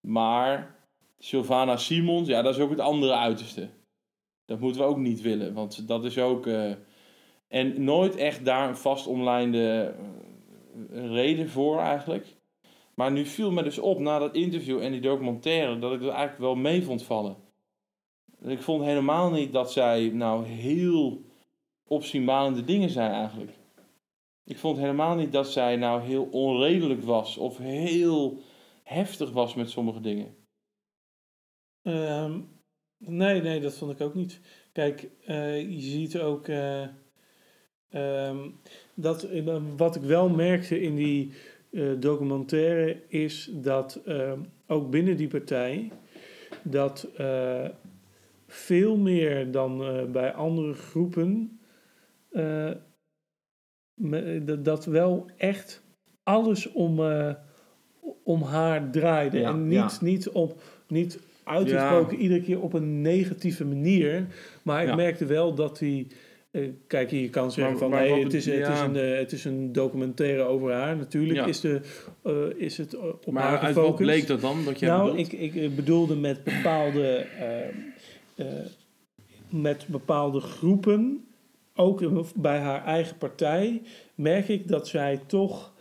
Maar 0.00 0.76
Sylvana 1.18 1.76
Simons, 1.76 2.28
ja, 2.28 2.42
dat 2.42 2.54
is 2.54 2.60
ook 2.60 2.70
het 2.70 2.80
andere 2.80 3.14
uiterste. 3.14 3.68
Dat 4.44 4.60
moeten 4.60 4.80
we 4.80 4.86
ook 4.86 4.98
niet 4.98 5.20
willen, 5.20 5.54
want 5.54 5.88
dat 5.88 6.04
is 6.04 6.18
ook. 6.18 6.46
eh, 6.46 6.72
en 7.48 7.84
nooit 7.84 8.16
echt 8.16 8.44
daar 8.44 8.68
een 8.68 8.76
vast 8.76 9.06
omlijnde 9.06 9.94
eh, 10.92 11.10
reden 11.10 11.48
voor 11.48 11.78
eigenlijk. 11.78 12.36
Maar 12.98 13.12
nu 13.12 13.24
viel 13.24 13.50
me 13.50 13.62
dus 13.62 13.78
op 13.78 13.98
na 13.98 14.18
dat 14.18 14.34
interview 14.34 14.82
en 14.82 14.92
die 14.92 15.00
documentaire 15.00 15.78
dat 15.78 15.92
ik 15.92 16.00
er 16.00 16.08
eigenlijk 16.08 16.38
wel 16.38 16.54
mee 16.54 16.82
vond 16.82 17.02
vallen. 17.02 17.36
Ik 18.40 18.62
vond 18.62 18.84
helemaal 18.84 19.30
niet 19.30 19.52
dat 19.52 19.72
zij 19.72 20.08
nou 20.08 20.44
heel 20.44 21.24
opzienbarende 21.86 22.64
dingen 22.64 22.90
zei 22.90 23.12
eigenlijk. 23.12 23.52
Ik 24.44 24.58
vond 24.58 24.78
helemaal 24.78 25.14
niet 25.14 25.32
dat 25.32 25.50
zij 25.50 25.76
nou 25.76 26.02
heel 26.02 26.28
onredelijk 26.30 27.02
was 27.02 27.36
of 27.36 27.58
heel 27.58 28.38
heftig 28.82 29.30
was 29.30 29.54
met 29.54 29.70
sommige 29.70 30.00
dingen. 30.00 30.36
Ehm, 31.82 32.40
nee, 32.96 33.42
nee, 33.42 33.60
dat 33.60 33.76
vond 33.76 33.90
ik 33.90 34.00
ook 34.00 34.14
niet. 34.14 34.40
Kijk, 34.72 35.10
eh, 35.24 35.60
je 35.60 35.80
ziet 35.80 36.18
ook 36.18 36.48
eh, 36.48 36.88
ehm, 37.88 38.50
dat 38.94 39.28
wat 39.76 39.96
ik 39.96 40.02
wel 40.02 40.28
merkte 40.28 40.80
in 40.80 40.94
die 40.94 41.32
documentaire 41.98 43.02
is 43.08 43.50
dat 43.54 44.00
ehm, 44.06 44.38
ook 44.66 44.90
binnen 44.90 45.16
die 45.16 45.28
partij 45.28 45.90
dat 46.62 47.08
eh, 47.16 47.68
veel 48.46 48.96
meer 48.96 49.50
dan 49.50 49.82
eh, 49.84 50.04
bij 50.04 50.32
andere 50.32 50.72
groepen 50.74 51.60
eh, 52.30 52.70
dat- 54.42 54.64
dat 54.64 54.84
wel 54.84 55.30
echt 55.36 55.82
alles 56.22 56.72
om, 56.72 57.00
eh, 57.00 57.34
om 58.24 58.42
haar 58.42 58.90
draaide. 58.90 59.38
Ja, 59.38 59.48
en 59.50 59.66
niet, 59.66 59.72
ja. 59.78 59.98
niet, 60.00 60.28
op, 60.28 60.62
niet 60.88 61.18
uitgesproken 61.44 62.16
iedere 62.18 62.40
keer 62.42 62.60
op 62.60 62.72
een 62.72 63.00
negatieve 63.02 63.64
manier. 63.64 64.26
Maar 64.62 64.82
ik 64.82 64.94
merkte 64.96 65.24
wel 65.26 65.54
dat 65.54 65.78
hij... 65.78 66.06
kijk, 66.86 67.10
je 67.10 67.30
kan 67.30 67.52
zeggen 67.52 67.72
Maar- 67.72 67.80
van 67.82 67.90
maar 67.90 68.00
nee, 68.08 68.24
het, 68.24 68.34
is, 68.34 68.46
het, 68.46 68.68
is 68.68 68.80
een, 68.80 68.96
eh, 68.96 69.18
het 69.18 69.32
is 69.32 69.44
een 69.44 69.72
documentaire 69.72 70.42
over 70.42 70.72
haar. 70.72 70.96
Natuurlijk 70.96 71.38
Ja. 71.38 71.46
is, 71.46 71.60
de, 71.60 71.80
eh, 72.22 72.32
is 72.56 72.78
het 72.78 72.94
eh, 72.94 73.04
op 73.04 73.30
Maar 73.30 73.42
haar 73.42 73.58
uit 73.58 73.74
wat 73.74 73.84
gefocust. 73.84 74.10
bleek 74.10 74.26
dat 74.26 74.40
dan? 74.40 74.64
Wat 74.64 74.78
jij 74.78 74.88
nou, 74.88 75.10
bedoelt? 75.10 75.32
ik, 75.32 75.52
ik 75.54 75.76
bedoelde 75.76 76.16
met 76.16 76.44
bepaalde, 76.44 77.26
met 79.50 79.84
bepaalde 79.88 80.40
groepen, 80.40 81.24
ook 81.74 82.02
bij 82.34 82.58
haar 82.58 82.84
eigen 82.84 83.16
partij, 83.16 83.82
merk 84.14 84.48
ik 84.48 84.68
dat 84.68 84.88
zij 84.88 85.20
toch. 85.26 85.76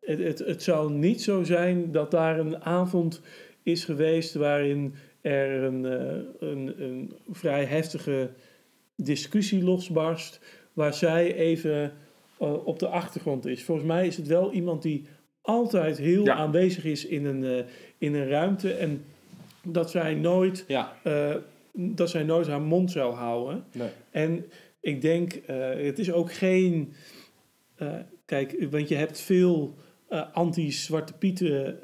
het, 0.00 0.18
het, 0.18 0.38
het 0.38 0.62
zou 0.62 0.92
niet 0.92 1.22
zo 1.22 1.42
zijn 1.42 1.92
dat 1.92 2.10
daar 2.10 2.38
een 2.38 2.64
avond 2.64 3.20
is 3.62 3.84
geweest 3.84 4.34
waarin 4.34 4.94
er 5.20 5.62
een, 5.62 5.84
een, 6.38 6.74
een 6.82 7.12
vrij 7.30 7.64
heftige 7.64 8.30
discussie 9.02 9.64
losbarst, 9.64 10.40
waar 10.72 10.94
zij 10.94 11.34
even 11.34 11.92
eh, 12.38 12.66
op 12.66 12.78
de 12.78 12.86
achtergrond 12.86 13.46
is. 13.46 13.62
Volgens 13.64 13.86
mij 13.86 14.06
is 14.06 14.16
het 14.16 14.26
wel 14.26 14.52
iemand 14.52 14.82
die 14.82 15.06
altijd 15.40 15.98
heel 15.98 16.24
Ja. 16.24 16.34
aanwezig 16.34 16.84
is 16.84 17.06
in 17.06 17.24
een, 17.24 17.44
eh, 17.44 17.64
in 17.98 18.14
een 18.14 18.28
ruimte. 18.28 18.72
En 18.72 19.04
dat 19.62 19.90
zij 19.90 20.14
nooit, 20.14 20.64
Ja, 20.68 20.96
eh, 21.02 21.34
dat 21.72 22.10
zij 22.10 22.22
nooit 22.22 22.46
haar 22.46 22.60
mond 22.62 22.90
zou 22.90 23.14
houden. 23.14 23.64
nee. 23.72 23.88
En 24.10 24.44
ik 24.80 25.00
denk, 25.00 25.40
het 25.76 25.98
is 25.98 26.12
ook 26.12 26.32
geen. 26.32 26.92
kijk, 28.24 28.66
want 28.70 28.88
je 28.88 28.94
hebt 28.94 29.20
veel 29.20 29.74
anti-Zwarte 30.32 31.12
Pieten 31.12 31.78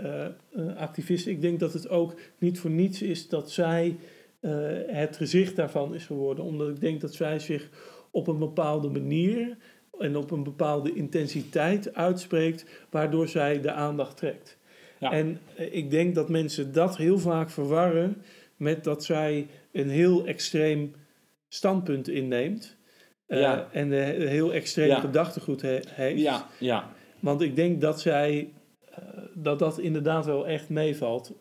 activisten. 0.77 1.33
Ik 1.33 1.41
denk 1.41 1.61
dat 1.61 1.73
het 1.73 1.89
ook 1.89 2.15
niet 2.39 2.59
voor 2.59 2.71
niets 2.71 3.03
is 3.03 3.29
dat 3.29 3.51
zij 3.51 3.97
eh, 4.41 4.51
het 4.87 5.17
gezicht 5.17 5.57
daarvan 5.57 5.95
is 5.95 6.07
geworden. 6.07 6.45
Omdat 6.45 6.69
ik 6.69 6.81
denk 6.81 7.01
dat 7.01 7.15
zij 7.15 7.39
zich 7.39 7.69
op 8.11 8.27
een 8.29 8.39
bepaalde 8.39 8.89
manier 8.89 9.57
en 9.99 10.17
op 10.17 10.31
een 10.31 10.43
bepaalde 10.43 10.95
intensiteit 10.95 11.95
uitspreekt, 11.95 12.87
waardoor 12.91 13.29
zij 13.29 13.61
de 13.61 13.73
aandacht 13.73 14.17
trekt. 14.17 14.59
Ja. 15.01 15.13
En 15.13 15.41
eh, 15.57 15.75
ik 15.75 15.91
denk 15.91 16.15
dat 16.15 16.29
mensen 16.29 16.73
dat 16.73 16.97
heel 16.97 17.19
vaak 17.19 17.51
verwarren 17.51 18.23
met 18.57 18.85
dat 18.85 19.05
zij 19.05 19.47
een 19.73 19.91
heel 19.91 20.27
extreem 20.27 20.95
standpunt 21.49 22.09
inneemt. 22.09 22.77
eh, 23.27 23.41
Ja. 23.41 23.69
En 23.73 23.93
een 23.93 24.29
heel 24.29 24.53
extreem 24.53 24.89
Ja. 24.89 25.01
gedachtegoed 25.01 25.63
he- 25.63 25.81
heeft. 25.87 26.21
Ja, 26.21 26.47
ja. 26.59 26.93
Want 27.21 27.41
ik 27.43 27.57
denk 27.57 27.81
dat 27.81 28.01
zij, 28.01 28.53
dat 29.35 29.59
dat 29.59 29.79
inderdaad 29.79 30.27
wel 30.27 30.47
echt 30.47 30.69
meevalt. 30.69 31.33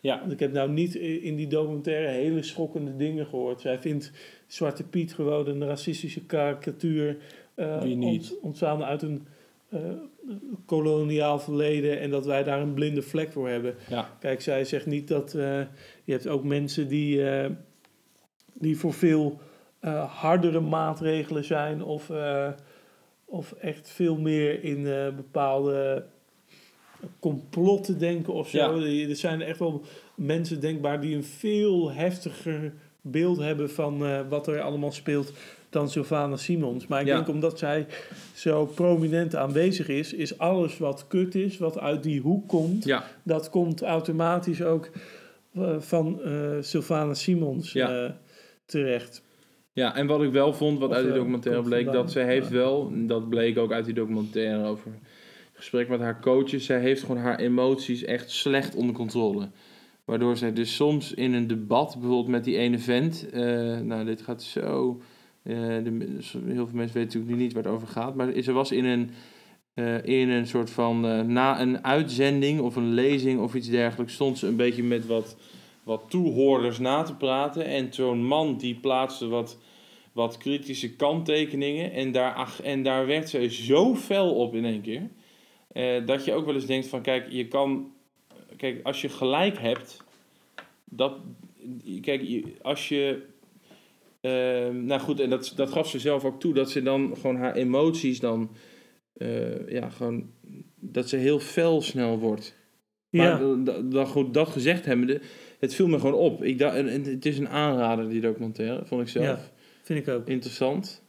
Ja, 0.00 0.20
want 0.20 0.32
ik 0.32 0.40
heb 0.40 0.52
nou 0.52 0.70
niet 0.70 0.94
in 0.94 1.36
die 1.36 1.46
documentaire 1.46 2.08
hele 2.08 2.42
schokkende 2.42 2.96
dingen 2.96 3.26
gehoord. 3.26 3.60
Zij 3.60 3.78
vindt 3.78 4.12
Zwarte 4.46 4.84
Piet 4.84 5.14
gewoon 5.14 5.46
een 5.48 5.64
racistische 5.66 6.24
karikatuur. 6.26 7.16
Wie 7.82 7.96
niet? 7.96 8.30
ont- 8.30 8.38
ontstaan 8.40 8.84
uit 8.84 9.02
een 9.02 9.26
eh, 9.68 9.80
koloniaal 10.66 11.38
verleden 11.38 12.00
en 12.00 12.10
dat 12.10 12.26
wij 12.26 12.42
daar 12.44 12.60
een 12.60 12.74
blinde 12.74 13.02
vlek 13.02 13.32
voor 13.32 13.48
hebben. 13.48 13.74
ja. 13.88 14.16
Kijk, 14.20 14.40
zij 14.40 14.64
zegt 14.64 14.86
niet 14.86 15.08
dat. 15.08 15.34
eh, 15.34 15.60
je 16.04 16.12
hebt 16.12 16.28
ook 16.28 16.44
mensen 16.44 16.88
die, 16.88 17.22
die 18.52 18.76
voor 18.78 18.92
veel 18.92 19.40
hardere 20.06 20.60
maatregelen 20.60 21.44
zijn, 21.44 21.82
of, 21.84 22.10
of 23.24 23.52
echt 23.52 23.90
veel 23.90 24.16
meer 24.16 24.64
in 24.64 24.82
bepaalde 25.16 26.06
complotten 27.18 27.98
denken 27.98 28.32
of 28.32 28.48
zo. 28.48 28.58
Ja. 28.78 29.08
Er 29.08 29.16
zijn 29.16 29.42
echt 29.42 29.58
wel 29.58 29.82
mensen 30.14 30.60
denkbaar 30.60 31.00
die 31.00 31.14
een 31.16 31.24
veel 31.24 31.92
heftiger 31.92 32.72
beeld 33.00 33.38
hebben 33.38 33.70
van 33.70 34.04
eh, 34.06 34.20
wat 34.28 34.46
er 34.46 34.60
allemaal 34.60 34.92
speelt 34.92 35.32
dan 35.70 35.88
Sylvana 35.90 36.36
Simons. 36.36 36.86
Maar 36.86 37.00
ik 37.00 37.06
Ja. 37.06 37.14
denk 37.14 37.28
omdat 37.28 37.58
zij 37.58 37.86
zo 38.34 38.66
prominent 38.66 39.36
aanwezig 39.36 39.88
is, 39.88 40.12
is 40.12 40.38
alles 40.38 40.78
wat 40.78 41.06
kut 41.08 41.34
is, 41.34 41.58
wat 41.58 41.78
uit 41.78 42.02
die 42.02 42.20
hoek 42.20 42.48
komt, 42.48 42.84
Ja, 42.84 43.04
dat 43.22 43.50
komt 43.50 43.82
automatisch 43.82 44.62
ook 44.62 44.90
eh, 45.54 45.74
van 45.78 46.22
eh 46.22 46.56
Sylvana 46.60 47.14
Simons 47.14 47.76
terecht. 48.66 49.22
Ja, 49.72 49.96
en 49.96 50.06
wat 50.06 50.22
ik 50.22 50.32
wel 50.32 50.52
vond, 50.52 50.78
wat 50.78 50.88
Of, 50.90 50.94
uit 50.96 51.04
die 51.04 51.14
documentaire 51.14 51.62
bleek, 51.62 51.92
dat 51.92 52.12
zij 52.12 52.24
heeft 52.24 52.48
wel, 52.48 52.92
dat 53.06 53.28
bleek 53.28 53.58
ook 53.58 53.72
uit 53.72 53.84
die 53.84 53.94
documentaire 53.94 54.64
over 54.68 54.90
gesprek 55.60 55.88
met 55.88 56.00
haar 56.00 56.20
coaches, 56.20 56.64
zij 56.64 56.80
heeft 56.80 57.00
gewoon 57.00 57.22
haar 57.22 57.38
emoties 57.38 58.04
echt 58.04 58.30
slecht 58.30 58.74
onder 58.74 58.94
controle. 58.94 59.48
Waardoor 60.04 60.36
zij 60.36 60.52
dus 60.52 60.74
soms 60.74 61.14
in 61.14 61.32
een 61.32 61.46
debat, 61.46 61.96
bijvoorbeeld 61.98 62.28
met 62.28 62.44
die 62.44 62.56
ene 62.56 62.78
vent, 62.78 63.30
eh, 63.30 63.42
nou 63.78 64.04
dit 64.04 64.22
gaat 64.22 64.42
zo, 64.42 65.00
eh, 65.42 65.56
de, 65.56 66.18
heel 66.32 66.66
veel 66.66 66.76
mensen 66.76 66.96
weten 66.96 67.00
natuurlijk 67.00 67.32
nu 67.32 67.36
niet 67.36 67.52
waar 67.52 67.62
het 67.62 67.72
over 67.72 67.88
gaat, 67.88 68.14
maar 68.14 68.42
ze 68.42 68.52
was 68.52 68.72
in 68.72 68.84
een, 68.84 69.10
eh, 69.74 70.04
in 70.04 70.28
een 70.28 70.46
soort 70.46 70.70
van, 70.70 71.00
na 71.32 71.60
een 71.60 71.84
uitzending 71.84 72.60
of 72.60 72.76
een 72.76 72.92
lezing 72.94 73.40
of 73.40 73.54
iets 73.54 73.68
dergelijks, 73.68 74.14
stond 74.14 74.38
ze 74.38 74.46
een 74.46 74.56
beetje 74.56 74.82
met 74.82 75.06
wat, 75.06 75.36
wat 75.82 76.02
toehoorders 76.08 76.78
na 76.78 77.02
te 77.02 77.16
praten 77.16 77.64
en 77.64 77.92
zo'n 77.92 78.24
man 78.24 78.56
die 78.56 78.74
plaatste 78.74 79.28
wat 79.28 79.58
wat 80.12 80.36
kritische 80.36 80.96
kanttekeningen. 80.96 81.92
En 81.92 82.12
daar, 82.12 82.32
ach, 82.34 82.62
en 82.62 82.82
daar 82.82 83.06
werd 83.06 83.28
ze 83.28 83.50
zo 83.50 83.94
fel 83.94 84.34
op 84.34 84.54
in 84.54 84.64
één 84.64 84.80
keer. 84.80 85.10
Eh, 85.72 86.06
dat 86.06 86.24
je 86.24 86.32
ook 86.32 86.44
wel 86.44 86.54
eens 86.54 86.66
denkt 86.66 86.86
van, 86.86 87.02
kijk, 87.02 87.26
je 87.28 87.48
kan... 87.48 87.92
Kijk, 88.56 88.80
als 88.82 89.00
je 89.00 89.08
gelijk 89.08 89.58
hebt... 89.58 90.02
Dat, 90.84 91.16
kijk, 92.00 92.44
als 92.62 92.88
je... 92.88 93.22
eh, 94.20 94.68
nou 94.68 95.00
goed, 95.00 95.20
en 95.20 95.30
dat, 95.30 95.52
dat 95.56 95.70
gaf 95.72 95.88
ze 95.88 95.98
zelf 95.98 96.24
ook 96.24 96.40
toe. 96.40 96.54
Dat 96.54 96.70
ze 96.70 96.82
dan 96.82 97.14
gewoon 97.14 97.36
haar 97.36 97.54
emoties 97.54 98.20
dan... 98.20 98.50
eh, 99.12 99.68
ja, 99.68 99.88
gewoon... 99.90 100.30
Dat 100.74 101.08
ze 101.08 101.16
heel 101.16 101.38
fel 101.40 101.82
snel 101.82 102.18
wordt. 102.18 102.58
Maar 103.10 103.26
Ja, 103.26 103.54
dat, 103.64 103.92
dat, 103.92 104.08
goed, 104.08 104.34
dat 104.34 104.48
gezegd 104.48 104.84
hebbende... 104.84 105.20
Het 105.58 105.74
viel 105.74 105.86
me 105.88 105.98
gewoon 105.98 106.14
op. 106.14 106.42
Ik 106.44 106.58
dacht, 106.58 106.76
en 106.76 107.04
het 107.04 107.26
is 107.26 107.38
een 107.38 107.48
aanrader, 107.48 108.08
die 108.08 108.20
documentaire. 108.20 108.86
Vond 108.86 109.02
ik 109.02 109.08
zelf 109.08 109.26
Ja. 109.26 109.40
vind 109.82 110.06
ik 110.06 110.14
ook. 110.14 110.28
interessant. 110.28 111.02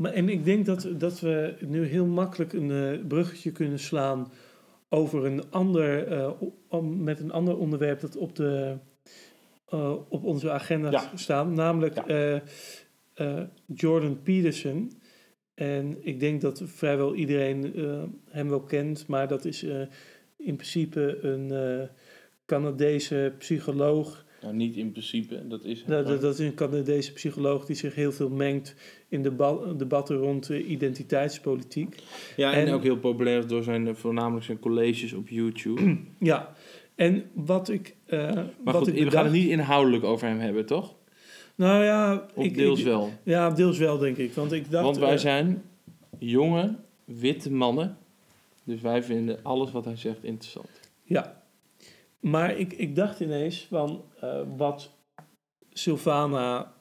Maar, 0.00 0.12
en 0.12 0.28
ik 0.28 0.44
denk 0.44 0.66
dat, 0.66 0.88
dat 0.98 1.20
we 1.20 1.54
nu 1.60 1.84
heel 1.84 2.06
makkelijk 2.06 2.52
een 2.52 2.70
eh, 2.70 3.06
bruggetje 3.06 3.52
kunnen 3.52 3.78
slaan 3.78 4.32
over 4.88 5.24
een 5.24 5.50
ander, 5.50 6.06
eh, 6.06 6.30
om, 6.68 7.02
met 7.02 7.20
een 7.20 7.32
ander 7.32 7.56
onderwerp 7.56 8.00
dat 8.00 8.16
op, 8.16 8.36
de, 8.36 8.76
eh, 9.66 9.94
op 10.08 10.24
onze 10.24 10.50
agenda 10.50 10.90
Ja. 10.90 11.10
staat, 11.14 11.50
namelijk 11.50 12.06
Ja. 12.06 12.42
Jordan 13.66 14.22
Peterson. 14.22 14.92
En 15.54 15.96
ik 16.00 16.20
denk 16.20 16.40
dat 16.40 16.62
vrijwel 16.64 17.14
iedereen 17.14 17.72
hem 18.30 18.48
wel 18.48 18.62
kent, 18.62 19.06
maar 19.06 19.28
dat 19.28 19.44
is 19.44 19.62
in 20.36 20.56
principe 20.56 21.18
een 21.22 21.88
Canadese 22.46 23.32
psycholoog. 23.38 24.24
Nou, 24.42 24.54
niet 24.54 24.76
in 24.76 24.90
principe, 24.92 25.48
dat 25.48 25.64
is... 25.64 25.84
Nou, 25.86 26.04
dat, 26.04 26.20
dat 26.20 26.38
is 26.38 26.46
een 26.46 26.54
Canadese 26.54 27.12
psycholoog 27.12 27.64
die 27.64 27.76
zich 27.76 27.94
heel 27.94 28.12
veel 28.12 28.28
mengt 28.30 28.74
in 29.08 29.22
deba- 29.22 29.72
debatten 29.76 30.16
rond 30.16 30.50
eh, 30.50 30.70
identiteitspolitiek. 30.70 31.94
ja, 32.36 32.52
en, 32.52 32.66
en- 32.66 32.72
ook 32.74 32.82
heel 32.82 32.98
populair 32.98 33.46
door 33.46 33.62
zijn, 33.62 33.88
eh, 33.88 33.94
voornamelijk 33.94 34.44
zijn 34.44 34.58
colleges 34.58 35.12
op 35.12 35.28
YouTube. 35.28 35.96
Ja, 36.18 36.54
en 36.94 37.24
wat 37.32 37.68
ik. 37.68 37.94
eh, 38.06 38.20
Maar 38.34 38.44
wat 38.62 38.76
goed, 38.76 38.88
ik 38.96 39.04
we 39.04 39.10
gaan 39.10 39.24
het 39.24 39.32
niet 39.32 39.48
inhoudelijk 39.48 40.04
over 40.04 40.26
hem 40.28 40.38
hebben, 40.38 40.66
toch? 40.66 40.94
Nou 41.54 41.84
ja, 41.84 42.26
Of 42.34 42.44
ik, 42.44 42.54
deels 42.54 42.78
ik- 42.78 42.84
wel. 42.84 43.10
Ja, 43.22 43.50
deels 43.50 43.78
wel, 43.78 43.98
denk 43.98 44.16
ik. 44.16 44.32
Want 44.32 44.52
ik 44.52 44.70
dacht. 44.70 44.84
Want 44.84 44.98
wij 44.98 45.18
zijn 45.18 45.62
jonge, 46.18 46.74
witte 47.04 47.52
mannen. 47.52 47.96
Dus 48.64 48.80
wij 48.80 49.02
vinden 49.02 49.38
alles 49.42 49.70
wat 49.72 49.84
hij 49.84 49.96
zegt 49.96 50.24
interessant. 50.24 50.68
Ja. 51.02 51.39
Maar 52.20 52.56
ik, 52.56 52.72
ik 52.72 52.96
dacht 52.96 53.20
ineens 53.20 53.66
van 53.70 54.04
eh, 54.20 54.40
wat 54.56 54.90
Sylvana 55.72 56.72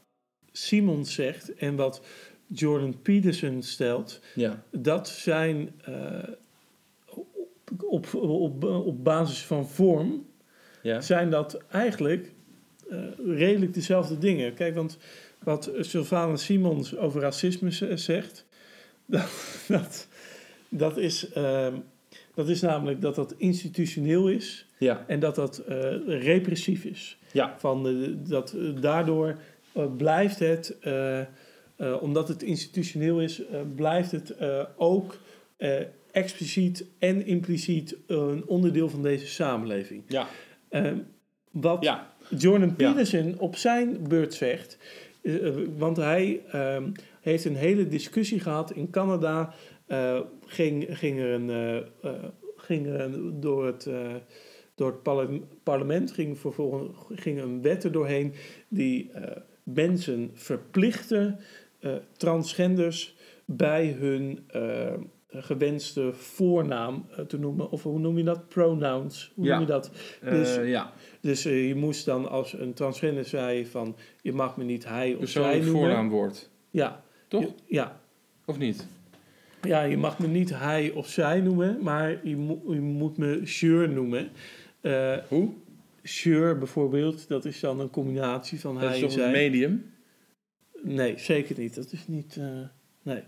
Simons 0.51 1.13
zegt 1.13 1.53
en 1.55 1.75
wat 1.75 2.01
Jordan 2.47 3.01
Peterson 3.01 3.61
stelt, 3.63 4.21
Ja. 4.35 4.63
dat 4.71 5.07
zijn 5.07 5.73
eh, 5.85 6.23
op, 7.87 8.13
op, 8.13 8.63
op, 8.63 9.03
basis 9.03 9.45
van 9.45 9.67
vorm 9.67 10.25
Ja. 10.81 11.01
zijn 11.01 11.29
dat 11.29 11.57
eigenlijk 11.67 12.31
eh, 12.89 12.97
redelijk 13.25 13.73
dezelfde 13.73 14.17
dingen. 14.17 14.53
Kijk, 14.53 14.75
want 14.75 14.97
wat 15.43 15.71
Sylvana 15.79 16.35
Simons 16.35 16.97
over 16.97 17.21
racisme 17.21 17.97
zegt, 17.97 18.45
dat, 19.05 19.29
dat, 19.67 20.07
dat, 20.69 20.97
is, 20.97 21.29
ehm, 21.31 21.75
dat 22.39 22.49
is 22.49 22.61
namelijk 22.61 23.01
dat 23.01 23.15
dat 23.15 23.33
institutioneel 23.37 24.29
is 24.29 24.65
Ja. 24.77 25.03
en 25.07 25.19
dat 25.19 25.35
dat 25.35 25.57
eh, 25.57 25.77
repressief 26.05 26.83
is. 26.83 27.17
Ja. 27.31 27.55
Van, 27.57 28.07
dat, 28.27 28.53
eh, 28.53 28.81
daardoor 28.81 29.37
eh, 29.71 29.85
blijft 29.97 30.39
het, 30.39 30.75
omdat 32.01 32.27
het 32.27 32.43
institutioneel 32.43 33.21
is, 33.21 33.41
blijft 33.75 34.11
het 34.11 34.35
ook 34.77 35.17
expliciet 36.11 36.85
en 36.99 37.25
impliciet 37.25 37.95
een 38.07 38.43
onderdeel 38.47 38.89
van 38.89 39.01
deze 39.01 39.27
samenleving. 39.27 40.03
Ja. 40.07 40.27
Eh, 40.69 40.91
wat 41.51 41.83
Ja. 41.83 42.13
Jordan. 42.37 42.75
Peterson 42.75 43.35
op 43.37 43.55
zijn 43.55 44.07
beurt 44.07 44.33
zegt, 44.33 44.77
want 45.77 45.97
hij 45.97 46.41
ehm, 46.51 46.91
heeft 47.21 47.45
een 47.45 47.55
hele 47.55 47.87
discussie 47.87 48.39
gehad 48.39 48.71
in 48.71 48.89
Canada. 48.89 49.53
Ging, 50.51 50.85
ging 50.97 51.19
er 51.19 51.31
een, 51.33 51.49
eh, 51.49 51.77
eh, 51.77 52.23
ging 52.55 52.87
er 52.87 52.99
een- 53.01 53.39
door 53.39 53.65
het, 53.65 53.85
eh, 53.87 54.15
door 54.75 54.87
het 54.91 55.03
parle- 55.03 55.41
parlement 55.63 56.11
ging 56.11 56.39
vervolgens 56.39 56.97
ging 57.09 57.39
een 57.41 57.61
wet 57.61 57.83
er 57.83 57.91
doorheen 57.91 58.33
die 58.67 59.11
mensen 59.63 60.29
verplichtte 60.33 61.37
transgenders 62.17 63.15
bij 63.45 63.87
hun 63.99 64.39
gewenste 65.31 66.13
voornaam 66.13 67.05
te 67.27 67.39
noemen. 67.39 67.69
Of 67.71 67.83
hoe 67.83 67.99
noem 67.99 68.17
je 68.17 68.23
dat? 68.23 68.47
Pronouns. 68.47 69.31
Hoe 69.35 69.45
Ja. 69.45 69.51
noem 69.51 69.61
je 69.67 69.71
dat? 69.71 69.91
Dus- 70.29 70.55
ja. 70.55 70.93
Dus 71.21 71.43
je 71.43 71.75
moest 71.75 72.05
dan 72.05 72.29
als 72.29 72.53
een 72.53 72.73
transgender 72.73 73.25
zei 73.25 73.65
van 73.65 73.95
je 74.21 74.33
mag 74.33 74.57
me 74.57 74.63
niet 74.63 74.85
hij 74.87 75.07
of 75.07 75.15
zij 75.15 75.17
Persoonlijk 75.19 75.63
noemen. 75.63 75.81
voornaamwoord. 75.81 76.49
Ja. 76.69 77.03
Toch? 77.27 77.53
Ja. 77.65 78.01
Of 78.45 78.57
niet? 78.57 78.87
Ja, 79.61 79.83
je 79.83 79.97
mag 79.97 80.19
me 80.19 80.27
niet 80.27 80.49
hij 80.59 80.91
of 80.91 81.07
zij 81.07 81.39
noemen, 81.41 81.77
maar 81.81 82.27
je, 82.27 82.35
mo- 82.37 82.61
je 82.67 82.79
moet 82.79 83.17
me 83.17 83.41
Sjur 83.45 83.89
noemen. 83.89 84.29
Eh 84.81 85.17
Hoe? 85.27 85.49
Sjur 86.05 86.57
bijvoorbeeld, 86.57 87.27
dat 87.27 87.45
is 87.45 87.59
dan 87.59 87.79
een 87.79 87.89
combinatie 87.89 88.59
van 88.59 88.73
Dat 88.73 88.83
hij 88.83 88.95
is 88.95 89.01
en 89.01 89.07
toch 89.07 89.17
een 89.17 89.23
zij. 89.23 89.31
medium? 89.31 89.91
Nee, 90.81 91.13
zeker 91.17 91.59
niet. 91.59 91.75
Dat 91.75 91.91
is 91.91 92.07
niet. 92.07 92.37
eh, 92.39 92.45
nee. 93.03 93.23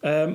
Ehm, 0.00 0.34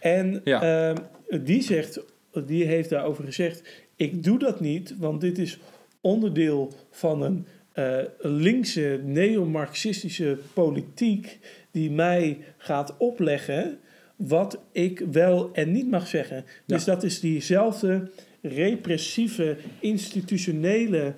en 0.00 0.40
Ja. 0.44 0.62
ehm, 0.62 0.96
die 1.44 1.62
zegt, 1.62 2.00
die 2.46 2.64
heeft 2.64 2.90
daarover 2.90 3.24
gezegd: 3.24 3.62
ik 3.96 4.22
doe 4.24 4.38
dat 4.38 4.60
niet, 4.60 4.94
want 4.98 5.20
dit 5.20 5.38
is 5.38 5.58
onderdeel 6.00 6.72
van 6.90 7.22
een 7.22 7.46
eh, 7.72 7.98
linkse 8.18 9.00
neo-marxistische 9.04 10.38
politiek 10.52 11.38
die 11.70 11.90
mij 11.90 12.38
gaat 12.56 12.94
opleggen 12.98 13.78
wat 14.16 14.58
ik 14.72 15.02
wel 15.12 15.50
en 15.52 15.72
niet 15.72 15.90
mag 15.90 16.06
zeggen. 16.06 16.44
Dus 16.66 16.84
dat 16.84 17.02
is 17.02 17.20
diezelfde 17.20 18.10
repressieve, 18.42 19.56
institutionele, 19.80 21.14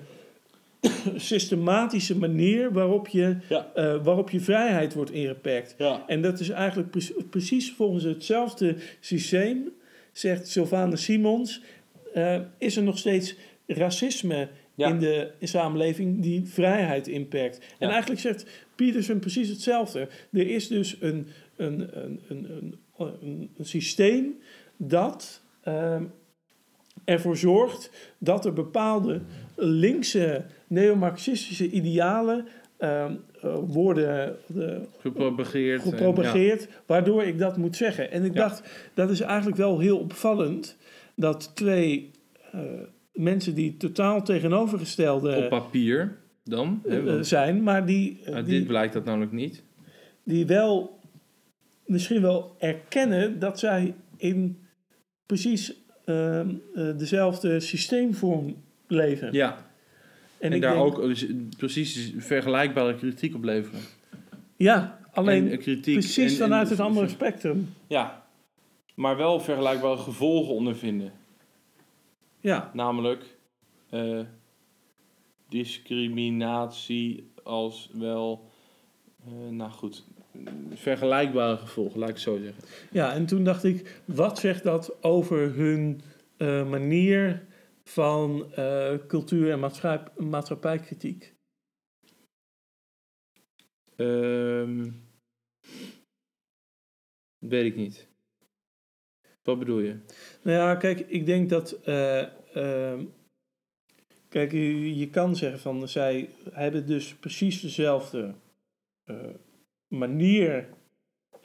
systematische 1.15 2.17
manier 2.17 2.71
waarop 2.71 3.07
je, 3.07 3.37
Ja. 3.49 3.71
eh, 3.75 4.03
waarop 4.03 4.29
je 4.29 4.39
vrijheid 4.39 4.93
wordt 4.93 5.11
ingeperkt. 5.11 5.75
Ja. 5.77 6.03
En 6.07 6.21
dat 6.21 6.39
is 6.39 6.49
eigenlijk 6.49 6.89
pre- 6.91 7.23
precies 7.29 7.71
volgens 7.71 8.03
hetzelfde 8.03 8.75
systeem, 8.99 9.71
zegt 10.11 10.47
Sylvane 10.47 10.95
Simons, 10.95 11.61
eh, 12.13 12.39
is 12.57 12.77
er 12.77 12.83
nog 12.83 12.97
steeds 12.97 13.35
racisme 13.67 14.47
Ja. 14.75 14.87
in 14.89 14.99
de 14.99 15.31
samenleving 15.41 16.21
die 16.21 16.41
vrijheid 16.45 17.07
inperkt. 17.07 17.59
En 17.79 17.89
eigenlijk 17.89 18.21
zegt 18.21 18.45
Peterson 18.75 19.19
precies 19.19 19.49
hetzelfde. 19.49 20.07
Er 20.31 20.49
is 20.49 20.67
dus 20.67 20.97
een, 20.99 21.27
een, 21.55 21.79
een, 22.03 22.19
een, 22.27 22.47
een, 22.49 22.75
een, 22.97 23.49
een 23.57 23.65
systeem 23.65 24.35
dat 24.77 25.41
ehm, 25.63 26.03
ervoor 27.05 27.37
zorgt 27.37 27.91
dat 28.17 28.45
er 28.45 28.53
bepaalde 28.53 29.21
linkse 29.55 30.45
neomarxistische 30.67 31.69
idealen 31.69 32.47
ehm, 32.77 33.13
eh, 33.41 33.55
worden 33.67 34.37
eh, 34.57 34.75
Gepropageerd. 34.99 35.83
en- 36.67 36.69
waardoor 36.85 37.23
ik 37.23 37.39
dat 37.39 37.57
moet 37.57 37.75
zeggen. 37.75 38.11
En 38.11 38.23
ik 38.23 38.33
Ja. 38.33 38.39
dacht, 38.39 38.89
dat 38.93 39.09
is 39.09 39.19
eigenlijk 39.19 39.57
wel 39.57 39.79
heel 39.79 39.97
opvallend 39.99 40.77
dat 41.15 41.51
twee 41.55 42.11
eh, 42.51 42.59
mensen 43.13 43.55
die 43.55 43.77
totaal 43.77 44.23
tegenovergestelde. 44.23 45.35
Op 45.37 45.49
papier 45.49 46.17
dan. 46.43 46.81
zijn, 47.21 47.63
maar 47.63 47.85
die, 47.85 48.19
uit 48.25 48.45
die, 48.45 48.57
dit 48.59 48.67
blijkt 48.67 48.93
dat 48.93 49.05
namelijk 49.05 49.31
niet. 49.31 49.63
die 50.23 50.45
wel 50.45 50.96
misschien 51.87 52.21
wel 52.21 52.55
erkennen 52.59 53.39
dat 53.39 53.59
zij 53.59 53.93
in 54.17 54.65
precies 55.25 55.73
ehm, 56.05 56.49
eh, 56.75 56.97
dezelfde 56.97 57.59
systeemvorm 57.59 58.55
leven. 58.87 59.33
Ja. 59.33 59.65
En, 60.37 60.53
ik 60.53 60.61
daar 60.61 60.73
denk- 60.73 60.85
ook 60.85 61.01
dus 61.01 61.25
precies 61.57 62.13
vergelijkbare 62.17 62.95
kritiek 62.95 63.35
op 63.35 63.43
leveren. 63.43 63.79
Ja, 64.55 64.99
alleen 65.11 65.51
En, 65.51 65.57
kritiek 65.59 65.93
precies 65.93 66.31
en- 66.31 66.37
vanuit 66.37 66.69
het 66.69 66.79
andere 66.79 67.07
spectrum. 67.07 67.69
Ja. 67.87 68.25
Maar 68.95 69.17
wel 69.17 69.39
vergelijkbare 69.39 69.97
gevolgen 69.97 70.53
ondervinden. 70.53 71.11
Ja, 72.39 72.71
Namelijk 72.73 73.23
eh, 73.89 74.19
discriminatie 75.49 77.31
als 77.43 77.89
wel, 77.93 78.49
eh, 79.25 79.49
nou 79.49 79.71
goed, 79.71 80.03
vergelijkbare 80.73 81.57
gevolgen, 81.57 81.99
laat 81.99 82.09
ik 82.09 82.15
het 82.15 82.23
zo 82.23 82.37
zeggen. 82.37 82.63
Ja, 82.91 83.13
en 83.13 83.25
toen 83.25 83.43
dacht 83.43 83.63
ik, 83.63 84.01
wat 84.05 84.39
zegt 84.39 84.63
dat 84.63 85.03
over 85.03 85.53
hun 85.55 86.01
eh, 86.37 86.69
manier 86.69 87.45
van 87.83 88.53
eh, 88.53 88.93
cultuur- 89.07 89.51
en 89.51 89.59
maatschappij, 89.59 90.25
maatschappijkritiek? 90.25 91.35
Ehm, 93.95 94.91
weet 97.37 97.65
ik 97.65 97.75
niet. 97.75 98.07
Wat 99.43 99.59
bedoel 99.59 99.79
je? 99.79 99.99
Nou 100.41 100.57
ja, 100.57 100.75
kijk, 100.75 100.99
ik 100.99 101.25
denk 101.25 101.49
dat. 101.49 101.71
eh, 101.71 102.21
ehm, 102.55 103.05
kijk, 104.29 104.51
je, 104.51 104.95
je 104.97 105.09
kan 105.09 105.35
zeggen 105.35 105.59
van 105.59 105.87
zij 105.87 106.29
hebben 106.51 106.87
dus 106.87 107.15
precies 107.15 107.61
dezelfde 107.61 108.33
manier 109.87 110.69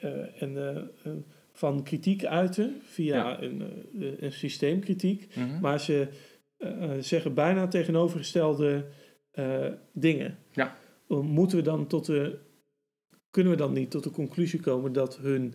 eh, 0.03 0.43
en, 0.43 0.57
eh, 0.57 0.77
eh, 0.77 1.13
van 1.53 1.83
kritiek 1.83 2.25
uiten 2.25 2.81
via 2.83 3.17
Ja. 3.17 3.43
een, 3.43 3.63
een 4.25 4.33
systeemkritiek. 4.33 5.37
Mhm. 5.37 5.61
Maar 5.61 5.81
ze 5.81 6.09
zeggen 7.01 7.35
bijna 7.35 7.69
tegenovergestelde 7.69 8.87
dingen. 9.93 10.39
Ja. 10.53 10.77
Moeten 11.09 11.57
we 11.59 11.63
dan 11.65 11.87
tot 11.87 12.07
de, 12.07 12.39
kunnen 13.31 13.53
we 13.53 13.59
dan 13.59 13.73
niet 13.73 13.91
tot 13.91 14.05
de 14.05 14.11
conclusie 14.11 14.61
komen 14.61 14.93
dat 14.93 15.19
hun 15.19 15.55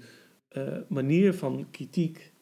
manier 0.88 1.34
van 1.34 1.68
kritiek 1.72 2.34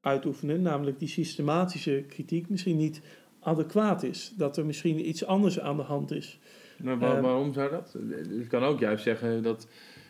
uitoefenen, 0.00 0.62
namelijk 0.62 0.98
die 0.98 1.08
systematische 1.08 2.04
kritiek, 2.08 2.48
misschien 2.48 2.76
niet 2.76 3.02
adequaat 3.40 4.02
is? 4.02 4.34
Dat 4.36 4.56
er 4.56 4.66
misschien 4.66 5.08
iets 5.08 5.24
anders 5.24 5.60
aan 5.60 5.76
de 5.76 5.82
hand 5.82 6.10
is. 6.10 6.38
Maar 6.82 6.98
waar- 6.98 7.14
Ehm. 7.14 7.22
waarom 7.22 7.52
zou 7.52 7.70
dat? 7.70 7.96
Je 8.30 8.46
kan 8.48 8.62
ook 8.62 8.80
juist 8.80 9.02
zeggen 9.04 9.42
dat 9.42 9.68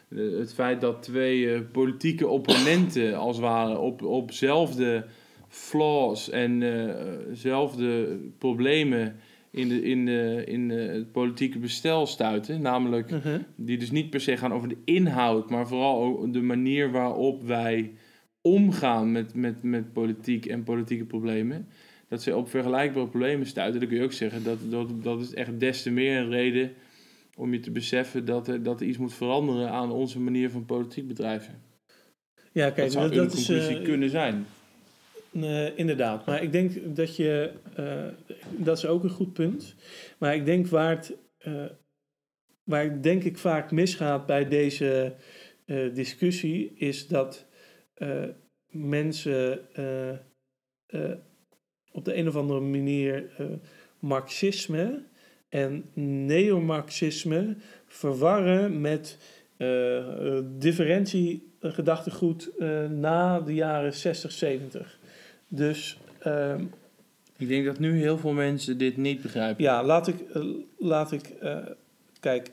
eh, 0.09 0.19
het 0.39 0.55
feit 0.55 0.81
dat 0.81 1.03
twee 1.03 1.53
eh, 1.55 1.61
politieke 1.73 2.29
opponenten 2.29 3.15
als 3.25 3.37
het 3.37 3.45
ware 3.45 3.79
op, 3.79 4.03
op 4.03 4.33
zelfde 4.33 5.05
flaws 5.49 6.31
en 6.31 6.63
eh, 6.63 6.95
zelfde 7.33 8.19
problemen 8.39 9.17
in, 9.51 9.69
de, 9.69 9.83
in, 9.83 10.05
de, 10.07 10.43
in 10.47 10.69
de, 10.69 10.75
het 10.75 11.13
politieke 11.13 11.59
bestel 11.59 12.07
stuiten, 12.07 12.61
namelijk 12.63 13.11
die 13.57 13.79
dus 13.79 13.91
niet 13.91 14.11
per 14.11 14.21
se 14.21 14.37
gaan 14.37 14.53
over 14.53 14.69
de 14.69 14.77
inhoud, 14.85 15.51
maar 15.51 15.69
vooral 15.69 16.03
ook 16.03 16.33
de 16.33 16.43
manier 16.43 16.91
waarop 16.91 17.43
wij 17.43 17.93
omgaan 18.41 19.13
met, 19.13 19.35
met, 19.35 19.63
met 19.63 19.93
politiek 19.93 20.47
en 20.47 20.63
politieke 20.63 21.05
problemen. 21.05 21.69
Dat 22.11 22.23
ze 22.23 22.37
op 22.37 22.49
vergelijkbare 22.49 23.09
problemen 23.09 23.47
stuiten. 23.47 23.81
Dan 23.81 23.89
kun 23.89 23.99
je 23.99 24.05
ook 24.05 24.13
zeggen 24.13 24.45
dat, 24.45 24.59
dat, 24.71 25.03
dat 25.03 25.21
is 25.21 25.35
echt 25.35 25.61
des 25.61 25.83
te 25.83 25.91
meer 25.91 26.19
een 26.19 26.31
reden 26.31 26.73
om 27.37 27.53
je 27.53 27.61
te 27.61 27.71
beseffen 27.71 28.25
dat 28.25 28.49
er, 28.49 28.63
dat 28.63 28.81
er 28.81 28.87
iets 28.87 28.99
moet 28.99 29.15
veranderen 29.15 29.71
aan 29.71 29.93
onze 29.93 30.21
manier 30.21 30.51
van 30.51 30.65
politiek 30.65 31.09
bedrijven. 31.09 31.63
Ja, 32.53 32.65
Dat 32.65 32.75
kijk, 32.75 32.91
zou 32.91 33.09
dat, 33.09 33.19
een 33.19 33.25
dat 33.25 33.33
is 33.33 33.47
conclusie 33.47 33.77
eh, 33.79 33.85
kunnen 33.85 34.11
zijn. 34.11 34.47
Inderdaad, 35.77 36.27
maar 36.27 36.43
ik 36.43 36.53
denk 36.53 36.97
dat 36.97 37.17
je, 37.17 37.53
eh, 37.77 38.07
dat 38.57 38.77
is 38.77 38.87
ook 38.87 39.05
een 39.05 39.11
goed 39.11 39.33
punt. 39.33 39.75
Maar 40.19 40.35
ik 40.35 40.45
denk 40.45 40.67
waar 40.67 40.97
het, 40.97 41.17
eh, 41.39 41.65
waar 42.65 42.85
het 42.85 43.03
denk 43.03 43.25
ik 43.25 43.39
vaak 43.39 43.71
misgaat 43.71 44.27
bij 44.27 44.49
deze 44.49 45.15
discussie, 45.93 46.73
is 46.77 47.07
dat 47.07 47.47
mensen 48.69 49.61
op 51.91 52.05
de 52.05 52.17
een 52.17 52.29
of 52.29 52.37
andere 52.37 52.61
manier 52.61 53.31
eh, 53.37 53.47
marxisme 53.99 55.03
en 55.49 55.85
neomarxisme 56.27 57.57
verwarren 57.87 58.81
met 58.81 59.19
eh 59.57 59.99
eh, 59.99 60.45
differentiegedachtegoed 60.59 62.51
na 62.91 63.41
de 63.41 63.55
jaren 63.55 63.95
60, 63.95 64.33
70. 64.33 64.99
Dus 65.49 65.99
ehm, 66.19 66.65
Ik 67.37 67.49
denk 67.49 67.65
dat 67.65 67.79
nu 67.79 67.99
heel 67.99 68.19
veel 68.19 68.33
mensen 68.33 68.79
dit 68.79 68.97
niet 68.97 69.23
begrijpen. 69.23 69.65
ja, 69.65 69.85
laat 69.85 70.09
ik, 70.09 70.17
laat 70.79 71.13
ik 71.13 71.35
kijk, 72.21 72.51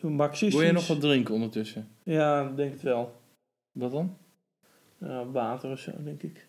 marxistisch... 0.00 0.58
Wil 0.58 0.66
je 0.66 0.72
nog 0.72 0.86
wat 0.86 1.00
drinken 1.00 1.34
ondertussen? 1.34 1.88
Ja, 2.02 2.50
denk 2.50 2.72
het 2.72 2.82
wel. 2.82 3.20
Wat 3.72 3.90
dan? 3.90 4.16
Water 5.32 5.70
of 5.70 5.78
zo, 5.78 5.92
denk 6.04 6.22
ik. 6.22 6.46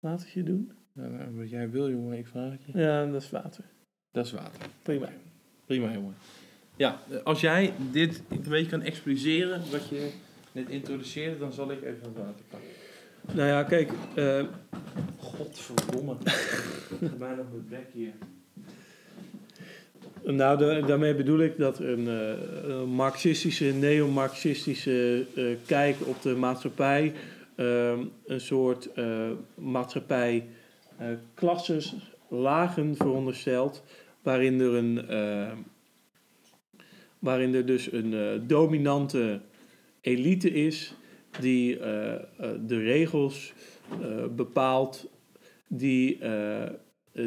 Watertje 0.00 0.42
doen? 0.42 0.72
Nou, 0.96 1.36
wat 1.36 1.50
jij 1.50 1.70
wil, 1.70 1.90
jongen, 1.90 2.18
ik 2.18 2.26
vraag 2.26 2.50
het 2.52 2.60
je. 2.66 2.78
Ja, 2.78 3.06
dat 3.06 3.22
is 3.22 3.30
water. 3.30 3.64
Dat 4.12 4.26
is 4.26 4.32
water. 4.32 4.60
Prima. 4.82 5.08
Prima, 5.66 5.92
jongen. 5.92 6.14
Ja, 6.76 6.98
eh, 7.10 7.16
als 7.24 7.40
jij 7.40 7.72
dit 7.92 8.22
een 8.28 8.42
beetje 8.48 8.70
kan 8.70 8.82
expliceren, 8.82 9.60
wat 9.70 9.88
je 9.88 10.10
net 10.52 10.68
introduceerde, 10.68 11.38
dan 11.38 11.52
zal 11.52 11.70
ik 11.70 11.82
even 11.82 12.00
wat 12.02 12.24
water 12.24 12.44
pakken. 12.50 12.68
Nou 13.32 13.48
ja, 13.48 13.62
kijk, 13.62 13.90
eh, 14.14 14.44
Godverdomme. 15.18 16.16
Bijna 17.18 17.40
op 17.40 17.52
het 17.52 17.68
bek 17.68 17.86
hier. 17.92 18.12
Nou, 20.24 20.58
da- 20.58 20.80
daarmee 20.80 21.14
bedoel 21.14 21.40
ik 21.40 21.56
dat 21.58 21.78
een, 21.78 22.08
eh, 22.08 22.82
marxistische, 22.84 23.64
neo-marxistische 23.64 25.26
kijk 25.66 25.96
op 26.06 26.22
de 26.22 26.34
maatschappij 26.34 27.12
ehm, 27.56 27.98
een 28.26 28.40
soort 28.40 28.88
maatschappij 29.54 30.46
klasses, 31.34 31.94
lagen 32.28 32.96
veronderstelt, 32.96 33.82
waarin 34.22 34.60
er 34.60 34.74
een 34.74 35.08
eh, 35.08 35.52
waarin 37.18 37.54
er 37.54 37.66
dus 37.66 37.92
een 37.92 38.14
eh, 38.14 38.40
dominante 38.46 39.40
elite 40.00 40.50
is 40.50 40.94
die 41.40 41.78
eh, 41.78 42.14
eh, 42.14 42.20
de 42.66 42.78
regels 42.78 43.52
eh, 44.00 44.26
bepaalt, 44.36 45.10
die, 45.68 46.18
eh, 46.18 46.62
eh, 46.62 46.70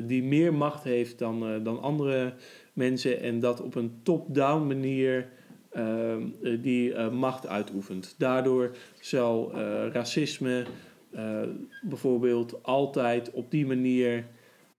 die 0.04 0.24
meer 0.24 0.54
macht 0.54 0.84
heeft 0.84 1.20
dan, 1.20 1.48
eh, 1.48 1.64
dan 1.64 1.82
andere 1.82 2.34
mensen 2.74 3.22
en 3.22 3.40
dat 3.40 3.62
op 3.62 3.76
een 3.76 4.00
top-down 4.04 4.68
manier 4.68 5.28
eh, 5.70 6.16
die 6.62 6.94
eh, 6.94 7.10
macht 7.10 7.48
uitoefent. 7.48 8.16
Daardoor 8.18 8.72
zal 9.00 9.52
eh, 9.54 9.88
racisme 9.92 10.66
eh, 11.12 11.42
bijvoorbeeld 11.82 12.64
altijd 12.64 13.32
op 13.32 13.52
die 13.52 13.66
manier 13.66 14.26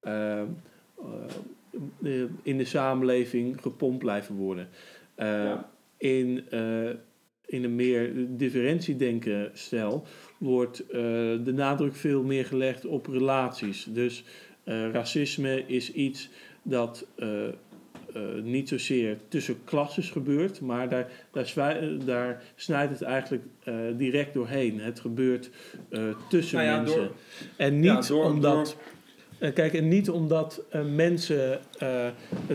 ehm, 0.01 0.47
eh, 2.03 2.23
in 2.43 2.59
de 2.59 2.65
samenleving 2.65 3.61
gepompt 3.61 3.99
blijven 3.99 4.35
worden. 4.35 4.69
Eh, 5.15 5.27
Ja. 5.27 5.71
in, 5.99 6.45
eh, 6.51 6.89
in 7.47 7.65
een 7.65 7.75
meer 7.75 8.13
differentiedenken 8.29 9.51
stijl 9.53 10.05
wordt 10.39 10.81
eh, 10.81 10.99
de 11.45 11.53
nadruk 11.55 11.95
veel 11.95 12.23
meer 12.23 12.45
gelegd 12.45 12.87
op 12.87 13.07
relaties. 13.07 13.85
Dus 13.85 14.25
eh, 14.65 14.91
racisme 14.91 15.65
is 15.67 15.93
iets 15.93 16.29
dat 16.63 17.07
eh, 18.15 18.23
niet 18.43 18.69
zozeer 18.69 19.17
tussen 19.29 19.57
klasses 19.65 20.11
gebeurt, 20.11 20.61
maar 20.61 20.89
daar, 20.89 21.09
daar, 21.33 21.77
eh, 21.77 21.89
daar 22.05 22.43
snijdt 22.57 22.93
het 22.93 23.03
eigenlijk 23.03 23.45
eh, 23.65 23.75
direct 23.97 24.35
doorheen. 24.35 24.81
Het 24.81 25.01
gebeurt 25.01 25.51
eh, 25.89 26.03
tussen 26.29 26.57
Nou 26.59 26.69
ja, 26.71 26.77
mensen. 26.77 26.99
door- 26.99 27.11
en 27.57 27.83
Ja, 27.83 27.95
niet 27.97 28.09
door- 28.09 28.25
omdat. 28.25 28.77
kijk, 29.55 29.75
en 29.75 29.89
niet 29.89 30.11
omdat 30.11 30.63
mensen 30.95 31.61
eh, 31.79 32.07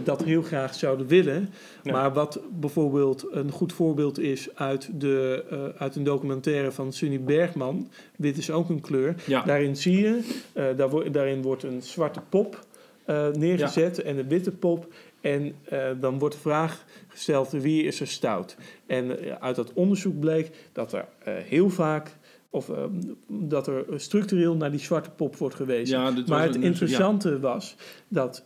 dat 0.04 0.24
heel 0.24 0.42
graag 0.42 0.74
zouden 0.76 1.08
willen, 1.08 1.50
Nee. 1.84 1.94
maar 1.94 2.14
wat 2.14 2.40
bijvoorbeeld 2.52 3.28
een 3.32 3.52
goed 3.52 3.74
voorbeeld 3.74 4.20
is 4.20 4.48
uit, 4.56 4.90
de, 5.02 5.44
eh, 5.50 5.82
uit 5.82 5.96
een 5.96 6.04
documentaire 6.04 6.72
van 6.72 6.94
Sunny 6.94 7.22
Bergman, 7.22 7.90
Dit 8.18 8.38
is 8.38 8.52
ook 8.52 8.70
een 8.70 8.82
kleur. 8.82 9.16
Ja. 9.28 9.42
Daarin 9.44 9.76
zie 9.76 10.00
je, 10.02 10.20
eh, 10.54 10.66
daar 10.76 10.90
wo- 10.90 11.10
daarin 11.12 11.42
wordt 11.42 11.64
een 11.64 11.82
zwarte 11.82 12.20
pop 12.30 12.66
eh, 13.06 13.28
neergezet 13.32 14.02
en 14.02 14.18
een 14.18 14.28
witte 14.28 14.52
pop. 14.52 14.94
En 15.26 15.56
eh, 15.64 15.90
dan 16.00 16.20
wordt 16.20 16.36
de 16.36 16.42
vraag 16.42 16.86
gesteld, 17.08 17.52
wie 17.52 17.84
is 17.84 18.00
er 18.00 18.08
stout? 18.08 18.56
En 18.86 19.20
eh, 19.20 19.36
uit 19.40 19.56
dat 19.56 19.74
onderzoek 19.74 20.20
bleek 20.20 20.52
dat 20.72 20.94
er 20.94 21.06
eh, 21.24 21.34
heel 21.34 21.70
vaak... 21.70 22.18
Of 22.50 22.70
eh, 22.70 22.84
dat 23.28 23.68
er 23.68 23.86
structureel 23.96 24.56
naar 24.56 24.72
die 24.72 24.80
zwarte 24.80 25.10
pop 25.10 25.36
wordt 25.36 25.56
gewezen. 25.56 26.00
Ja, 26.00 26.14
maar 26.28 26.44
het 26.44 26.56
interessante 26.56 27.40
was 27.40 27.76
dat 28.08 28.46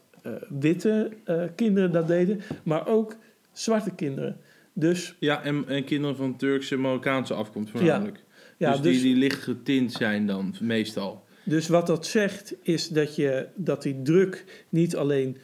witte 0.59 1.11
kinderen 1.55 1.91
dat 1.91 2.07
deden, 2.07 2.41
maar 2.63 2.87
ook 2.87 3.15
zwarte 3.51 3.95
kinderen. 3.95 4.37
Dus 4.73 5.15
Ja, 5.19 5.43
en, 5.43 5.63
en 5.67 5.83
kinderen 5.83 6.15
van 6.15 6.35
Turkse 6.35 6.75
en 6.75 6.81
Marokkaanse 6.81 7.33
afkomst 7.33 7.71
voornamelijk. 7.71 8.23
ja, 8.57 8.71
dus, 8.71 8.81
dus, 8.81 8.93
die, 8.93 9.03
die 9.03 9.15
licht 9.15 9.43
getint 9.43 9.91
zijn 9.91 10.27
dan, 10.27 10.55
meestal. 10.61 11.23
dus 11.43 11.67
wat 11.67 11.87
dat 11.87 12.05
zegt 12.05 12.55
is 12.61 12.87
dat, 12.87 13.15
je, 13.15 13.47
dat 13.55 13.81
die 13.81 14.01
druk 14.01 14.65
niet 14.69 14.95
alleen 14.95 15.37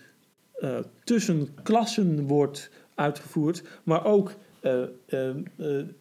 eh, 0.56 0.78
tussen 1.03 1.47
klassen 1.64 2.28
wordt 2.28 2.70
uitgevoerd, 2.95 3.64
maar 3.84 4.06
ook 4.06 4.34
eh, 4.60 4.82
eh, 5.06 5.36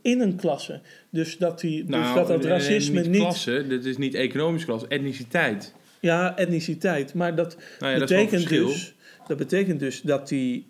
in 0.03 0.21
een 0.21 0.37
klasse. 0.37 0.81
Dus 1.11 1.39
dat, 1.39 1.61
die, 1.61 1.85
dus 1.85 2.15
dat, 2.15 2.27
dat 2.27 2.41
nee, 2.43 2.49
racisme 2.49 3.01
niet 3.01 3.21
klasse, 3.21 3.67
dit 3.69 3.85
is 3.85 3.97
niet 3.97 4.15
economisch 4.15 4.65
klasse, 4.65 4.89
etniciteit. 4.89 5.75
Ja, 6.01 6.37
etniciteit. 6.37 7.15
Maar 7.15 7.35
dat, 7.35 7.57
Nou 7.79 7.93
ja, 7.93 7.99
dat 7.99 8.09
betekent 8.09 8.49
dus, 8.49 8.95
dat 9.27 9.37
betekent 9.37 9.81
dus 9.81 10.01
dat 10.03 10.29
die, 10.29 10.67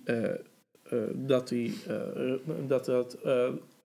dat, 1.13 1.49
die 1.49 1.75
dat, 2.67 2.85
dat 2.85 3.19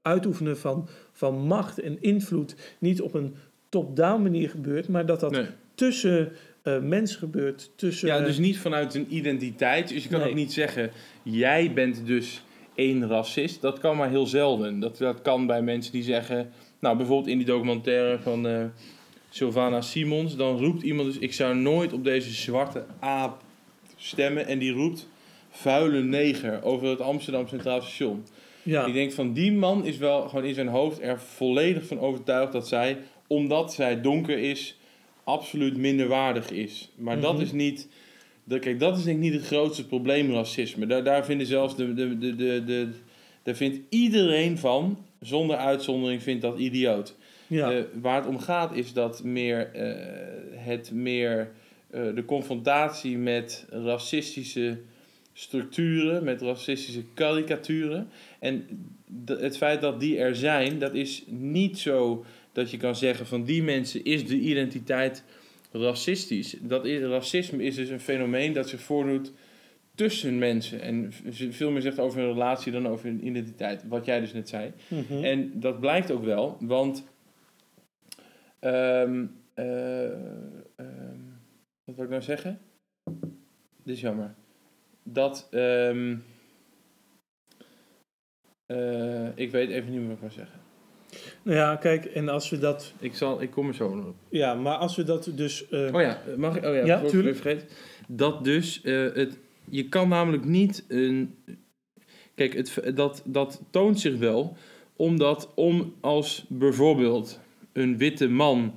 uitoefenen 0.01 0.57
van, 0.57 0.87
van 1.11 1.35
macht 1.35 1.79
en 1.79 1.97
invloed 2.01 2.55
niet 2.79 3.01
op 3.01 3.13
een 3.13 3.35
top-down 3.69 4.21
manier 4.21 4.49
gebeurt, 4.49 4.87
maar 4.87 5.05
dat 5.05 5.19
dat 5.19 5.31
Nee. 5.31 5.45
tussen 5.75 6.31
eh, 6.75 6.81
mensen 6.81 7.19
gebeurt. 7.19 7.71
Tussen, 7.75 8.07
Ja, 8.07 8.19
dus 8.19 8.37
niet 8.37 8.57
vanuit 8.57 8.95
een 8.95 9.05
identiteit. 9.09 9.87
Dus 9.87 10.03
je 10.03 10.09
kan 10.09 10.19
Nee. 10.19 10.29
ook 10.29 10.35
niet 10.35 10.53
zeggen, 10.53 10.91
jij 11.23 11.73
bent 11.73 12.05
dus 12.05 12.43
één 12.75 13.07
racist. 13.07 13.61
Dat 13.61 13.79
kan 13.79 13.97
maar 13.97 14.09
heel 14.09 14.25
zelden. 14.27 14.79
Dat, 14.79 14.97
dat 14.97 15.21
kan 15.21 15.47
bij 15.47 15.61
mensen 15.61 15.91
die 15.91 16.03
zeggen... 16.03 16.51
Nou, 16.79 16.97
bijvoorbeeld 16.97 17.29
in 17.29 17.37
die 17.37 17.47
documentaire 17.47 18.19
van 18.19 18.47
eh 18.47 18.63
Sylvana 19.29 19.81
Simons... 19.81 20.35
dan 20.35 20.57
roept 20.57 20.81
iemand 20.83 21.07
dus... 21.13 21.17
ik 21.21 21.33
zou 21.33 21.55
nooit 21.55 21.93
op 21.93 22.03
deze 22.03 22.31
zwarte 22.33 22.85
aap 22.99 23.41
stemmen... 23.95 24.47
en 24.47 24.59
die 24.59 24.71
roept 24.71 25.07
vuile 25.49 26.01
neger 26.03 26.63
over 26.63 26.87
het 26.87 27.01
Amsterdam 27.01 27.47
Centraal 27.47 27.81
Station. 27.81 28.25
ja, 28.63 28.85
Ik 28.85 28.93
denk 28.93 29.11
van 29.11 29.33
die 29.33 29.51
man 29.51 29.85
is 29.85 29.97
wel 29.97 30.27
gewoon 30.29 30.45
in 30.45 30.53
zijn 30.53 30.67
hoofd 30.67 31.01
er 31.01 31.19
volledig 31.19 31.85
van 31.85 31.99
overtuigd... 31.99 32.51
dat 32.51 32.67
zij, 32.67 32.97
omdat 33.27 33.73
zij 33.73 34.01
donker 34.01 34.37
is, 34.37 34.77
absoluut 35.29 35.77
minderwaardig 35.77 36.51
is. 36.51 36.89
Maar 36.95 37.19
dat 37.19 37.33
Mhm. 37.33 37.41
is 37.41 37.51
niet... 37.51 37.87
Dat, 38.43 38.59
kijk, 38.59 38.79
dat 38.79 38.97
is 38.97 39.03
denk 39.03 39.17
ik 39.17 39.23
niet 39.23 39.33
het 39.33 39.45
grootste 39.45 39.87
probleem 39.87 40.31
racisme. 40.31 40.85
Daar, 40.85 41.03
daar 41.03 41.25
vinden 41.25 41.47
zelfs 41.47 41.75
de, 41.75 41.93
de, 41.93 42.17
de, 42.17 42.35
de, 42.35 42.63
de, 42.65 42.87
daar 43.43 43.55
vindt 43.55 43.79
iedereen 43.89 44.57
van, 44.57 44.97
zonder 45.19 45.57
uitzondering, 45.57 46.21
vindt 46.23 46.41
dat 46.41 46.59
idioot. 46.59 47.15
ja, 47.47 47.71
Eh, 47.71 47.83
waar 48.01 48.15
het 48.15 48.27
om 48.27 48.39
gaat 48.39 48.75
is 48.75 48.93
dat 48.93 49.23
meer 49.23 49.71
eh, 49.73 49.95
het 50.65 50.91
meer 50.91 51.51
eh, 51.89 52.01
de 52.15 52.25
confrontatie 52.25 53.17
met 53.17 53.65
racistische 53.69 54.77
structuren, 55.33 56.23
met 56.23 56.41
racistische 56.41 57.03
karikaturen. 57.13 58.09
En 58.39 58.65
het 59.25 59.57
feit 59.57 59.81
dat 59.81 59.99
die 59.99 60.17
er 60.17 60.35
zijn, 60.35 60.79
dat 60.79 60.93
is 60.93 61.23
niet 61.27 61.79
zo 61.79 62.25
dat 62.59 62.71
je 62.71 62.77
kan 62.77 62.95
zeggen 62.95 63.25
van 63.25 63.43
die 63.43 63.63
mensen 63.63 64.03
is 64.03 64.27
de 64.27 64.39
identiteit 64.39 65.23
racistisch. 65.71 66.55
Dat 66.61 66.85
is, 66.85 67.01
racisme 67.01 67.63
is 67.63 67.75
dus 67.75 67.89
een 67.89 67.99
fenomeen 67.99 68.53
dat 68.53 68.69
zich 68.69 68.81
voordoet 68.81 69.31
tussen 69.95 70.37
mensen. 70.37 70.81
En 70.81 71.13
veel 71.51 71.71
meer 71.71 71.81
zegt 71.81 71.99
over 71.99 72.19
een 72.19 72.27
relatie 72.33 72.71
dan 72.71 72.87
over 72.87 73.09
een 73.09 73.25
identiteit. 73.27 73.87
Wat 73.87 74.05
jij 74.05 74.19
dus 74.19 74.33
net 74.33 74.49
zei. 74.49 74.71
mhm. 74.87 75.23
En 75.23 75.59
dat 75.59 75.79
blijkt 75.79 76.11
ook 76.11 76.23
wel, 76.23 76.57
want. 76.59 77.03
ehm, 78.59 79.25
eh, 79.53 80.11
ehm, 80.75 81.19
wat 81.83 81.95
wil 81.95 82.03
ik 82.03 82.09
nou 82.09 82.21
zeggen? 82.21 82.59
Dit 83.83 83.95
is 83.95 84.01
jammer. 84.01 84.35
Dat. 85.03 85.47
ehm, 85.51 86.17
eh, 88.65 89.37
ik 89.37 89.51
weet 89.51 89.69
even 89.69 89.89
niet 89.91 89.99
meer 89.99 90.07
wat 90.07 90.15
ik 90.15 90.21
wil 90.21 90.31
zeggen. 90.31 90.59
Nou 91.43 91.57
ja, 91.57 91.75
kijk, 91.75 92.05
en 92.05 92.29
als 92.29 92.49
we 92.49 92.57
dat, 92.57 92.93
Ik, 92.99 93.15
zal, 93.15 93.41
ik 93.41 93.51
kom 93.51 93.67
er 93.67 93.73
zo 93.73 93.95
nog 93.95 94.05
op. 94.05 94.15
ja, 94.29 94.53
maar 94.53 94.75
als 94.75 94.95
we 94.95 95.03
dat 95.03 95.31
dus, 95.35 95.69
eh, 95.69 95.93
Oh 95.93 96.01
ja, 96.01 96.21
mag 96.37 96.55
ik? 96.55 96.65
Oh 96.65 96.75
ja, 96.75 96.85
Ja, 96.85 97.01
ik. 97.43 97.65
Dat 98.07 98.43
dus, 98.43 98.81
eh, 98.81 99.13
het, 99.13 99.37
je 99.69 99.89
kan 99.89 100.09
namelijk 100.09 100.45
niet 100.45 100.85
een. 100.87 101.35
Kijk, 102.35 102.53
het, 102.53 102.95
dat, 102.95 103.21
dat 103.25 103.61
toont 103.69 103.99
zich 103.99 104.17
wel, 104.17 104.57
omdat 104.95 105.51
om 105.55 105.93
als 105.99 106.45
bijvoorbeeld 106.47 107.39
een 107.73 107.97
witte 107.97 108.27
man 108.29 108.73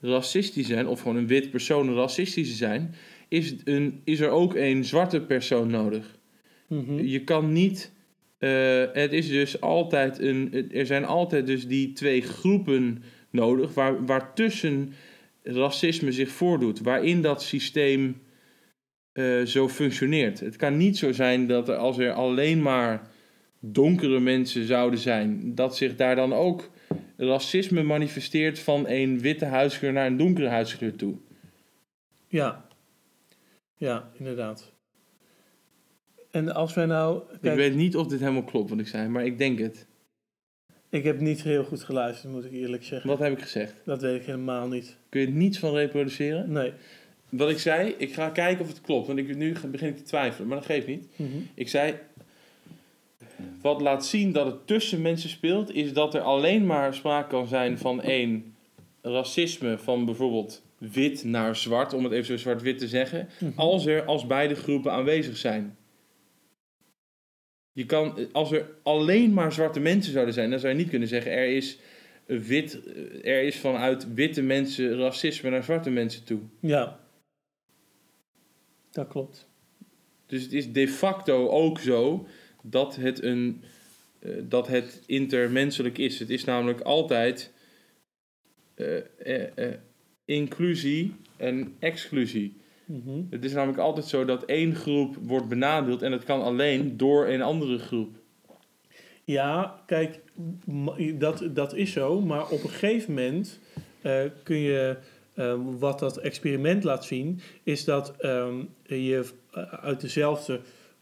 racistisch 0.00 0.66
zijn, 0.66 0.86
of 0.86 1.00
gewoon 1.00 1.16
een 1.16 1.26
wit 1.26 1.50
persoon 1.50 1.94
racistisch 1.94 2.48
te 2.48 2.56
zijn, 2.56 2.94
is, 3.28 3.54
een, 3.64 4.00
is 4.04 4.20
er 4.20 4.28
ook 4.28 4.54
een 4.54 4.84
zwarte 4.84 5.20
persoon 5.20 5.70
nodig. 5.70 6.18
mhm. 6.66 6.98
Je 6.98 7.24
kan 7.24 7.52
niet. 7.52 7.92
Eh, 8.44 8.94
het 9.02 9.12
is 9.12 9.28
dus 9.28 9.60
altijd 9.60 10.18
een. 10.18 10.70
Er 10.72 10.86
zijn 10.86 11.04
altijd 11.04 11.46
dus 11.46 11.66
die 11.66 11.92
twee 11.92 12.22
groepen 12.22 13.02
nodig. 13.30 13.74
Waar, 13.74 14.04
waartussen 14.06 14.92
racisme 15.42 16.12
zich 16.12 16.30
voordoet. 16.30 16.80
Waarin 16.80 17.22
dat 17.22 17.42
systeem 17.42 18.22
eh, 19.12 19.42
zo 19.42 19.68
functioneert. 19.68 20.40
Het 20.40 20.56
kan 20.56 20.76
niet 20.76 20.98
zo 20.98 21.12
zijn 21.12 21.46
dat 21.46 21.68
er, 21.68 21.76
als 21.76 21.98
er 21.98 22.12
alleen 22.12 22.62
maar 22.62 23.08
donkere 23.60 24.20
mensen 24.20 24.66
zouden 24.66 24.98
zijn. 24.98 25.54
dat 25.54 25.76
zich 25.76 25.96
daar 25.96 26.16
dan 26.16 26.32
ook 26.32 26.70
racisme 27.16 27.82
manifesteert 27.82 28.58
van 28.58 28.88
een 28.88 29.20
witte 29.20 29.44
huidskleur 29.44 29.92
naar 29.92 30.06
een 30.06 30.16
donkere 30.16 30.48
huidskleur 30.48 30.96
toe. 30.96 31.16
ja, 32.28 32.66
ja, 33.76 34.10
inderdaad. 34.18 34.73
En 36.34 36.54
als 36.54 36.74
wij 36.74 36.86
nou, 36.86 37.18
Ik 37.32 37.38
kijk, 37.40 37.56
weet 37.56 37.74
niet 37.74 37.96
of 37.96 38.06
dit 38.06 38.20
helemaal 38.20 38.42
klopt 38.44 38.70
wat 38.70 38.78
ik 38.78 38.86
zei, 38.88 39.08
maar 39.08 39.24
ik 39.24 39.38
denk 39.38 39.58
het. 39.58 39.86
ik 40.88 41.04
heb 41.04 41.20
niet 41.20 41.42
heel 41.42 41.64
goed 41.64 41.82
geluisterd, 41.82 42.32
moet 42.32 42.44
ik 42.44 42.52
eerlijk 42.52 42.84
zeggen. 42.84 43.10
Wat 43.10 43.18
heb 43.18 43.32
ik 43.32 43.40
gezegd? 43.40 43.74
Dat 43.84 44.00
weet 44.00 44.20
ik 44.20 44.26
helemaal 44.26 44.68
niet. 44.68 44.96
Kun 45.08 45.20
je 45.20 45.26
er 45.26 45.32
niets 45.32 45.58
van 45.58 45.74
reproduceren? 45.74 46.52
Nee. 46.52 46.72
Wat 47.28 47.50
ik 47.50 47.58
zei, 47.58 47.94
ik 47.98 48.12
ga 48.14 48.28
kijken 48.28 48.62
of 48.64 48.68
het 48.68 48.80
klopt. 48.80 49.06
Want 49.06 49.18
ik, 49.18 49.36
nu 49.36 49.54
begin 49.70 49.88
ik 49.88 49.96
te 49.96 50.02
twijfelen, 50.02 50.48
maar 50.48 50.56
dat 50.56 50.66
geeft 50.66 50.86
niet. 50.86 51.06
Mhm. 51.16 51.28
Ik 51.54 51.68
zei, 51.68 51.94
wat 53.62 53.80
laat 53.80 54.06
zien 54.06 54.32
dat 54.32 54.46
het 54.46 54.66
tussen 54.66 55.02
mensen 55.02 55.28
speelt, 55.30 55.74
is 55.74 55.92
dat 55.92 56.14
er 56.14 56.20
alleen 56.20 56.66
maar 56.66 56.94
sprake 56.94 57.28
kan 57.28 57.46
zijn 57.46 57.78
van 57.78 58.02
één 58.02 58.54
racisme 59.02 59.78
van 59.78 60.04
bijvoorbeeld 60.04 60.62
wit 60.78 61.24
naar 61.24 61.56
zwart, 61.56 61.92
om 61.92 62.04
het 62.04 62.12
even 62.12 62.26
zo 62.26 62.36
zwart-wit 62.36 62.78
te 62.78 62.88
zeggen, 62.88 63.28
Mhm. 63.40 63.52
als 63.58 63.86
er 63.86 64.04
als 64.04 64.26
beide 64.26 64.54
groepen 64.54 64.92
aanwezig 64.92 65.36
zijn. 65.36 65.76
Je 67.74 67.86
kan, 67.86 68.32
als 68.32 68.52
er 68.52 68.66
alleen 68.82 69.32
maar 69.32 69.52
zwarte 69.52 69.80
mensen 69.80 70.12
zouden 70.12 70.34
zijn, 70.34 70.50
dan 70.50 70.58
zou 70.58 70.72
je 70.72 70.78
niet 70.78 70.88
kunnen 70.88 71.08
zeggen 71.08 71.32
er 71.32 71.56
is 71.56 71.78
wit, 72.26 72.80
er 73.22 73.42
is 73.42 73.56
vanuit 73.56 74.14
witte 74.14 74.42
mensen 74.42 74.98
racisme 74.98 75.50
naar 75.50 75.64
zwarte 75.64 75.90
mensen 75.90 76.24
toe. 76.24 76.40
Ja, 76.60 77.00
dat 78.90 79.08
klopt. 79.08 79.48
Dus 80.26 80.42
het 80.42 80.52
is 80.52 80.72
de 80.72 80.88
facto 80.88 81.48
ook 81.48 81.78
zo 81.78 82.26
dat 82.62 82.96
het, 82.96 83.22
een, 83.22 83.62
eh, 84.18 84.30
dat 84.42 84.68
het 84.68 85.02
intermenselijk 85.06 85.98
is. 85.98 86.18
Het 86.18 86.30
is 86.30 86.44
namelijk 86.44 86.80
altijd 86.80 87.52
eh, 88.74 89.58
eh, 89.58 89.74
inclusie 90.24 91.14
en 91.36 91.74
exclusie. 91.78 92.56
Mhm. 92.86 93.22
Het 93.30 93.44
is 93.44 93.52
namelijk 93.52 93.78
altijd 93.78 94.06
zo 94.06 94.24
dat 94.24 94.44
één 94.44 94.74
groep 94.74 95.16
wordt 95.22 95.48
benadeeld 95.48 96.02
en 96.02 96.10
dat 96.10 96.24
kan 96.24 96.42
alleen 96.42 96.96
door 96.96 97.26
een 97.26 97.42
andere 97.42 97.78
groep. 97.78 98.16
Ja, 99.24 99.80
kijk, 99.86 100.20
dat, 101.14 101.44
dat 101.50 101.74
is 101.74 101.92
zo, 101.92 102.20
maar 102.20 102.42
op 102.48 102.62
een 102.62 102.68
gegeven 102.70 103.14
moment 103.14 103.58
eh, 104.02 104.20
kun 104.42 104.56
je, 104.56 104.96
eh, 105.34 105.54
wat 105.78 105.98
dat 105.98 106.16
experiment 106.16 106.84
laat 106.84 107.04
zien, 107.04 107.40
is 107.62 107.84
dat 107.84 108.14
ehm, 108.18 108.54
je 108.82 109.24
eh, 109.52 109.62
uit 109.62 110.00
dezelfde, 110.00 110.60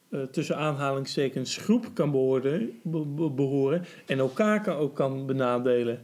eh, 0.09 0.22
tussen 0.22 0.57
aanhalingstekens, 0.57 1.57
groep 1.57 1.87
kan 1.95 2.11
behoren, 2.11 2.80
be- 2.83 3.07
be- 3.07 3.30
behoren 3.30 3.85
en 4.07 4.18
elkaar 4.18 4.62
kan, 4.62 4.76
ook 4.76 4.95
kan 4.95 5.26
benadelen. 5.26 6.01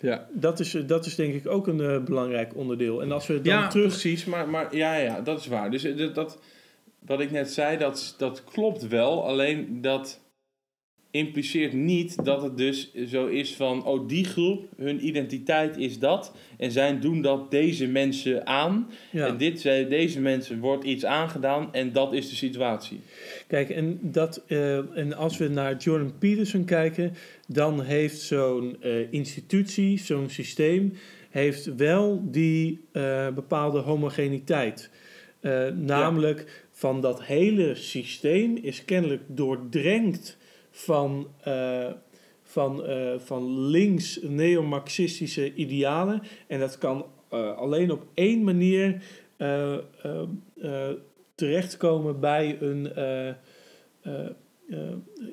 Ja, 0.00 0.28
Dat 0.32 0.60
is, 0.60 0.70
dat 0.86 1.06
is 1.06 1.14
denk 1.14 1.34
ik 1.34 1.48
ook 1.48 1.66
een 1.66 1.80
eh, 1.80 1.98
belangrijk 1.98 2.56
onderdeel. 2.56 3.02
En 3.02 3.12
als 3.12 3.26
we 3.26 3.40
dan 3.40 3.54
ja 3.54 3.68
terug... 3.68 3.88
precies, 3.88 4.24
maar, 4.24 4.48
maar 4.48 4.76
ja, 4.76 4.94
ja, 4.94 5.20
dat 5.20 5.40
is 5.40 5.46
waar. 5.46 5.70
Dus 5.70 5.84
eh, 5.84 5.96
dat, 5.96 6.14
dat, 6.14 6.38
wat 6.98 7.20
ik 7.20 7.30
net 7.30 7.52
zei, 7.52 7.78
dat, 7.78 8.14
dat 8.18 8.44
klopt 8.44 8.88
wel, 8.88 9.26
alleen 9.26 9.82
dat 9.82 10.20
impliceert 11.10 11.72
niet 11.72 12.24
dat 12.24 12.42
het 12.42 12.56
dus 12.56 12.94
zo 13.06 13.26
is 13.26 13.54
van, 13.54 13.84
oh 13.84 14.08
die 14.08 14.24
groep, 14.24 14.68
hun 14.76 15.06
identiteit 15.06 15.76
is 15.76 15.98
dat 15.98 16.32
en 16.58 16.70
zij 16.70 17.00
doen 17.00 17.22
dat 17.22 17.50
deze 17.50 17.86
mensen 17.86 18.46
aan 18.46 18.90
Ja. 19.10 19.26
en 19.26 19.36
dit, 19.36 19.62
deze 19.62 20.20
mensen 20.20 20.60
wordt 20.60 20.84
iets 20.84 21.04
aangedaan 21.04 21.68
en 21.72 21.92
dat 21.92 22.12
is 22.12 22.28
de 22.28 22.36
situatie. 22.36 23.00
Kijk, 23.46 23.70
en, 23.70 23.98
dat, 24.02 24.42
eh, 24.46 24.98
en 24.98 25.16
als 25.16 25.38
we 25.38 25.48
naar 25.48 25.76
Jordan 25.76 26.18
Peterson 26.18 26.64
kijken, 26.64 27.14
dan 27.46 27.82
heeft 27.82 28.20
zo'n 28.20 28.76
eh, 28.80 29.12
institutie, 29.12 29.98
zo'n 29.98 30.28
systeem, 30.28 30.92
heeft 31.30 31.74
wel 31.76 32.22
die 32.24 32.80
eh, 32.92 33.28
bepaalde 33.28 33.78
homogeniteit. 33.78 34.90
Namelijk 35.74 36.66
van 36.72 37.00
dat 37.00 37.22
hele 37.22 37.74
systeem 37.74 38.56
is 38.62 38.84
kennelijk 38.84 39.22
doordrenkt 39.26 40.37
van, 40.78 41.28
eh, 41.40 41.90
van, 42.42 42.86
eh, 42.86 43.18
van 43.18 43.60
links 43.60 44.18
neomarxistische 44.22 45.54
idealen. 45.54 46.22
En 46.46 46.60
dat 46.60 46.78
kan 46.78 47.06
eh, 47.30 47.56
alleen 47.56 47.90
op 47.90 48.06
één 48.14 48.44
manier 48.44 49.02
terechtkomen 51.34 52.20
bij 52.20 52.58
een. 52.60 52.92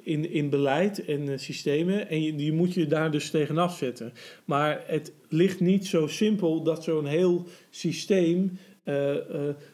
in, 0.04 0.32
in 0.32 0.50
beleid 0.50 1.06
en 1.06 1.40
systemen. 1.40 2.10
En 2.10 2.36
die 2.36 2.54
moet 2.54 2.74
je 2.74 2.88
daar 2.88 3.12
dus 3.12 3.30
tegenaf 3.30 3.78
zetten. 3.78 4.14
Maar 4.46 4.84
het 4.88 5.14
ligt 5.30 5.60
niet 5.60 5.88
zo 5.88 6.08
simpel 6.08 6.64
dat 6.64 6.84
zo'n 6.84 7.06
heel 7.06 7.46
systeem 7.70 8.58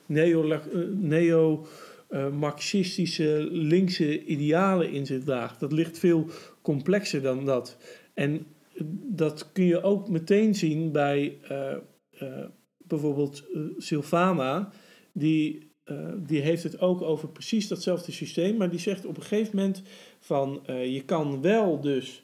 neo, 0.05 0.59
neo 0.93 1.65
eh, 2.11 2.29
marxistische 2.29 3.47
linkse 3.51 4.23
idealen 4.25 4.91
in 4.91 5.05
zich 5.05 5.23
draagt. 5.23 5.59
Dat 5.59 5.71
ligt 5.71 5.99
veel 5.99 6.25
complexer 6.61 7.21
dan 7.21 7.45
dat. 7.45 7.77
En 8.13 8.47
dat 9.09 9.51
kun 9.51 9.63
je 9.63 9.81
ook 9.81 10.09
meteen 10.09 10.55
zien 10.55 10.91
bij 10.91 11.37
eh, 11.47 11.71
eh, 11.71 12.45
bijvoorbeeld 12.77 13.43
Silvana, 13.77 14.71
die, 15.13 15.69
die 16.15 16.41
heeft 16.41 16.63
het 16.63 16.79
ook 16.79 17.01
over 17.01 17.29
precies 17.29 17.67
datzelfde 17.67 18.11
systeem, 18.11 18.57
maar 18.57 18.69
die 18.69 18.79
zegt 18.79 19.05
op 19.05 19.17
een 19.17 19.23
gegeven 19.23 19.55
moment 19.55 19.81
van 20.19 20.61
je 20.65 21.03
kan 21.05 21.41
wel 21.41 21.81
dus 21.81 22.23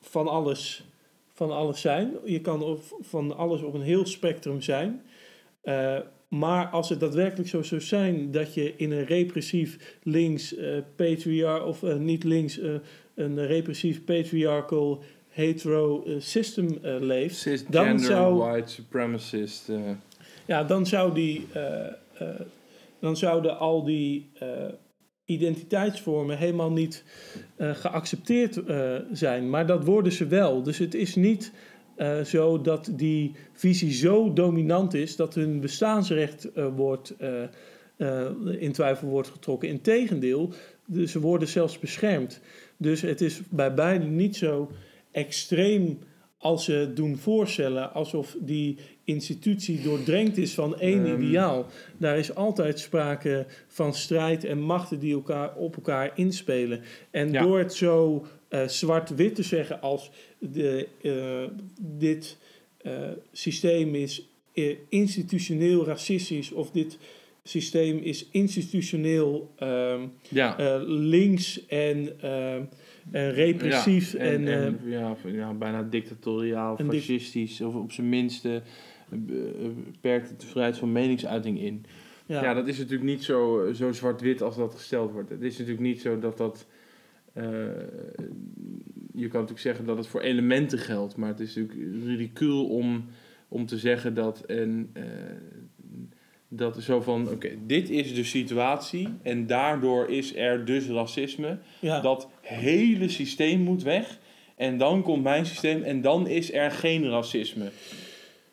van, 0.00 0.28
alles, 0.28 0.84
van 1.32 1.50
alles 1.50 1.80
zijn, 1.80 2.12
je 2.24 2.40
kan 2.40 2.78
van 3.00 3.36
alles 3.36 3.62
op 3.62 3.74
een 3.74 3.82
heel 3.82 4.06
spectrum 4.06 4.60
zijn, 4.60 5.02
maar 6.28 6.66
als 6.66 6.88
het 6.88 7.00
daadwerkelijk 7.00 7.48
zo 7.48 7.62
zou 7.62 7.80
zijn 7.80 8.30
dat 8.30 8.54
je 8.54 8.74
in 8.76 8.90
een 8.92 9.04
repressief 9.04 9.98
links 10.02 10.56
eh 10.56 10.78
patriar 10.96 11.64
of 11.66 11.82
eh, 11.82 11.96
niet 11.96 12.24
links 12.24 12.58
eh, 12.58 12.74
een 13.14 13.46
repressief 13.46 14.04
patriarchal 14.04 15.02
hetero 15.28 16.04
system 16.18 16.78
leeft, 16.82 17.36
Cisgender, 17.36 17.84
Dan 17.86 17.98
zou- 17.98 18.34
white 18.34 18.72
supremacist. 18.72 19.70
ja, 20.46 20.64
dan 20.64 20.86
zou 20.86 21.14
die, 21.14 21.46
dan 23.00 23.16
zouden 23.16 23.58
al 23.58 23.84
die 23.84 24.30
identiteitsvormen 25.24 26.38
helemaal 26.38 26.70
niet 26.72 27.04
geaccepteerd 27.58 28.60
zijn. 29.12 29.50
Maar 29.50 29.66
dat 29.66 29.84
worden 29.84 30.12
ze 30.12 30.26
wel. 30.26 30.62
Dus 30.62 30.78
het 30.78 30.94
is 30.94 31.14
niet 31.14 31.52
eh, 31.96 32.20
zo 32.20 32.60
dat 32.60 32.90
die 32.92 33.32
visie 33.52 33.92
zo 33.92 34.32
dominant 34.32 34.94
is 34.94 35.16
dat 35.16 35.34
hun 35.34 35.60
bestaansrecht 35.60 36.52
eh, 36.52 36.66
wordt, 36.76 37.14
eh, 37.18 38.30
in 38.58 38.72
twijfel 38.72 39.08
wordt 39.08 39.28
getrokken. 39.28 39.68
Integendeel, 39.68 40.52
ze 41.06 41.20
worden 41.20 41.48
zelfs 41.48 41.78
beschermd. 41.78 42.40
Dus 42.76 43.00
het 43.00 43.20
is 43.20 43.40
bij 43.48 43.74
beiden 43.74 44.16
niet 44.16 44.36
zo 44.36 44.70
extreem 45.10 45.98
als 46.46 46.64
ze 46.64 46.90
doen 46.94 47.16
voorstellen, 47.16 47.92
alsof 47.92 48.36
die 48.40 48.76
institutie 49.04 49.80
doordrenkt 49.82 50.36
is 50.38 50.54
van 50.54 50.78
één 50.78 51.06
Ehm. 51.06 51.22
ideaal. 51.22 51.66
Daar 51.98 52.18
is 52.18 52.34
altijd 52.34 52.78
sprake 52.78 53.46
van 53.68 53.94
strijd 53.94 54.44
en 54.44 54.58
machten 54.60 54.98
die 54.98 55.14
elkaar 55.14 55.54
op 55.56 55.76
elkaar 55.76 56.12
inspelen. 56.14 56.80
En 57.10 57.32
Ja. 57.32 57.42
door 57.42 57.58
het 57.58 57.74
zo 57.74 58.26
eh, 58.48 58.68
zwart-wit 58.68 59.34
te 59.34 59.42
zeggen 59.42 59.80
als 59.80 60.10
de, 60.38 60.88
eh, 61.02 61.58
dit 61.80 62.36
eh, 62.82 62.92
systeem 63.32 63.94
is 63.94 64.28
institutioneel 64.88 65.84
racistisch 65.84 66.52
of 66.52 66.70
dit 66.70 66.98
systeem 67.48 67.98
is 67.98 68.28
institutioneel 68.30 69.54
ehm, 69.56 70.00
ja. 70.28 70.58
eh, 70.58 70.80
links 70.86 71.66
en, 71.66 72.20
ehm, 72.20 72.62
en 73.10 73.32
repressief 73.32 74.12
Ja, 74.12 74.18
en, 74.18 74.34
en, 74.34 74.46
eh, 74.46 74.64
en, 74.64 74.80
ja, 74.84 75.16
ja, 75.24 75.52
bijna 75.52 75.82
dictatoriaal, 75.82 76.76
fascistisch, 76.76 77.60
of 77.60 77.74
op 77.74 77.92
zijn 77.92 78.08
minste 78.08 78.62
eh, 79.10 79.18
beperkt 79.92 80.40
de 80.40 80.46
vrijheid 80.46 80.78
van 80.78 80.92
meningsuiting 80.92 81.60
in. 81.60 81.84
Ja, 82.26 82.54
dat 82.54 82.68
is 82.68 82.78
natuurlijk 82.78 83.10
niet 83.10 83.24
zo, 83.24 83.68
zo 83.74 83.92
zwart-wit 83.92 84.42
als 84.42 84.56
dat 84.56 84.74
gesteld 84.74 85.12
wordt. 85.12 85.30
Het 85.30 85.42
is 85.42 85.52
natuurlijk 85.52 85.86
niet 85.86 86.00
zo 86.00 86.18
dat 86.18 86.36
dat. 86.36 86.66
je 89.12 89.28
kan 89.28 89.40
natuurlijk 89.40 89.58
zeggen 89.58 89.84
dat 89.84 89.96
het 89.96 90.06
voor 90.06 90.20
elementen 90.20 90.78
geldt, 90.78 91.16
maar 91.16 91.28
het 91.28 91.40
is 91.40 91.54
natuurlijk 91.54 92.04
ridicuul 92.04 92.66
om, 92.66 93.04
om 93.48 93.66
te 93.66 93.78
zeggen 93.78 94.14
dat. 94.14 94.40
En, 94.40 94.90
eh, 94.92 95.04
dat 96.48 96.82
zo 96.82 97.00
van: 97.00 97.28
oké, 97.30 97.50
dit 97.66 97.90
is 97.90 98.14
de 98.14 98.24
situatie 98.24 99.08
en 99.22 99.46
daardoor 99.46 100.10
is 100.10 100.36
er 100.36 100.64
dus 100.64 100.86
racisme. 100.88 101.58
ja. 101.80 102.00
Dat 102.00 102.28
hele 102.40 103.08
systeem 103.08 103.60
moet 103.60 103.82
weg. 103.82 104.18
En 104.56 104.78
dan 104.78 105.02
komt 105.02 105.22
mijn 105.22 105.46
systeem 105.46 105.82
en 105.82 106.00
dan 106.00 106.26
is 106.28 106.52
er 106.52 106.70
geen 106.70 107.08
racisme. 107.08 107.70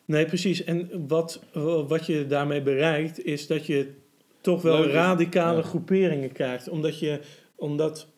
Nee, 0.04 0.24
precies. 0.26 0.64
En 0.64 1.06
wat, 1.08 1.42
wat 1.88 2.06
je 2.06 2.26
daarmee 2.26 2.62
bereikt, 2.62 3.24
is 3.24 3.46
dat 3.46 3.66
je 3.66 3.92
toch 4.40 4.62
wel 4.62 4.78
Leuk 4.78 4.86
is- 4.88 4.92
radicale 4.92 5.56
ja. 5.56 5.62
groeperingen 5.62 6.32
krijgt. 6.32 6.68
Omdat 6.68 6.98
je, 6.98 7.20
omdat 7.56 8.08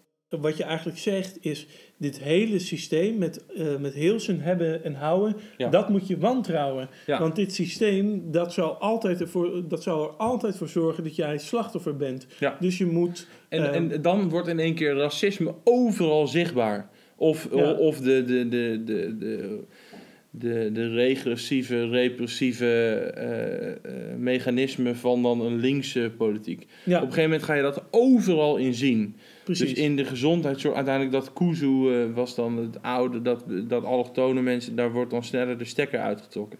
wat 0.40 0.56
je 0.56 0.64
eigenlijk 0.64 0.98
zegt 0.98 1.38
is, 1.40 1.66
dit 1.96 2.18
hele 2.18 2.58
systeem 2.58 3.18
met, 3.18 3.44
eh, 3.56 3.76
met 3.76 3.94
heel 3.94 4.20
zijn 4.20 4.40
hebben 4.40 4.84
en 4.84 4.94
houden, 4.94 5.36
Ja. 5.56 5.68
dat 5.68 5.88
moet 5.88 6.06
je 6.08 6.18
wantrouwen. 6.18 6.88
Ja. 7.06 7.18
Want 7.20 7.36
dit 7.36 7.52
systeem, 7.54 8.30
dat 8.30 8.52
zal, 8.52 8.74
altijd 8.74 9.20
ervoor, 9.20 9.68
dat 9.68 9.82
zal 9.82 10.02
er 10.02 10.10
altijd 10.10 10.56
voor 10.56 10.68
zorgen 10.68 11.04
dat 11.04 11.16
jij 11.16 11.38
slachtoffer 11.38 11.96
bent. 11.96 12.26
Ja. 12.38 12.56
Dus 12.60 12.78
je 12.78 12.86
moet... 12.86 13.26
En, 13.48 13.68
eh, 13.70 13.74
en 13.74 14.02
dan 14.02 14.28
wordt 14.28 14.48
in 14.48 14.58
één 14.58 14.74
keer 14.74 14.94
racisme 14.96 15.54
overal 15.64 16.26
zichtbaar. 16.26 16.88
Of, 17.16 17.46
of 17.78 18.00
de, 18.00 18.24
de, 18.24 18.48
de, 18.48 18.82
de, 18.84 19.16
de, 19.18 19.60
de, 20.30 20.70
de 20.72 20.88
regressieve, 20.88 21.88
repressieve 21.88 22.66
eh, 22.96 23.92
mechanismen 24.18 24.96
van 24.96 25.22
dan 25.22 25.40
een 25.40 25.56
linkse 25.60 26.12
politiek. 26.16 26.66
ja, 26.84 26.96
Op 26.96 27.02
een 27.02 27.08
gegeven 27.08 27.22
moment 27.22 27.42
ga 27.42 27.54
je 27.54 27.62
dat 27.62 27.82
overal 27.90 28.56
in 28.56 28.74
zien. 28.74 29.16
Precies. 29.46 29.74
Dus 29.74 29.84
in 29.84 29.96
de 29.96 30.04
gezondheidszorg, 30.04 30.74
uiteindelijk 30.74 31.14
dat 31.14 31.32
Kuzu 31.32 31.90
eh, 31.90 32.14
was 32.14 32.34
dan 32.34 32.56
het 32.56 32.82
oude, 32.82 33.22
dat, 33.22 33.44
dat 33.68 33.84
allochtone 33.84 34.42
mensen, 34.42 34.76
daar 34.76 34.92
wordt 34.92 35.10
dan 35.10 35.24
sneller 35.24 35.58
de 35.58 35.64
stekker 35.64 36.00
uitgetrokken. 36.00 36.58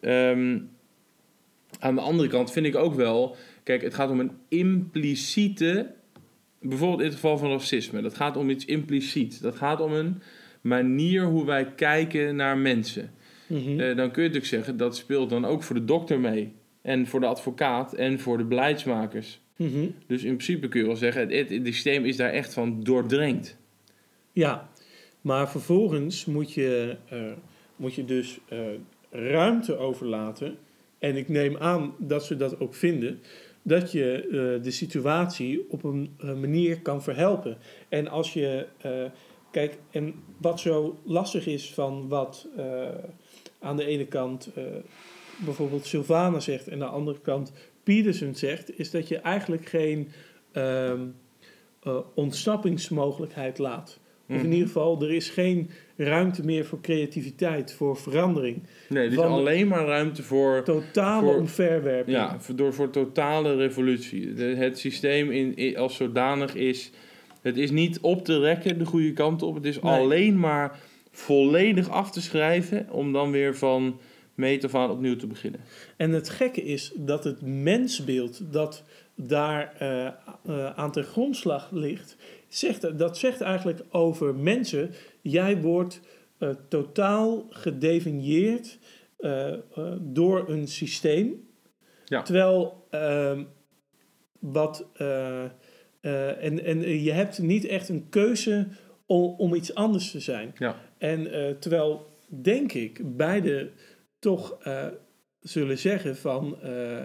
Ehm, 0.00 0.58
aan 1.78 1.94
de 1.94 2.00
andere 2.00 2.28
kant 2.28 2.52
vind 2.52 2.66
ik 2.66 2.76
ook 2.76 2.94
wel, 2.94 3.36
kijk, 3.62 3.82
het 3.82 3.94
gaat 3.94 4.10
om 4.10 4.20
een 4.20 4.32
impliciete, 4.48 5.94
bijvoorbeeld 6.60 7.00
in 7.00 7.06
het 7.06 7.14
geval 7.14 7.38
van 7.38 7.50
racisme, 7.50 8.02
dat 8.02 8.16
gaat 8.16 8.36
om 8.36 8.50
iets 8.50 8.64
impliciet. 8.64 9.42
Dat 9.42 9.56
gaat 9.56 9.80
om 9.80 9.92
een 9.92 10.22
manier 10.60 11.24
hoe 11.24 11.44
wij 11.44 11.72
kijken 11.74 12.36
naar 12.36 12.58
mensen. 12.58 13.10
Mhm. 13.46 13.80
Eh, 13.80 13.96
dan 13.96 14.10
kun 14.10 14.22
je 14.22 14.28
natuurlijk 14.28 14.46
zeggen 14.46 14.76
dat 14.76 14.96
speelt 14.96 15.30
dan 15.30 15.44
ook 15.44 15.62
voor 15.62 15.74
de 15.74 15.84
dokter 15.84 16.20
mee. 16.20 16.52
En 16.82 17.06
voor 17.06 17.20
de 17.20 17.26
advocaat 17.26 17.94
en 17.94 18.20
voor 18.20 18.38
de 18.38 18.44
beleidsmakers. 18.44 19.40
Mhm. 19.56 19.88
Dus 20.06 20.22
in 20.22 20.36
principe 20.36 20.68
kun 20.68 20.80
je 20.80 20.86
wel 20.86 20.96
zeggen, 20.96 21.28
het, 21.28 21.50
het 21.50 21.66
systeem 21.66 22.04
is 22.04 22.16
daar 22.16 22.30
echt 22.30 22.52
van 22.52 22.82
doordrenkt. 22.82 23.56
Ja, 24.32 24.70
maar 25.20 25.50
vervolgens 25.50 26.24
moet 26.24 26.52
je, 26.52 26.96
eh, 27.08 27.32
moet 27.76 27.94
je 27.94 28.04
dus 28.04 28.38
eh, 28.48 28.58
ruimte 29.10 29.76
overlaten. 29.76 30.56
En 30.98 31.16
ik 31.16 31.28
neem 31.28 31.56
aan 31.56 31.94
dat 31.98 32.24
ze 32.24 32.36
dat 32.36 32.60
ook 32.60 32.74
vinden. 32.74 33.20
Dat 33.62 33.92
je 33.92 34.22
eh, 34.22 34.62
de 34.64 34.70
situatie 34.70 35.66
op 35.70 35.84
een 35.84 36.16
manier 36.40 36.80
kan 36.80 37.02
verhelpen. 37.02 37.58
En 37.88 38.08
als 38.08 38.32
je. 38.32 38.66
kijk, 39.50 39.78
en 39.90 40.14
wat 40.36 40.60
zo 40.60 40.98
lastig 41.04 41.46
is 41.46 41.74
van 41.74 42.08
wat 42.08 42.48
aan 43.58 43.76
de 43.76 43.84
ene 43.84 44.06
kant 44.06 44.50
bijvoorbeeld 45.44 45.86
Sylvana 45.86 46.40
zegt. 46.40 46.68
En 46.68 46.72
aan 46.72 46.78
de 46.78 46.94
andere 46.94 47.20
kant 47.20 47.52
Peterson 47.84 48.34
zegt. 48.34 48.78
Is 48.78 48.90
dat 48.90 49.08
je 49.08 49.18
eigenlijk 49.18 49.66
geen 49.68 50.08
eh, 50.52 50.92
ontsnappingsmogelijkheid 52.14 53.58
laat. 53.58 53.98
Of 54.28 54.34
in 54.36 54.42
Mhm. 54.42 54.52
ieder 54.52 54.66
geval, 54.66 55.02
er 55.02 55.12
is 55.12 55.28
geen 55.30 55.70
ruimte 55.96 56.44
meer 56.44 56.64
voor 56.64 56.80
creativiteit, 56.80 57.72
voor 57.72 57.96
verandering. 57.96 58.62
Nee, 58.88 59.06
er 59.06 59.12
is 59.12 59.18
alleen 59.18 59.68
maar 59.68 59.86
ruimte 59.86 60.22
voor, 60.22 60.62
Totale 60.62 61.22
Voor- 61.26 61.36
omverwerping. 61.36 62.16
ja, 62.16 62.40
voor, 62.40 62.56
door, 62.56 62.74
voor 62.74 62.90
totale 62.90 63.56
revolutie. 63.56 64.34
De- 64.34 64.44
het 64.44 64.78
systeem 64.78 65.30
in, 65.30 65.56
in- 65.56 65.76
als 65.76 65.96
zodanig 65.96 66.54
is... 66.54 66.90
Het 67.42 67.56
is 67.56 67.70
niet 67.70 67.98
op 68.00 68.24
te 68.24 68.38
rekken 68.38 68.78
de 68.78 68.84
goede 68.86 69.12
kant 69.12 69.42
op. 69.42 69.54
Het 69.54 69.64
is 69.64 69.80
Nee. 69.80 69.92
alleen 69.92 70.38
maar 70.38 70.78
volledig 71.10 71.88
af 71.90 72.10
te 72.10 72.20
schrijven... 72.22 72.86
om 72.90 73.12
dan 73.12 73.30
weer 73.30 73.56
van 73.56 73.98
meet 74.34 74.64
af 74.64 74.74
aan 74.74 74.90
opnieuw 74.90 75.16
te 75.16 75.26
beginnen. 75.26 75.60
En 75.96 76.10
het 76.10 76.28
gekke 76.28 76.62
is 76.62 76.92
dat 76.96 77.24
het 77.24 77.42
mensbeeld 77.42 78.52
dat 78.52 78.84
daar 79.14 79.74
eh, 79.78 80.06
eh, 80.06 80.14
aan 80.76 80.92
ten 80.92 81.04
grondslag 81.04 81.70
ligt, 81.70 82.16
zegt, 82.48 82.98
dat 82.98 83.18
zegt 83.18 83.40
eigenlijk 83.40 83.80
over 83.90 84.34
mensen. 84.34 84.90
Jij 85.20 85.60
wordt 85.60 86.00
eh, 86.38 86.48
totaal 86.68 87.46
gedefinieerd 87.50 88.78
door 90.00 90.48
een 90.48 90.68
systeem. 90.68 91.48
Ja. 92.04 92.22
Terwijl 92.22 92.86
ehm, 92.90 93.44
wat. 94.38 94.86
en, 96.00 96.64
en 96.64 97.02
je 97.02 97.12
hebt 97.12 97.38
niet 97.38 97.64
echt 97.64 97.88
een 97.88 98.08
keuze 98.08 98.66
om, 99.06 99.34
om 99.38 99.54
iets 99.54 99.74
anders 99.74 100.10
te 100.10 100.20
zijn. 100.20 100.52
Ja. 100.58 100.76
En 100.98 101.28
terwijl, 101.60 102.06
denk 102.28 102.72
ik, 102.72 103.16
beide 103.16 103.70
toch 104.24 104.56
eh, 104.62 104.86
zullen 105.40 105.78
zeggen 105.78 106.16
van. 106.16 106.56
eh, 106.62 107.02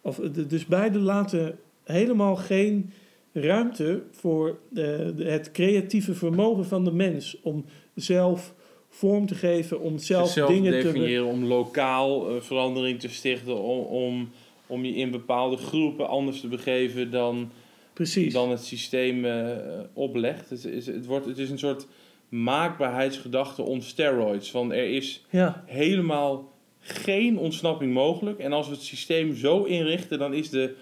of, 0.00 0.16
dus 0.48 0.66
beide 0.66 0.98
laten 0.98 1.58
helemaal 1.84 2.36
geen 2.36 2.90
ruimte 3.32 4.02
voor 4.10 4.48
eh, 4.48 4.74
de- 5.16 5.24
het 5.24 5.50
creatieve 5.50 6.14
vermogen 6.14 6.64
van 6.64 6.84
de 6.84 6.92
mens 6.92 7.40
om 7.42 7.64
zelf 7.94 8.54
vorm 8.88 9.26
te 9.26 9.34
geven, 9.34 9.80
om 9.80 9.98
zelf 9.98 10.24
Zichzelf 10.26 10.50
dingen 10.50 10.72
te. 10.72 10.82
definiëren 10.82 11.24
om 11.26 11.44
lokaal 11.44 12.40
verandering 12.40 13.00
te 13.00 13.08
stichten... 13.08 13.56
Om, 13.62 13.78
om, 13.86 14.30
om 14.66 14.84
je 14.84 14.94
in 14.94 15.10
bepaalde 15.10 15.56
groepen 15.56 16.08
anders 16.08 16.40
te 16.40 16.48
begeven 16.48 17.10
dan... 17.10 17.50
Precies. 17.92 18.32
dan 18.32 18.50
het 18.50 18.64
systeem 18.64 19.26
oplegt. 19.92 20.50
Het 20.50 20.64
is, 20.64 20.86
het, 20.86 21.06
wordt, 21.06 21.26
het 21.26 21.38
is 21.38 21.50
een 21.50 21.58
soort 21.58 21.86
maakbaarheidsgedachte 22.28 23.62
on 23.62 23.82
steroids. 23.82 24.50
Van 24.50 24.72
er 24.72 24.90
is 24.94 25.24
Ja, 25.30 25.64
helemaal 25.66 26.51
geen 26.82 27.38
ontsnapping 27.38 27.92
mogelijk. 27.92 28.38
En 28.38 28.52
als 28.52 28.66
we 28.68 28.72
het 28.74 28.82
systeem 28.82 29.36
zo 29.36 29.62
inrichten, 29.64 30.18
dan 30.18 30.34
is 30.34 30.50
de, 30.50 30.74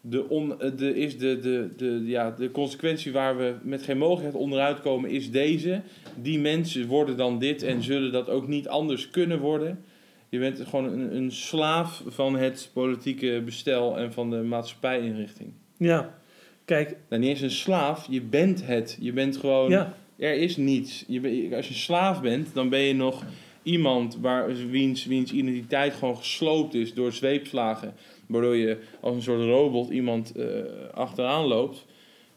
de, 0.00 0.28
on, 0.28 0.60
eh, 0.60 0.70
de, 0.76 0.94
is 0.96 1.18
de, 1.18 1.38
de, 1.40 1.68
de, 1.76 2.02
ja, 2.04 2.30
de 2.30 2.50
consequentie 2.50 3.12
waar 3.12 3.36
we 3.36 3.54
met 3.62 3.82
geen 3.82 3.98
mogelijkheid 3.98 4.34
onderuit 4.42 4.80
komen, 4.80 5.10
is 5.10 5.30
deze. 5.30 5.80
Die 6.16 6.38
mensen 6.38 6.86
worden 6.86 7.16
dan 7.16 7.38
dit 7.38 7.62
en 7.62 7.82
zullen 7.82 8.12
dat 8.12 8.28
ook 8.28 8.48
niet 8.48 8.68
anders 8.68 9.10
kunnen 9.10 9.38
worden. 9.38 9.84
Je 10.28 10.38
bent 10.38 10.60
gewoon 10.68 10.84
een, 10.92 11.16
een 11.16 11.32
slaaf 11.32 12.02
van 12.06 12.36
het 12.36 12.70
politieke 12.72 13.42
bestel 13.44 13.98
en 13.98 14.12
van 14.12 14.30
de 14.30 14.36
maatschappijinrichting. 14.36 15.52
ja. 15.76 16.20
Kijk, 16.64 16.96
Nou, 17.08 17.20
niet 17.22 17.30
eens 17.30 17.40
een 17.40 17.50
slaaf, 17.50 18.06
je 18.10 18.20
bent 18.20 18.66
het. 18.66 18.96
Je 19.00 19.12
bent 19.12 19.36
gewoon, 19.36 19.70
ja, 19.70 19.94
er 20.18 20.34
is 20.34 20.56
niets. 20.56 21.04
Je 21.06 21.20
ben- 21.20 21.52
als 21.54 21.68
je 21.68 21.74
slaaf 21.74 22.20
bent, 22.20 22.54
dan 22.54 22.68
ben 22.68 22.80
je 22.80 22.94
nog 22.94 23.24
iemand 23.62 24.18
waar, 24.20 24.56
wiens, 24.70 25.04
wiens 25.06 25.32
identiteit 25.32 25.94
gewoon 25.94 26.16
gesloopt 26.16 26.74
is 26.74 26.94
door 26.94 27.12
zweepslagen. 27.12 27.94
Waardoor 28.26 28.56
je 28.56 28.78
als 29.00 29.14
een 29.14 29.22
soort 29.22 29.44
robot 29.44 29.90
iemand 29.90 30.32
eh, 30.36 30.46
achteraan 30.94 31.44
loopt. 31.44 31.86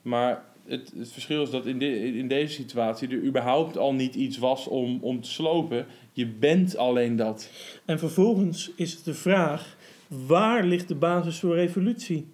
Maar 0.01 0.45
het, 0.65 0.91
het 0.97 1.11
verschil 1.11 1.41
is 1.41 1.49
dat 1.49 1.65
in, 1.65 1.79
de, 1.79 2.17
in 2.17 2.27
deze 2.27 2.53
situatie 2.53 3.07
er 3.07 3.23
überhaupt 3.23 3.77
al 3.77 3.93
niet 3.93 4.15
iets 4.15 4.37
was 4.37 4.67
om, 4.67 4.97
om 5.01 5.21
te 5.21 5.29
slopen. 5.29 5.85
Je 6.11 6.27
bent 6.27 6.77
alleen 6.77 7.15
dat. 7.15 7.49
En 7.85 7.99
vervolgens 7.99 8.71
is 8.75 8.93
het 8.93 9.05
de 9.05 9.13
vraag: 9.13 9.77
waar 10.07 10.63
ligt 10.63 10.87
de 10.87 10.95
basis 10.95 11.39
voor 11.39 11.55
revolutie? 11.55 12.33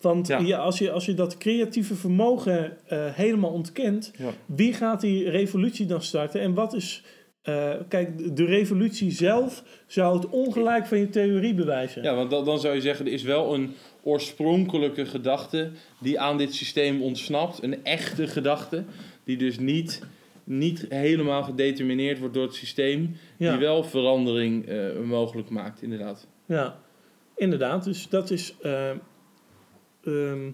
Want 0.00 0.26
Ja. 0.26 0.38
ja. 0.38 0.58
als, 0.58 0.78
je, 0.78 0.90
als 0.90 1.06
je 1.06 1.14
dat 1.14 1.38
creatieve 1.38 1.94
vermogen 1.94 2.88
eh, 2.88 3.14
helemaal 3.14 3.50
ontkent, 3.50 4.12
Ja. 4.18 4.30
wie 4.46 4.72
gaat 4.72 5.00
die 5.00 5.30
revolutie 5.30 5.86
dan 5.86 6.02
starten? 6.02 6.40
En 6.40 6.54
wat 6.54 6.74
is. 6.74 7.04
Eh, 7.44 7.74
kijk, 7.88 8.36
de 8.36 8.44
revolutie 8.44 9.10
zelf 9.10 9.64
zou 9.86 10.16
het 10.16 10.28
ongelijk 10.28 10.86
van 10.86 10.98
je 10.98 11.08
theorie 11.08 11.54
bewijzen. 11.54 12.02
Ja, 12.02 12.14
want 12.14 12.30
dan, 12.30 12.44
dan 12.44 12.60
zou 12.60 12.74
je 12.74 12.80
zeggen, 12.80 13.06
er 13.06 13.12
is 13.12 13.22
wel 13.22 13.54
een 13.54 13.74
oorspronkelijke 14.02 15.06
gedachte 15.06 15.70
die 16.00 16.20
aan 16.20 16.38
dit 16.38 16.54
systeem 16.54 17.02
ontsnapt. 17.02 17.62
Een 17.62 17.84
echte 17.84 18.26
gedachte, 18.26 18.84
die 19.24 19.36
dus 19.36 19.58
niet, 19.58 20.02
niet 20.44 20.86
helemaal 20.88 21.42
gedetermineerd 21.42 22.18
wordt 22.18 22.34
door 22.34 22.42
het 22.42 22.54
systeem. 22.54 23.16
Ja. 23.36 23.50
Die 23.50 23.60
wel 23.60 23.84
verandering 23.84 24.66
eh, 24.66 25.00
mogelijk 25.04 25.50
maakt, 25.50 25.82
inderdaad. 25.82 26.26
Ja, 26.46 26.78
inderdaad. 27.36 27.84
Dus 27.84 28.08
dat 28.08 28.30
is. 28.30 28.54
eh, 28.62 28.90
ehm, 30.04 30.50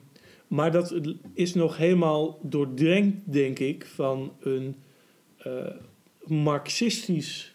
maar 0.47 0.70
dat 0.72 1.01
is 1.34 1.55
nog 1.55 1.76
helemaal 1.76 2.38
doordrenkt, 2.43 3.32
denk 3.32 3.59
ik, 3.59 3.86
van 3.86 4.32
een 4.41 4.76
marxistisch 6.31 7.55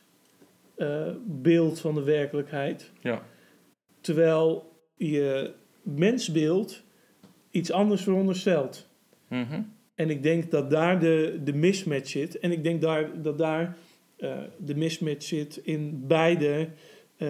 eh, 0.76 1.11
beeld 1.26 1.80
van 1.80 1.95
de 1.95 2.03
werkelijkheid. 2.03 2.91
Ja. 3.01 3.26
Terwijl 4.01 4.71
je 4.97 5.53
mensbeeld 5.82 6.84
iets 7.51 7.71
anders 7.71 8.03
veronderstelt. 8.03 8.88
Mhm. 9.30 9.61
En 9.95 10.09
ik 10.09 10.24
denk 10.24 10.51
dat 10.51 10.70
daar 10.70 11.00
de, 11.00 11.39
de 11.43 11.54
mismatch 11.54 12.09
zit. 12.09 12.39
En 12.39 12.51
ik 12.51 12.63
denk 12.63 12.82
daar, 12.82 13.21
dat 13.21 13.37
daar 13.37 13.78
eh, 14.17 14.37
de 14.58 14.75
mismatch 14.75 15.25
zit 15.25 15.58
in 15.58 16.08
beide 16.08 16.70
eh, 17.17 17.29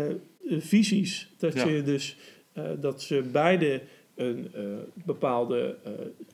visies. 0.57 1.34
Dat, 1.38 1.53
Ja. 1.53 1.68
je 1.68 1.82
dus, 1.82 2.18
dat 2.80 3.02
ze 3.02 3.24
beide 3.32 3.82
een, 4.15 4.52
bepaalde, 4.94 5.78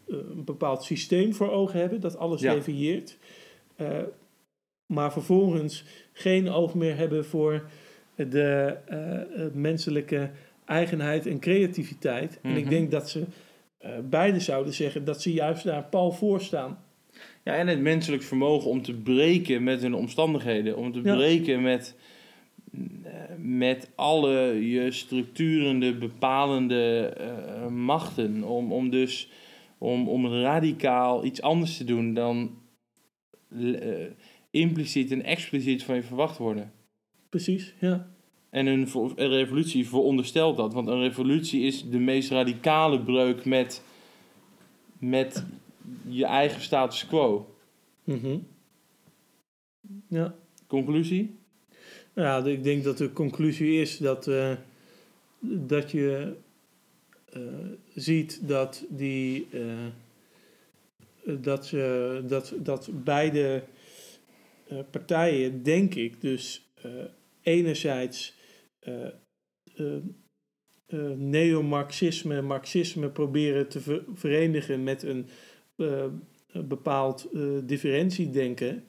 een 0.08 0.44
bepaald 0.46 0.84
systeem 0.84 1.34
voor 1.34 1.52
ogen 1.52 1.80
hebben, 1.80 2.02
dat 2.02 2.18
alles 2.18 2.42
Ja. 2.42 2.54
definieert. 2.54 3.18
Maar 4.92 5.12
vervolgens 5.12 5.84
geen 6.14 6.50
oog 6.50 6.74
meer 6.76 6.98
hebben 6.98 7.26
voor 7.26 7.70
de 8.16 8.78
eh, 8.88 9.46
menselijke 9.54 10.30
eigenheid 10.66 11.28
en 11.28 11.40
creativiteit. 11.40 12.40
En 12.42 12.56
ik 12.56 12.62
Mhm. 12.62 12.70
denk 12.70 12.92
dat 12.92 13.10
ze 13.10 13.24
eh, 13.78 13.92
beide 14.10 14.40
zouden 14.40 14.74
zeggen 14.74 15.06
dat 15.06 15.22
ze 15.22 15.34
juist 15.34 15.64
daar 15.64 15.84
pal 15.84 16.12
voor 16.12 16.42
staan. 16.42 16.80
Ja, 17.44 17.54
en 17.56 17.68
het 17.68 17.80
menselijk 17.80 18.24
vermogen 18.24 18.70
om 18.70 18.82
te 18.82 18.94
breken 18.94 19.64
met 19.64 19.82
hun 19.82 19.94
omstandigheden. 19.94 20.78
Om 20.78 20.92
te 20.92 21.00
Ja. 21.04 21.16
breken 21.16 21.62
met, 21.62 21.96
eh, 23.04 23.12
met 23.38 23.90
alle 23.96 24.68
je 24.70 24.92
structurende, 24.92 25.96
bepalende 25.96 27.14
machten. 27.70 28.44
Om, 28.44 28.72
om 28.74 28.90
dus 28.90 29.30
om, 29.78 30.10
om 30.10 30.28
radicaal 30.28 31.26
iets 31.26 31.42
anders 31.42 31.78
te 31.78 31.84
doen 31.84 32.14
dan 32.14 32.60
impliciet 34.52 35.12
en 35.12 35.24
expliciet 35.24 35.84
van 35.84 35.96
je 35.96 36.04
verwacht 36.04 36.38
worden. 36.38 36.72
Precies, 37.30 37.74
ja. 37.80 38.10
En 38.50 38.66
een, 38.66 38.88
vo- 38.88 39.14
een 39.16 39.30
revolutie 39.30 39.88
veronderstelt 39.88 40.58
dat. 40.58 40.74
Want 40.74 40.88
een 40.88 41.02
revolutie 41.02 41.62
is 41.62 41.90
de 41.90 42.00
meest 42.00 42.30
radicale 42.30 43.02
breuk 43.02 43.46
met, 43.46 43.84
met 45.00 45.46
je 46.08 46.26
eigen 46.26 46.62
status 46.62 47.08
quo. 47.08 47.56
Mhm. 48.04 48.38
Ja. 50.08 50.36
Conclusie? 50.68 51.36
Ja, 52.14 52.46
ik 52.46 52.64
denk 52.64 52.84
dat 52.84 52.98
de 52.98 53.14
conclusie 53.14 53.82
is 53.82 53.98
dat, 53.98 54.28
eh, 54.28 54.54
dat 55.40 55.92
je 55.92 56.36
eh, 57.30 57.42
ziet 57.96 58.48
dat 58.48 58.86
die, 58.90 59.48
eh, 59.52 61.36
dat, 61.42 61.70
dat, 62.28 62.54
dat 62.58 62.90
beide 63.04 63.64
partijen, 64.92 65.64
denk 65.64 65.96
ik, 65.96 66.22
dus 66.22 66.72
eh, 66.82 66.92
enerzijds 67.42 68.36
eh, 68.80 69.06
eh, 69.76 69.96
eh, 70.86 71.10
neomarxisme 71.16 72.36
en 72.36 72.46
marxisme 72.46 73.10
proberen 73.10 73.68
te 73.70 73.80
ver- 73.80 74.04
verenigen 74.14 74.84
met 74.84 75.04
een 75.04 75.26
eh, 75.76 76.06
bepaald 76.68 77.30
eh, 77.34 77.42
differentiedenken, 77.64 78.84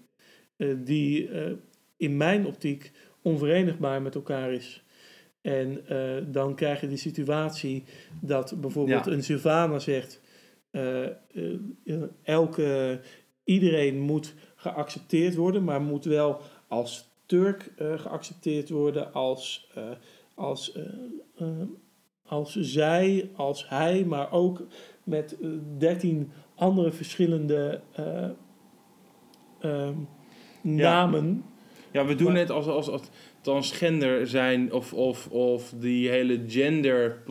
eh, 0.56 0.74
die 0.84 1.28
eh, 1.28 1.52
in 1.96 2.16
mijn 2.16 2.46
optiek 2.46 2.90
onverenigbaar 3.22 4.02
met 4.02 4.14
elkaar 4.14 4.52
is. 4.52 4.82
En 5.40 5.86
eh, 5.88 6.24
dan 6.32 6.54
krijg 6.54 6.80
je 6.80 6.88
de 6.88 6.96
situatie 6.96 7.84
dat 8.20 8.60
bijvoorbeeld 8.60 9.04
Ja. 9.04 9.12
een 9.12 9.22
Sylvana 9.22 9.78
zegt: 9.78 10.20
eh, 10.70 11.04
eh, 11.04 11.12
eh, 11.84 12.02
elke, 12.22 13.00
iedereen 13.44 13.98
moet 13.98 14.34
geaccepteerd 14.62 15.34
worden, 15.34 15.64
maar 15.64 15.80
moet 15.80 16.04
wel 16.04 16.40
als 16.68 17.10
Turk 17.26 17.72
eh, 17.76 17.98
geaccepteerd 17.98 18.70
worden, 18.70 19.12
als, 19.12 19.70
eh, 19.74 19.82
als, 20.34 20.72
eh, 21.36 21.46
als 22.26 22.56
zij, 22.60 23.30
als 23.34 23.68
hij, 23.68 24.04
maar 24.04 24.32
ook 24.32 24.66
met 25.04 25.36
dertien 25.78 26.30
andere 26.54 26.92
verschillende 26.92 27.80
eh, 27.92 28.28
ehm, 29.60 29.94
namen. 30.60 31.44
Ja, 31.92 32.04
we 32.06 32.14
doen 32.14 32.26
Maar- 32.26 32.34
net 32.36 32.50
als, 32.50 32.66
als, 32.66 32.88
als 32.88 33.02
transgender 33.40 34.26
zijn 34.26 34.72
of, 34.72 34.92
of, 34.92 35.26
of 35.28 35.72
die 35.80 36.08
hele 36.08 36.40
gender, 36.48 37.22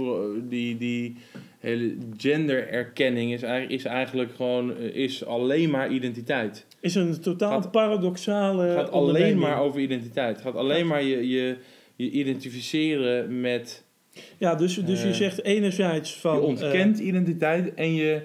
die, 0.49 0.77
die 0.77 1.15
hele 1.59 1.95
gendererkenning 2.17 3.33
is, 3.33 3.41
eigenlijk- 3.41 3.73
is 3.79 3.85
eigenlijk 3.85 4.35
gewoon, 4.35 4.77
eh, 4.77 4.95
is 4.95 5.25
alleen 5.25 5.69
maar 5.69 5.91
identiteit. 5.91 6.65
Is 6.79 6.95
een 6.95 7.21
totaal 7.21 7.61
Gaat- 7.61 7.71
paradoxale. 7.71 8.63
Het 8.63 8.77
gaat 8.77 8.91
alleen 8.91 9.37
maar 9.37 9.59
over 9.61 9.79
identiteit. 9.81 10.35
Het 10.35 10.41
gaat 10.45 10.55
alleen 10.55 10.87
maar 10.87 11.03
je, 11.03 11.27
je, 11.29 11.57
je 11.95 12.09
identificeren 12.09 13.41
met, 13.41 13.83
Ja, 14.37 14.55
dus, 14.55 14.75
dus 14.85 15.01
je 15.01 15.07
Eh, 15.07 15.13
zegt 15.13 15.43
enerzijds 15.43 16.15
van. 16.19 16.35
je 16.35 16.41
eh, 16.41 16.47
ontkent 16.47 16.99
identiteit 16.99 17.73
en 17.73 17.93
je 17.95 18.21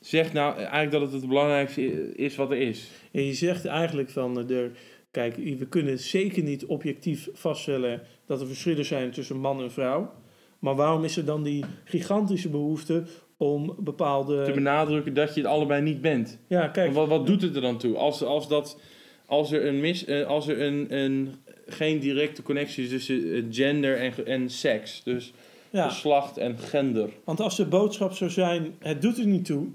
zegt 0.00 0.32
nou 0.32 0.56
eigenlijk 0.56 0.90
dat 0.90 1.00
het 1.00 1.12
het 1.12 1.26
belangrijkste 1.28 2.12
is 2.16 2.36
wat 2.36 2.50
er 2.50 2.58
is. 2.58 2.90
En 3.12 3.24
je 3.26 3.34
zegt 3.34 3.64
eigenlijk 3.64 4.10
van, 4.10 4.50
er, 4.50 4.70
kijk, 5.16 5.36
we 5.36 5.66
kunnen 5.68 5.98
zeker 5.98 6.42
niet 6.42 6.66
objectief 6.66 7.28
vaststellen 7.32 8.02
dat 8.26 8.40
er 8.40 8.46
verschillen 8.46 8.84
zijn 8.84 9.10
tussen 9.10 9.36
man 9.36 9.62
en 9.62 9.70
vrouw. 9.70 10.12
Maar 10.58 10.74
waarom 10.74 11.04
is 11.04 11.16
er 11.16 11.24
dan 11.24 11.42
die 11.42 11.64
gigantische 11.84 12.48
behoefte 12.48 13.02
om 13.36 13.76
bepaalde... 13.78 14.44
Te 14.44 14.52
benadrukken 14.52 15.14
dat 15.14 15.34
je 15.34 15.40
het 15.40 15.50
allebei 15.50 15.82
niet 15.82 16.00
bent. 16.00 16.38
ja, 16.48 16.68
kijk, 16.68 16.92
wat, 16.92 17.08
wat 17.08 17.26
doet 17.26 17.42
het 17.42 17.56
er 17.56 17.62
dan 17.62 17.78
toe? 17.78 17.96
Als, 17.96 18.22
als, 18.22 18.48
dat, 18.48 18.80
als 19.26 19.52
er, 19.52 19.66
een, 19.66 19.80
mis, 19.80 20.04
eh, 20.04 20.26
als 20.26 20.48
er 20.48 20.60
een, 20.60 20.96
een, 20.96 21.34
geen 21.66 21.98
directe 21.98 22.42
connectie 22.42 22.84
is 22.84 22.90
tussen 22.90 23.34
eh, 23.34 23.42
gender 23.50 23.96
en, 23.96 24.26
en 24.26 24.50
seks. 24.50 25.02
Dus 25.02 25.32
ja, 25.70 25.88
geslacht 25.88 26.36
en 26.36 26.58
gender. 26.58 27.08
want 27.24 27.40
als 27.40 27.56
de 27.56 27.66
boodschap 27.66 28.12
zou 28.12 28.30
zijn, 28.30 28.74
het 28.78 29.02
doet 29.02 29.18
er 29.18 29.26
niet 29.26 29.44
toe, 29.44 29.66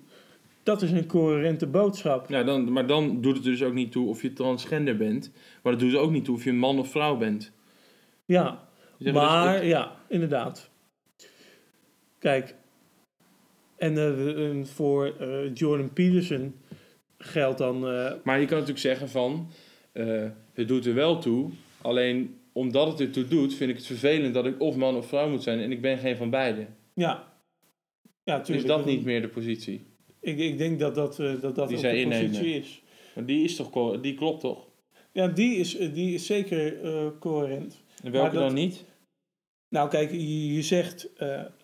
dat 0.64 0.82
is 0.82 0.92
een 0.92 1.06
coherente 1.08 1.68
boodschap. 1.68 2.30
Ja, 2.30 2.44
dan, 2.44 2.72
maar 2.72 2.88
dan 2.88 3.22
doet 3.22 3.36
het 3.36 3.44
dus 3.44 3.64
ook 3.64 3.74
niet 3.74 3.92
toe 3.92 4.08
of 4.10 4.22
je 4.22 4.34
transgender 4.34 4.98
bent. 4.98 5.32
Maar 5.64 5.72
het 5.72 5.82
doet 5.82 5.96
ook 5.96 6.12
niet 6.12 6.26
toe 6.26 6.36
of 6.36 6.44
je 6.44 6.50
een 6.50 6.58
man 6.58 6.80
of 6.80 6.90
vrouw 6.92 7.18
bent. 7.18 7.52
Ja, 8.26 8.68
dus 8.98 9.14
maar 9.14 9.66
ja, 9.66 9.96
inderdaad. 10.08 10.70
Kijk, 12.20 12.56
en 13.78 13.98
eh, 13.98 14.50
en 14.50 14.68
voor 14.68 15.06
eh, 15.20 15.54
Jordan 15.54 15.94
Peterson 15.94 16.56
geldt 17.18 17.58
dan... 17.58 17.88
eh, 17.88 18.14
maar 18.24 18.40
je 18.40 18.46
kan 18.46 18.54
natuurlijk 18.58 18.80
zeggen 18.86 19.10
van, 19.10 19.48
eh, 19.92 20.28
het 20.54 20.68
doet 20.68 20.86
er 20.86 20.94
wel 20.94 21.20
toe. 21.20 21.50
Alleen 21.82 22.40
omdat 22.52 22.88
het 22.88 23.00
er 23.00 23.12
toe 23.12 23.28
doet, 23.28 23.54
vind 23.54 23.70
ik 23.70 23.76
het 23.76 23.86
vervelend 23.86 24.34
dat 24.34 24.46
ik 24.46 24.60
of 24.62 24.76
man 24.76 24.96
of 24.96 25.08
vrouw 25.08 25.30
moet 25.30 25.44
zijn. 25.44 25.60
En 25.60 25.72
ik 25.72 25.82
ben 25.82 25.98
geen 25.98 26.18
van 26.18 26.30
beide. 26.30 26.66
ja, 26.94 27.30
ja, 28.24 28.40
Is 28.40 28.46
tuurlijk. 28.46 28.68
dat 28.68 28.86
niet 28.86 29.04
meer 29.04 29.22
de 29.22 29.28
positie? 29.28 29.86
Ik, 30.22 30.38
ik 30.38 30.58
denk 30.58 30.80
dat 30.80 30.96
dat, 30.96 31.20
eh, 31.20 31.42
dat, 31.42 31.56
dat 31.56 31.68
Die 31.68 31.78
ook 31.78 31.84
zij 31.84 31.92
de 31.94 32.00
innemen. 32.00 32.28
positie 32.30 32.56
is. 32.60 32.82
Maar 33.16 33.26
die 33.26 33.44
is 33.44 33.56
toch, 33.56 34.00
die 34.02 34.14
klopt 34.16 34.40
toch? 34.42 34.68
Ja, 35.12 35.28
die 35.28 35.56
is, 35.56 35.78
eh, 35.78 35.94
die 35.94 36.14
is 36.14 36.26
zeker 36.26 36.84
eh, 36.84 37.08
coherent. 37.20 37.82
En 38.04 38.12
welke 38.12 38.34
dat- 38.36 38.44
dan 38.44 38.54
niet? 38.54 38.86
Nou, 39.70 39.90
kijk, 39.90 40.12
je, 40.12 40.54
je 40.54 40.62
zegt, 40.62 41.10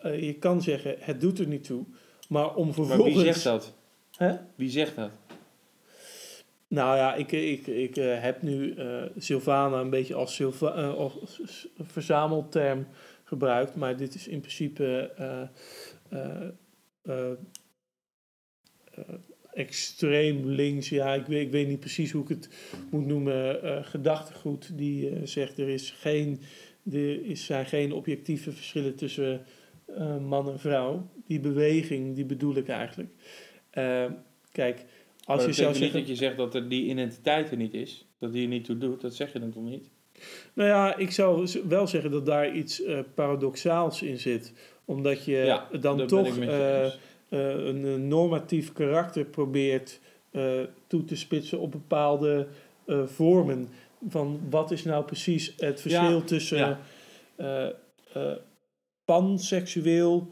je 0.04 0.36
kan 0.40 0.62
zeggen, 0.62 0.96
het 1.00 1.22
doet 1.22 1.40
er 1.40 1.48
niet 1.48 1.64
toe. 1.64 1.84
Maar 2.30 2.56
om 2.56 2.66
Maar 2.66 2.74
vervolgens... 2.74 3.16
wie 3.16 3.24
zegt 3.26 3.44
dat? 3.44 3.74
Hè? 4.18 4.36
Wie 4.56 4.70
zegt 4.70 4.96
dat? 4.96 5.12
Nou 6.68 6.98
ja, 6.98 7.16
ik, 7.16 7.32
ik, 7.32 7.68
ik 7.68 7.96
heb 7.96 8.42
nu 8.42 8.76
Sylvana 9.18 9.80
een 9.80 9.90
beetje 9.90 10.14
als, 10.16 10.36
Sylva, 10.36 10.74
eh, 10.74 10.94
als 10.94 11.40
verzamelterm 11.82 12.88
gebruikt. 13.24 13.76
Maar 13.76 13.98
dit 13.98 14.16
is 14.16 14.28
in 14.28 14.40
principe 14.40 15.12
extreem 19.54 20.46
links. 20.46 20.90
Ja, 20.90 21.14
ik 21.14 21.26
weet, 21.26 21.46
ik 21.46 21.52
weet 21.52 21.68
niet 21.68 21.80
precies 21.80 22.12
hoe 22.12 22.22
ik 22.24 22.30
het 22.30 22.50
moet 22.90 23.06
noemen. 23.06 23.64
eh 23.64 23.86
gedachtegoed 23.86 24.78
die 24.78 25.10
eh, 25.10 25.20
zegt 25.24 25.58
er 25.58 25.70
is 25.70 25.92
geen, 25.92 26.40
er 26.92 27.26
is, 27.26 27.46
zijn 27.46 27.66
geen 27.66 27.92
objectieve 27.92 28.52
verschillen 28.52 28.96
tussen 28.96 29.46
eh, 29.86 30.18
man 30.18 30.50
en 30.50 30.60
vrouw. 30.60 31.10
Die 31.28 31.40
beweging, 31.40 32.16
die 32.16 32.26
bedoel 32.26 32.56
ik 32.56 32.68
eigenlijk. 32.68 33.10
Eh, 33.70 34.06
kijk, 34.52 34.86
als 35.24 35.46
je 35.46 35.54
zeggen... 35.54 35.82
niet 35.82 35.94
dat 35.94 36.08
je 36.08 36.16
zegt 36.16 36.38
dat 36.38 36.56
er 36.56 36.70
die 36.70 36.86
identiteit 36.86 37.52
er 37.52 37.58
niet 37.58 37.74
is. 37.74 38.08
Dat 38.20 38.34
die 38.34 38.42
er 38.42 38.48
niet 38.48 38.66
toe 38.66 38.78
doet. 38.78 39.02
Dat 39.02 39.16
zeg 39.16 39.34
je 39.34 39.40
dan 39.40 39.52
toch 39.52 39.64
niet? 39.64 39.90
Nou 40.54 40.70
ja, 40.70 40.98
ik 40.98 41.12
zou 41.12 41.50
wel 41.68 41.88
zeggen 41.88 42.12
dat 42.12 42.26
daar 42.26 42.56
iets 42.56 42.84
eh, 42.84 43.00
paradoxaals 43.14 44.02
in 44.02 44.20
zit. 44.20 44.54
Omdat 44.86 45.26
je 45.26 45.36
Ja, 45.36 45.68
dan 45.80 46.08
toch 46.08 46.38
eh, 47.30 47.66
een, 47.66 48.08
normatief 48.08 48.74
karakter 48.74 49.26
probeert 49.26 50.00
eh, 50.32 50.60
toe 50.88 51.04
te 51.04 51.16
spitsen 51.16 51.60
op 51.60 51.72
bepaalde 51.72 52.48
eh, 52.86 53.06
vormen. 53.06 53.70
Van 54.08 54.40
wat 54.50 54.72
is 54.72 54.84
nou 54.84 55.06
precies 55.06 55.54
het 55.58 55.82
verschil 55.82 56.24
tussen 56.24 56.78
ja. 57.38 57.70
panseksueel, 59.06 60.28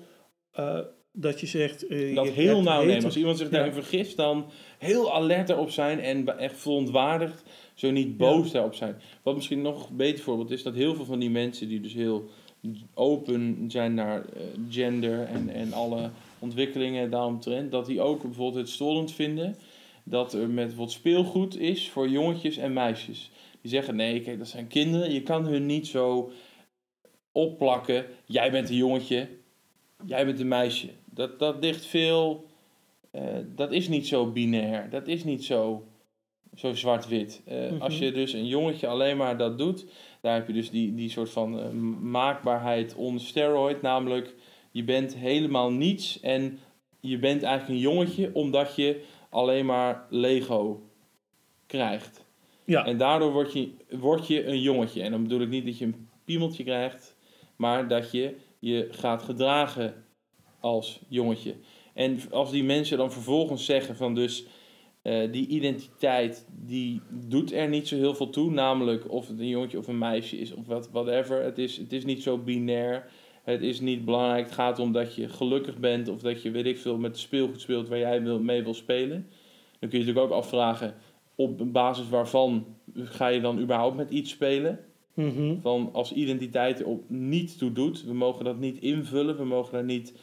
dat 1.11 1.39
je 1.39 1.47
zegt... 1.47 1.81
Dat 1.89 2.25
je 2.25 2.31
heel 2.31 2.61
nauw 2.61 2.83
nemen. 2.83 3.03
Als 3.03 3.17
iemand 3.17 3.37
zich 3.37 3.47
Ja. 3.47 3.53
daarin 3.53 3.73
vergist, 3.73 4.17
dan 4.17 4.45
heel 4.77 5.13
alert 5.13 5.49
erop 5.49 5.69
zijn 5.69 5.99
en 5.99 6.37
echt 6.39 6.57
verontwaardigd. 6.57 7.43
Zo 7.73 7.91
niet 7.91 8.17
boos 8.17 8.51
daarop 8.51 8.73
zijn. 8.73 8.95
Wat 9.23 9.35
misschien 9.35 9.61
nog 9.61 9.89
een 9.89 9.95
beter 9.95 10.23
voorbeeld 10.23 10.51
is, 10.51 10.63
dat 10.63 10.73
heel 10.73 10.95
veel 10.95 11.05
van 11.05 11.19
die 11.19 11.29
mensen 11.29 11.67
die 11.67 11.81
dus 11.81 11.93
heel 11.93 12.29
open 12.93 13.65
zijn 13.67 13.93
naar 13.93 14.25
gender 14.69 15.25
en, 15.25 15.49
en 15.49 15.73
alle 15.73 16.09
ontwikkelingen 16.45 17.09
daaromtrent, 17.11 17.71
dat 17.71 17.85
die 17.85 18.01
ook 18.01 18.21
bijvoorbeeld 18.21 18.65
het 18.65 18.69
storend 18.73 19.11
vinden 19.11 19.55
dat 20.03 20.33
er 20.33 20.49
met 20.49 20.75
wat 20.75 20.91
speelgoed 20.91 21.57
is 21.59 21.89
voor 21.89 22.09
jongetjes 22.09 22.57
en 22.57 22.73
meisjes. 22.73 23.31
Die 23.61 23.71
zeggen, 23.71 23.95
nee, 23.95 24.21
kijk, 24.21 24.37
dat 24.37 24.47
zijn 24.47 24.67
kinderen. 24.67 25.13
Je 25.13 25.21
kan 25.21 25.45
hun 25.45 25.65
niet 25.65 25.87
zo 25.87 26.31
opplakken. 27.31 28.05
Jij 28.25 28.51
bent 28.51 28.69
een 28.69 28.75
jongetje, 28.75 29.27
jij 30.05 30.25
bent 30.25 30.39
een 30.39 30.47
meisje. 30.47 30.89
Dat, 31.05 31.39
dat 31.39 31.55
ligt 31.59 31.85
veel... 31.85 32.45
eh, 33.11 33.23
dat 33.55 33.71
is 33.71 33.87
niet 33.87 34.07
zo 34.07 34.31
binair. 34.31 34.89
Dat 34.89 35.07
is 35.07 35.23
niet 35.23 35.43
zo, 35.45 35.83
zo 36.55 36.73
zwart-wit. 36.73 37.41
Eh, 37.45 37.71
Mhm. 37.71 37.81
Als 37.81 37.99
je 37.99 38.11
dus 38.11 38.33
een 38.33 38.47
jongetje 38.47 38.87
alleen 38.87 39.17
maar 39.17 39.37
dat 39.37 39.57
doet... 39.57 39.85
daar 40.21 40.33
heb 40.35 40.47
je 40.47 40.53
dus 40.53 40.69
die, 40.69 40.95
die 40.95 41.09
soort 41.09 41.29
van 41.29 41.59
eh, 41.59 41.69
maakbaarheid 42.01 42.95
on 42.95 43.19
steroid. 43.19 43.81
Namelijk, 43.81 44.33
je 44.75 44.83
bent 44.83 45.15
helemaal 45.15 45.71
niets... 45.71 46.19
en 46.19 46.59
je 46.99 47.19
bent 47.19 47.43
eigenlijk 47.43 47.73
een 47.73 47.91
jongetje... 47.91 48.29
omdat 48.33 48.75
je 48.75 49.03
alleen 49.29 49.65
maar 49.65 50.05
Lego 50.09 50.89
krijgt. 51.65 52.25
Ja, 52.65 52.85
En 52.85 52.97
daardoor 52.97 53.31
word 53.31 53.53
je, 53.53 53.71
word 53.89 54.27
je 54.27 54.45
een 54.45 54.61
jongetje. 54.61 55.01
En 55.01 55.11
dan 55.11 55.23
bedoel 55.23 55.41
ik 55.41 55.49
niet 55.49 55.65
dat 55.65 55.77
je 55.77 55.85
een 55.85 56.07
piemeltje 56.25 56.63
krijgt, 56.63 57.17
maar 57.55 57.87
dat 57.87 58.11
je 58.11 58.35
je 58.59 58.87
gaat 58.91 59.23
gedragen 59.23 60.05
als 60.59 60.99
jongetje. 61.07 61.55
En 61.93 62.19
als 62.31 62.51
die 62.51 62.63
mensen 62.63 62.97
dan 62.97 63.11
vervolgens 63.11 63.65
zeggen 63.65 63.95
van 63.95 64.15
dus 64.15 64.45
eh, 65.01 65.31
die 65.31 65.47
identiteit 65.47 66.47
die 66.51 67.01
doet 67.09 67.53
er 67.53 67.69
niet 67.69 67.87
zo 67.87 67.95
heel 67.95 68.15
veel 68.15 68.29
toe, 68.29 68.51
namelijk 68.51 69.11
of 69.11 69.27
het 69.27 69.39
een 69.39 69.47
jongetje 69.47 69.77
of 69.77 69.87
een 69.87 69.97
meisje 69.97 70.37
is 70.37 70.53
of 70.53 70.67
wat, 70.67 70.89
whatever. 70.91 71.43
Het 71.43 71.57
is, 71.57 71.77
het 71.77 71.93
is 71.93 72.05
niet 72.05 72.23
zo 72.23 72.37
binair. 72.37 73.09
Het 73.45 73.61
is 73.61 73.79
niet 73.79 74.05
belangrijk. 74.05 74.45
Het 74.45 74.53
gaat 74.53 74.79
om 74.79 74.91
dat 74.91 75.15
je 75.15 75.29
gelukkig 75.29 75.77
bent 75.77 76.07
of 76.07 76.21
dat 76.21 76.41
je 76.41 76.51
weet 76.51 76.65
ik 76.65 76.77
veel 76.77 76.97
met 76.97 77.17
speelgoed 77.17 77.61
speelt 77.61 77.87
waar 77.87 77.97
jij 77.99 78.21
wil, 78.21 78.39
mee 78.39 78.63
wil 78.63 78.73
spelen. 78.73 79.27
Dan 79.79 79.89
kun 79.89 79.99
je 79.99 80.05
natuurlijk 80.05 80.31
ook 80.31 80.37
afvragen 80.37 80.95
op 81.35 81.73
basis 81.73 82.09
waarvan 82.09 82.65
ga 82.95 83.27
je 83.27 83.41
dan 83.41 83.59
überhaupt 83.59 83.95
met 83.95 84.09
iets 84.09 84.31
spelen? 84.31 84.79
mhm. 85.13 85.59
Van 85.61 85.89
als 85.93 86.13
identiteit 86.13 86.79
er 86.79 86.85
op 86.85 87.09
niet 87.09 87.57
toe 87.57 87.71
doet, 87.71 88.03
we 88.03 88.13
mogen 88.13 88.45
dat 88.45 88.59
niet 88.59 88.77
invullen, 88.77 89.37
we 89.37 89.45
mogen 89.45 89.73
daar 89.73 89.83
niet 89.83 90.13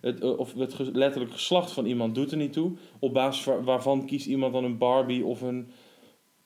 Het, 0.00 0.20
eh, 0.20 0.38
of 0.38 0.54
het 0.54 0.78
letterlijk 0.92 1.32
geslacht 1.32 1.72
van 1.72 1.86
iemand 1.86 2.14
doet 2.14 2.30
er 2.30 2.36
niet 2.36 2.52
toe. 2.52 2.72
Op 2.98 3.12
basis 3.12 3.44
wa- 3.44 3.62
waarvan 3.62 4.06
kiest 4.06 4.26
iemand 4.26 4.52
dan 4.52 4.64
een 4.64 4.78
Barbie 4.78 5.24
of 5.24 5.40
een, 5.40 5.70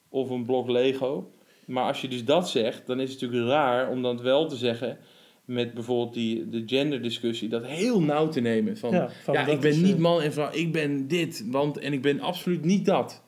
of 0.09 0.31
een 0.31 0.45
blok 0.45 0.69
Lego. 0.69 1.31
Maar 1.67 1.87
als 1.87 2.01
je 2.01 2.09
dus 2.09 2.25
dat 2.25 2.49
zegt, 2.49 2.87
dan 2.87 3.01
is 3.01 3.13
het 3.13 3.21
natuurlijk 3.21 3.51
raar 3.51 3.91
om 3.91 4.03
dan 4.03 4.23
wel 4.23 4.49
te 4.49 4.57
zeggen... 4.57 4.99
met 5.45 5.75
bijvoorbeeld 5.75 6.15
die, 6.15 6.49
de 6.49 6.63
genderdiscussie, 6.67 7.49
dat 7.49 7.67
heel 7.67 8.01
nauw 8.03 8.29
te 8.29 8.41
nemen. 8.41 8.77
Van, 8.77 8.91
ja, 8.91 9.09
van, 9.23 9.37
ik 9.37 9.61
ben 9.61 9.83
niet 9.83 9.95
eh, 9.95 10.01
man 10.01 10.21
en 10.21 10.33
vrouw, 10.33 10.53
ik 10.53 10.73
ben 10.73 11.09
dit. 11.09 11.45
Want, 11.51 11.79
en 11.79 11.93
ik 11.93 12.03
ben 12.03 12.21
absoluut 12.21 12.65
niet 12.65 12.85
dat. 12.87 13.23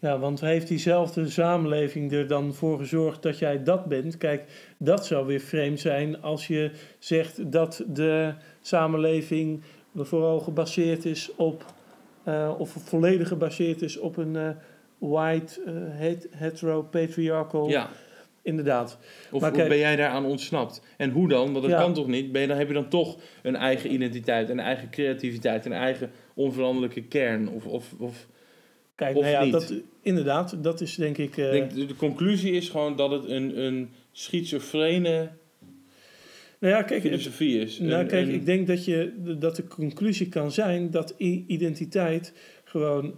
Ja, 0.00 0.18
want 0.18 0.40
heeft 0.40 0.68
diezelfde 0.68 1.28
samenleving 1.28 2.12
er 2.12 2.26
dan 2.26 2.54
voor 2.54 2.78
gezorgd 2.78 3.22
dat 3.22 3.38
jij 3.38 3.62
dat 3.62 3.84
bent? 3.84 4.16
Kijk, 4.16 4.72
dat 4.78 5.06
zou 5.06 5.26
weer 5.26 5.40
vreemd 5.40 5.80
zijn 5.80 6.22
als 6.22 6.46
je 6.46 6.70
zegt 6.98 7.52
dat 7.52 7.84
de 7.88 8.34
samenleving 8.60 9.60
vooral 9.96 10.38
gebaseerd 10.40 11.04
is 11.04 11.30
op, 11.36 11.64
eh, 12.24 12.54
of 12.58 12.70
volledig 12.70 13.28
gebaseerd 13.28 13.82
is 13.82 13.98
op 13.98 14.16
een 14.16 14.36
eh, 14.36 14.48
white, 14.98 15.60
het- 15.90 16.28
hetero, 16.30 16.82
patriarchal. 16.82 17.68
Ja. 17.68 17.90
Inderdaad. 18.48 18.98
Of, 19.30 19.40
Maar 19.40 19.50
kijk- 19.52 19.68
ben 19.68 19.78
jij 19.78 19.96
daaraan 19.96 20.24
ontsnapt? 20.24 20.82
En 20.96 21.10
hoe 21.10 21.28
dan? 21.28 21.52
Want 21.52 21.62
dat 21.62 21.70
Ja. 21.72 21.80
kan 21.80 21.94
toch 21.94 22.06
niet? 22.06 22.32
Ben 22.32 22.40
je, 22.40 22.46
dan 22.48 22.56
heb 22.58 22.68
je 22.68 22.74
dan 22.74 22.88
toch 22.88 23.18
een 23.42 23.56
eigen 23.56 23.92
identiteit, 23.92 24.48
een 24.48 24.60
eigen 24.60 24.90
creativiteit, 24.90 25.66
een 25.66 25.72
eigen 25.72 26.10
onveranderlijke 26.34 27.02
kern? 27.02 27.48
Of, 27.48 27.66
of, 27.66 27.94
of 27.98 28.26
Kijk, 28.94 29.16
Of 29.16 29.22
nou 29.22 29.34
ja, 29.34 29.42
niet? 29.42 29.52
dat, 29.52 29.72
inderdaad, 30.02 30.56
dat 30.62 30.80
is 30.80 30.94
denk 30.94 31.18
ik. 31.18 31.36
eh, 31.36 31.50
denk, 31.50 31.74
de, 31.74 31.96
conclusie 31.96 32.52
is 32.52 32.68
gewoon 32.68 32.96
dat 32.96 33.10
het 33.10 33.28
een, 33.28 33.58
een 33.64 33.88
schizofrene 34.12 35.30
nou 36.60 36.74
ja, 36.74 36.82
kijk, 36.82 37.00
filosofie 37.02 37.60
is. 37.60 37.78
Nou, 37.78 38.00
Een- 38.02 38.06
kijk, 38.06 38.26
een- 38.26 38.34
ik 38.34 38.44
denk 38.46 38.66
dat, 38.66 38.84
je, 38.84 39.12
dat 39.38 39.56
de 39.56 39.66
conclusie 39.66 40.28
kan 40.28 40.52
zijn 40.52 40.90
dat 40.90 41.14
identiteit 41.46 42.32
gewoon 42.64 43.14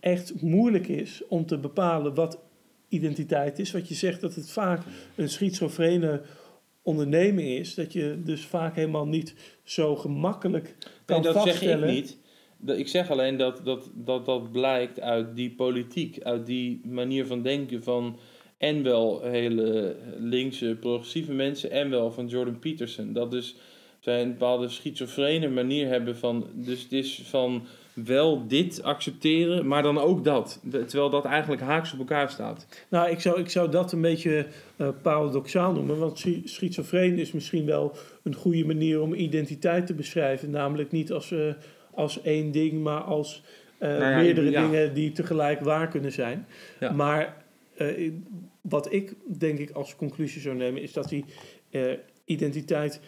echt 0.00 0.42
moeilijk 0.42 0.88
is 0.88 1.22
om 1.28 1.46
te 1.46 1.58
bepalen 1.58 2.14
wat 2.14 2.38
identiteit 2.94 3.58
is. 3.58 3.72
Wat 3.72 3.88
je 3.88 3.94
zegt 3.94 4.20
dat 4.20 4.34
het 4.34 4.50
vaak 4.50 4.82
een 5.14 5.28
schizofrene 5.28 6.22
onderneming 6.82 7.48
is, 7.48 7.74
dat 7.74 7.92
je 7.92 8.20
dus 8.24 8.44
vaak 8.44 8.74
helemaal 8.74 9.06
niet 9.06 9.34
zo 9.62 9.96
gemakkelijk 9.96 10.74
kan 11.04 11.20
Nee, 11.20 11.32
dat 11.32 11.42
zeg 11.42 11.62
ik 11.62 11.84
niet. 11.84 12.18
Ik 12.66 12.88
zeg 12.88 13.10
alleen 13.10 13.36
dat 13.36 13.60
dat, 13.64 13.90
dat 13.94 14.24
dat 14.24 14.52
blijkt 14.52 15.00
uit 15.00 15.36
die 15.36 15.50
politiek, 15.50 16.22
uit 16.22 16.46
die 16.46 16.80
manier 16.84 17.26
van 17.26 17.42
denken 17.42 17.82
van 17.82 18.18
en 18.58 18.82
wel 18.82 19.22
hele 19.22 19.96
linkse 20.18 20.76
progressieve 20.80 21.32
mensen 21.32 21.70
en 21.70 21.90
wel 21.90 22.10
van 22.10 22.26
Jordan 22.26 22.58
Peterson. 22.58 23.12
Dat 23.12 23.30
dus 23.30 23.56
zij 24.00 24.22
een 24.22 24.30
bepaalde 24.30 24.68
schizofrene 24.68 25.48
manier 25.48 25.88
hebben 25.88 26.16
van, 26.16 26.46
dus 26.54 26.82
het 26.82 26.92
is 26.92 27.22
van 27.24 27.66
wel 27.94 28.46
dit 28.46 28.82
accepteren, 28.82 29.66
maar 29.66 29.82
dan 29.82 29.98
ook 29.98 30.24
dat. 30.24 30.60
Terwijl 30.70 31.10
dat 31.10 31.24
eigenlijk 31.24 31.62
haaks 31.62 31.92
op 31.92 31.98
elkaar 31.98 32.30
staat. 32.30 32.66
Nou, 32.88 33.10
ik 33.10 33.20
zou, 33.20 33.40
ik 33.40 33.50
zou 33.50 33.70
dat 33.70 33.92
een 33.92 34.00
beetje 34.00 34.46
eh, 34.76 34.88
paradoxaal 35.02 35.72
noemen. 35.72 35.98
Want 35.98 36.18
schi- 36.18 36.42
schizofreen 36.44 37.18
is 37.18 37.32
misschien 37.32 37.66
wel 37.66 37.96
een 38.22 38.34
goede 38.34 38.64
manier 38.64 39.00
om 39.00 39.14
identiteit 39.14 39.86
te 39.86 39.94
beschrijven. 39.94 40.50
Namelijk 40.50 40.90
niet 40.90 41.12
als, 41.12 41.30
eh, 41.30 41.52
als 41.90 42.22
één 42.22 42.50
ding, 42.50 42.82
maar 42.82 43.00
als 43.00 43.42
eh, 43.78 43.88
Nou 43.88 44.02
ja, 44.10 44.16
meerdere 44.16 44.50
ja. 44.50 44.62
dingen 44.62 44.94
die 44.94 45.12
tegelijk 45.12 45.60
waar 45.60 45.88
kunnen 45.88 46.12
zijn. 46.12 46.46
Ja. 46.80 46.92
Maar 46.92 47.42
wat 48.60 48.92
ik 48.92 49.14
denk 49.38 49.58
ik 49.58 49.70
als 49.70 49.96
conclusie 49.96 50.40
zou 50.40 50.56
nemen, 50.56 50.82
is 50.82 50.92
dat 50.92 51.08
die 51.08 51.24
identiteit 52.24 53.00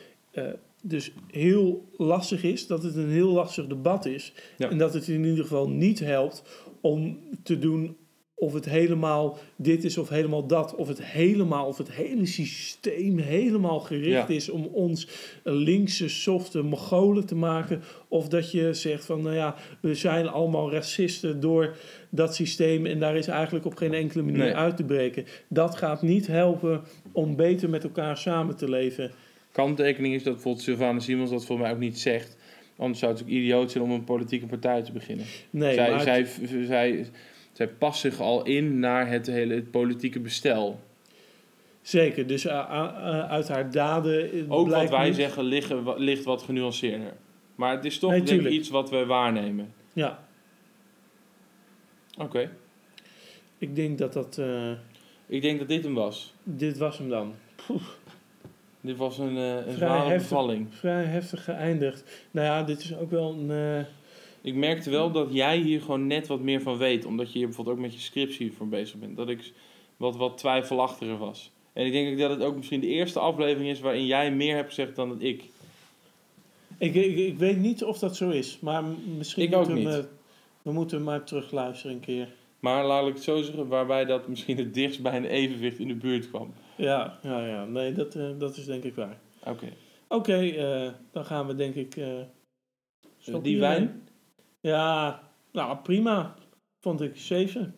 dus 0.89 1.13
heel 1.31 1.89
lastig 1.97 2.43
is. 2.43 2.67
Dat 2.67 2.83
het 2.83 2.97
een 2.97 3.11
heel 3.11 3.33
lastig 3.33 3.67
debat 3.67 4.07
is. 4.07 4.33
Ja. 4.57 4.71
En 4.71 4.79
dat 4.79 4.95
het 4.95 5.09
in 5.09 5.25
ieder 5.25 5.43
geval 5.45 5.69
niet 5.71 5.99
helpt 5.99 6.43
om 6.81 7.19
te 7.43 7.59
doen 7.59 7.97
of 8.39 8.53
het 8.53 8.65
helemaal 8.65 9.39
dit 9.57 9.85
is 9.85 9.99
of 9.99 10.09
helemaal 10.09 10.47
dat, 10.47 10.75
of 10.75 10.89
het 10.89 11.03
helemaal, 11.05 11.67
of 11.67 11.79
het 11.79 11.93
hele 11.93 12.27
systeem 12.27 13.19
helemaal 13.19 13.81
gericht 13.81 14.29
Ja. 14.29 14.35
is 14.35 14.49
om 14.49 14.65
ons 14.65 15.09
linkse, 15.43 16.09
softe 16.09 16.63
Mongolen 16.63 17.27
te 17.27 17.35
maken, 17.35 17.83
of 18.09 18.29
dat 18.29 18.51
je 18.51 18.75
zegt 18.75 19.05
van, 19.05 19.23
nou 19.23 19.35
ja, 19.35 19.55
we 19.81 19.95
zijn 19.95 20.29
allemaal 20.29 20.73
racisten 20.73 21.41
door 21.41 21.77
dat 22.11 22.35
systeem 22.35 22.87
en 22.87 23.01
daar 23.01 23.17
is 23.17 23.27
eigenlijk 23.27 23.65
op 23.67 23.77
geen 23.77 23.95
enkele 23.95 24.23
manier 24.23 24.39
Nee. 24.39 24.55
uit 24.55 24.77
te 24.77 24.85
breken. 24.85 25.25
Dat 25.49 25.77
gaat 25.77 26.03
niet 26.03 26.27
helpen 26.27 26.83
om 27.13 27.37
beter 27.37 27.71
met 27.71 27.85
elkaar 27.85 28.17
samen 28.17 28.57
te 28.57 28.69
leven. 28.69 29.11
Kanttekening 29.57 30.15
is 30.15 30.23
dat 30.23 30.33
bijvoorbeeld 30.33 30.65
Sylvana 30.65 30.99
Simons 31.01 31.31
dat 31.31 31.47
voor 31.47 31.59
mij 31.59 31.71
ook 31.73 31.79
niet 31.79 31.99
zegt. 31.99 32.37
Anders 32.77 32.99
zou 32.99 33.13
het 33.13 33.23
ook 33.23 33.29
idioot 33.29 33.71
zijn 33.71 33.85
om 33.85 33.91
een 33.91 34.05
politieke 34.05 34.47
partij 34.47 34.83
te 34.83 34.93
beginnen. 34.93 35.27
Nee, 35.51 35.75
zij, 35.75 35.91
maar 35.91 36.01
zij, 36.01 36.27
zij, 36.67 37.07
zij 37.53 37.69
past 37.69 38.01
zich 38.01 38.21
al 38.21 38.45
in 38.45 38.79
naar 38.79 39.09
het 39.11 39.27
hele 39.27 39.55
het 39.55 39.71
politieke 39.71 40.21
bestel. 40.21 40.81
zeker. 41.83 42.27
Dus 42.27 42.45
uh, 42.47 42.53
uh, 42.53 42.71
uh, 42.99 43.31
uit 43.31 43.49
haar 43.49 43.71
daden 43.71 44.33
eh, 44.33 44.53
Ook 44.53 44.69
wat 44.69 44.91
wij 44.91 45.07
niet- 45.07 45.15
zeggen 45.15 45.45
liggen, 45.45 45.99
ligt 45.99 46.25
wat 46.25 46.43
genuanceerder. 46.43 47.13
Maar 47.55 47.75
het 47.77 47.85
is 47.85 47.99
toch 47.99 48.11
Nee, 48.11 48.23
denk 48.23 48.41
ik, 48.41 48.51
iets 48.51 48.69
wat 48.69 48.91
wij 48.91 49.05
waarnemen. 49.05 49.73
Ja, 49.93 50.25
Oké. 52.19 52.51
ik 53.59 53.75
denk 53.77 53.99
dat 53.99 54.13
dat... 54.13 54.39
eh, 54.39 54.71
Ik 55.27 55.43
denk 55.43 55.59
dat 55.59 55.69
dit 55.69 55.85
hem 55.85 55.95
was. 55.95 56.35
dit 56.43 56.79
was 56.79 56.99
hem 56.99 57.09
dan. 57.09 57.35
Dit 58.87 58.97
was 58.97 59.19
een, 59.19 59.37
eh, 59.37 59.55
een 59.57 59.63
Vrij 59.63 59.75
zware 59.75 60.09
heftig. 60.09 60.29
bevalling. 60.29 60.67
Vrij 60.71 61.05
heftig 61.05 61.45
geëindigd. 61.45 62.25
Nou 62.31 62.47
ja, 62.47 62.63
dit 62.63 62.81
is 62.81 62.97
ook 62.97 63.11
wel 63.11 63.33
een... 63.39 63.51
eh, 63.51 63.85
Ik 64.41 64.55
merkte 64.55 64.91
wel 64.91 65.11
dat 65.13 65.29
jij 65.33 65.59
hier 65.59 65.81
gewoon 65.81 66.07
net 66.07 66.27
wat 66.27 66.41
meer 66.41 66.61
van 66.63 66.77
weet. 66.79 67.05
Omdat 67.05 67.33
je 67.33 67.39
hier 67.39 67.47
bijvoorbeeld 67.47 67.77
ook 67.77 67.83
met 67.83 67.95
je 67.95 68.01
scriptie 68.01 68.53
voor 68.53 68.69
bezig 68.69 68.99
bent. 68.99 69.17
Dat 69.17 69.29
ik 69.29 69.53
wat, 69.97 70.17
wat 70.17 70.39
twijfelachtiger 70.39 71.19
was. 71.19 71.51
En 71.73 71.87
ik 71.87 71.93
denk 71.93 72.19
dat 72.19 72.31
het 72.31 72.43
ook 72.43 72.57
misschien 72.57 72.81
de 72.81 72.87
eerste 72.87 73.19
aflevering 73.19 73.71
is 73.71 73.81
waarin 73.81 74.07
jij 74.07 74.31
meer 74.33 74.55
hebt 74.55 74.69
gezegd 74.69 74.97
dan 74.97 75.09
dat 75.09 75.23
ik. 75.23 75.43
ik, 76.79 76.95
ik, 76.95 77.17
ik 77.17 77.39
weet 77.39 77.59
niet 77.59 77.85
of 77.85 77.99
dat 77.99 78.17
zo 78.17 78.31
is, 78.31 78.59
maar 78.61 78.83
misschien 79.17 79.43
Ik 79.43 79.57
moeten 79.57 79.85
we, 79.85 79.91
eh, 79.91 80.05
we 80.63 80.73
moeten 80.73 81.03
maar 81.05 81.25
terugluisteren 81.25 81.95
een 81.97 82.01
keer. 82.03 82.29
Maar 82.67 82.85
laat 82.85 83.07
ik 83.07 83.15
het 83.15 83.23
zo 83.23 83.43
zeggen, 83.43 83.69
waarbij 83.69 84.05
dat 84.05 84.29
misschien 84.29 84.57
het 84.57 84.75
dichtst 84.75 85.03
bij 85.03 85.17
een 85.17 85.25
evenwicht 85.25 85.79
in 85.79 85.89
de 85.89 85.95
buurt 85.95 86.29
kwam. 86.29 86.55
Ja, 86.77 87.19
ja, 87.23 87.47
ja. 87.47 87.65
Nee, 87.65 87.93
dat, 87.93 88.15
eh, 88.15 88.39
dat 88.39 88.57
is 88.57 88.65
denk 88.65 88.85
ik 88.85 88.95
waar. 88.95 89.21
Oké. 89.45 89.73
Oké, 90.09 90.39
eh, 90.39 90.93
dan 91.13 91.25
gaan 91.25 91.47
we 91.47 91.55
denk 91.55 91.75
ik... 91.75 91.97
eh, 91.97 92.23
stoppen 93.19 93.43
die 93.43 93.61
wijn? 93.61 94.09
Ja, 94.61 95.23
nou 95.53 95.77
prima. 95.77 96.35
Vond 96.81 97.01
ik 97.01 97.17
7. 97.17 97.77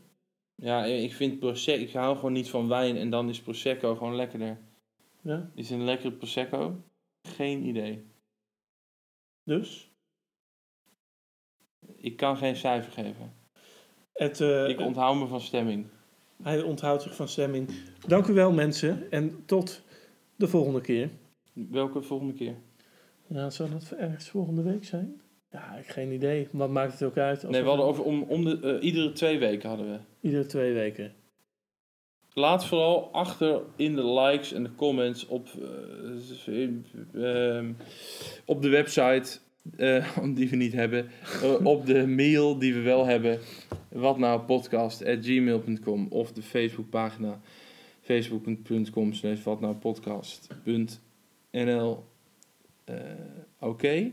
Ja, 0.55 0.85
ik 0.85 1.13
vind 1.13 1.39
Prosecco... 1.39 1.83
Ik 1.83 1.93
hou 1.93 2.17
gewoon 2.17 2.33
niet 2.33 2.51
van 2.51 2.69
wijn 2.69 2.97
en 2.97 3.11
dan 3.11 3.29
is 3.29 3.41
Prosecco 3.41 3.95
gewoon 3.95 4.17
lekkerder. 4.17 4.59
Ja, 5.23 5.51
Is 5.55 5.71
een 5.71 5.85
lekkere 5.85 6.13
Prosecco? 6.13 6.83
Geen 7.29 7.67
idee. 7.67 8.05
dus... 9.45 9.91
Ik 11.97 12.17
kan 12.17 12.37
geen 12.37 12.57
cijfer 12.57 12.93
geven. 12.93 13.38
Het, 14.19 14.41
eh, 14.41 14.69
Ik 14.69 14.81
onthoud 14.81 15.17
me 15.17 15.27
van 15.27 15.41
stemming. 15.41 15.87
hij 16.43 16.63
onthoudt 16.63 17.03
zich 17.03 17.15
van 17.15 17.29
stemming. 17.29 17.71
Dank 18.07 18.27
u 18.27 18.33
wel 18.33 18.53
mensen 18.53 19.11
en 19.11 19.43
tot 19.47 19.83
de 20.37 20.49
volgende 20.49 20.81
keer. 20.81 21.11
Welke 21.53 22.03
volgende 22.03 22.33
keer? 22.33 22.55
Ja, 23.27 23.51
zou 23.51 23.71
dat 23.71 23.91
ergens 23.99 24.29
volgende 24.29 24.63
week 24.63 24.85
zijn? 24.85 25.21
Ja, 25.51 25.77
ik 25.77 25.87
geen 25.89 26.13
idee. 26.13 26.49
Wat 26.53 26.71
maakt 26.71 26.93
het 26.93 27.03
ook 27.03 27.17
uit? 27.17 27.43
Nee, 27.43 27.63
we 27.63 27.69
hadden 27.69 27.87
over 27.87 28.05
om, 28.05 28.23
om 28.23 28.45
de, 28.45 28.61
eh, 28.61 28.85
iedere 28.87 29.13
twee 29.13 29.39
weken 29.39 29.69
hadden 29.69 29.91
we. 29.91 29.99
Iedere 30.21 30.47
twee 30.47 30.73
weken. 30.73 31.13
Laat 32.33 32.67
vooral 32.67 33.13
achter 33.13 33.61
in 33.77 33.95
de 33.95 34.05
likes 34.05 34.53
en 34.53 34.63
de 34.63 34.75
comments 34.75 35.27
op, 35.27 35.49
eh, 37.13 37.65
op 38.45 38.63
de 38.63 38.69
website, 38.69 39.39
die 40.35 40.49
we 40.49 40.57
niet 40.57 40.73
hebben, 40.73 41.11
eh, 41.43 41.67
op 41.67 41.87
de 41.87 42.07
mail 42.07 42.59
die 42.59 42.75
we 42.75 42.81
wel 42.81 43.07
hebben, 43.07 43.39
wat 43.89 44.19
nou 44.19 44.41
podcast@gmail.com 44.41 46.07
of 46.11 46.33
de 46.33 46.43
Facebookpagina 46.43 47.41
facebook.com 48.01 49.13
slash 49.13 49.43
wat 49.43 49.61
nou 49.61 49.75
podcast.nl 49.75 50.97
Eh, 52.85 52.95
Oké. 53.61 54.11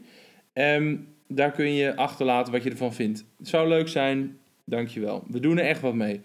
Ehm, 0.54 0.96
daar 1.28 1.52
kun 1.52 1.74
je 1.74 1.96
achterlaten 1.96 2.54
wat 2.54 2.64
je 2.64 2.70
ervan 2.70 2.94
vindt. 2.94 3.26
Het 3.38 3.48
zou 3.48 3.68
leuk 3.68 3.88
zijn. 3.88 4.38
Dankjewel. 4.64 5.24
We 5.28 5.40
doen 5.40 5.58
er 5.58 5.66
echt 5.66 5.82
wat 5.82 5.94
mee. 5.94 6.22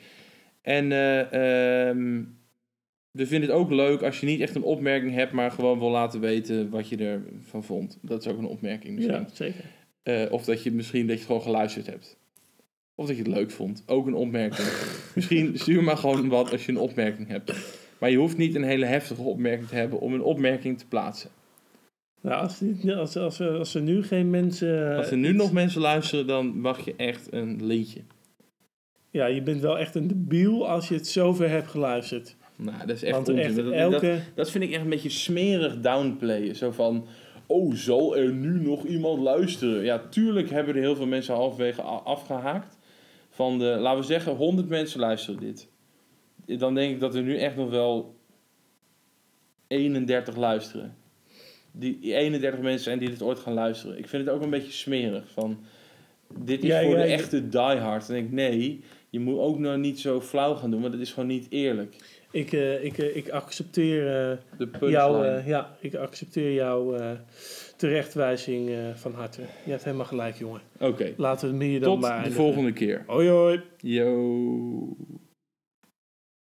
En 0.63 0.93
eh, 0.93 1.89
ehm, 1.89 2.23
we 3.11 3.27
vinden 3.27 3.49
het 3.49 3.59
ook 3.59 3.71
leuk 3.71 4.03
als 4.03 4.21
je 4.21 4.27
niet 4.27 4.41
echt 4.41 4.55
een 4.55 4.63
opmerking 4.63 5.13
hebt, 5.15 5.33
maar 5.33 5.51
gewoon 5.51 5.79
wil 5.79 5.91
laten 5.91 6.21
weten 6.21 6.71
wat 6.71 6.89
je 6.89 6.97
ervan 6.97 7.65
vond. 7.65 7.99
Dat 8.03 8.25
is 8.25 8.33
ook 8.33 8.39
een 8.39 8.45
opmerking 8.47 8.95
misschien. 8.95 9.15
Ja, 9.15 9.27
zeker. 9.33 9.65
Eh, 10.03 10.33
of 10.33 10.45
dat 10.45 10.63
je 10.63 10.73
misschien 10.73 11.07
dat 11.07 11.19
je 11.19 11.25
gewoon 11.27 11.43
geluisterd 11.43 11.87
hebt. 11.87 12.19
Of 12.95 13.07
dat 13.07 13.17
je 13.17 13.23
het 13.23 13.33
leuk 13.33 13.51
vond. 13.51 13.83
Ook 13.87 14.07
een 14.07 14.15
opmerking. 14.15 14.69
misschien 15.15 15.59
stuur 15.59 15.83
maar 15.83 15.97
gewoon 15.97 16.29
wat 16.29 16.53
als 16.53 16.67
je 16.67 16.73
een 16.73 16.79
opmerking 16.79 17.29
hebt. 17.29 17.53
Maar 17.99 18.11
je 18.11 18.17
hoeft 18.17 18.37
niet 18.37 18.55
een 18.55 18.63
hele 18.65 18.85
heftige 18.87 19.23
opmerking 19.23 19.69
te 19.69 19.75
hebben 19.75 20.01
om 20.01 20.15
een 20.15 20.23
opmerking 20.23 20.79
te 20.79 20.87
plaatsen. 20.87 21.31
Nou, 22.23 22.43
als, 22.43 22.59
die- 22.59 22.95
als, 22.95 23.17
als, 23.17 23.39
er- 23.39 23.59
als 23.59 23.75
er 23.75 23.83
nu 23.83 24.03
geen 24.03 24.31
mensen... 24.31 24.97
Als 24.97 25.11
er 25.11 25.17
nu 25.17 25.33
nog 25.33 25.53
mensen 25.53 25.81
luisteren, 25.81 26.27
dan 26.27 26.59
mag 26.61 26.85
je 26.85 26.95
echt 26.97 27.33
een 27.33 27.67
lintje. 27.67 28.01
Ja, 29.11 29.27
je 29.27 29.43
bent 29.43 29.61
wel 29.61 29.79
echt 29.79 29.95
een 29.95 30.07
debiel 30.09 30.69
als 30.69 30.89
je 30.89 30.95
het 30.95 31.07
zover 31.09 31.49
hebt 31.49 31.69
geluisterd. 31.69 32.37
Nou, 32.63 32.79
dat 32.87 32.97
is 32.97 33.03
echt 33.03 33.15
Want 33.15 33.29
onzin. 33.29 33.45
echt 33.45 33.57
Dat- 33.57 33.65
dat, 33.65 33.75
elke... 33.75 34.19
dat 34.35 34.51
vind 34.51 34.65
ik 34.65 34.71
echt 34.73 34.83
een 34.83 34.89
beetje 34.91 35.09
smerig 35.11 35.81
downplayen. 35.81 36.57
Zo 36.57 36.71
van, 36.71 37.07
oh, 37.47 37.75
zal 37.75 38.17
er 38.17 38.33
nu 38.33 38.61
nog 38.63 38.85
iemand 38.85 39.21
luisteren? 39.23 39.85
Ja, 39.85 39.99
tuurlijk 40.11 40.51
hebben 40.51 40.75
er 40.75 40.81
heel 40.81 40.97
veel 40.97 41.07
mensen 41.07 41.35
halverwege 41.35 41.83
afgehaakt. 41.83 42.79
Van 43.31 43.59
de, 43.59 43.65
laten 43.65 44.01
we 44.01 44.07
zeggen, 44.07 44.37
100 44.37 44.69
mensen 44.69 45.01
luisteren 45.01 45.41
dit. 45.41 45.69
Dan 46.59 46.75
denk 46.75 46.95
ik 46.95 47.01
dat 47.01 47.15
er 47.15 47.23
nu 47.23 47.39
echt 47.39 47.57
nog 47.57 47.71
wel 47.71 48.15
31 49.67 50.37
luisteren. 50.37 50.95
Die 51.73 51.99
31 52.15 52.61
mensen 52.61 52.85
zijn 52.85 52.99
die 52.99 53.09
dit 53.09 53.23
ooit 53.23 53.39
gaan 53.39 53.53
luisteren. 53.55 53.99
Ik 53.99 54.09
vind 54.09 54.27
het 54.27 54.35
ook 54.35 54.43
een 54.43 54.51
beetje 54.51 54.73
smerig. 54.73 55.31
Van, 55.33 55.59
dit 56.39 56.63
is 56.63 56.69
Ja, 56.69 56.83
voor 56.83 56.91
ja, 56.97 57.03
de 57.03 57.09
ja. 57.09 57.15
echte 57.15 57.49
diehard. 57.49 58.07
Dan 58.07 58.17
denk 58.17 58.27
ik, 58.29 58.33
nee, 58.33 58.81
je 59.11 59.21
moet 59.21 59.39
ook 59.39 59.59
nou 59.59 59.79
niet 59.79 60.01
zo 60.01 60.21
flauw 60.21 60.55
gaan 60.55 60.71
doen. 60.71 60.81
Want 60.81 60.93
dat 60.93 61.03
is 61.03 61.13
gewoon 61.13 61.29
niet 61.29 61.47
eerlijk. 61.51 61.97
Ik, 62.33 62.53
eh, 62.53 62.85
ik, 62.85 62.99
eh, 62.99 63.17
ik 63.17 63.29
accepteer 63.29 64.07
eh, 64.07 64.37
De 64.59 64.69
eh, 64.81 65.47
ja, 65.47 65.77
ik 65.81 65.95
accepteer 65.95 66.53
jouw 66.53 66.97
terechtwijzing 67.77 68.71
van 68.95 69.15
harte. 69.15 69.41
Je 69.65 69.71
hebt 69.71 69.85
helemaal 69.85 70.07
gelijk, 70.07 70.37
jongen. 70.37 70.61
Oké, 70.81 71.13
Laten 71.17 71.47
we 71.47 71.55
het 71.55 71.63
meer 71.65 71.81
dan 71.81 71.91
tot 71.93 72.01
maar 72.01 72.11
de 72.11 72.17
eindigen. 72.17 72.43
volgende 72.43 72.73
keer. 72.73 73.05
Hoi 73.07 73.29
hoi. 73.29 73.61
Yo. 73.77 74.97